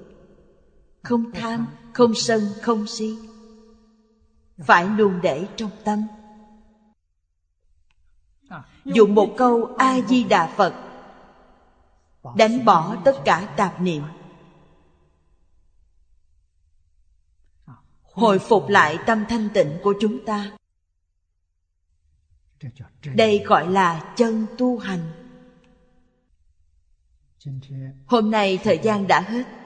không 1.07 1.33
tham, 1.33 1.66
không 1.93 2.15
sân, 2.15 2.49
không 2.62 2.87
si. 2.87 3.19
Phải 4.59 4.87
luôn 4.87 5.20
để 5.23 5.47
trong 5.57 5.70
tâm. 5.85 6.07
Dùng 8.85 9.15
một 9.15 9.35
câu 9.37 9.74
a 9.78 10.01
di 10.01 10.24
đà 10.24 10.55
phật, 10.57 10.74
đánh 12.37 12.65
bỏ 12.65 12.97
tất 13.05 13.16
cả 13.24 13.55
tạp 13.57 13.81
niệm. 13.81 14.03
Hồi 18.03 18.39
phục 18.39 18.69
lại 18.69 18.99
tâm 19.07 19.24
thanh 19.28 19.49
tịnh 19.55 19.78
của 19.83 19.95
chúng 20.01 20.24
ta. 20.24 20.57
Đây 23.15 23.45
gọi 23.47 23.70
là 23.70 24.15
chân 24.16 24.47
tu 24.59 24.78
hành. 24.78 25.12
Hôm 28.07 28.31
nay 28.31 28.59
thời 28.65 28.81
gian 28.83 29.07
đã 29.07 29.20
hết 29.20 29.66